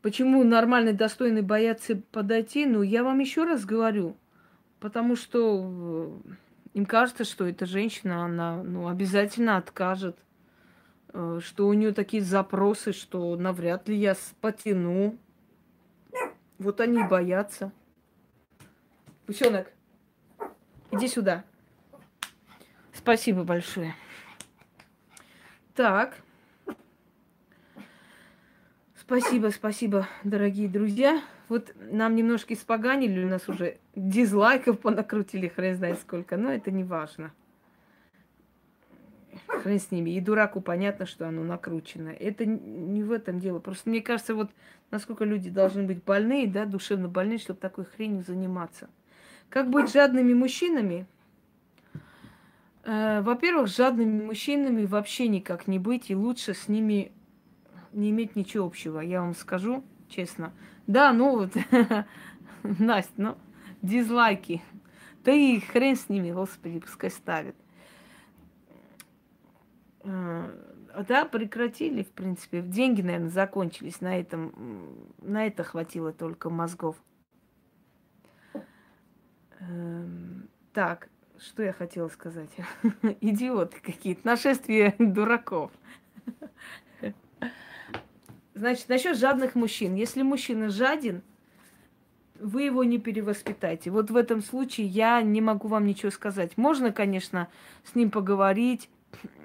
Почему 0.03 0.45
нормальный, 0.45 0.93
достойный 0.93 1.43
боятся 1.43 1.97
подойти? 2.12 2.66
Ну, 2.66 2.83
я 2.83 3.03
вам 3.03 3.19
еще 3.19 3.45
раз 3.45 3.65
говорю. 3.65 4.16
Потому 4.79 5.16
что 5.16 6.20
э, 6.25 6.31
им 6.75 6.87
кажется, 6.87 7.25
что 7.25 7.47
эта 7.47 7.66
женщина, 7.66 8.25
она 8.25 8.62
ну, 8.62 8.89
обязательно 8.89 9.57
откажет. 9.57 10.16
Э, 11.12 11.41
что 11.43 11.66
у 11.66 11.73
нее 11.73 11.93
такие 11.93 12.23
запросы, 12.23 12.93
что 12.93 13.35
навряд 13.37 13.89
ли 13.89 13.97
я 13.97 14.15
потяну. 14.41 15.19
Вот 16.59 16.81
они 16.81 17.03
боятся. 17.03 17.73
Пусенок, 19.27 19.70
иди 20.91 21.09
сюда. 21.09 21.45
Спасибо 22.93 23.45
большое. 23.45 23.95
Так. 25.75 26.16
Спасибо, 29.09 29.48
спасибо, 29.48 30.06
дорогие 30.22 30.68
друзья. 30.68 31.22
Вот 31.48 31.74
нам 31.80 32.14
немножко 32.14 32.52
испоганили, 32.52 33.24
у 33.24 33.26
нас 33.26 33.48
уже 33.48 33.78
дизлайков 33.97 34.80
понакрутили, 34.80 35.48
хрен 35.48 35.76
знает 35.76 35.98
сколько, 36.01 36.36
но 36.36 36.52
это 36.52 36.70
не 36.70 36.85
важно. 36.85 37.32
Хрен 39.47 39.80
с 39.80 39.90
ними. 39.90 40.10
И 40.10 40.20
дураку 40.20 40.60
понятно, 40.60 41.06
что 41.06 41.26
оно 41.26 41.43
накручено. 41.43 42.10
Это 42.10 42.44
не 42.44 43.02
в 43.02 43.10
этом 43.10 43.40
дело. 43.40 43.60
Просто 43.60 43.89
мне 43.89 44.02
кажется, 44.02 44.35
вот 44.35 44.51
насколько 44.90 45.24
люди 45.24 45.48
должны 45.48 45.85
быть 45.85 46.05
больные, 46.05 46.47
да, 46.47 46.66
душевно 46.66 47.09
больные, 47.09 47.39
чтобы 47.39 47.60
такой 47.60 47.86
хренью 47.86 48.22
заниматься. 48.22 48.90
Как 49.48 49.70
быть 49.70 49.90
жадными 49.90 50.35
мужчинами? 50.35 51.06
Э, 52.85 53.22
во-первых, 53.22 53.68
жадными 53.68 54.22
мужчинами 54.22 54.85
вообще 54.85 55.28
никак 55.28 55.66
не 55.66 55.78
быть, 55.78 56.10
и 56.10 56.14
лучше 56.14 56.52
с 56.52 56.68
ними 56.68 57.10
не 57.93 58.10
иметь 58.10 58.36
ничего 58.36 58.66
общего, 58.66 59.01
я 59.01 59.20
вам 59.20 59.35
скажу 59.35 59.85
честно. 60.09 60.52
Да, 60.86 61.12
ну 61.12 61.36
вот, 61.36 61.52
Настя, 62.62 63.12
ну, 63.16 63.39
дизлайки. 63.82 64.62
Да 65.24 65.32
и 65.32 65.60
хрен 65.60 65.97
с 65.97 66.09
ними, 66.09 66.32
господи, 66.32 66.81
пускай 66.81 67.10
ставят. 67.10 67.56
А, 70.05 70.51
да, 71.06 71.24
прекратили, 71.24 72.02
в 72.02 72.10
принципе. 72.10 72.62
Деньги, 72.62 73.02
наверное, 73.02 73.28
закончились. 73.28 74.01
На 74.01 74.19
этом, 74.19 75.12
на 75.20 75.47
это 75.47 75.65
хватило 75.65 76.12
только 76.12 76.51
мозгов. 76.51 76.97
Эм, 79.60 80.48
так, 80.73 81.09
что 81.39 81.62
я 81.62 81.73
хотела 81.73 82.09
сказать? 82.09 82.51
Идиоты 83.20 83.81
какие-то. 83.81 84.27
Нашествие 84.27 84.94
дураков. 84.98 85.70
Значит, 88.59 88.89
насчет 88.89 89.16
жадных 89.16 89.55
мужчин. 89.55 89.94
Если 89.94 90.22
мужчина 90.22 90.68
жаден, 90.68 91.22
вы 92.40 92.62
его 92.62 92.82
не 92.82 92.98
перевоспитаете. 92.98 93.90
Вот 93.93 94.10
в 94.10 94.16
этом 94.16 94.43
случае 94.43 94.89
я 94.89 95.22
не 95.22 95.40
могу 95.40 95.68
вам 95.68 95.86
ничего 95.86 96.10
сказать. 96.10 96.56
Можно, 96.56 96.90
конечно, 96.90 97.47
с 97.85 97.94
ним 97.94 98.10
поговорить, 98.10 98.90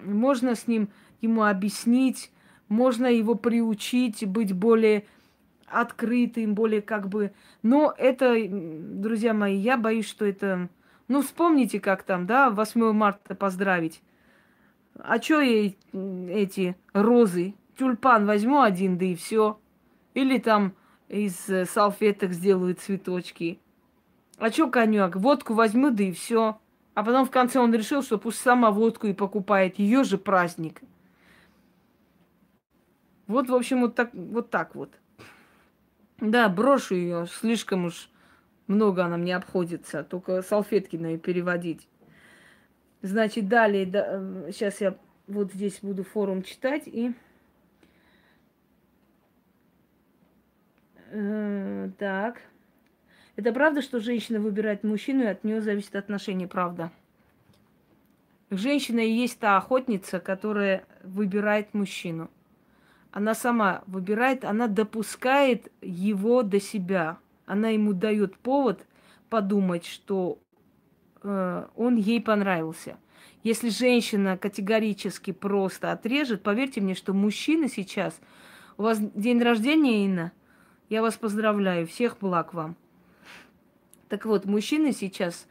можно 0.03 0.56
с 0.56 0.68
ним 0.68 0.90
ему 1.22 1.44
объяснить, 1.44 2.31
можно 2.69 3.06
его 3.06 3.35
приучить 3.35 4.26
быть 4.26 4.52
более 4.52 5.06
открытым, 5.68 6.56
более 6.56 6.81
как 6.81 7.07
бы... 7.07 7.34
Но 7.61 7.94
это, 7.95 8.35
друзья 8.49 9.35
мои, 9.35 9.56
я 9.57 9.77
боюсь, 9.77 10.07
что 10.07 10.26
это... 10.26 10.69
Ну, 11.07 11.22
вспомните, 11.22 11.80
как 11.80 12.02
там, 12.02 12.26
да, 12.26 12.49
8 12.49 12.94
марта 12.94 13.35
поздравить. 13.35 14.02
А 14.95 15.19
чё 15.19 15.40
ей 15.40 15.77
эти 15.94 16.76
розы? 16.94 17.53
Тюльпан 17.78 18.26
возьму 18.26 18.62
один, 18.62 18.98
да 18.98 19.06
и 19.06 19.16
все. 19.16 19.60
Или 20.14 20.38
там 20.38 20.74
из 21.08 21.50
э, 21.50 21.66
салфеток 21.66 22.34
сделаю 22.34 22.76
цветочки. 22.76 23.60
А 24.38 24.50
чё 24.50 24.70
коньяк? 24.70 25.16
Водку 25.16 25.54
возьму, 25.54 25.91
да 25.91 26.04
и 26.04 26.12
все. 26.12 26.60
А 26.94 27.04
потом 27.04 27.26
в 27.26 27.32
конце 27.32 27.60
он 27.60 27.74
решил, 27.74 28.04
что 28.04 28.18
пусть 28.18 28.40
сама 28.40 28.72
водку 28.72 29.08
и 29.08 29.14
покупает. 29.14 29.80
Ее 29.80 30.04
же 30.04 30.18
праздник. 30.18 30.82
Вот, 33.28 33.50
в 33.50 33.56
общем, 33.56 33.82
вот 33.82 33.95
так 33.95 34.14
вот. 34.14 34.50
Так 34.50 34.76
вот. 34.76 34.91
Да, 36.20 36.48
брошу 36.50 36.95
ее, 36.95 37.28
слишком 37.28 37.86
уж 37.86 38.10
много 38.68 39.04
она 39.04 39.18
мне 39.18 39.36
обходится, 39.36 40.04
только 40.04 40.41
салфетки 40.41 40.95
на 40.95 41.18
переводить. 41.18 41.88
Значит, 43.02 43.50
далее, 43.50 43.86
да, 43.86 44.50
сейчас 44.52 44.82
э, 44.82 44.86
я 44.86 44.98
вот 45.28 45.52
здесь 45.52 45.80
буду 45.82 46.04
форум 46.04 46.44
читать 46.44 46.84
и... 46.86 47.14
Э, 51.14 51.90
так. 51.98 52.41
Это 53.35 53.52
правда, 53.53 53.81
что 53.81 53.99
женщина 53.99 54.40
выбирает 54.40 54.84
мужчину, 54.84 55.23
и 55.23 55.27
от 55.27 55.44
нее 55.44 55.61
зависит 55.61 55.95
отношение, 55.95 56.48
правда? 56.48 56.91
Женщина 58.49 58.99
и 58.99 59.11
есть 59.11 59.40
та 59.40 59.57
охотница, 59.57 60.19
которая 60.19 60.85
выбирает 61.03 61.73
мужчину 61.73 62.30
она 63.14 63.35
сама 63.35 63.84
выбирает, 63.85 64.44
она 64.44 64.68
допускает 64.68 65.72
его 65.81 66.41
до 66.41 66.60
себя. 66.60 67.19
Она 67.45 67.69
ему 67.69 67.94
дает 67.94 68.38
повод 68.38 68.88
подумать, 69.30 69.85
что 69.85 70.40
э, 71.22 71.68
он 71.76 71.95
ей 71.95 72.19
понравился. 72.19 72.98
Если 73.44 73.69
женщина 73.69 74.35
категорически 74.35 75.31
просто 75.31 75.91
отрежет, 75.91 76.41
поверьте 76.41 76.81
мне, 76.81 76.95
что 76.95 77.14
мужчина 77.14 77.69
сейчас... 77.69 78.19
У 78.76 78.81
вас 78.81 78.98
день 78.99 79.40
рождения, 79.40 80.06
Инна? 80.06 80.31
Я 80.94 81.02
вас 81.02 81.15
поздравляю. 81.15 81.88
Всех 81.88 82.20
благ 82.20 82.53
вам. 82.53 82.76
Так 84.10 84.28
вот, 84.28 84.45
мужчины 84.45 84.91
сейчас 84.91 85.48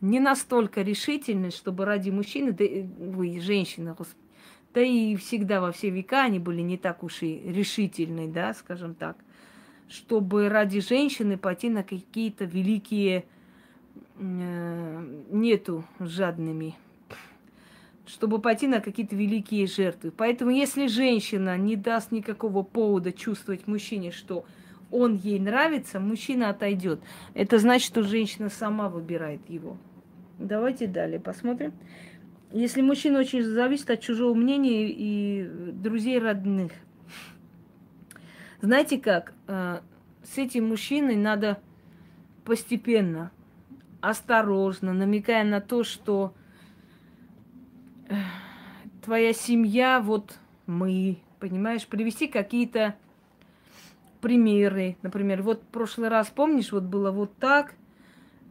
не 0.00 0.18
настолько 0.18 0.82
решительны, 0.82 1.52
чтобы 1.52 1.84
ради 1.84 2.10
мужчины, 2.10 2.50
да 2.50 2.64
вы, 2.98 3.38
женщина, 3.38 3.96
да 4.74 4.80
и 4.80 5.14
всегда 5.14 5.60
во 5.60 5.70
все 5.70 5.90
века 5.90 6.24
они 6.24 6.40
были 6.40 6.62
не 6.62 6.76
так 6.76 7.04
уж 7.04 7.22
и 7.22 7.40
решительны, 7.52 8.26
да, 8.26 8.52
скажем 8.52 8.96
так, 8.96 9.16
чтобы 9.88 10.48
ради 10.48 10.80
женщины 10.80 11.38
пойти 11.38 11.70
на 11.70 11.84
какие-то 11.84 12.44
великие 12.44 13.26
э, 14.18 15.22
нету 15.30 15.84
жадными, 16.00 16.74
чтобы 18.06 18.40
пойти 18.40 18.66
на 18.66 18.80
какие-то 18.80 19.14
великие 19.14 19.68
жертвы. 19.68 20.10
Поэтому 20.10 20.50
если 20.50 20.88
женщина 20.88 21.56
не 21.56 21.76
даст 21.76 22.10
никакого 22.10 22.64
повода 22.64 23.12
чувствовать 23.12 23.68
мужчине, 23.68 24.10
что 24.10 24.44
он 24.90 25.14
ей 25.14 25.38
нравится, 25.38 26.00
мужчина 26.00 26.50
отойдет. 26.50 27.00
Это 27.34 27.58
значит, 27.58 27.86
что 27.86 28.02
женщина 28.02 28.48
сама 28.48 28.88
выбирает 28.88 29.48
его. 29.48 29.76
Давайте 30.38 30.86
далее 30.86 31.20
посмотрим. 31.20 31.72
Если 32.52 32.82
мужчина 32.82 33.20
очень 33.20 33.44
зависит 33.44 33.90
от 33.90 34.00
чужого 34.00 34.34
мнения 34.34 34.88
и 34.88 35.44
друзей 35.72 36.18
родных. 36.18 36.72
Знаете 38.60 38.98
как? 38.98 39.32
Э, 39.46 39.80
с 40.24 40.36
этим 40.36 40.68
мужчиной 40.68 41.16
надо 41.16 41.60
постепенно, 42.44 43.30
осторожно, 44.00 44.92
намекая 44.92 45.44
на 45.44 45.60
то, 45.60 45.84
что 45.84 46.34
э, 48.08 48.14
твоя 49.04 49.32
семья, 49.32 50.00
вот 50.00 50.38
мы, 50.66 51.18
понимаешь, 51.38 51.86
привести 51.86 52.26
какие-то 52.26 52.96
примеры. 54.20 54.96
Например, 55.02 55.42
вот 55.42 55.62
в 55.62 55.66
прошлый 55.66 56.08
раз, 56.08 56.28
помнишь, 56.28 56.72
вот 56.72 56.84
было 56.84 57.10
вот 57.10 57.36
так, 57.38 57.74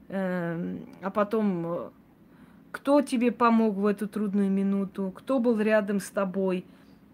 э, 0.09 0.77
а 1.01 1.09
потом 1.09 1.91
кто 2.71 3.01
тебе 3.01 3.31
помог 3.31 3.75
в 3.75 3.85
эту 3.85 4.07
трудную 4.07 4.49
минуту, 4.49 5.11
кто 5.15 5.39
был 5.39 5.59
рядом 5.59 5.99
с 5.99 6.09
тобой. 6.09 6.65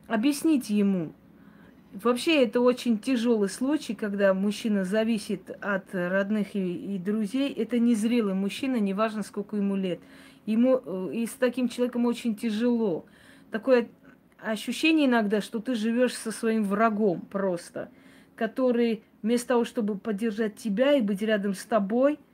Объясните 0.07 0.75
ему. 0.75 1.13
Вообще 1.93 2.43
это 2.43 2.59
очень 2.59 2.99
тяжелый 2.99 3.47
случай, 3.47 3.95
когда 3.95 4.33
мужчина 4.33 4.83
зависит 4.83 5.49
от 5.61 5.85
родных 5.93 6.53
и, 6.55 6.95
и 6.95 6.97
друзей. 6.97 7.53
Это 7.53 7.79
незрелый 7.79 8.33
мужчина, 8.33 8.77
неважно 8.81 9.23
сколько 9.23 9.55
ему 9.55 9.77
лет. 9.77 9.99
Ему 10.45 10.81
э, 10.83 11.11
и 11.13 11.25
с 11.25 11.31
таким 11.31 11.69
человеком 11.69 12.05
очень 12.05 12.35
тяжело. 12.35 13.05
Такое 13.49 13.87
ощущение 14.39 15.07
иногда, 15.07 15.39
что 15.39 15.59
ты 15.59 15.73
живешь 15.73 16.13
со 16.13 16.31
своим 16.31 16.65
врагом 16.65 17.21
просто, 17.21 17.89
который 18.35 19.03
вместо 19.21 19.49
того, 19.49 19.65
чтобы 19.65 19.97
поддержать 19.97 20.55
тебя 20.55 20.93
и 20.93 21.01
быть 21.01 21.21
рядом 21.21 21.53
с 21.53 21.65
тобой– 21.65 22.19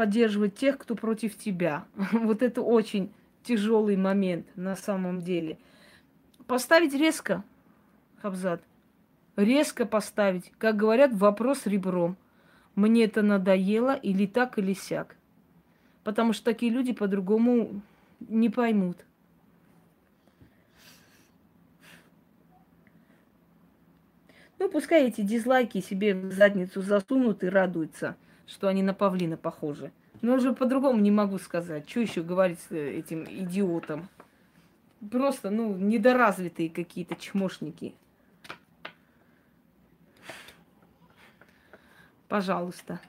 поддерживать 0.00 0.54
тех, 0.54 0.78
кто 0.78 0.94
против 0.94 1.36
тебя. 1.36 1.84
Вот 2.12 2.42
это 2.42 2.62
очень 2.62 3.12
тяжелый 3.42 3.96
момент 3.96 4.46
на 4.56 4.74
самом 4.76 5.20
деле. 5.20 5.58
Поставить 6.46 6.94
резко, 6.94 7.44
Хабзат. 8.22 8.62
Резко 9.36 9.84
поставить. 9.84 10.52
Как 10.58 10.76
говорят, 10.76 11.12
вопрос 11.14 11.66
ребром. 11.66 12.16
Мне 12.74 13.04
это 13.04 13.20
надоело 13.20 13.94
или 13.94 14.24
так, 14.26 14.58
или 14.58 14.72
сяк. 14.72 15.16
Потому 16.02 16.32
что 16.32 16.46
такие 16.46 16.72
люди 16.72 16.94
по-другому 16.94 17.82
не 18.20 18.48
поймут. 18.48 18.96
Ну, 24.60 24.68
пускай 24.68 25.08
эти 25.08 25.22
дизлайки 25.22 25.80
себе 25.80 26.14
в 26.14 26.32
задницу 26.32 26.82
засунут 26.82 27.42
и 27.42 27.48
радуются– 27.48 28.14
что 28.50 28.68
они 28.68 28.82
на 28.82 28.94
павлина 28.94 29.36
похожи. 29.36 29.92
Но 30.22 30.34
уже 30.34 30.52
по-другому 30.52 31.00
не 31.00 31.10
могу 31.10 31.38
сказать. 31.38 31.88
Что 31.88 32.00
еще 32.00 32.22
говорить 32.22 32.58
с 32.68 32.72
этим 32.72 33.24
идиотом? 33.24 34.08
Просто, 35.10 35.50
ну, 35.50 35.74
недоразвитые 35.76 36.68
какие-то 36.68 37.14
чмошники. 37.14 37.94
Пожалуйста. 42.28 43.00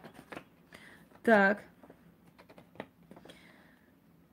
Так. 1.23 1.64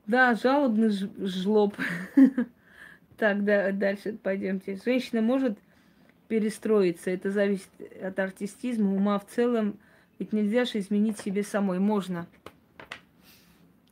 Да, 0.06 0.34
жалобный 0.34 0.90
жлоб. 0.90 1.74
Так, 3.16 3.42
да, 3.42 3.72
дальше 3.72 4.12
пойдемте. 4.12 4.78
Женщина 4.84 5.20
может 5.20 5.58
перестроиться. 6.28 7.10
Это 7.10 7.30
зависит 7.30 7.68
от 8.02 8.18
артистизма, 8.18 8.94
ума 8.94 9.18
в 9.18 9.26
целом 9.26 9.78
ведь 10.18 10.32
нельзя 10.32 10.64
же 10.64 10.78
изменить 10.78 11.18
себе 11.18 11.42
самой. 11.42 11.78
Можно. 11.78 12.26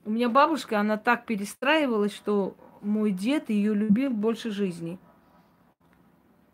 У 0.04 0.10
меня 0.10 0.28
бабушка, 0.28 0.80
она 0.80 0.96
так 0.96 1.26
перестраивалась, 1.26 2.14
что 2.14 2.56
мой 2.80 3.10
дед 3.10 3.50
ее 3.50 3.74
любил 3.74 4.10
больше 4.10 4.50
жизни. 4.50 4.98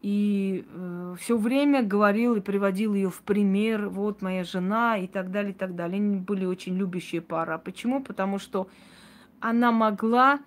И 0.01 0.67
э, 0.69 1.15
все 1.21 1.37
время 1.37 1.83
говорил 1.83 2.35
и 2.35 2.41
приводил 2.41 2.95
ее 2.95 3.09
в 3.09 3.21
пример, 3.23 3.89
вот 3.89 4.21
моя 4.21 4.43
жена 4.43 4.99
и 4.99 5.07
так 5.07 5.31
далее, 5.31 5.53
и 5.53 5.55
так 5.55 5.77
далее. 5.77 5.97
Они 5.97 6.17
были 6.17 6.45
очень 6.45 6.77
любящие 6.77 7.21
пара. 7.21 7.57
Почему? 7.59 8.03
Потому 8.03 8.39
что 8.39 8.69
она 9.39 9.71
могла 9.71 10.41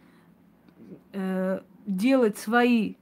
э, 1.14 1.62
делать 1.86 2.38
свои 2.38 2.96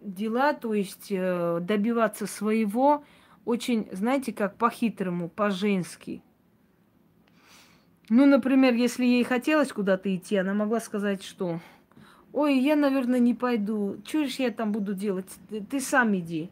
дела, 0.00 0.54
то 0.54 0.74
есть 0.74 1.08
э, 1.10 1.60
добиваться 1.60 2.26
своего, 2.26 3.04
очень, 3.44 3.88
знаете, 3.92 4.32
как 4.32 4.56
по-хитрому, 4.56 5.28
по-женски. 5.28 6.22
Ну, 8.08 8.24
например, 8.24 8.74
если 8.74 9.04
ей 9.04 9.24
хотелось 9.24 9.72
куда-то 9.72 10.14
идти, 10.14 10.36
она 10.36 10.54
могла 10.54 10.80
сказать, 10.80 11.22
что 11.22 11.60
«Ой, 12.32 12.58
я, 12.58 12.76
наверное, 12.76 13.18
не 13.18 13.34
пойду. 13.34 13.98
Же 14.10 14.28
я 14.38 14.50
там 14.50 14.72
буду 14.72 14.94
делать? 14.94 15.26
Ты, 15.48 15.60
ты 15.60 15.80
сам 15.80 16.16
иди». 16.16 16.50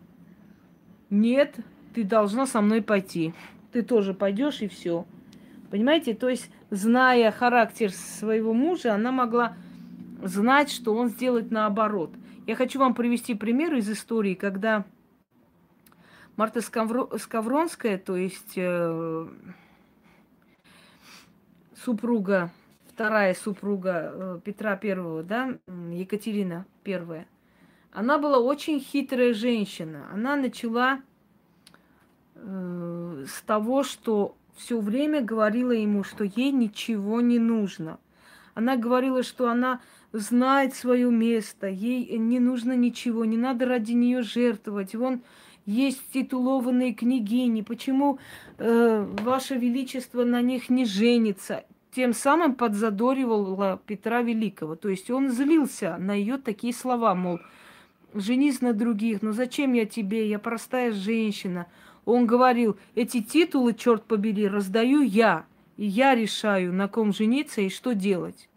«Нет, 1.09 1.56
ты 1.94 2.05
должна 2.05 2.47
со 2.47 2.60
мной 2.60 2.82
пойти. 2.82 3.32
Ты 3.72 3.82
тоже 3.82 4.12
пойдешь 4.12 4.60
и 4.60 4.68
все». 4.68 5.06
Понимаете? 5.70 6.14
То 6.14 6.28
есть, 6.28 6.51
зная 6.70 7.30
характер 7.30 7.90
своего 7.90 8.52
мужа, 8.52 8.94
она 8.94 9.12
могла 9.12 9.56
знать, 10.22 10.70
что 10.70 10.94
он 10.94 11.09
сделает 11.09 11.51
наоборот. 11.51 12.12
Я 12.47 12.55
хочу 12.55 12.78
вам 12.78 12.94
привести 12.94 13.35
пример 13.35 13.74
из 13.74 13.90
истории, 13.90 14.35
когда 14.35 14.85
Марта 16.36 16.60
Скавронская, 16.60 17.98
то 17.98 18.14
есть 18.14 18.52
э, 18.55 19.28
супруга, 21.74 22.52
вторая 22.86 23.35
супруга 23.35 24.12
э, 24.12 24.40
Петра 24.44 24.77
Первого, 24.77 25.24
да, 25.24 25.59
Екатерина 25.90 26.66
Первая, 26.85 27.27
она 27.90 28.16
была 28.16 28.39
очень 28.39 28.78
хитрая 28.78 29.35
женщина. 29.35 30.06
Она 30.12 30.36
начала 30.36 31.01
э, 32.36 33.24
с 33.27 33.43
того, 33.43 33.82
что 33.82 34.36
все 34.55 34.78
время 34.78 35.20
говорила 35.20 35.73
ему, 35.73 36.05
что 36.05 36.23
ей 36.23 36.52
ничего 36.52 37.20
не 37.20 37.40
нужно. 37.40 37.98
Она 38.55 38.77
говорила, 38.77 39.24
что 39.24 39.48
она 39.48 39.81
знает 40.18 40.74
свое 40.74 41.10
место, 41.10 41.66
ей 41.68 42.18
не 42.18 42.40
нужно 42.40 42.76
ничего, 42.76 43.24
не 43.24 43.36
надо 43.36 43.66
ради 43.66 43.93
нее 43.93 44.22
жертвовать. 44.22 44.94
Вон 44.94 45.22
есть 45.66 46.01
титулованные 46.12 46.94
княгини, 46.94 47.62
почему 47.62 48.18
э, 48.59 49.06
Ваше 49.22 49.56
Величество 49.56 50.24
на 50.24 50.40
них 50.40 50.70
не 50.70 50.84
женится? 50.84 51.64
Тем 51.94 52.12
самым 52.12 52.55
подзадоривала 52.55 53.80
Петра 53.86 54.22
Великого. 54.22 54.76
То 54.76 54.88
есть 54.88 55.10
он 55.10 55.30
злился 55.30 55.97
на 55.98 56.14
ее 56.14 56.36
такие 56.36 56.74
слова, 56.74 57.14
мол, 57.14 57.40
женись 58.14 58.60
на 58.60 58.72
других, 58.72 59.22
ну 59.22 59.32
зачем 59.32 59.72
я 59.72 59.86
тебе, 59.86 60.28
я 60.28 60.38
простая 60.38 60.93
женщина. 60.93 61.66
Он 62.05 62.26
говорил, 62.26 62.76
эти 62.94 63.20
титулы, 63.20 63.74
черт 63.74 64.05
побери, 64.05 64.47
раздаю 64.47 65.01
я, 65.01 65.47
и 65.76 65.86
я 65.86 66.14
решаю, 66.14 66.72
на 66.72 66.86
ком 66.86 67.12
жениться 67.12 67.60
и 67.60 67.68
что 67.68 67.94
делать. 67.94 68.48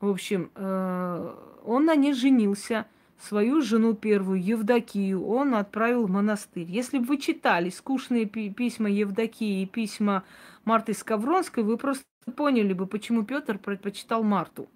В 0.00 0.08
общем, 0.08 0.50
э, 0.54 1.34
он 1.64 1.84
на 1.84 1.94
ней 1.94 2.14
женился– 2.14 2.86
свою 3.22 3.60
жену 3.60 3.94
первую, 3.94 4.42
Евдокию, 4.42 5.24
он 5.26 5.54
отправил 5.54 6.06
в 6.06 6.10
монастырь. 6.10 6.66
Если 6.68 6.98
бы 6.98 7.04
вы 7.04 7.18
читали 7.18 7.70
скучные 7.70 8.26
письма 8.26 8.88
Евдокии 8.88 9.62
и 9.62 9.66
письма 9.66 10.24
Марты 10.64 10.94
Скавронской, 10.94 11.62
вы 11.62 11.76
просто 11.76 12.04
поняли 12.36 12.72
бы, 12.72 12.86
почему 12.86 13.24
Петр 13.24 13.58
предпочитал 13.58 14.22
Марту. 14.22 14.68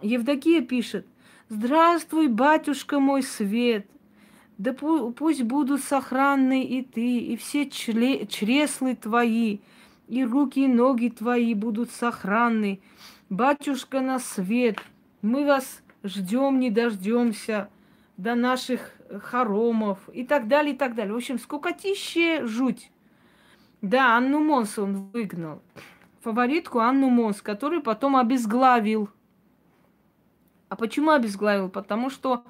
Евдокия 0.00 0.62
пишет, 0.62 1.06
«Здравствуй, 1.48 2.28
батюшка 2.28 2.98
мой 2.98 3.22
свет, 3.22 3.86
да 4.58 4.72
пусть 4.72 5.42
будут 5.42 5.82
сохранны 5.82 6.64
и 6.64 6.82
ты, 6.82 7.18
и 7.18 7.36
все 7.36 7.64
чле- 7.64 8.26
чреслы 8.26 8.96
твои, 8.96 9.58
и 10.08 10.24
руки 10.24 10.64
и 10.64 10.68
ноги 10.68 11.08
твои 11.08 11.54
будут 11.54 11.90
сохранны. 11.90 12.80
Батюшка 13.32 14.02
на 14.02 14.18
свет, 14.18 14.76
мы 15.22 15.46
вас 15.46 15.82
ждем, 16.04 16.60
не 16.60 16.68
дождемся 16.68 17.70
до 18.18 18.34
наших 18.34 18.92
хоромов 19.22 20.06
и 20.12 20.22
так 20.22 20.48
далее, 20.48 20.74
и 20.74 20.76
так 20.76 20.94
далее. 20.94 21.14
В 21.14 21.16
общем, 21.16 21.38
скукотище 21.38 22.44
жуть. 22.44 22.92
Да, 23.80 24.18
Анну 24.18 24.40
Монс 24.40 24.78
он 24.78 25.08
выгнал. 25.14 25.62
Фаворитку 26.20 26.80
Анну 26.80 27.08
Монс, 27.08 27.40
которую 27.40 27.80
потом 27.80 28.16
обезглавил. 28.16 29.08
А 30.68 30.76
почему 30.76 31.12
обезглавил? 31.12 31.70
Потому 31.70 32.10
что 32.10 32.44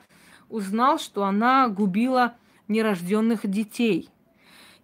узнал, 0.49 0.99
что 0.99 1.23
она 1.23 1.69
губила 1.69 2.35
нерожденных 2.67 3.49
детей. 3.49 4.09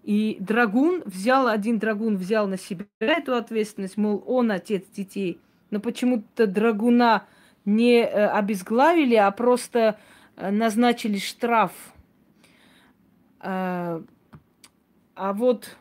И 0.04 0.36
драгун 0.38 1.02
взял, 1.06 1.48
один 1.48 1.80
драгун 1.80 2.18
взял 2.18 2.46
на 2.46 2.56
себя 2.56 2.86
эту 3.00 3.34
ответственность, 3.34 3.96
мол, 3.96 4.22
он 4.28 4.52
отец 4.52 4.84
детей. 4.90 5.40
Но 5.70 5.80
почему-то 5.80 6.46
драгуна 6.46 7.26
не 7.64 8.00
э, 8.00 8.26
обезглавили, 8.28 9.14
а 9.14 9.30
просто 9.30 9.98
э, 10.36 10.50
назначили 10.50 11.18
штраф. 11.18 11.72
Э, 13.40 14.00
а 15.14 15.32
вот 15.32 15.76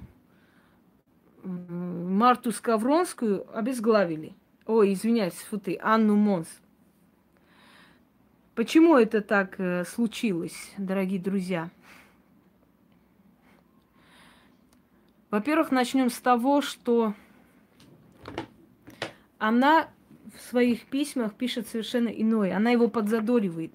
Марту 1.43 2.51
Скавронскую 2.51 3.47
обезглавили. 3.57 4.34
Ой, 4.65 4.93
извиняюсь, 4.93 5.35
фу 5.35 5.57
ты, 5.57 5.80
Анну 5.81 6.15
Монс. 6.15 6.49
Почему 8.53 8.97
это 8.97 9.22
так 9.22 9.57
случилось, 9.88 10.73
дорогие 10.77 11.22
друзья? 11.22 11.69
Во-первых, 15.30 15.72
начнем 15.72 16.09
с 16.09 16.19
того, 16.19 16.61
что 16.61 17.14
она 19.39 19.89
в 20.35 20.41
своих 20.49 20.85
письмах 20.85 21.34
пишет 21.34 21.68
совершенно 21.68 22.09
иное. 22.09 22.55
Она 22.55 22.72
его 22.72 22.88
подзадоривает. 22.88 23.73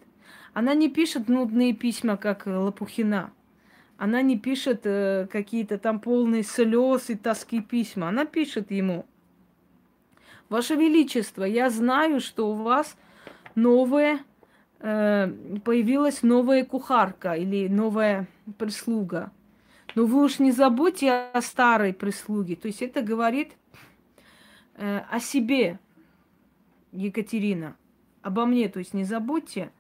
Она 0.53 0.75
не 0.75 0.89
пишет 0.89 1.29
нудные 1.29 1.73
письма, 1.73 2.17
как 2.17 2.47
Лопухина. 2.47 3.33
Она 3.97 4.21
не 4.23 4.39
пишет 4.39 4.83
э, 4.85 5.27
какие-то 5.31 5.79
там 5.79 6.01
полные 6.01 6.43
слез 6.43 7.09
и 7.09 7.15
тоски 7.15 7.61
письма. 7.61 8.09
Она 8.09 8.25
пишет 8.25 8.71
ему. 8.71 9.07
Ваше 10.49 10.75
Величество, 10.75 11.45
я 11.45 11.71
знаю, 11.71 12.21
что 12.21 12.51
у 12.51 12.55
вас 12.55 12.97
новая, 13.55 14.21
э, 14.81 15.33
появилась 15.65 16.23
новая 16.23 16.65
кухарка 16.65 17.35
или 17.35 17.69
новая 17.69 18.27
прислуга. 18.59 19.31
Но 19.95 20.05
вы 20.05 20.25
уж 20.25 20.39
не 20.39 20.53
забудьте 20.53 21.11
о 21.11 21.41
старой 21.41 21.95
прислуге. 21.95 22.57
То 22.57 22.67
есть 22.67 22.83
это 22.83 23.03
говорит 23.03 23.53
э, 23.53 23.57
о 24.83 25.21
себе, 25.21 25.79
Екатерина, 26.91 27.77
обо 28.23 28.47
мне, 28.47 28.69
то 28.69 28.81
есть 28.81 28.95
не 28.95 29.05
забудьте. 29.05 29.71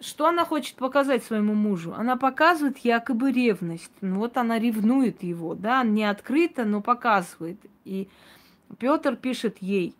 Что 0.00 0.26
она 0.26 0.44
хочет 0.44 0.76
показать 0.76 1.22
своему 1.22 1.54
мужу? 1.54 1.94
Она 1.94 2.16
показывает 2.16 2.78
якобы 2.78 3.32
ревность. 3.32 3.92
Ну, 4.00 4.16
вот 4.16 4.36
она 4.36 4.58
ревнует 4.58 5.22
его, 5.22 5.54
да, 5.54 5.84
не 5.84 6.04
открыто, 6.04 6.64
но 6.64 6.80
показывает. 6.80 7.60
И 7.84 8.08
Петр 8.78 9.14
пишет 9.16 9.58
ей, 9.60 9.94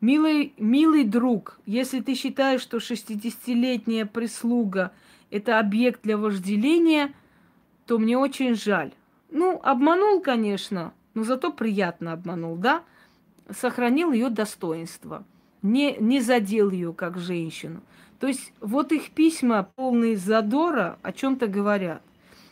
Милый, 0.00 0.54
милый 0.56 1.04
друг, 1.04 1.60
если 1.66 2.00
ты 2.00 2.14
считаешь, 2.14 2.62
что 2.62 2.78
60-летняя 2.78 4.06
прислуга– 4.06 4.92
это 5.30 5.58
объект 5.58 6.02
для 6.02 6.16
вожделения, 6.16 7.12
то 7.84 7.98
мне 7.98 8.16
очень 8.16 8.54
жаль. 8.54 8.92
Ну, 9.30 9.60
обманул, 9.62 10.22
конечно, 10.22 10.94
но 11.20 11.26
зато 11.26 11.52
приятно 11.52 12.14
обманул, 12.14 12.56
да? 12.56 12.82
сохранил 13.54 14.10
ее 14.12 14.30
достоинство, 14.30 15.24
не, 15.60 15.94
не 15.98 16.20
задел 16.20 16.70
ее 16.70 16.94
как 16.94 17.18
женщину. 17.18 17.82
То 18.20 18.26
есть 18.26 18.54
вот 18.60 18.90
их 18.92 19.10
письма, 19.10 19.68
полные 19.76 20.16
задора, 20.16 20.98
о 21.02 21.12
чем-то 21.12 21.46
говорят. 21.46 22.00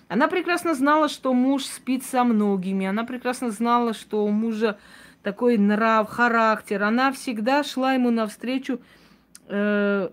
Она 0.08 0.28
прекрасно 0.28 0.74
знала, 0.74 1.08
что 1.08 1.32
муж 1.32 1.64
спит 1.64 2.04
со 2.04 2.24
многими. 2.24 2.84
Она 2.84 3.04
прекрасно 3.04 3.50
знала, 3.50 3.94
что 3.94 4.22
у 4.22 4.28
мужа 4.28 4.78
такой 5.22 5.56
нрав, 5.56 6.10
характер. 6.10 6.82
Она 6.82 7.10
всегда 7.12 7.64
шла 7.64 7.94
ему 7.94 8.10
навстречу 8.10 8.80
э, 9.46 10.10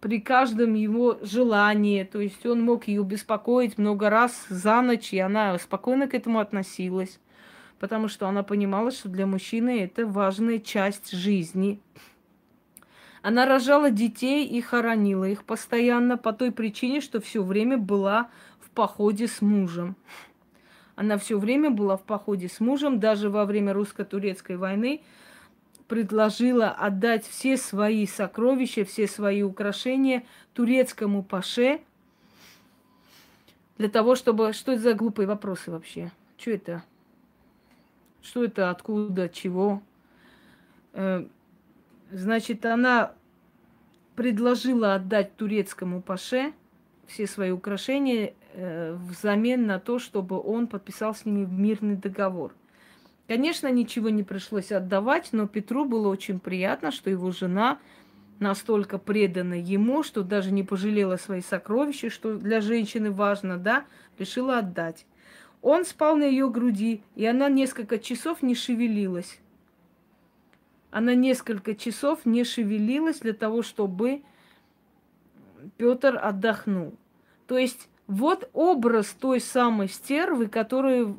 при 0.00 0.20
каждом 0.20 0.72
его 0.72 1.18
желании. 1.20 2.04
То 2.04 2.20
есть 2.20 2.46
он 2.46 2.62
мог 2.62 2.88
ее 2.88 3.04
беспокоить 3.04 3.76
много 3.76 4.08
раз 4.08 4.46
за 4.48 4.80
ночь, 4.80 5.12
и 5.12 5.18
она 5.18 5.58
спокойно 5.58 6.08
к 6.08 6.14
этому 6.14 6.38
относилась 6.38 7.18
потому 7.80 8.08
что 8.08 8.28
она 8.28 8.44
понимала, 8.44 8.92
что 8.92 9.08
для 9.08 9.26
мужчины 9.26 9.82
это 9.82 10.06
важная 10.06 10.60
часть 10.60 11.10
жизни. 11.10 11.80
Она 13.22 13.46
рожала 13.46 13.90
детей 13.90 14.46
и 14.46 14.60
хоронила 14.60 15.24
их 15.24 15.44
постоянно 15.44 16.16
по 16.16 16.32
той 16.32 16.52
причине, 16.52 17.00
что 17.00 17.20
все 17.20 17.42
время 17.42 17.78
была 17.78 18.28
в 18.60 18.70
походе 18.70 19.26
с 19.26 19.40
мужем. 19.40 19.96
Она 20.94 21.16
все 21.16 21.38
время 21.38 21.70
была 21.70 21.96
в 21.96 22.02
походе 22.02 22.48
с 22.48 22.60
мужем, 22.60 23.00
даже 23.00 23.30
во 23.30 23.46
время 23.46 23.72
русско-турецкой 23.72 24.56
войны 24.56 25.00
предложила 25.88 26.68
отдать 26.68 27.26
все 27.26 27.56
свои 27.56 28.06
сокровища, 28.06 28.84
все 28.84 29.08
свои 29.08 29.42
украшения 29.42 30.22
турецкому 30.52 31.24
паше, 31.24 31.80
для 33.76 33.88
того, 33.88 34.14
чтобы... 34.14 34.52
Что 34.52 34.72
это 34.72 34.82
за 34.82 34.94
глупые 34.94 35.26
вопросы 35.26 35.70
вообще? 35.70 36.12
Что 36.36 36.50
это? 36.52 36.84
Что 38.22 38.44
это, 38.44 38.70
откуда, 38.70 39.28
чего? 39.28 39.82
Э, 40.92 41.26
значит, 42.10 42.66
она 42.66 43.12
предложила 44.16 44.94
отдать 44.94 45.36
турецкому 45.36 46.02
паше 46.02 46.52
все 47.06 47.26
свои 47.26 47.50
украшения 47.50 48.34
э, 48.52 48.94
взамен 48.94 49.66
на 49.66 49.80
то, 49.80 49.98
чтобы 49.98 50.40
он 50.40 50.66
подписал 50.66 51.14
с 51.14 51.24
ними 51.24 51.44
мирный 51.44 51.96
договор. 51.96 52.54
Конечно, 53.26 53.70
ничего 53.70 54.10
не 54.10 54.22
пришлось 54.22 54.72
отдавать, 54.72 55.28
но 55.32 55.46
Петру 55.46 55.84
было 55.84 56.08
очень 56.08 56.40
приятно, 56.40 56.90
что 56.90 57.10
его 57.10 57.30
жена 57.30 57.78
настолько 58.40 58.98
предана 58.98 59.54
ему, 59.54 60.02
что 60.02 60.22
даже 60.22 60.50
не 60.50 60.64
пожалела 60.64 61.16
свои 61.16 61.40
сокровища, 61.40 62.10
что 62.10 62.36
для 62.36 62.60
женщины 62.60 63.10
важно, 63.10 63.56
да, 63.56 63.84
решила 64.18 64.58
отдать. 64.58 65.06
Он 65.62 65.84
спал 65.84 66.16
на 66.16 66.24
ее 66.24 66.48
груди, 66.48 67.02
и 67.14 67.26
она 67.26 67.48
несколько 67.48 67.98
часов 67.98 68.42
не 68.42 68.54
шевелилась. 68.54 69.40
Она 70.90 71.14
несколько 71.14 71.74
часов 71.74 72.24
не 72.24 72.44
шевелилась 72.44 73.20
для 73.20 73.34
того, 73.34 73.62
чтобы 73.62 74.22
Петр 75.76 76.18
отдохнул. 76.20 76.94
То 77.46 77.58
есть 77.58 77.88
вот 78.06 78.48
образ 78.54 79.08
той 79.08 79.40
самой 79.40 79.88
стервы, 79.88 80.48
которая 80.48 81.14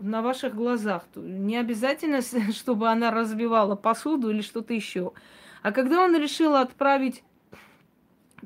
на 0.00 0.22
ваших 0.22 0.54
глазах. 0.54 1.04
Не 1.14 1.56
обязательно, 1.56 2.20
чтобы 2.52 2.88
она 2.88 3.10
разбивала 3.10 3.76
посуду 3.76 4.30
или 4.30 4.40
что-то 4.40 4.74
еще. 4.74 5.12
А 5.62 5.72
когда 5.72 6.02
он 6.02 6.16
решил 6.16 6.56
отправить, 6.56 7.22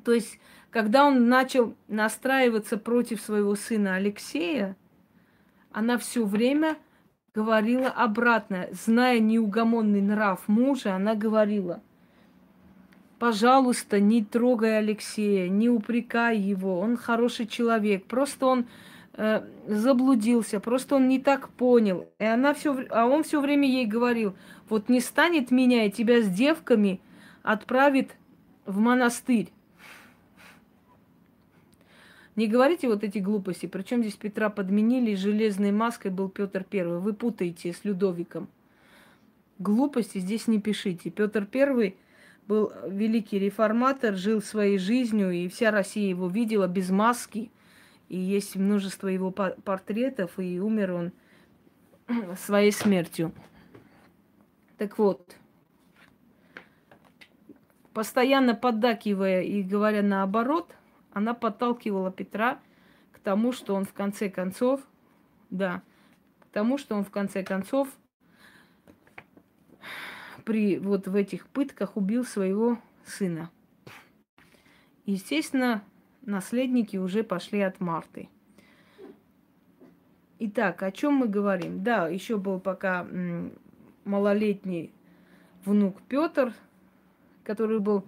то 0.04 0.12
есть 0.12 0.38
когда 0.70 1.06
он 1.06 1.28
начал 1.28 1.74
настраиваться 1.88 2.76
против 2.76 3.20
своего 3.20 3.54
сына 3.54 3.94
Алексея, 3.94 4.76
она 5.72 5.98
все 5.98 6.24
время 6.24 6.76
говорила 7.34 7.88
обратно, 7.88 8.68
зная 8.72 9.20
неугомонный 9.20 10.00
нрав 10.00 10.48
мужа, 10.48 10.94
она 10.94 11.14
говорила, 11.14 11.80
пожалуйста, 13.18 14.00
не 14.00 14.24
трогай 14.24 14.78
Алексея, 14.78 15.48
не 15.48 15.68
упрекай 15.68 16.38
его, 16.38 16.80
он 16.80 16.96
хороший 16.96 17.46
человек, 17.46 18.06
просто 18.06 18.46
он 18.46 18.66
э, 19.14 19.42
заблудился, 19.66 20.60
просто 20.60 20.96
он 20.96 21.08
не 21.08 21.20
так 21.20 21.48
понял. 21.50 22.08
И 22.18 22.24
она 22.24 22.54
все, 22.54 22.86
а 22.90 23.06
он 23.06 23.22
все 23.22 23.40
время 23.40 23.68
ей 23.68 23.86
говорил, 23.86 24.34
вот 24.68 24.88
не 24.88 25.00
станет 25.00 25.50
меня 25.50 25.84
и 25.84 25.90
тебя 25.90 26.22
с 26.22 26.28
девками 26.28 27.00
отправит 27.42 28.16
в 28.66 28.78
монастырь. 28.78 29.52
Не 32.38 32.46
говорите 32.46 32.86
вот 32.86 33.02
эти 33.02 33.18
глупости. 33.18 33.66
Причем 33.66 34.02
здесь 34.02 34.14
Петра 34.14 34.48
подменили, 34.48 35.16
железной 35.16 35.72
маской 35.72 36.12
был 36.12 36.28
Петр 36.28 36.62
Первый. 36.62 37.00
Вы 37.00 37.12
путаете 37.12 37.72
с 37.72 37.84
Людовиком. 37.84 38.46
Глупости 39.58 40.18
здесь 40.18 40.46
не 40.46 40.60
пишите. 40.60 41.10
Петр 41.10 41.46
Первый 41.46 41.96
был 42.46 42.72
великий 42.86 43.40
реформатор, 43.40 44.14
жил 44.14 44.40
своей 44.40 44.78
жизнью, 44.78 45.32
и 45.32 45.48
вся 45.48 45.72
Россия 45.72 46.08
его 46.08 46.28
видела 46.28 46.68
без 46.68 46.90
маски. 46.90 47.50
И 48.08 48.16
есть 48.16 48.54
множество 48.54 49.08
его 49.08 49.32
портретов, 49.32 50.38
и 50.38 50.60
умер 50.60 50.92
он 50.92 51.12
своей 52.36 52.70
смертью. 52.70 53.32
Так 54.76 54.96
вот, 54.98 55.34
постоянно 57.92 58.54
поддакивая 58.54 59.42
и 59.42 59.64
говоря 59.64 60.02
наоборот, 60.02 60.77
она 61.18 61.34
подталкивала 61.34 62.10
Петра 62.10 62.60
к 63.12 63.18
тому, 63.18 63.52
что 63.52 63.74
он 63.74 63.84
в 63.84 63.92
конце 63.92 64.30
концов, 64.30 64.80
да, 65.50 65.82
к 66.38 66.46
тому, 66.46 66.78
что 66.78 66.94
он 66.94 67.04
в 67.04 67.10
конце 67.10 67.42
концов 67.42 67.88
при 70.44 70.78
вот 70.78 71.08
в 71.08 71.14
этих 71.14 71.48
пытках 71.48 71.96
убил 71.96 72.24
своего 72.24 72.78
сына. 73.04 73.50
Естественно, 75.04 75.82
наследники 76.22 76.96
уже 76.96 77.24
пошли 77.24 77.60
от 77.60 77.80
Марты. 77.80 78.28
Итак, 80.38 80.82
о 80.84 80.92
чем 80.92 81.14
мы 81.14 81.26
говорим? 81.26 81.82
Да, 81.82 82.08
еще 82.08 82.38
был 82.38 82.60
пока 82.60 83.06
малолетний 84.04 84.92
внук 85.64 86.00
Петр, 86.08 86.54
который 87.42 87.80
был 87.80 88.04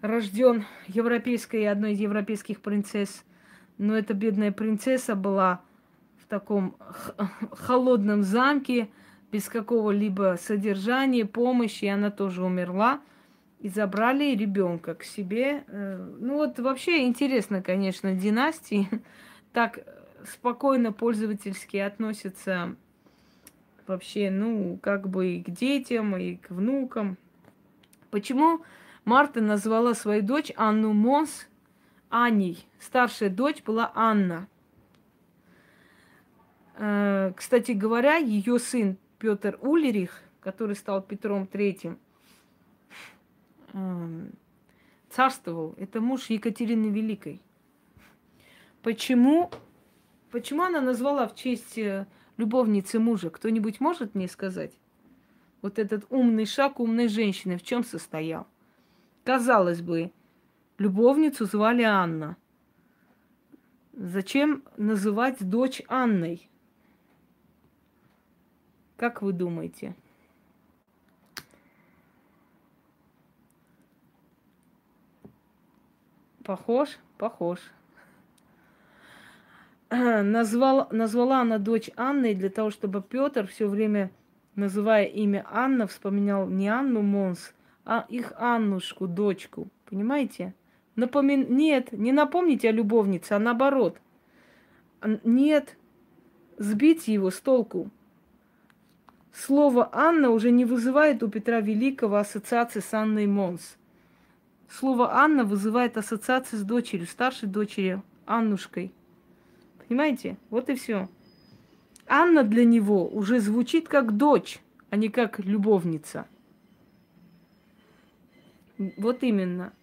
рожден 0.00 0.64
европейской, 0.86 1.64
одной 1.64 1.92
из 1.92 2.00
европейских 2.00 2.60
принцесс. 2.60 3.24
Но 3.78 3.96
эта 3.96 4.14
бедная 4.14 4.52
принцесса 4.52 5.14
была 5.14 5.62
в 6.18 6.26
таком 6.26 6.76
холодном 7.52 8.22
замке, 8.22 8.88
без 9.32 9.48
какого-либо 9.48 10.36
содержания, 10.40 11.24
помощи, 11.24 11.84
и 11.84 11.88
она 11.88 12.10
тоже 12.10 12.44
умерла. 12.44 13.00
И 13.60 13.68
забрали 13.68 14.34
ребенка 14.34 14.94
к 14.94 15.04
себе. 15.04 15.64
Э, 15.66 16.14
ну 16.18 16.36
вот 16.36 16.58
вообще 16.58 17.06
интересно, 17.06 17.62
конечно, 17.62 18.14
династии 18.14 18.88
так 19.52 19.80
спокойно 20.24 20.92
пользовательски 20.92 21.76
относятся 21.76 22.74
вообще, 23.86 24.30
ну, 24.30 24.78
как 24.82 25.08
бы 25.08 25.34
и 25.34 25.42
к 25.42 25.50
детям, 25.50 26.16
и 26.16 26.36
к 26.36 26.50
внукам. 26.50 27.18
Почему 28.10 28.62
Марта 29.10 29.40
назвала 29.40 29.94
свою 29.94 30.22
дочь 30.22 30.52
Анну 30.54 30.92
Монс 30.92 31.48
Аней. 32.10 32.64
Старшая 32.78 33.28
дочь 33.28 33.60
была 33.60 33.90
Анна. 33.96 34.46
Э, 36.76 37.32
кстати 37.34 37.72
говоря, 37.72 38.18
ее 38.18 38.60
сын 38.60 38.96
Петр 39.18 39.58
Улерих, 39.62 40.22
который 40.38 40.76
стал 40.76 41.02
Петром 41.02 41.48
Третьим, 41.48 41.98
эм, 43.72 44.30
царствовал. 45.08 45.74
Это 45.76 46.00
муж 46.00 46.26
Екатерины 46.26 46.86
Великой. 46.86 47.42
Почему, 48.80 49.50
почему 50.30 50.62
она 50.62 50.80
назвала 50.80 51.26
в 51.26 51.34
честь 51.34 51.76
э, 51.78 52.06
любовницы 52.36 53.00
мужа? 53.00 53.30
Кто-нибудь 53.30 53.80
может 53.80 54.14
мне 54.14 54.28
сказать? 54.28 54.72
Вот 55.62 55.80
этот 55.80 56.06
умный 56.10 56.46
шаг 56.46 56.78
умной 56.78 57.08
женщины 57.08 57.58
в 57.58 57.64
чем 57.64 57.82
состоял? 57.82 58.46
Казалось 59.24 59.82
бы, 59.82 60.12
любовницу 60.78 61.44
звали 61.44 61.82
Анна. 61.82 62.36
Зачем 63.92 64.64
называть 64.76 65.46
дочь 65.46 65.82
Анной? 65.88 66.48
Как 68.96 69.22
вы 69.22 69.32
думаете? 69.32 69.94
Похож? 76.44 76.98
Похож. 77.18 77.60
Назвал, 79.90 80.88
назвала 80.90 81.42
она 81.42 81.58
дочь 81.58 81.90
Анной 81.96 82.34
для 82.34 82.48
того, 82.48 82.70
чтобы 82.70 83.02
Петр 83.02 83.46
все 83.46 83.68
время, 83.68 84.10
называя 84.54 85.04
имя 85.04 85.46
Анна, 85.50 85.86
вспоминал 85.86 86.48
не 86.48 86.68
Анну 86.68 87.02
Монс, 87.02 87.52
а 87.84 88.06
их 88.08 88.32
Аннушку, 88.36 89.06
дочку. 89.06 89.68
Понимаете? 89.88 90.54
Напомин... 90.96 91.46
Нет, 91.56 91.92
не 91.92 92.12
напомните 92.12 92.68
о 92.68 92.72
любовнице, 92.72 93.32
а 93.32 93.38
наоборот. 93.38 93.98
Нет, 95.24 95.76
сбить 96.58 97.08
его 97.08 97.30
с 97.30 97.40
толку. 97.40 97.90
Слово 99.32 99.88
«Анна» 99.92 100.30
уже 100.30 100.50
не 100.50 100.64
вызывает 100.64 101.22
у 101.22 101.28
Петра 101.28 101.60
Великого 101.60 102.16
ассоциации 102.16 102.80
с 102.80 102.92
Анной 102.92 103.26
Монс. 103.26 103.76
Слово 104.68 105.14
«Анна» 105.14 105.44
вызывает 105.44 105.96
ассоциации 105.96 106.56
с 106.56 106.62
дочерью, 106.62 107.06
старшей 107.06 107.48
дочерью, 107.48 108.02
Аннушкой. 108.26 108.92
Понимаете? 109.86 110.36
Вот 110.50 110.68
и 110.68 110.74
все. 110.74 111.08
Анна 112.06 112.42
для 112.42 112.64
него 112.64 113.06
уже 113.08 113.40
звучит 113.40 113.88
как 113.88 114.16
дочь, 114.16 114.60
а 114.90 114.96
не 114.96 115.08
как 115.08 115.38
любовница. 115.38 116.26
Вот 118.96 119.22
именно. 119.22 119.74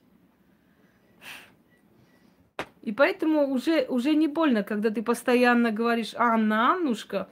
И 2.82 2.92
поэтому 2.92 3.48
уже, 3.48 3.86
уже 3.90 4.16
не 4.16 4.28
больно, 4.28 4.64
когда 4.64 4.90
ты 4.90 5.04
постоянно 5.04 5.72
говоришь 5.72 6.16
«Анна, 6.16 6.74
Аннушка», 6.74 7.28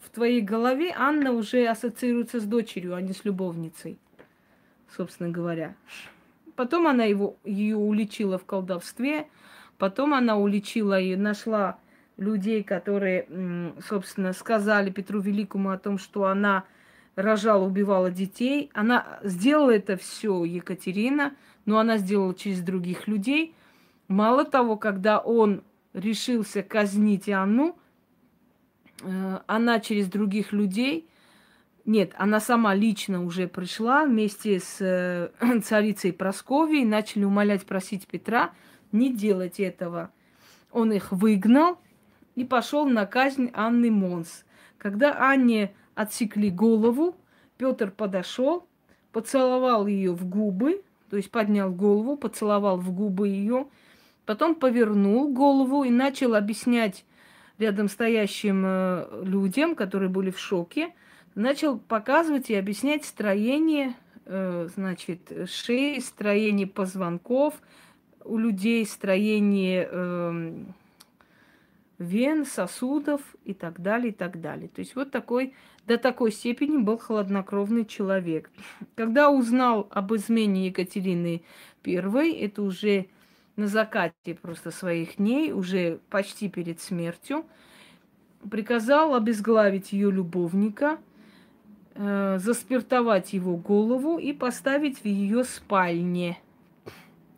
в 0.00 0.10
твоей 0.10 0.40
голове 0.40 0.94
Анна 0.96 1.32
уже 1.32 1.66
ассоциируется 1.66 2.38
с 2.38 2.44
дочерью, 2.44 2.94
а 2.94 3.00
не 3.00 3.12
с 3.12 3.24
любовницей, 3.24 3.98
собственно 4.96 5.30
говоря. 5.30 5.74
Потом 6.54 6.86
она 6.86 7.04
его, 7.04 7.36
ее 7.44 7.76
уличила 7.76 8.38
в 8.38 8.44
колдовстве, 8.44 9.26
потом 9.76 10.14
она 10.14 10.36
уличила 10.36 11.00
и 11.00 11.16
нашла 11.16 11.78
людей, 12.16 12.62
которые, 12.62 13.74
собственно, 13.86 14.32
сказали 14.32 14.90
Петру 14.90 15.20
Великому 15.20 15.70
о 15.70 15.78
том, 15.78 15.98
что 15.98 16.26
она 16.26 16.64
рожала, 17.18 17.64
убивала 17.64 18.10
детей. 18.10 18.70
Она 18.74 19.18
сделала 19.22 19.72
это 19.72 19.96
все, 19.96 20.44
Екатерина, 20.44 21.34
но 21.64 21.78
она 21.78 21.98
сделала 21.98 22.34
через 22.34 22.60
других 22.60 23.08
людей. 23.08 23.54
Мало 24.06 24.44
того, 24.44 24.76
когда 24.76 25.18
он 25.18 25.62
решился 25.92 26.62
казнить 26.62 27.28
Анну, 27.28 27.76
э, 29.02 29.38
она 29.46 29.80
через 29.80 30.06
других 30.06 30.52
людей, 30.52 31.08
нет, 31.84 32.12
она 32.16 32.38
сама 32.38 32.74
лично 32.74 33.24
уже 33.24 33.48
пришла 33.48 34.04
вместе 34.04 34.60
с 34.60 34.76
э, 34.80 35.30
царицей 35.64 36.12
Просковией, 36.12 36.84
начали 36.84 37.24
умолять, 37.24 37.66
просить 37.66 38.06
Петра 38.06 38.52
не 38.92 39.12
делать 39.12 39.58
этого. 39.58 40.10
он 40.70 40.92
их 40.92 41.10
выгнал 41.12 41.78
и 42.36 42.44
пошел 42.44 42.86
на 42.86 43.06
казнь 43.06 43.50
Анны 43.52 43.90
Монс. 43.90 44.44
Когда 44.78 45.30
Анне 45.30 45.74
отсекли 45.98 46.48
голову, 46.48 47.16
Петр 47.56 47.90
подошел, 47.90 48.64
поцеловал 49.10 49.88
ее 49.88 50.12
в 50.12 50.24
губы, 50.28 50.84
то 51.10 51.16
есть 51.16 51.28
поднял 51.32 51.72
голову, 51.72 52.16
поцеловал 52.16 52.78
в 52.78 52.92
губы 52.92 53.26
ее, 53.26 53.66
потом 54.24 54.54
повернул 54.54 55.32
голову 55.32 55.82
и 55.82 55.90
начал 55.90 56.36
объяснять 56.36 57.04
рядом 57.58 57.88
стоящим 57.88 58.62
э, 58.64 59.22
людям, 59.24 59.74
которые 59.74 60.08
были 60.08 60.30
в 60.30 60.38
шоке, 60.38 60.94
начал 61.34 61.80
показывать 61.80 62.48
и 62.48 62.54
объяснять 62.54 63.04
строение, 63.04 63.96
э, 64.26 64.68
значит, 64.72 65.50
шеи, 65.50 65.98
строение 65.98 66.68
позвонков 66.68 67.54
у 68.24 68.38
людей, 68.38 68.86
строение 68.86 69.88
э, 69.90 70.64
вен, 71.98 72.46
сосудов 72.46 73.20
и 73.44 73.52
так 73.52 73.80
далее, 73.80 74.10
и 74.10 74.14
так 74.14 74.40
далее. 74.40 74.68
То 74.68 74.80
есть 74.80 74.94
вот 74.94 75.10
такой, 75.10 75.54
до 75.88 75.96
такой 75.96 76.30
степени 76.30 76.76
был 76.76 76.98
хладнокровный 76.98 77.86
человек. 77.86 78.50
Когда 78.94 79.30
узнал 79.30 79.88
об 79.90 80.14
измене 80.14 80.66
Екатерины 80.66 81.42
I, 81.84 82.32
это 82.32 82.62
уже 82.62 83.06
на 83.56 83.66
закате 83.66 84.34
просто 84.34 84.70
своих 84.70 85.16
дней, 85.16 85.52
уже 85.52 86.00
почти 86.10 86.50
перед 86.50 86.80
смертью, 86.80 87.46
приказал 88.50 89.14
обезглавить 89.14 89.92
ее 89.92 90.12
любовника, 90.12 90.98
э, 91.94 92.38
заспиртовать 92.38 93.32
его 93.32 93.56
голову 93.56 94.18
и 94.18 94.34
поставить 94.34 94.98
в 94.98 95.06
ее 95.06 95.42
спальне, 95.42 96.38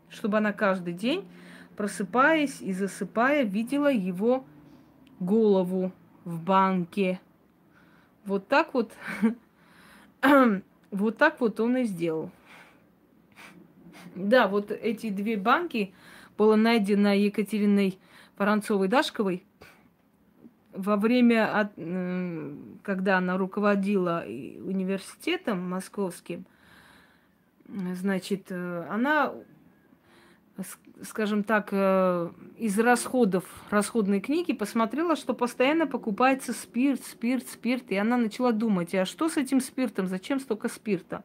чтобы 0.09 0.39
она 0.39 0.53
каждый 0.53 0.93
день, 0.93 1.25
просыпаясь 1.77 2.61
и 2.61 2.73
засыпая, 2.73 3.45
видела 3.45 3.93
его 3.93 4.45
голову 5.21 5.93
в 6.25 6.43
банке. 6.43 7.21
Вот 8.31 8.47
так 8.47 8.75
вот, 8.75 8.93
вот 10.93 11.19
так 11.19 11.41
вот 11.41 11.59
он 11.59 11.79
и 11.79 11.83
сделал. 11.83 12.31
Да, 14.15 14.47
вот 14.47 14.71
эти 14.71 15.11
две 15.11 15.37
банки 15.37 15.93
было 16.39 16.55
найдено 16.55 17.13
Екатериной 17.13 17.99
Воронцовой-Дашковой 18.39 19.43
во 20.73 20.95
время, 20.95 21.73
когда 22.85 23.19
она 23.19 23.37
руководила 23.37 24.23
университетом 24.25 25.69
московским, 25.69 26.47
значит, 27.67 28.47
э, 28.51 28.87
она, 28.89 29.35
скажем 31.05 31.45
так, 31.45 31.69
э, 31.73 32.31
из 32.59 32.79
расходов 32.79 33.45
расходной 33.71 34.21
книги 34.21 34.53
посмотрела, 34.53 35.17
что 35.17 35.35
постоянно 35.35 35.87
покупается 35.87 36.53
спирт, 36.53 37.05
спирт, 37.05 37.47
спирт, 37.49 37.91
и 37.91 37.97
она 37.97 38.17
начала 38.17 38.53
думать, 38.53 38.95
а 38.95 39.05
что 39.05 39.29
с 39.29 39.37
этим 39.37 39.61
спиртом, 39.61 40.07
зачем 40.07 40.41
столько 40.41 40.69
спирта? 40.69 41.25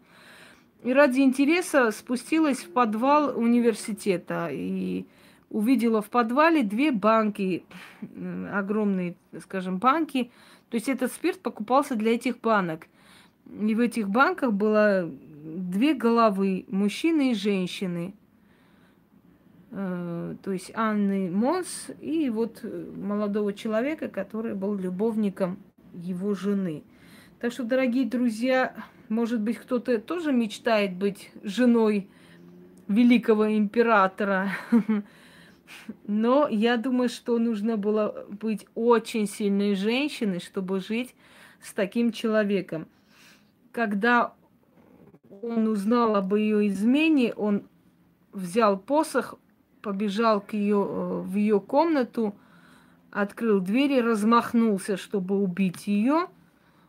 И 0.84 0.93
ради 0.93 1.22
интереса 1.22 1.91
спустилась 1.91 2.60
в 2.60 2.72
подвал 2.72 3.38
университета 3.38 4.49
и 4.52 5.06
увидела 5.49 6.02
в 6.02 6.10
подвале 6.10 6.64
две 6.64 6.91
банки, 6.91 7.64
огромные, 8.52 9.15
скажем, 9.41 9.77
банки. 9.77 10.31
То 10.69 10.76
есть 10.76 10.89
этот 10.89 11.11
спирт 11.11 11.39
покупался 11.39 11.95
для 11.95 12.14
этих 12.14 12.39
банок. 12.39 12.88
И 13.60 13.73
в 13.73 13.80
этих 13.80 14.10
банках 14.10 14.53
было 14.53 15.10
две 15.10 15.93
головы, 15.93 16.65
мужчины 16.68 17.31
и 17.31 17.35
женщины. 17.35 18.14
Э, 19.77 20.35
то 20.41 20.53
есть 20.53 20.72
Анны 20.73 21.30
Монс 21.30 21.89
и 21.99 22.30
вот 22.30 22.64
молодого 22.64 23.52
человека, 23.52 24.07
который 24.07 24.56
был 24.56 24.76
любовником 24.76 25.60
его 25.93 26.34
жены. 26.34 26.84
Так 27.41 27.52
что, 27.52 27.65
дорогие 27.65 28.06
друзья, 28.06 28.73
может 29.10 29.41
быть, 29.41 29.57
кто-то 29.57 29.99
тоже 29.99 30.31
мечтает 30.31 30.95
быть 30.95 31.30
женой 31.43 32.10
великого 32.88 33.53
императора. 33.53 34.52
Но 36.07 36.47
я 36.47 36.77
думаю, 36.77 37.10
что 37.10 37.38
нужно 37.38 37.76
было 37.76 38.26
быть 38.30 38.65
очень 38.76 39.27
сильной 39.27 39.76
женщиной, 39.76 40.39
чтобы 40.39 40.80
жить 40.80 41.14
с 41.61 41.73
таким 41.73 42.14
человеком. 42.14 42.88
Когда 43.73 44.35
он 45.41 45.68
узнал 45.68 46.15
об 46.15 46.34
ее 46.34 46.65
измене, 46.68 47.34
он 47.34 47.64
взял 48.31 48.77
посох, 48.77 49.38
побежал 49.86 50.41
к 50.41 50.53
ее, 50.53 50.84
э, 50.90 51.22
в 51.22 51.36
ее 51.36 51.60
комнату, 51.60 52.34
открыл 53.12 53.60
дверь 53.60 53.91
и 53.91 54.02
размахнулся, 54.02 54.98
чтобы 54.98 55.40
убить 55.40 55.86
ее, 55.86 56.28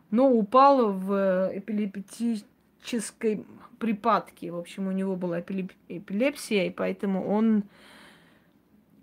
но 0.09 0.31
упал 0.31 0.91
в 0.91 1.51
эпилептической 1.53 3.45
припадке. 3.77 4.51
В 4.51 4.57
общем, 4.57 4.87
у 4.87 4.91
него 4.91 5.15
была 5.15 5.41
эпилепсия, 5.41 6.65
и 6.65 6.71
поэтому 6.71 7.23
он 7.29 7.65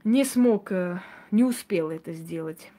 не 0.03 0.25
смог, 0.25 0.73
э, 0.73 0.99
не 1.31 1.45
успел 1.45 1.91
это 1.91 2.13
сделать. 2.15 2.73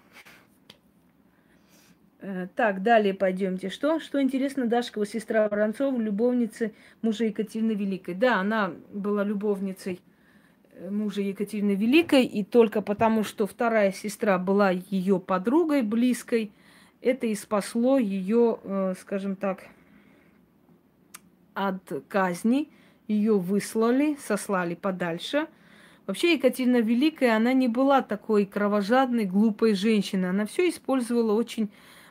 Э, 2.20 2.48
так, 2.58 2.84
далее 2.84 3.14
пойдемте. 3.14 3.70
Что? 3.70 4.02
Что 4.02 4.22
интересно, 4.22 4.68
Дашкова 4.68 5.06
сестра 5.06 5.48
Воронцова, 5.48 5.98
любовница 5.98 6.74
мужа 7.02 7.24
Екатерины 7.24 7.72
Великой. 7.72 8.16
Да, 8.16 8.42
она 8.42 8.74
была 8.92 9.24
любовницей 9.24 9.94
э, 9.94 10.15
мужа 10.89 11.22
Екатерины 11.22 11.76
Великой, 11.76 12.26
и 12.26 12.43
только 12.43 12.81
потому, 12.81 13.23
что 13.23 13.47
вторая 13.47 13.91
сестра 13.91 14.38
была 14.38 14.72
ее 14.72 15.19
подругой 15.19 15.81
близкой, 15.81 16.52
это 17.02 17.27
и 17.27 17.35
спасло 17.35 17.97
ее, 17.97 18.95
скажем 18.99 19.35
так, 19.35 19.65
от 21.53 22.03
казни. 22.07 22.69
Ее 23.07 23.38
выслали, 23.38 24.18
сослали 24.19 24.73
подальше– 24.73 25.47
Вообще 26.07 26.34
Екатерина 26.34 26.81
Великая, 26.81 27.35
она 27.35 27.53
не 27.53 27.68
была 27.68 28.02
такой 28.03 28.45
кровожадной, 28.45 29.26
глупой 29.26 29.73
женщиной. 29.73 30.30
Она 30.30 30.45
все 30.45 30.69
использовала 30.69 31.34
очень 31.34 31.69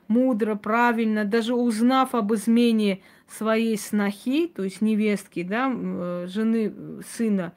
мудро, 0.08 0.56
правильно. 0.56 1.24
Даже 1.24 1.54
узнав 1.54 2.14
об 2.14 2.34
измене 2.34 3.02
своей 3.28 3.78
снохи, 3.78 4.48
то 4.48 4.64
есть 4.64 4.80
невестки, 4.80 5.44
да, 5.44 5.72
э, 5.72 6.26
жены 6.28 6.74
сына, 7.08 7.52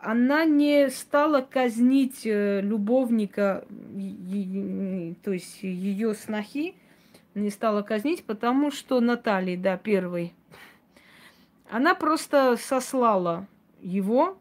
она 0.00 0.44
не 0.44 0.90
стала 0.90 1.40
казнить 1.40 2.22
э, 2.24 2.60
любовника, 2.60 3.64
то 5.22 5.32
есть 5.32 5.62
ее 5.62 6.14
снохи, 6.14 6.74
не 7.34 7.50
стала 7.50 7.82
казнить, 7.82 8.24
потому 8.24 8.70
что 8.70 9.00
Наталья, 9.00 9.56
да, 9.56 9.76
первой, 9.76 10.34
она 11.70 11.94
просто 11.94 12.56
сослала 12.56 13.46
его, 13.80 14.38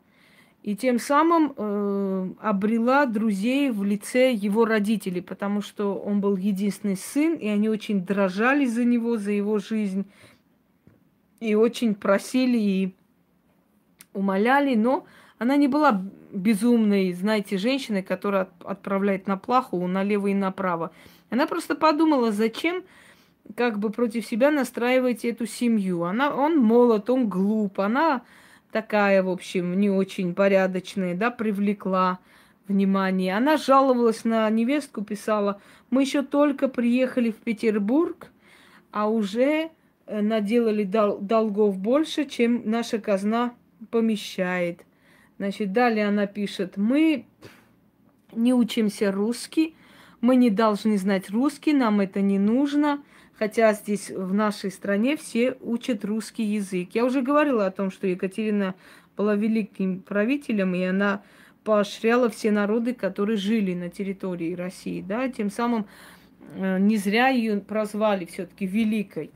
и 0.64 0.76
тем 0.76 1.00
самым 1.00 1.54
э, 1.56 2.30
обрела 2.42 3.06
друзей 3.06 3.72
в 3.72 3.84
лице 3.84 4.34
его 4.34 4.66
родителей, 4.66 5.22
потому 5.22 5.62
что 5.62 5.96
он 5.96 6.20
был 6.20 6.36
единственный 6.36 6.98
сын, 6.98 7.36
и 7.36 7.48
они 7.48 7.70
очень 7.70 8.04
дрожали 8.06 8.66
за 8.66 8.84
него, 8.84 9.18
за 9.18 9.32
его 9.32 9.60
жизнь, 9.60 10.06
и 11.40 11.56
очень 11.56 11.96
просили 11.96 12.58
и 12.58 12.96
умоляли, 14.14 14.76
но 14.76 15.06
она 15.38 15.56
не 15.56 15.68
была 15.68 16.02
безумной, 16.32 17.14
знаете, 17.14 17.58
женщиной, 17.58 18.04
которая 18.04 18.50
отправляет 18.64 19.28
на 19.28 19.38
плаху 19.38 19.86
налево 19.88 20.28
и 20.28 20.34
направо. 20.34 20.92
Она 21.30 21.48
просто 21.48 21.76
подумала, 21.76 22.32
зачем 22.32 22.84
как 23.56 23.80
бы 23.80 23.90
против 23.90 24.26
себя 24.26 24.52
настраивать 24.52 25.26
эту 25.26 25.46
семью. 25.46 26.04
Она, 26.04 26.34
он 26.36 26.58
молод, 26.58 27.10
он 27.10 27.30
глуп, 27.30 27.80
она 27.80 28.24
такая, 28.72 29.24
в 29.24 29.30
общем, 29.30 29.80
не 29.80 29.90
очень 29.90 30.36
порядочная, 30.36 31.16
да, 31.16 31.32
привлекла 31.32 32.20
внимание. 32.68 33.36
Она 33.36 33.58
жаловалась 33.58 34.26
на 34.26 34.50
невестку, 34.50 35.04
писала, 35.04 35.62
мы 35.90 36.02
еще 36.02 36.22
только 36.22 36.68
приехали 36.68 37.32
в 37.32 37.38
Петербург, 37.38 38.28
а 38.92 39.10
уже 39.10 39.70
э, 40.06 40.22
наделали 40.22 40.84
дол- 40.84 41.20
долгов 41.20 41.78
больше, 41.78 42.26
чем 42.26 42.64
наша 42.66 43.00
казна 43.00 43.54
помещает. 43.90 44.87
Значит, 45.38 45.72
далее 45.72 46.08
она 46.08 46.26
пишет, 46.26 46.78
мы 46.78 47.26
не 48.34 48.54
учимся 48.54 49.12
русский, 49.12 49.76
мы 50.22 50.36
не 50.36 50.50
должны 50.50 50.98
знать 50.98 51.30
русский, 51.30 51.74
нам 51.74 52.00
это 52.00 52.22
не 52.22 52.40
нужно– 52.40 53.04
Хотя 53.38 53.74
здесь, 53.74 54.10
в 54.10 54.34
нашей 54.34 54.72
стране, 54.72 55.16
все 55.16 55.58
учат 55.62 56.04
русский 56.04 56.44
язык. 56.44 56.90
Я 56.94 57.06
уже 57.06 57.22
говорила 57.22 57.68
о 57.68 57.72
том, 57.72 57.92
что 57.92 58.08
Екатерина 58.08 58.74
была 59.16 59.36
великим 59.36 60.02
правителем, 60.02 60.74
и 60.74 60.82
она 60.82 61.22
поощряла 61.64 62.30
все 62.30 62.50
народы, 62.50 62.96
которые 62.96 63.38
жили 63.38 63.76
на 63.76 63.90
территории 63.90 64.56
России. 64.56 65.02
Да? 65.02 65.30
Тем 65.30 65.52
самым 65.52 65.86
э, 66.56 66.80
не 66.80 66.98
зря 66.98 67.28
ее 67.28 67.60
прозвали 67.60 68.26
все-таки 68.26 68.66
великой. 68.66 69.30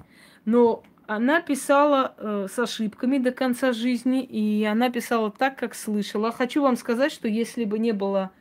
Но 0.45 0.81
она 1.15 1.41
писала 1.41 2.13
э, 2.17 2.47
с 2.49 2.57
ошибками 2.57 3.17
до 3.17 3.31
конца 3.31 3.73
жизни, 3.73 4.23
и 4.23 4.63
она 4.63 4.89
писала 4.89 5.29
так, 5.29 5.57
как 5.57 5.75
слышала. 5.75 6.31
Хочу 6.31 6.61
вам 6.61 6.77
сказать, 6.77 7.11
что 7.11 7.27
если 7.27 7.65
бы 7.65 7.79
не 7.79 7.91
было 7.91 8.31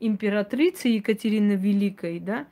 императрицы 0.00 0.88
Екатерины 0.88 1.52
Великой, 1.52 2.18
да, 2.18 2.46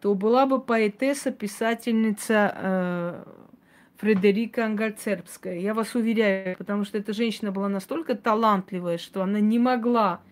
то 0.00 0.14
была 0.14 0.46
бы 0.46 0.62
поэтесса, 0.62 1.30
писательница 1.30 2.54
э, 2.56 3.24
Фредерика 3.98 4.64
Ангальцербская. 4.64 5.58
Я 5.58 5.74
вас 5.74 5.94
уверяю, 5.94 6.56
потому 6.56 6.84
что 6.86 6.96
эта 6.96 7.12
женщина 7.12 7.52
была 7.52 7.68
настолько 7.68 8.14
талантливая, 8.14 8.96
что 8.96 9.22
она 9.22 9.40
не 9.40 9.58
могла 9.58 10.22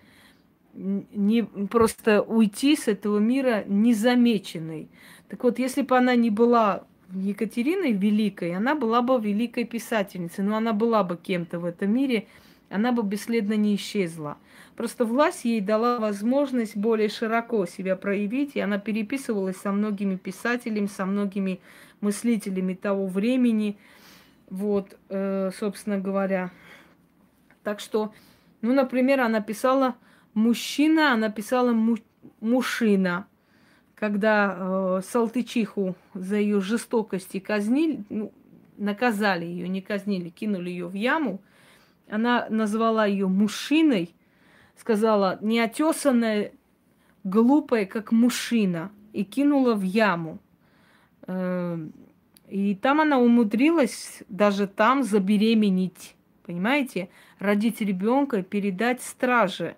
не 0.72 1.42
просто 1.42 2.22
уйти 2.22 2.76
с 2.76 2.88
этого 2.88 3.18
мира 3.18 3.62
незамеченной. 3.66 4.88
Так 5.28 5.44
вот, 5.44 5.58
если 5.58 5.82
бы 5.82 5.98
она 5.98 6.16
не 6.16 6.30
была 6.30 6.86
Екатериной 7.12 7.92
Великой, 7.92 8.56
она 8.56 8.74
была 8.74 9.02
бы 9.02 9.20
великой 9.20 9.64
писательницей, 9.64 10.44
но 10.44 10.56
она 10.56 10.72
была 10.72 11.04
бы 11.04 11.16
кем-то 11.16 11.58
в 11.58 11.64
этом 11.64 11.92
мире, 11.92 12.26
она 12.70 12.92
бы 12.92 13.02
бесследно 13.02 13.54
не 13.54 13.76
исчезла. 13.76 14.38
Просто 14.76 15.04
власть 15.04 15.44
ей 15.44 15.60
дала 15.60 15.98
возможность 15.98 16.76
более 16.76 17.08
широко 17.08 17.66
себя 17.66 17.94
проявить, 17.94 18.56
и 18.56 18.60
она 18.60 18.78
переписывалась 18.78 19.56
со 19.56 19.70
многими 19.70 20.16
писателями, 20.16 20.86
со 20.86 21.06
многими 21.06 21.60
мыслителями 22.00 22.74
того 22.74 23.06
времени, 23.06 23.76
вот, 24.50 24.96
э, 25.10 25.50
собственно 25.58 25.98
говоря. 25.98 26.50
Так 27.62 27.80
что, 27.80 28.12
ну, 28.62 28.72
например, 28.74 29.20
она 29.20 29.40
писала 29.40 29.94
мужчина, 30.34 31.12
она 31.12 31.30
писала 31.30 31.72
му- 31.72 31.98
мужчина, 32.40 33.26
когда 34.04 34.54
э, 34.54 35.00
Салтычиху 35.02 35.96
за 36.12 36.36
ее 36.36 36.60
жестокости 36.60 37.40
казнили, 37.40 38.04
ну, 38.10 38.32
наказали 38.76 39.46
ее, 39.46 39.66
не 39.66 39.80
казнили, 39.80 40.28
кинули 40.28 40.68
ее 40.68 40.88
в 40.88 40.92
яму, 40.92 41.40
она 42.10 42.46
назвала 42.50 43.06
ее 43.06 43.28
мужчиной, 43.28 44.14
сказала, 44.76 45.38
неотесанная, 45.40 46.52
глупая, 47.24 47.86
как 47.86 48.12
мужчина, 48.12 48.92
и 49.14 49.24
кинула 49.24 49.72
в 49.72 49.80
яму. 49.80 50.38
Э, 51.26 51.78
и 52.50 52.74
там 52.74 53.00
она 53.00 53.18
умудрилась 53.18 54.22
даже 54.28 54.66
там 54.66 55.02
забеременеть, 55.02 56.14
понимаете, 56.44 57.08
родить 57.38 57.80
ребенка 57.80 58.40
и 58.40 58.42
передать 58.42 59.00
страже. 59.00 59.76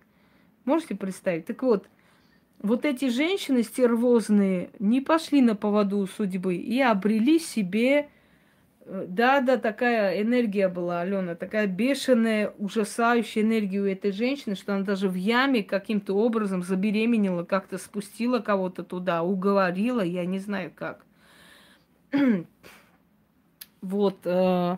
Можете 0.65 0.97
представить? 0.97 1.47
Так 1.47 1.63
вот, 1.63 1.87
вот 2.63 2.85
эти 2.85 3.09
женщины 3.09 3.63
стервозные 3.63 4.71
не 4.79 5.01
пошли 5.01 5.41
на 5.41 5.55
поводу 5.55 6.07
судьбы 6.07 6.57
и 6.57 6.81
обрели 6.81 7.39
себе 7.39 8.09
да, 8.87 9.41
да, 9.41 9.57
такая 9.57 10.23
энергия 10.23 10.69
была, 10.69 11.01
Алена, 11.01 11.35
такая 11.35 11.67
бешеная, 11.67 12.55
ужасающая 12.57 13.43
энергия 13.43 13.81
у 13.81 13.85
этой 13.85 14.13
женщины, 14.13 14.55
что 14.55 14.77
она 14.77 14.85
даже 14.85 15.09
в 15.09 15.17
яме 15.17 15.65
каким-то 15.65 16.15
образом 16.15 16.63
забеременела, 16.63 17.43
как-то 17.43 17.79
спустила 17.79 18.39
кого-то 18.39 18.85
туда, 18.85 19.25
уговорила, 19.25 20.03
я 20.03 20.25
не 20.25 20.39
знаю 20.39 20.71
как. 20.73 21.05
вот, 23.81 24.21
э, 24.25 24.77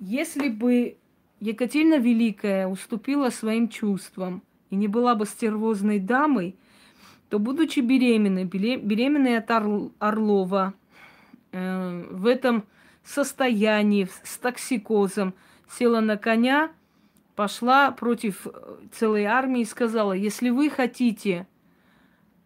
если 0.00 0.48
бы 0.48 0.96
Екатерина 1.38 1.98
Великая 1.98 2.66
уступила 2.66 3.30
своим 3.30 3.68
чувствам 3.68 4.42
и 4.70 4.74
не 4.74 4.88
была 4.88 5.14
бы 5.14 5.26
стервозной 5.26 6.00
дамой, 6.00 6.56
то, 7.32 7.38
будучи 7.38 7.80
беременной, 7.80 8.44
беременной 8.44 9.38
от 9.38 9.50
Орлова, 9.50 10.74
э, 11.52 12.06
в 12.10 12.26
этом 12.26 12.64
состоянии, 13.04 14.06
с 14.22 14.36
токсикозом, 14.36 15.32
села 15.66 16.00
на 16.00 16.18
коня, 16.18 16.72
пошла 17.34 17.90
против 17.90 18.46
э, 18.46 18.50
целой 18.92 19.24
армии 19.24 19.62
и 19.62 19.64
сказала, 19.64 20.12
если 20.12 20.50
вы 20.50 20.68
хотите 20.68 21.46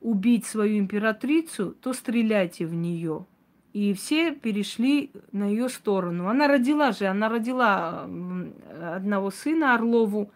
убить 0.01 0.47
свою 0.47 0.79
императрицу, 0.79 1.75
то 1.83 1.93
стреляйте 1.93 2.65
в 2.65 2.73
нее. 2.73 3.27
И 3.73 3.93
все 3.93 4.31
перешли 4.31 5.11
на 5.33 5.49
ее 5.49 5.69
сторону. 5.69 6.29
Она 6.29 6.47
родила 6.47 6.93
же, 6.93 7.07
она 7.07 7.29
родила 7.29 8.09
одного 8.95 9.33
сына 9.33 9.75
Орлову, 9.75 10.31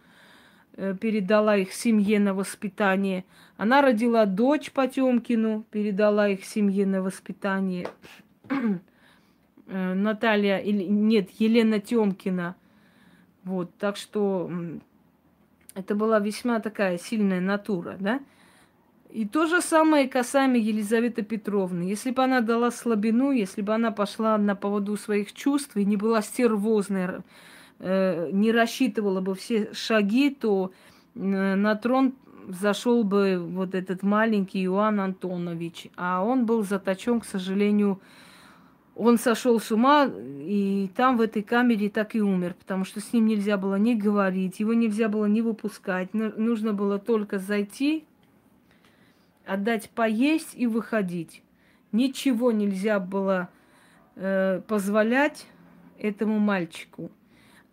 передала 1.00 1.56
их 1.56 1.72
семье 1.72 2.18
на 2.18 2.34
воспитание. 2.34 3.24
Она 3.56 3.82
родила 3.82 4.24
дочь 4.24 4.72
Потемкину, 4.72 5.64
передала 5.70 6.28
их 6.28 6.44
семье 6.44 6.86
на 6.86 7.02
воспитание. 7.02 7.88
Э, 9.72 9.94
Наталья, 9.94 10.58
или 10.58 10.82
нет, 10.82 11.30
Елена 11.38 11.78
Тёмкина. 11.78 12.56
Вот, 13.44 13.72
так 13.78 13.96
что 13.96 14.50
это 15.74 15.94
была 15.94 16.18
весьма 16.18 16.58
такая 16.58 16.98
сильная 16.98 17.40
натура, 17.40 17.96
да? 18.00 18.20
И 19.10 19.26
то 19.26 19.46
же 19.46 19.60
самое 19.60 20.08
касаемо 20.08 20.56
Елизаветы 20.56 21.22
Петровны. 21.22 21.82
Если 21.82 22.10
бы 22.10 22.24
она 22.24 22.40
дала 22.40 22.72
слабину, 22.72 23.30
если 23.30 23.62
бы 23.62 23.72
она 23.72 23.92
пошла 23.92 24.36
на 24.38 24.56
поводу 24.56 24.96
своих 24.96 25.32
чувств 25.32 25.76
и 25.76 25.84
не 25.84 25.96
была 25.96 26.20
стервозной, 26.22 27.04
э, 27.04 27.20
не 27.80 28.52
рассчитывала 28.52 29.20
бы 29.20 29.34
все 29.34 29.72
шаги, 29.72 30.30
то 30.30 30.72
э, 31.14 31.18
на 31.18 31.74
трон 31.76 32.14
зашел 32.48 33.04
бы 33.04 33.38
вот 33.38 33.74
этот 33.74 34.02
маленький 34.02 34.64
Иоанн 34.64 35.00
Антонович. 35.00 35.88
А 35.96 36.22
он 36.22 36.46
был 36.46 36.62
заточен, 36.62 37.20
к 37.20 37.24
сожалению, 37.24 38.00
он 38.94 39.18
сошел 39.18 39.58
с 39.58 39.72
ума, 39.72 40.10
и 40.14 40.90
там, 40.94 41.16
в 41.16 41.22
этой 41.22 41.42
камере, 41.42 41.88
так 41.88 42.14
и 42.14 42.20
умер, 42.20 42.54
потому 42.58 42.84
что 42.84 43.00
с 43.00 43.12
ним 43.14 43.26
нельзя 43.26 43.56
было 43.56 43.76
ни 43.76 43.94
говорить, 43.94 44.60
его 44.60 44.74
нельзя 44.74 45.08
было 45.08 45.24
ни 45.24 45.40
выпускать. 45.40 46.12
Нужно 46.12 46.74
было 46.74 46.98
только 46.98 47.38
зайти, 47.38 48.04
отдать 49.46 49.88
поесть 49.90 50.50
и 50.54 50.66
выходить. 50.66 51.42
Ничего 51.92 52.52
нельзя 52.52 53.00
было 53.00 53.48
э, 54.16 54.60
позволять 54.68 55.46
этому 55.98 56.38
мальчику. 56.38 57.10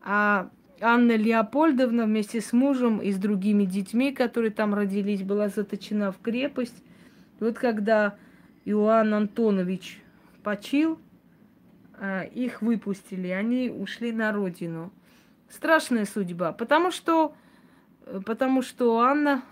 А 0.01 0.49
Анна 0.79 1.15
Леопольдовна 1.15 2.05
вместе 2.05 2.41
с 2.41 2.53
мужем 2.53 2.99
и 2.99 3.11
с 3.11 3.17
другими 3.17 3.65
детьми, 3.65 4.11
которые 4.11 4.51
там 4.51 4.73
родились, 4.73 5.23
была 5.23 5.49
заточена 5.49 6.11
в 6.11 6.19
крепость. 6.19 6.83
И 7.39 7.43
вот 7.43 7.57
когда 7.57 8.15
Иоанн 8.65 9.13
Антонович 9.13 10.01
почил, 10.43 10.99
а, 11.99 12.23
их 12.23 12.61
выпустили, 12.61 13.29
они 13.29 13.69
ушли 13.69 14.11
на 14.11 14.31
родину. 14.31 14.91
Страшная 15.49 16.05
судьба, 16.05 16.51
потому 16.51 16.91
что, 16.91 17.33
э, 18.05 18.19
потому 18.25 18.61
что 18.61 18.99
Анна 18.99 19.43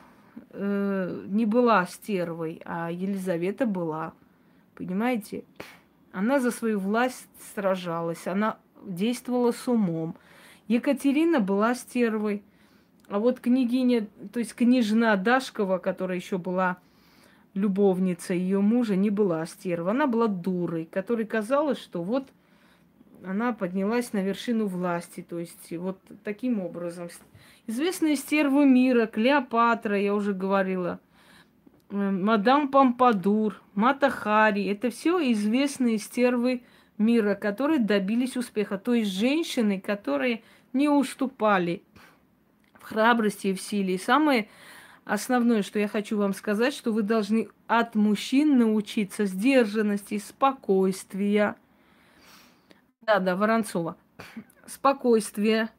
э, 0.52 1.24
не 1.28 1.46
была 1.46 1.86
стервой, 1.86 2.62
а 2.66 2.92
Елизавета 2.92 3.66
была. 3.66 4.14
Понимаете? 4.76 5.46
Она 6.12 6.40
за 6.40 6.52
свою 6.52 6.80
власть 6.80 7.30
сражалась, 7.56 8.28
она 8.28 8.58
действовала 8.86 9.52
с 9.52 9.68
умом. 9.68 10.16
Екатерина 10.68 11.40
была 11.40 11.76
стервой. 11.76 12.44
А 13.08 13.20
вот 13.20 13.40
княгиня, 13.40 14.08
то 14.34 14.40
есть 14.40 14.56
княжна 14.56 15.16
Дашкова, 15.16 15.78
которая 15.78 16.18
еще 16.18 16.38
была 16.38 16.78
любовница 17.54 18.34
ее 18.34 18.62
мужа, 18.62 18.96
не 18.96 19.10
была 19.10 19.46
стерва. 19.46 19.92
Она 19.92 20.08
была 20.08 20.28
дурой, 20.28 20.86
которой 20.86 21.26
казалось, 21.26 21.80
что 21.80 22.02
вот 22.02 22.28
она 23.24 23.54
поднялась 23.54 24.14
на 24.14 24.20
вершину 24.20 24.68
власти. 24.68 25.26
То 25.28 25.40
есть 25.40 25.72
вот 25.78 26.00
таким 26.24 26.60
образом. 26.60 27.10
Известные 27.68 28.16
стервы 28.16 28.66
мира, 28.66 29.08
Клеопатра, 29.08 30.00
я 30.00 30.14
уже 30.14 30.34
говорила, 30.34 31.00
э, 31.90 31.96
мадам 31.96 32.70
Помпадур, 32.70 33.62
Мата 33.74 34.10
Хари, 34.10 34.66
это 34.66 34.90
все 34.90 35.32
известные 35.32 35.98
стервы 35.98 36.64
мира, 36.98 37.36
которые 37.36 37.80
добились 37.80 38.38
успеха. 38.38 38.78
То 38.78 38.94
есть 38.94 39.12
женщины, 39.12 39.80
которые 39.80 40.44
не 40.76 40.90
уступали 40.90 41.82
в 42.80 42.84
храбрости 42.84 43.48
и 43.48 43.54
в 43.54 43.62
силе. 43.62 43.96
И 43.96 43.98
самое 43.98 44.48
основное, 45.06 45.64
что 45.64 45.80
я 45.80 45.88
хочу 45.88 46.18
вам 46.18 46.34
сказать, 46.34 46.74
что 46.76 46.92
вы 46.92 47.02
должны 47.02 47.48
от 47.66 47.96
мужчин 47.96 48.60
научиться 48.60 49.26
сдержанности, 49.26 50.20
спокойствия. 50.20 51.56
Да, 53.02 53.20
да, 53.20 53.36
Воронцова. 53.36 53.96
Спокойствие 54.68 55.70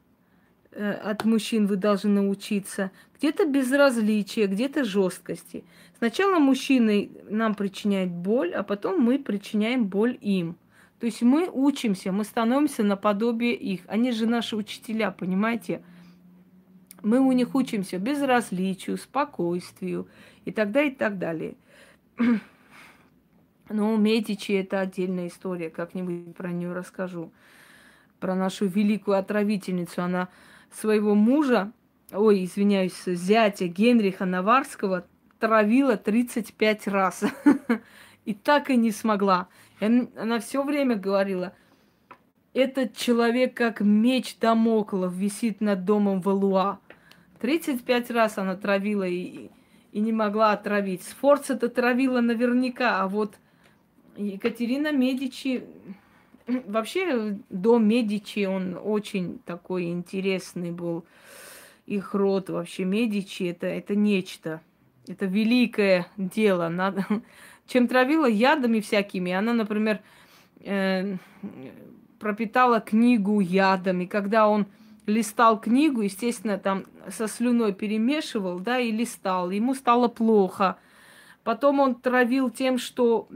э, 0.71 0.91
от 0.91 1.25
мужчин 1.25 1.67
вы 1.67 1.75
должны 1.75 2.09
научиться. 2.21 2.91
Где-то 3.17 3.45
безразличие, 3.45 4.47
где-то 4.47 4.83
жесткости. 4.83 5.63
Сначала 5.97 6.39
мужчины 6.39 7.11
нам 7.29 7.55
причиняют 7.55 8.11
боль, 8.11 8.53
а 8.53 8.63
потом 8.63 9.01
мы 9.01 9.19
причиняем 9.19 9.87
боль 9.87 10.17
им. 10.21 10.55
То 10.99 11.05
есть 11.05 11.21
мы 11.21 11.49
учимся, 11.51 12.11
мы 12.11 12.23
становимся 12.23 12.83
наподобие 12.83 13.53
их. 13.53 13.81
Они 13.87 14.11
же 14.11 14.25
наши 14.25 14.55
учителя, 14.55 15.11
понимаете? 15.11 15.83
Мы 17.03 17.19
у 17.19 17.31
них 17.31 17.53
учимся 17.53 17.99
безразличию, 17.99 18.97
спокойствию 18.97 20.07
и 20.45 20.51
так 20.51 20.71
далее, 20.71 20.91
и 20.91 20.95
так 20.95 21.19
далее. 21.19 21.55
Но 23.69 23.95
Медичи 23.97 24.53
это 24.53 24.79
отдельная 24.79 25.27
история, 25.27 25.69
как-нибудь 25.69 26.35
про 26.35 26.51
нее 26.51 26.73
расскажу. 26.73 27.31
Про 28.19 28.33
нашу 28.33 28.65
великую 28.65 29.17
отравительницу. 29.17 30.01
Она 30.01 30.29
своего 30.71 31.13
мужа, 31.13 31.71
ой, 32.11 32.43
извиняюсь, 32.45 33.03
зятя 33.05 33.67
Генриха 33.67 34.25
Наварского 34.25 35.05
травила 35.39 35.95
35 35.97 36.87
раз. 36.87 37.23
И 38.27 38.33
так 38.33 38.69
и 38.69 38.75
не 38.75 38.91
смогла. 38.91 39.47
Она 39.79 40.39
все 40.41 40.61
время 40.61 40.97
говорила, 40.97 41.53
этот 42.53 42.93
человек 42.93 43.53
как 43.53 43.79
меч 43.79 44.37
Дамоклов 44.37 45.13
висит 45.13 45.61
над 45.61 45.85
домом 45.85 46.19
Валуа. 46.19 46.79
35 47.39 48.11
раз 48.11 48.37
она 48.37 48.57
травила 48.57 49.07
и, 49.07 49.49
и 49.93 49.99
не 50.01 50.11
могла 50.11 50.51
отравить. 50.51 51.03
Сфорца-то 51.03 51.69
травила 51.69 52.19
наверняка, 52.19 52.99
а 53.01 53.07
вот 53.07 53.37
Екатерина 54.17 54.91
Медичи... 54.91 55.63
Вообще, 56.47 57.37
дом 57.49 57.87
Медичи, 57.87 58.45
он 58.45 58.77
очень 58.83 59.39
такой 59.45 59.85
интересный 59.85 60.71
был. 60.71 61.05
Их 61.85 62.13
род 62.13 62.49
вообще 62.49 62.83
Медичи, 62.83 63.43
это, 63.43 63.67
это 63.67 63.95
нечто. 63.95 64.59
Это 65.07 65.27
великое 65.27 66.07
дело. 66.17 66.67
Надо... 66.67 67.05
Чем 67.67 67.87
травила 67.87 68.25
ядами 68.25 68.79
всякими. 68.79 69.31
Она, 69.31 69.53
например, 69.53 69.99
э, 70.61 71.17
пропитала 72.19 72.79
книгу 72.79 73.39
ядами. 73.39 74.05
Когда 74.05 74.47
он 74.47 74.65
листал 75.05 75.59
книгу, 75.59 76.01
естественно, 76.01 76.57
там 76.57 76.85
со 77.09 77.27
слюной 77.27 77.73
перемешивал, 77.73 78.59
да, 78.59 78.79
и 78.79 78.91
листал. 78.91 79.51
Ему 79.51 79.73
стало 79.75 80.07
плохо. 80.07 80.77
Потом 81.43 81.79
он 81.79 81.95
травил 81.95 82.49
тем, 82.49 82.77
что, 82.77 83.27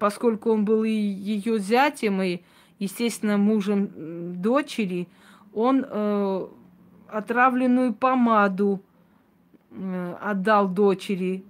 поскольку 0.00 0.50
он 0.50 0.64
был 0.64 0.82
и 0.82 0.90
ее 0.90 1.60
зятем, 1.60 2.20
и, 2.20 2.40
естественно, 2.80 3.38
мужем 3.38 4.40
дочери, 4.42 5.06
он 5.54 5.86
э, 5.88 6.46
отравленную 7.08 7.94
помаду 7.94 8.82
э, 9.70 10.14
отдал 10.20 10.68
дочери. 10.68 11.44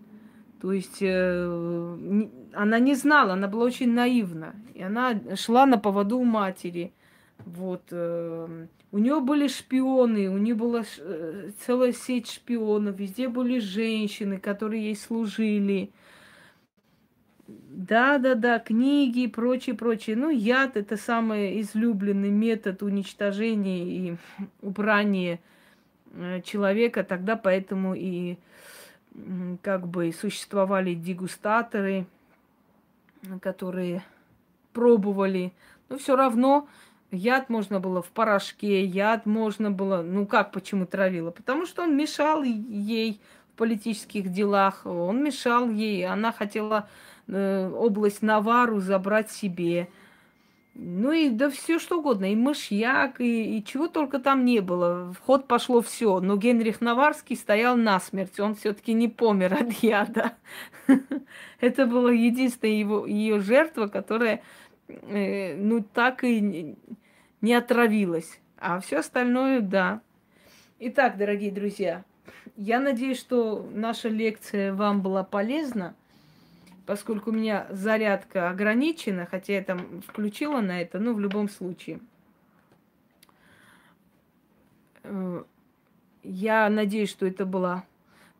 То 0.60 0.72
есть 0.72 0.98
э, 1.00 2.28
она 2.52 2.78
не 2.78 2.94
знала, 2.94 3.32
она 3.32 3.48
была 3.48 3.64
очень 3.64 3.92
наивна. 3.92 4.54
И 4.74 4.82
она 4.82 5.18
шла 5.36 5.66
на 5.66 5.78
поводу 5.78 6.18
у 6.18 6.24
матери. 6.24 6.92
Вот. 7.46 7.82
Э, 7.90 8.66
у 8.92 8.98
нее 8.98 9.20
были 9.20 9.48
шпионы, 9.48 10.28
у 10.28 10.36
нее 10.36 10.54
была 10.54 10.82
э, 10.98 11.50
целая 11.64 11.92
сеть 11.92 12.30
шпионов, 12.30 12.98
везде 12.98 13.28
были 13.28 13.58
женщины, 13.58 14.38
которые 14.38 14.84
ей 14.84 14.96
служили. 14.96 15.92
Да, 17.48 18.18
да, 18.18 18.34
да, 18.34 18.58
книги 18.58 19.20
и 19.20 19.28
прочее, 19.28 19.74
прочее. 19.74 20.16
Ну, 20.16 20.28
яд 20.28 20.76
это 20.76 20.96
самый 20.96 21.60
излюбленный 21.62 22.30
метод 22.30 22.82
уничтожения 22.82 23.84
и 23.84 24.16
убрания 24.60 25.40
э, 26.12 26.42
человека. 26.42 27.02
Тогда 27.02 27.36
поэтому 27.36 27.94
и 27.94 28.36
как 29.62 29.86
бы 29.86 30.12
существовали 30.12 30.94
дегустаторы, 30.94 32.06
которые 33.40 34.02
пробовали. 34.72 35.52
Но 35.88 35.98
все 35.98 36.16
равно 36.16 36.68
яд 37.10 37.48
можно 37.48 37.80
было 37.80 38.02
в 38.02 38.08
порошке, 38.08 38.84
яд 38.84 39.26
можно 39.26 39.70
было... 39.70 40.02
Ну 40.02 40.26
как, 40.26 40.52
почему 40.52 40.86
травила? 40.86 41.30
Потому 41.30 41.66
что 41.66 41.82
он 41.82 41.96
мешал 41.96 42.42
ей 42.42 43.20
в 43.52 43.58
политических 43.58 44.30
делах, 44.30 44.86
он 44.86 45.22
мешал 45.22 45.68
ей, 45.70 46.06
она 46.06 46.32
хотела 46.32 46.88
э, 47.26 47.70
область 47.74 48.22
Навару 48.22 48.80
забрать 48.80 49.30
себе. 49.30 49.88
Ну 50.82 51.12
и 51.12 51.28
да 51.28 51.50
все 51.50 51.78
что 51.78 51.98
угодно, 51.98 52.32
и 52.32 52.34
мышьяк, 52.34 53.20
и, 53.20 53.58
и 53.58 53.62
чего 53.62 53.86
только 53.86 54.18
там 54.18 54.46
не 54.46 54.60
было. 54.60 55.12
В 55.12 55.18
ход 55.18 55.46
пошло 55.46 55.82
все. 55.82 56.20
Но 56.20 56.38
Генрих 56.38 56.80
Наварский 56.80 57.36
стоял 57.36 57.76
насмерть, 57.76 58.40
он 58.40 58.54
все-таки 58.54 58.94
не 58.94 59.06
помер 59.06 59.52
от 59.52 59.72
яда. 59.82 60.32
Это 61.60 61.84
была 61.84 62.12
единственная 62.12 62.76
его, 62.76 63.04
ее 63.04 63.40
жертва, 63.40 63.88
которая 63.88 64.40
э, 64.88 65.54
ну 65.56 65.82
так 65.82 66.24
и 66.24 66.74
не 67.42 67.54
отравилась. 67.54 68.40
А 68.56 68.80
все 68.80 69.00
остальное, 69.00 69.60
да. 69.60 70.00
Итак, 70.78 71.18
дорогие 71.18 71.52
друзья, 71.52 72.04
я 72.56 72.80
надеюсь, 72.80 73.20
что 73.20 73.68
наша 73.74 74.08
лекция 74.08 74.72
вам 74.72 75.02
была 75.02 75.24
полезна 75.24 75.94
поскольку 76.90 77.30
у 77.30 77.32
меня 77.32 77.68
зарядка 77.70 78.50
ограничена, 78.50 79.24
хотя 79.24 79.52
я 79.52 79.62
там 79.62 80.02
включила 80.02 80.60
на 80.60 80.82
это, 80.82 80.98
но 80.98 81.14
в 81.14 81.20
любом 81.20 81.48
случае. 81.48 82.00
Э, 85.04 85.44
я 86.24 86.68
надеюсь, 86.68 87.10
что 87.10 87.26
это 87.26 87.46
была... 87.46 87.84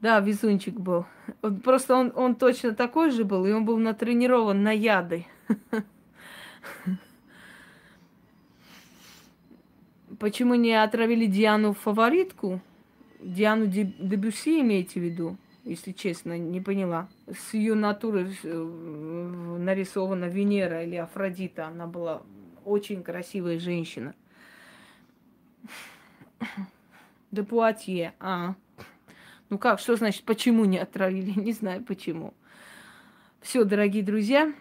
Да, 0.01 0.19
везунчик 0.19 0.75
был. 0.75 1.07
Просто 1.63 1.95
он, 1.95 2.13
он 2.17 2.35
точно 2.35 2.75
такой 2.75 3.13
же 3.13 3.23
был, 3.25 3.47
и 3.47 3.53
он 3.53 3.65
был 3.65 3.77
натренирован 3.77 4.65
на 4.65 4.73
яды. 4.73 5.27
Почему 10.19 10.57
не 10.57 10.75
отравили 10.75 11.27
Диану 11.27 11.73
фаворитку? 11.73 12.61
Диану 13.21 13.67
Дебюси 13.69 14.61
имеете 14.61 14.99
в 14.99 15.05
виду? 15.05 15.37
Если 15.65 15.93
честно, 15.93 16.39
не 16.39 16.61
поняла. 16.61 17.09
С 17.27 17.55
ее 17.55 17.75
натуры 17.75 18.31
э, 18.43 19.57
нарисована 19.59 20.27
Венера 20.27 20.85
или 20.85 20.97
Афродита. 20.97 21.67
Она 21.67 21.87
была 21.87 22.23
очень 22.65 23.03
красивая 23.03 23.59
женщина. 23.59 24.15
Де 27.31 27.43
Пуатье, 27.43 28.15
а. 28.19 28.55
Ну 29.51 29.59
как, 29.59 29.81
что 29.81 29.97
значит, 29.97 30.25
почему 30.25 30.65
не 30.65 30.79
отравили? 30.79 31.33
Не 31.39 31.53
знаю 31.53 31.85
почему. 31.85 32.35
Все, 33.41 33.65
дорогие 33.65 34.03
друзья, 34.03 34.53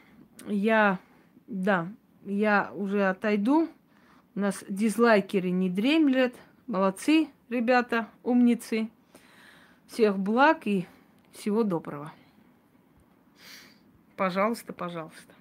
я, 0.47 0.99
да, 1.47 1.88
я 2.26 2.71
уже 2.73 3.07
отойду. 3.09 3.69
У 4.35 4.39
нас 4.39 4.63
дизлайкеры 4.69 5.49
не 5.49 5.69
дремлят. 5.69 6.34
Молодцы, 6.65 7.27
ребята, 7.49 8.07
умницы. 8.23 8.89
Всех 9.90 10.20
благ 10.20 10.68
и 10.68 10.88
всего 11.34 11.64
доброго. 11.64 12.14
Пожалуйста, 14.16 14.72
пожалуйста. 14.72 15.34